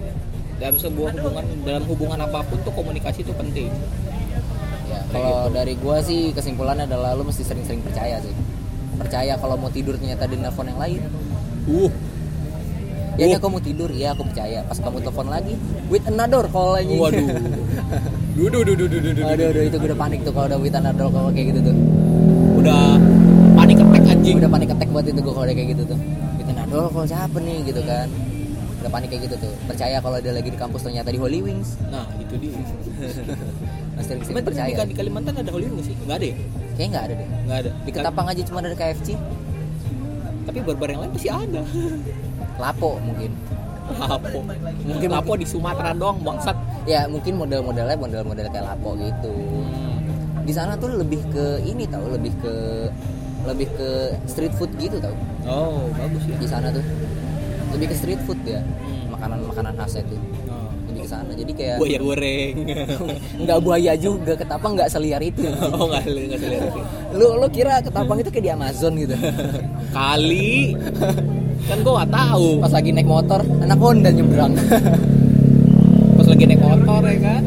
Dalam 0.59 0.77
sebuah 0.77 1.11
hubungan 1.15 1.45
dalam 1.63 1.85
hubungan 1.87 2.19
apa 2.19 2.43
pun 2.43 2.59
tuh 2.67 2.75
komunikasi 2.75 3.23
itu 3.23 3.33
penting. 3.37 3.71
Ya 4.89 5.01
kalau 5.15 5.53
dari 5.53 5.79
gua 5.79 6.03
sih 6.03 6.35
kesimpulannya 6.35 6.91
adalah 6.91 7.15
lu 7.15 7.23
mesti 7.23 7.47
sering-sering 7.47 7.81
percaya 7.85 8.19
sih. 8.19 8.35
Percaya 8.99 9.39
kalau 9.39 9.55
mau 9.55 9.71
tidur 9.71 9.95
ternyata 9.95 10.27
di 10.27 10.37
nelfon 10.41 10.67
yang 10.67 10.81
lain. 10.81 11.01
Uh. 11.71 11.93
Ya 13.19 13.27
Uh. 13.31 13.39
aku 13.39 13.47
mau 13.51 13.63
tidur 13.63 13.91
ya 13.95 14.19
aku 14.19 14.27
percaya. 14.27 14.67
Pas 14.67 14.79
kamu 14.83 14.99
telepon 15.07 15.29
lagi 15.31 15.55
with 15.87 16.03
another 16.11 16.45
call 16.51 16.75
aja 16.75 16.91
waduh. 16.91 17.29
Duduh 18.39 18.63
duduh 18.63 18.87
duduh 18.87 19.11
duduh 19.19 19.35
aduh 19.35 19.47
aduh 19.51 19.63
itu 19.67 19.77
gue 19.83 19.89
udah 19.91 19.99
panik 19.99 20.23
tuh 20.23 20.31
kalau 20.31 20.47
udah 20.47 20.59
with 20.63 20.75
another 20.75 21.11
call 21.11 21.27
kayak 21.35 21.51
gitu 21.51 21.71
tuh. 21.71 21.77
Udah. 22.63 22.95
panik 22.99 23.19
attack 23.19 23.28
anjing 24.29 24.45
udah 24.45 24.51
panik 24.53 24.69
attack 24.77 24.91
buat 24.93 25.07
itu 25.09 25.21
gue 25.25 25.33
kalau 25.33 25.47
kayak 25.49 25.69
gitu 25.73 25.83
tuh. 25.89 25.99
With 26.37 26.51
another 26.53 26.85
call 26.93 27.07
siapa 27.09 27.39
nih? 27.41 27.57
Gitu 27.65 27.81
kan. 27.81 28.09
Udah 28.85 28.91
panik 28.93 29.09
kayak 29.09 29.23
gitu 29.25 29.37
tuh. 29.41 29.53
Percaya 29.65 29.97
kalau 30.05 30.19
dia 30.21 30.33
lagi 30.37 30.49
di 30.53 30.59
kampus 30.61 30.85
ternyata 30.85 31.09
di 31.09 31.17
Holy 31.17 31.41
Wings. 31.41 31.81
Nah 31.89 32.05
itu 32.21 32.35
dia. 32.37 32.53
Mas 33.97 34.05
sering 34.05 34.21
di, 34.21 34.45
percaya 34.45 34.85
di 34.85 34.93
Kalimantan 34.93 35.33
ada 35.41 35.49
Hollywood 35.49 35.81
nggak 35.81 35.87
sih? 35.89 35.97
Nggak 36.05 36.17
ada 36.21 36.27
ya? 36.29 36.37
Kayaknya 36.77 36.89
nggak 36.93 37.05
ada 37.09 37.15
deh. 37.17 37.29
Nggak 37.49 37.59
ada. 37.65 37.71
Di 37.73 37.91
Ketapang 37.97 38.27
aja 38.29 38.43
cuma 38.45 38.59
ada 38.61 38.77
KFC 38.77 39.09
tapi 40.49 40.65
barbar 40.65 40.89
yang 40.89 41.01
lain 41.05 41.13
pasti 41.13 41.29
ada. 41.29 41.61
Lapo 42.63 42.91
mungkin. 43.01 43.31
Lapo. 43.97 44.39
Mungkin- 44.85 45.11
Lapo 45.13 45.33
di 45.37 45.45
Sumatera 45.49 45.93
doang 45.97 46.21
bangsat. 46.21 46.57
Ya 46.85 47.05
mungkin 47.09 47.37
model-modelnya 47.37 47.97
model-model 47.97 48.49
kayak 48.53 48.65
Lapo 48.77 48.97
gitu. 48.97 49.33
Di 50.45 50.53
sana 50.57 50.73
tuh 50.81 50.97
lebih 50.97 51.21
ke 51.29 51.61
ini 51.65 51.85
tau 51.85 52.09
lebih 52.09 52.33
ke 52.41 52.55
lebih 53.47 53.69
ke 53.77 53.91
street 54.27 54.55
food 54.57 54.71
gitu 54.77 54.99
tau. 54.99 55.15
Oh 55.47 55.87
bagus 55.95 56.23
ya. 56.27 56.37
Di 56.37 56.49
sana 56.49 56.69
tuh. 56.71 56.85
Lebih 57.77 57.87
ke 57.93 57.97
street 57.97 58.21
food 58.25 58.41
ya 58.43 58.59
Hmm. 58.59 59.13
makanan 59.13 59.39
makanan 59.45 59.73
khasnya 59.77 60.03
tuh 60.09 60.21
oh. 60.49 60.69
lebih 60.89 61.01
ke 61.05 61.09
sana. 61.09 61.31
Jadi 61.37 61.53
kayak 61.53 61.77
buaya 61.79 61.99
goreng. 62.01 62.55
Nggak 63.45 63.59
buaya 63.61 63.93
juga 63.95 64.33
ketapang 64.37 64.73
nggak 64.75 64.91
seliar 64.91 65.21
itu. 65.21 65.45
Oh 65.77 65.87
nggak 65.89 66.03
nggak 66.09 66.41
selera 66.41 66.69
lu 67.13 67.27
lu 67.41 67.49
kira 67.49 67.81
ketapang 67.81 68.21
itu 68.21 68.31
kayak 68.33 68.45
di 68.45 68.53
Amazon 68.53 68.93
gitu? 68.97 69.17
Kali. 69.97 70.77
Kan 71.69 71.79
gua 71.85 71.93
nggak 72.05 72.13
tahu. 72.13 72.49
Pas 72.65 72.73
lagi 72.73 72.91
naik 72.93 73.09
motor 73.09 73.41
anak 73.61 73.79
Honda 73.81 74.11
nyebrang. 74.13 74.53
Pas 76.19 76.27
lagi 76.27 76.45
naik 76.45 76.61
motor 76.61 77.01
ya 77.05 77.17
kan 77.21 77.43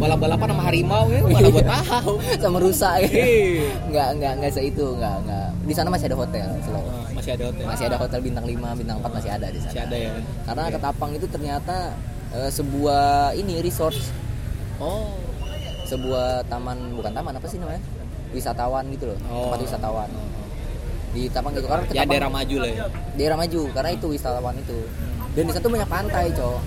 balap-balapan 0.00 0.48
sama 0.50 0.62
harimau 0.64 1.04
ya 1.06 1.20
mana 1.22 1.48
gua 1.52 1.64
tahu. 1.68 2.12
Sama 2.40 2.58
rusa 2.58 2.90
ya. 2.98 3.06
Iya. 3.06 3.68
nggak 3.86 4.08
nggak 4.16 4.32
nggak 4.40 4.50
se 4.50 4.60
itu 4.64 4.86
nggak 4.96 5.16
nggak. 5.22 5.48
Di 5.68 5.74
sana 5.76 5.88
masih 5.92 6.06
ada 6.08 6.16
hotel 6.16 6.48
slow 6.64 6.80
Oh, 6.80 7.04
masih 7.12 7.30
ada 7.36 7.44
hotel. 7.52 7.64
Masih 7.68 7.84
ada 7.86 7.96
hotel 8.00 8.20
bintang 8.24 8.44
5 8.48 8.80
bintang 8.80 8.96
4 8.98 9.12
masih 9.12 9.30
ada 9.30 9.46
di 9.46 9.58
sana. 9.60 9.70
Masih 9.70 9.82
ada 9.84 9.96
ya. 9.96 10.10
Karena 10.48 10.64
ketapang 10.72 11.10
itu 11.12 11.26
ternyata 11.28 11.76
eh, 12.32 12.50
sebuah 12.50 13.04
ini 13.36 13.60
resort. 13.60 13.96
Oh. 14.80 15.12
Sebuah 15.84 16.48
taman 16.48 16.96
bukan 16.96 17.12
taman 17.12 17.36
apa 17.36 17.46
sih 17.46 17.60
namanya? 17.60 17.82
Wisatawan 18.32 18.88
gitu 18.90 19.04
loh 19.10 19.18
Oh. 19.28 19.50
tempat 19.50 19.60
wisatawan. 19.68 20.08
Di 21.10 21.26
Ketapang 21.26 21.52
gitu 21.52 21.66
karena 21.66 21.84
ya 21.90 22.06
daerah 22.06 22.30
maju 22.30 22.56
lah 22.62 22.70
ya. 22.70 22.78
Daerah 23.18 23.36
maju 23.36 23.60
karena 23.74 23.90
itu 23.92 24.06
wisatawan 24.08 24.54
itu. 24.56 24.78
Dan 25.30 25.42
di 25.46 25.52
sana 25.52 25.62
tuh 25.62 25.70
banyak 25.70 25.86
pantai 25.86 26.24
cowok 26.32 26.60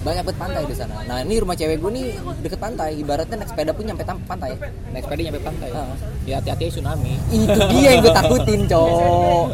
banyak 0.00 0.24
banget 0.24 0.38
pantai 0.40 0.62
di 0.64 0.72
sana. 0.72 0.96
Nah 1.04 1.20
ini 1.20 1.36
rumah 1.36 1.52
cewek 1.52 1.76
gue 1.76 1.90
nih 1.92 2.06
deket 2.40 2.56
pantai. 2.56 2.96
Ibaratnya 2.96 3.36
naik 3.36 3.52
sepeda 3.52 3.70
pun 3.76 3.84
nyampe 3.84 4.00
pantai. 4.02 4.56
Naik 4.96 5.04
sepeda 5.04 5.20
nyampe 5.28 5.40
pantai. 5.44 5.68
Ah. 5.76 5.92
ya 6.24 6.34
hati-hati 6.40 6.62
ya 6.64 6.70
tsunami. 6.72 7.14
Itu 7.28 7.60
dia 7.68 7.88
yang 7.92 8.00
gue 8.00 8.12
takutin 8.12 8.60
cowok. 8.72 9.46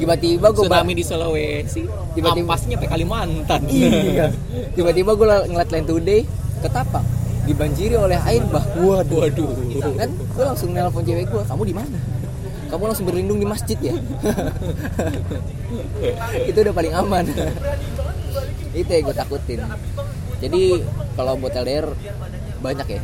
Tiba-tiba 0.00 0.46
gue 0.48 0.64
tsunami 0.64 0.92
di 0.96 1.04
Sulawesi. 1.04 1.82
Tiba-tiba- 2.16 2.48
ampasnya 2.48 2.80
sampai 2.80 2.88
Kalimantan. 2.88 3.60
Iya. 3.68 4.26
Tiba-tiba 4.72 5.10
gue 5.12 5.26
ngeliat 5.52 5.68
Land 5.68 5.86
Today 5.86 6.20
ketapang. 6.64 7.04
Dibanjiri 7.44 7.94
oleh 8.00 8.16
air 8.24 8.40
bah. 8.48 8.64
Waduh. 8.80 9.20
Waduh. 9.20 9.52
Kan? 10.00 10.10
Gue 10.16 10.44
langsung 10.48 10.72
nelpon 10.72 11.04
cewek 11.04 11.28
gue 11.28 11.42
kamu 11.44 11.62
di 11.68 11.74
mana? 11.76 11.98
Kamu 12.72 12.88
langsung 12.88 13.04
berlindung 13.04 13.36
di 13.36 13.44
masjid 13.44 13.76
ya? 13.76 13.92
Itu 16.48 16.58
udah 16.64 16.72
paling 16.72 16.96
aman 16.96 17.28
itu 18.74 18.90
yang 18.90 19.04
gue 19.06 19.16
takutin. 19.16 19.60
Jadi 20.42 20.62
kalau 21.14 21.38
buat 21.38 21.54
LDR 21.54 21.86
banyak 22.60 22.86
ya. 22.90 23.02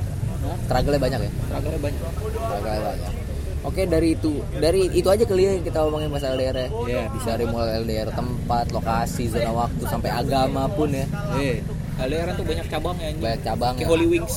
Struggle 0.66 0.98
banyak 0.98 1.20
ya? 1.24 1.30
Struggle 1.46 1.78
banyak. 1.78 2.02
Struggle 2.34 2.80
banyak. 2.84 3.14
Oke 3.60 3.84
dari 3.84 4.16
itu 4.16 4.40
dari 4.56 4.88
itu 4.88 5.04
aja 5.12 5.20
kali 5.28 5.44
ya 5.44 5.52
yang 5.60 5.64
kita 5.68 5.84
ngomongin 5.84 6.08
masalah 6.08 6.32
LDR 6.36 6.56
ya. 6.56 6.68
Iya. 6.88 7.02
bisa 7.12 7.28
dari 7.36 7.44
mulai 7.44 7.76
LDR 7.84 8.08
tempat 8.08 8.72
lokasi 8.72 9.28
zona 9.28 9.52
waktu 9.52 9.84
sampai 9.84 10.10
agama 10.10 10.64
pun 10.72 10.88
ya. 10.90 11.04
Eh 11.36 11.60
LDR 12.00 12.28
tuh 12.32 12.44
banyak 12.44 12.66
cabangnya 12.66 13.04
anjing. 13.06 13.20
Banyak 13.20 13.40
cabang 13.42 13.72
kayak 13.72 13.82
ya. 13.82 13.90
Holy 13.90 14.06
Wings. 14.06 14.34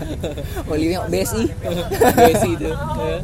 Holy 0.70 0.86
Wing 0.88 1.00
BSI 1.08 1.42
Besi 2.14 2.50
itu 2.52 2.70
Eh, 3.02 3.20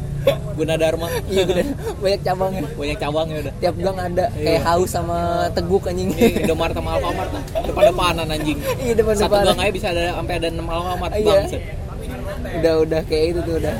Gunadarma 0.53 1.07
iya 1.27 1.43
bener. 1.43 1.65
Banyak 1.97 2.21
cabangnya 2.21 2.61
banyak 2.71 2.97
cabangnya 2.97 3.35
udah. 3.41 3.53
Tiap 3.59 3.75
gang 3.77 3.97
ada. 3.97 4.25
Kayak 4.33 4.49
Iya. 4.55 4.67
haus 4.67 4.89
sama 4.89 5.17
teguk 5.51 5.83
anjing. 5.85 6.09
Ini 6.11 6.43
Indomaret 6.43 6.75
sama 6.75 6.89
Alfamart 6.95 7.29
tuh 7.29 7.41
depan-depanan 7.65 8.27
anjing. 8.27 8.57
Iya 8.77 8.93
depan 8.93 9.13
satu 9.15 9.35
gang 9.39 9.59
aja 9.59 9.71
bisa 9.71 9.87
ada 9.89 10.03
sampai 10.13 10.33
ada 10.35 10.47
6 10.49 10.65
Alfamart 10.65 11.11
Iya. 11.13 11.25
bangset. 11.25 11.61
Udah 12.59 12.73
udah 12.81 13.01
kayak 13.05 13.25
itu 13.29 13.39
tuh 13.41 13.55
udah. 13.57 13.75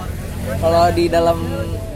Kalau 0.56 0.84
di 0.91 1.06
dalam 1.06 1.38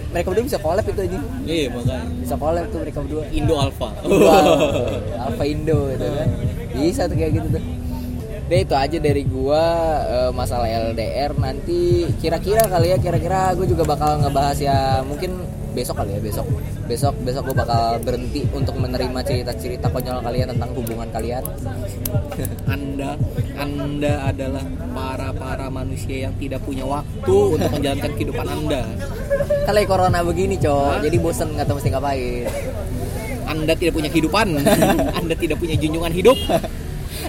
mereka 0.10 0.30
berdua 0.30 0.46
bisa 0.46 0.60
collab 0.62 0.86
itu 0.86 1.02
aja 1.02 1.18
iya 1.44 1.66
makanya. 1.68 2.06
Bisa 2.22 2.36
collab 2.36 2.66
tuh 2.70 2.80
mereka 2.80 3.00
berdua. 3.02 3.24
Indo 3.32 3.56
Alfa 3.56 3.90
Indo 4.00 4.28
Alpha, 4.28 4.70
Alpha 5.26 5.44
Indo 5.44 5.80
gitu 5.90 6.06
kan. 6.06 6.30
Bisa 6.74 7.02
tuh 7.08 7.16
kayak 7.16 7.32
gitu 7.34 7.48
tuh 7.50 7.64
Deh 8.54 8.70
itu 8.70 8.78
aja 8.78 9.02
dari 9.02 9.26
gua 9.26 9.66
eh, 10.06 10.30
masalah 10.30 10.70
LDR 10.70 11.34
nanti 11.42 12.06
kira-kira 12.22 12.62
kali 12.70 12.94
ya 12.94 13.02
kira-kira 13.02 13.50
gue 13.58 13.66
juga 13.66 13.82
bakal 13.82 14.22
ngebahas 14.22 14.62
ya 14.62 15.02
mungkin 15.02 15.42
besok 15.74 15.98
kali 15.98 16.14
ya 16.14 16.22
besok 16.22 16.46
besok 16.86 17.18
besok 17.26 17.50
gue 17.50 17.58
bakal 17.58 17.98
berhenti 18.06 18.46
untuk 18.54 18.78
menerima 18.78 19.26
cerita-cerita 19.26 19.90
konyol 19.90 20.22
kalian 20.22 20.54
tentang 20.54 20.70
hubungan 20.78 21.10
kalian 21.10 21.42
Anda 22.78 23.18
Anda 23.58 24.30
adalah 24.30 24.62
para 24.94 25.34
para 25.34 25.66
manusia 25.74 26.30
yang 26.30 26.38
tidak 26.38 26.62
punya 26.62 26.86
waktu 26.86 27.38
untuk 27.58 27.74
menjalankan 27.74 28.12
kehidupan 28.14 28.46
Anda. 28.54 28.86
kalau 29.66 29.82
lagi 29.82 29.90
corona 29.90 30.22
begini 30.22 30.62
cowok 30.62 31.02
jadi 31.02 31.18
bosen 31.18 31.58
nggak 31.58 31.66
tahu 31.66 31.82
mesti 31.82 31.90
ngapain 31.90 32.46
Anda 33.50 33.74
tidak 33.76 33.94
punya 33.98 34.10
kehidupan. 34.14 34.48
anda 35.20 35.36
tidak 35.36 35.60
punya 35.60 35.76
junjungan 35.76 36.10
hidup. 36.16 36.38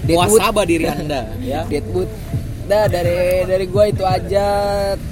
Deadwood. 0.03 0.41
Diri 0.67 0.85
Anda 0.85 1.21
ya. 1.41 1.63
Deadwood 1.65 2.11
Dah 2.65 2.89
dari 2.89 3.45
dari 3.45 3.65
gua 3.69 3.85
itu 3.85 4.01
aja. 4.01 4.45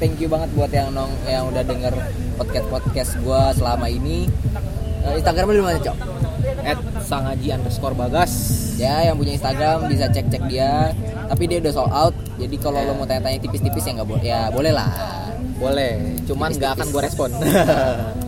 Thank 0.02 0.18
you 0.18 0.26
banget 0.26 0.50
buat 0.58 0.74
yang 0.74 0.90
nong 0.90 1.14
yang 1.30 1.46
udah 1.48 1.62
denger 1.62 1.94
podcast 2.34 2.66
podcast 2.66 3.12
gua 3.22 3.54
selama 3.54 3.86
ini. 3.86 4.26
Eh, 5.06 5.22
Instagramnya 5.22 5.62
di 5.62 5.62
mana 5.62 5.78
cok? 5.78 5.98
At 6.66 6.80
sangaji 7.06 7.54
underscore 7.54 7.94
bagas. 7.94 8.34
Ya 8.74 9.06
yang 9.06 9.22
punya 9.22 9.38
Instagram 9.38 9.86
bisa 9.86 10.10
cek 10.10 10.34
cek 10.34 10.44
dia. 10.50 10.98
Tapi 11.30 11.46
dia 11.46 11.62
udah 11.62 11.70
sold 11.72 11.94
out. 11.94 12.16
Jadi 12.42 12.58
kalau 12.58 12.82
lo 12.82 12.98
mau 12.98 13.06
tanya-tanya 13.06 13.38
tipis-tipis 13.38 13.86
ya 13.86 14.02
nggak 14.02 14.10
boleh. 14.10 14.24
Ya 14.26 14.42
boleh 14.50 14.74
lah. 14.74 14.90
Boleh, 15.54 15.94
cuman 16.26 16.50
nggak 16.58 16.72
akan 16.74 16.88
gue 16.90 17.02
respon. 17.06 17.30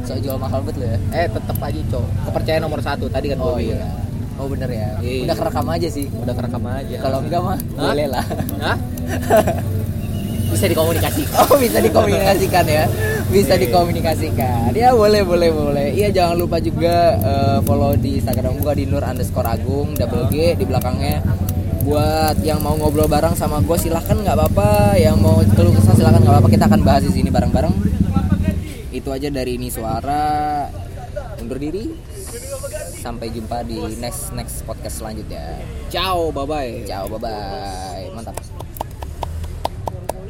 So 0.05 0.13
jual 0.21 0.37
mahal 0.37 0.61
banget 0.61 0.75
lo 0.77 0.85
ya. 0.85 0.97
eh 1.17 1.25
tetap 1.25 1.57
aja 1.57 1.81
cok. 1.89 2.05
Kepercayaan 2.29 2.61
nomor 2.61 2.77
satu 2.77 3.09
tadi 3.09 3.33
kan 3.33 3.41
Oh 3.41 3.57
gue 3.57 3.73
iya. 3.73 3.89
Oh 4.35 4.47
bener 4.51 4.67
ya. 4.67 4.89
Iya. 4.99 5.23
Udah 5.31 5.35
kerekam 5.39 5.67
aja 5.71 5.87
sih. 5.87 6.05
udah 6.11 6.33
kerekam 6.35 6.63
aja 6.67 6.97
Kalau 6.99 7.19
enggak 7.23 7.41
mah 7.41 7.57
Hah? 7.79 7.83
boleh 7.91 8.07
lah. 8.11 8.25
Hah? 8.59 8.77
bisa 10.55 10.71
dikomunikasikan 10.71 11.35
Oh 11.51 11.57
bisa 11.59 11.77
dikomunikasikan 11.83 12.65
ya 12.65 12.83
Bisa 13.27 13.53
dikomunikasikan 13.59 14.71
Ya 14.71 14.95
boleh 14.95 15.21
boleh 15.27 15.49
boleh 15.51 15.87
Iya 15.91 16.09
jangan 16.15 16.35
lupa 16.39 16.63
juga 16.63 17.19
eh, 17.19 17.57
follow 17.67 17.91
di 17.99 18.23
Instagram 18.23 18.63
gua 18.63 18.71
di 18.71 18.87
nur 18.87 19.03
underscore 19.03 19.51
agung 19.51 19.91
double 19.99 20.31
G 20.31 20.55
di 20.55 20.63
belakangnya 20.63 21.19
Buat 21.85 22.41
yang 22.41 22.63
mau 22.65 22.73
ngobrol 22.79 23.05
bareng 23.05 23.37
sama 23.37 23.61
gue 23.61 23.77
silahkan 23.77 24.17
nggak 24.17 24.33
apa-apa 24.33 24.97
Yang 24.97 25.15
mau 25.21 25.37
keluh 25.53 25.69
kesah 25.75 25.93
silahkan 25.93 26.17
nggak 26.23 26.33
apa-apa 26.39 26.49
Kita 26.49 26.65
akan 26.65 26.81
bahas 26.81 27.03
di 27.05 27.13
sini 27.13 27.29
bareng-bareng 27.29 27.73
Itu 28.89 29.13
aja 29.13 29.29
dari 29.29 29.59
ini 29.61 29.69
suara 29.69 30.65
Undur 31.37 31.61
diri 31.61 32.14
Sampai 32.99 33.29
jumpa 33.29 33.61
di 33.63 33.77
next 34.01 34.33
next 34.33 34.65
podcast 34.65 34.99
selanjutnya. 35.03 35.61
Ciao 35.93 36.33
bye 36.33 36.47
bye 36.47 36.73
Ciao 36.83 37.05
bye 37.07 37.21
bye 37.21 38.09
Mantap 38.13 38.64